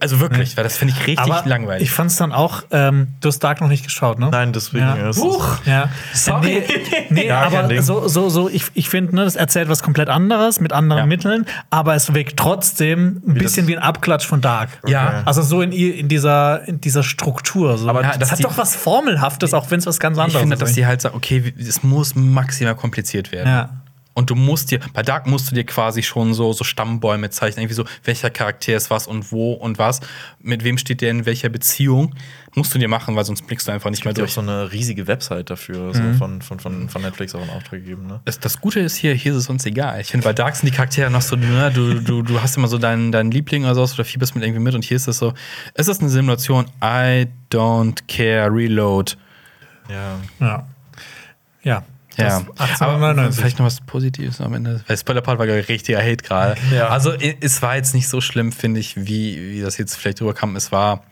Also 0.00 0.20
wirklich, 0.20 0.56
weil 0.56 0.64
das 0.64 0.76
finde 0.76 0.94
ich 0.96 1.06
richtig 1.06 1.18
Aber 1.32 1.42
langweilig. 1.48 1.82
ich 1.82 1.90
fand 1.90 2.10
es 2.10 2.16
dann 2.16 2.32
auch, 2.32 2.62
ähm, 2.70 3.08
du 3.20 3.28
hast 3.28 3.40
Dark 3.40 3.60
noch 3.60 3.68
nicht 3.68 3.84
geschaut, 3.84 4.18
ne? 4.18 4.28
Nein, 4.30 4.52
deswegen 4.52 4.84
Ja. 4.86 5.10
ist 5.10 5.18
Huch. 5.20 5.58
Ja. 5.66 5.88
Sorry. 6.14 6.62
Nee, 6.66 7.06
nee 7.10 7.26
Ja, 7.32 7.42
aber 7.42 7.82
so, 7.82 8.08
so, 8.08 8.28
so, 8.30 8.48
ich, 8.48 8.64
ich 8.74 8.88
finde, 8.88 9.14
ne, 9.16 9.24
das 9.24 9.36
erzählt 9.36 9.68
was 9.68 9.82
komplett 9.82 10.08
anderes 10.08 10.60
mit 10.60 10.72
anderen 10.72 11.00
Ja. 11.02 11.06
Mitteln, 11.06 11.46
aber 11.70 11.94
es 11.94 12.14
wirkt 12.14 12.38
trotzdem 12.38 13.20
ein 13.26 13.34
bisschen 13.34 13.66
wie 13.66 13.76
ein 13.76 13.82
Abklatsch 13.82 14.26
von 14.26 14.40
Dark. 14.40 14.68
Ja. 14.86 15.22
Also 15.24 15.42
so 15.42 15.62
in, 15.62 15.72
in, 15.72 16.08
dieser, 16.08 16.66
in 16.68 16.80
dieser 16.80 17.02
Struktur. 17.02 17.76
So. 17.78 17.88
Aber 17.88 18.02
ja, 18.02 18.16
das 18.16 18.30
hat 18.30 18.38
die- 18.38 18.44
doch 18.44 18.56
was 18.56 18.74
Formelhaftes, 18.76 19.52
auch 19.54 19.70
wenn 19.70 19.78
es 19.80 19.86
was 19.86 19.98
ganz 20.00 20.16
Ich 20.16 20.22
anderes 20.22 20.40
finde, 20.40 20.54
ist. 20.54 20.62
dass 20.62 20.72
die 20.72 20.86
halt 20.86 21.00
sagen, 21.02 21.16
okay, 21.16 21.52
es 21.58 21.82
muss 21.82 22.14
maximal 22.14 22.74
kompliziert 22.76 23.32
werden. 23.32 23.48
Ja. 23.48 23.68
Und 24.14 24.30
du 24.30 24.34
musst 24.34 24.70
dir, 24.70 24.80
bei 24.92 25.02
Dark 25.02 25.26
musst 25.26 25.50
du 25.50 25.54
dir 25.54 25.64
quasi 25.64 26.02
schon 26.02 26.34
so, 26.34 26.52
so 26.52 26.64
Stammbäume 26.64 27.30
zeichnen, 27.30 27.62
irgendwie 27.62 27.74
so, 27.74 27.84
welcher 28.04 28.30
Charakter 28.30 28.76
ist 28.76 28.90
was 28.90 29.06
und 29.06 29.32
wo 29.32 29.52
und 29.54 29.78
was, 29.78 30.00
mit 30.40 30.64
wem 30.64 30.76
steht 30.76 31.00
der 31.00 31.10
in 31.10 31.24
welcher 31.24 31.48
Beziehung, 31.48 32.14
musst 32.54 32.74
du 32.74 32.78
dir 32.78 32.88
machen, 32.88 33.16
weil 33.16 33.24
sonst 33.24 33.46
blickst 33.46 33.68
du 33.68 33.72
einfach 33.72 33.90
nicht 33.90 34.04
mehr 34.04 34.12
gibt 34.12 34.18
ja 34.18 34.24
auch 34.24 34.26
durch. 34.26 34.34
so 34.34 34.40
eine 34.40 34.72
riesige 34.72 35.06
Website 35.06 35.48
dafür, 35.48 35.94
so 35.94 36.02
von, 36.18 36.42
von, 36.42 36.60
von, 36.60 36.88
von 36.88 37.02
Netflix 37.02 37.34
auch 37.34 37.42
in 37.42 37.48
Auftrag 37.48 37.80
gegeben. 37.80 38.06
Ne? 38.06 38.20
Das, 38.26 38.38
das 38.38 38.60
Gute 38.60 38.80
ist 38.80 38.96
hier, 38.96 39.14
hier 39.14 39.32
ist 39.32 39.38
es 39.38 39.48
uns 39.48 39.64
egal. 39.64 40.00
Ich 40.00 40.08
finde, 40.08 40.24
bei 40.24 40.34
Dark 40.34 40.56
sind 40.56 40.70
die 40.70 40.76
Charaktere 40.76 41.10
noch 41.10 41.22
so, 41.22 41.36
ne, 41.36 41.70
du, 41.74 42.00
du, 42.00 42.22
du 42.22 42.40
hast 42.42 42.56
immer 42.56 42.68
so 42.68 42.78
deinen, 42.78 43.12
deinen 43.12 43.30
Liebling 43.30 43.64
oder 43.64 43.74
sowas 43.74 43.94
oder 43.94 44.04
fieberst 44.04 44.34
mit 44.34 44.44
irgendwie 44.44 44.60
mit 44.60 44.74
und 44.74 44.84
hier 44.84 44.96
ist 44.96 45.08
es 45.08 45.16
so, 45.18 45.32
es 45.74 45.88
ist 45.88 46.00
eine 46.00 46.10
Simulation, 46.10 46.66
I 46.84 47.26
don't 47.50 47.98
care, 48.08 48.50
reload. 48.52 49.16
Ja. 49.88 50.18
ja. 50.40 50.66
Ja. 51.62 51.84
Ja, 52.16 52.36
aber 52.36 52.50
1899. 52.60 53.40
vielleicht 53.40 53.58
noch 53.58 53.66
was 53.66 53.80
Positives 53.80 54.40
am 54.40 54.54
Ende. 54.54 54.82
Weil 54.86 54.96
Spoiler-Part 54.96 55.38
war 55.38 55.46
richtiger 55.46 56.00
Hate 56.00 56.18
gerade. 56.18 56.56
Ja. 56.74 56.88
Also 56.88 57.12
es 57.12 57.62
war 57.62 57.76
jetzt 57.76 57.94
nicht 57.94 58.08
so 58.08 58.20
schlimm, 58.20 58.52
finde 58.52 58.80
ich, 58.80 58.96
wie, 58.96 59.52
wie 59.52 59.60
das 59.60 59.78
jetzt 59.78 59.96
vielleicht 59.96 60.20
rüberkam. 60.20 60.56
Es 60.56 60.72
war 60.72 61.02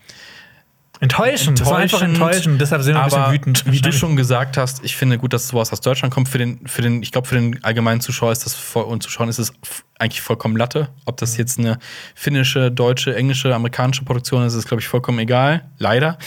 Enttäuschend. 1.02 1.59
Das 1.59 1.66
war 1.66 1.78
einfach 1.78 2.02
enttäuschend. 2.02 2.60
Deshalb 2.60 2.82
sind 2.82 2.94
wir 2.94 3.01
ein 3.01 3.06
bisschen 3.06 3.22
aber 3.22 3.32
wütend. 3.32 3.64
Wie 3.66 3.81
du 3.81 3.90
schon 3.90 4.16
gesagt 4.16 4.59
hast, 4.59 4.85
ich 4.85 4.97
finde 4.97 5.16
gut, 5.16 5.32
dass 5.32 5.48
sowas 5.48 5.72
aus 5.72 5.81
Deutschland 5.81 6.12
kommt. 6.12 6.28
Für 6.28 6.36
den, 6.36 6.66
für 6.66 6.82
den, 6.82 7.02
ich 7.02 7.10
glaube, 7.10 7.27
für 7.27 7.36
den 7.36 7.64
allgemeinen 7.64 8.02
Zuschauer 8.02 8.32
ist 8.32 8.44
das 8.44 8.55
voll, 8.55 8.85
und 8.85 9.02
Zuschauern 9.02 9.31
ist 9.31 9.39
es 9.39 9.55
eigentlich 9.98 10.20
vollkommen 10.20 10.59
Latte. 10.59 10.90
Ob 11.06 11.16
das 11.16 11.39
jetzt 11.39 11.59
eine 11.59 11.78
finnische, 12.14 12.70
deutsche, 12.70 13.16
englische, 13.16 13.55
amerikanische 13.55 14.05
Produktion 14.05 14.44
ist, 14.44 14.52
ist, 14.52 14.68
glaube 14.68 14.82
ich, 14.82 14.89
vollkommen 14.89 15.18
egal. 15.20 15.64
Leider. 15.78 16.18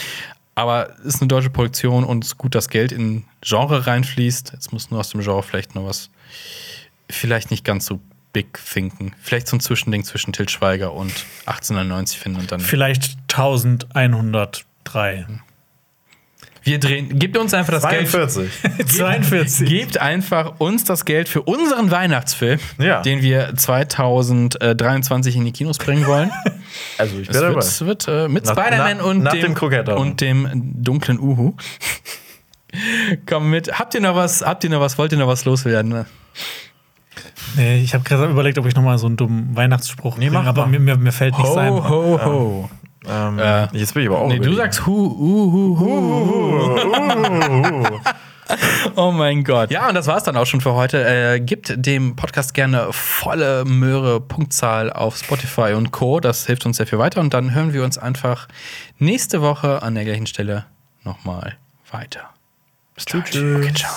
Aber 0.54 0.96
ist 1.00 1.20
eine 1.20 1.28
deutsche 1.28 1.50
Produktion 1.50 2.04
und 2.04 2.24
es 2.24 2.32
ist 2.32 2.38
gut, 2.38 2.54
dass 2.54 2.68
Geld 2.68 2.92
in 2.92 3.24
Genre 3.40 3.86
reinfließt. 3.86 4.52
Jetzt 4.52 4.72
muss 4.72 4.90
nur 4.90 5.00
aus 5.00 5.10
dem 5.10 5.20
Genre 5.20 5.42
vielleicht 5.42 5.74
noch 5.74 5.84
was, 5.86 6.10
vielleicht 7.10 7.50
nicht 7.50 7.64
ganz 7.64 7.86
so 7.86 8.00
big 8.32 8.58
thinken. 8.72 9.14
Vielleicht 9.20 9.48
so 9.48 9.56
ein 9.56 9.60
Zwischending 9.60 10.04
zwischen 10.04 10.32
Til 10.32 10.48
Schweiger 10.48 10.92
und 10.92 11.12
1890 11.46 12.18
finden 12.18 12.40
und 12.40 12.52
dann. 12.52 12.60
Vielleicht 12.60 13.16
1103. 13.32 15.26
Wir 16.64 16.80
drehen, 16.80 17.18
gebt 17.18 17.36
uns 17.36 17.52
einfach 17.54 17.74
das 17.74 17.86
Geld. 17.88 18.08
42. 18.08 18.50
42. 18.88 19.68
Gebt 19.68 20.00
einfach 20.00 20.54
uns 20.58 20.84
das 20.84 21.04
Geld 21.04 21.28
für 21.28 21.42
unseren 21.42 21.90
Weihnachtsfilm, 21.90 22.58
Ja. 22.78 23.02
den 23.02 23.20
wir 23.22 23.54
2023 23.54 25.36
in 25.36 25.44
die 25.44 25.52
Kinos 25.52 25.78
bringen 25.78 26.06
wollen. 26.06 26.30
Also 26.98 27.18
ich 27.20 27.28
es 27.28 27.32
bin 27.32 27.40
dabei. 27.42 27.54
wird, 27.54 27.64
es 27.64 27.84
wird 27.84 28.08
äh, 28.08 28.28
mit 28.28 28.48
Spider-Man 28.48 29.00
und, 29.00 29.22
nach 29.22 29.32
dem, 29.32 29.54
dem 29.54 29.88
und 29.96 30.20
dem 30.20 30.72
dunklen 30.82 31.20
Uhu. 31.20 31.54
Komm 33.26 33.50
mit. 33.50 33.78
Habt 33.78 33.94
ihr 33.94 34.00
noch 34.00 34.16
was? 34.16 34.42
Habt 34.44 34.64
ihr 34.64 34.70
noch 34.70 34.80
was? 34.80 34.98
Wollt 34.98 35.12
ihr 35.12 35.18
noch 35.18 35.28
was 35.28 35.44
loswerden? 35.44 36.04
Nee, 37.56 37.78
ich 37.80 37.94
habe 37.94 38.02
gerade 38.02 38.26
überlegt, 38.26 38.58
ob 38.58 38.66
ich 38.66 38.74
noch 38.74 38.82
mal 38.82 38.98
so 38.98 39.06
einen 39.06 39.16
dummen 39.16 39.54
Weihnachtsspruch 39.54 40.16
Nee, 40.16 40.26
bringe, 40.30 40.40
mach 40.42 40.48
aber 40.48 40.66
mir, 40.66 40.80
mir, 40.80 40.96
mir 40.96 41.12
fällt 41.12 41.36
nichts 41.38 41.56
ein. 41.56 41.72
ho, 41.72 42.18
ho. 42.24 42.70
Ähm, 43.08 43.38
Äh, 43.38 43.66
jetzt 43.76 43.94
bin 43.94 44.02
ich 44.02 44.08
aber 44.08 44.18
auch. 44.20 44.28
Nee, 44.28 44.38
du 44.38 44.54
sagst 44.54 44.86
hu, 44.86 44.92
hu, 44.92 45.52
hu, 45.52 45.78
hu. 45.80 46.78
Oh 48.94 49.10
mein 49.10 49.42
Gott. 49.42 49.70
Ja, 49.70 49.88
und 49.88 49.94
das 49.94 50.06
war's 50.06 50.22
dann 50.24 50.36
auch 50.36 50.44
schon 50.44 50.60
für 50.60 50.74
heute. 50.74 51.02
Äh, 51.02 51.40
gebt 51.40 51.72
dem 51.76 52.14
Podcast 52.14 52.52
gerne 52.52 52.88
volle 52.92 53.64
Möhre 53.64 54.20
Punktzahl 54.20 54.92
auf 54.92 55.16
Spotify 55.16 55.72
und 55.72 55.92
Co. 55.92 56.20
Das 56.20 56.44
hilft 56.46 56.66
uns 56.66 56.76
sehr 56.76 56.86
viel 56.86 56.98
weiter. 56.98 57.22
Und 57.22 57.32
dann 57.32 57.54
hören 57.54 57.72
wir 57.72 57.82
uns 57.84 57.96
einfach 57.96 58.46
nächste 58.98 59.40
Woche 59.40 59.82
an 59.82 59.94
der 59.94 60.04
gleichen 60.04 60.26
Stelle 60.26 60.66
nochmal 61.04 61.56
weiter. 61.90 62.28
Bis 62.94 63.06
gleich. 63.06 63.22
Okay, 63.28 63.72
ciao. 63.74 63.92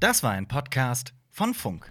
Das 0.00 0.22
war 0.22 0.32
ein 0.32 0.46
Podcast 0.46 1.14
von 1.32 1.54
Funk. 1.54 1.90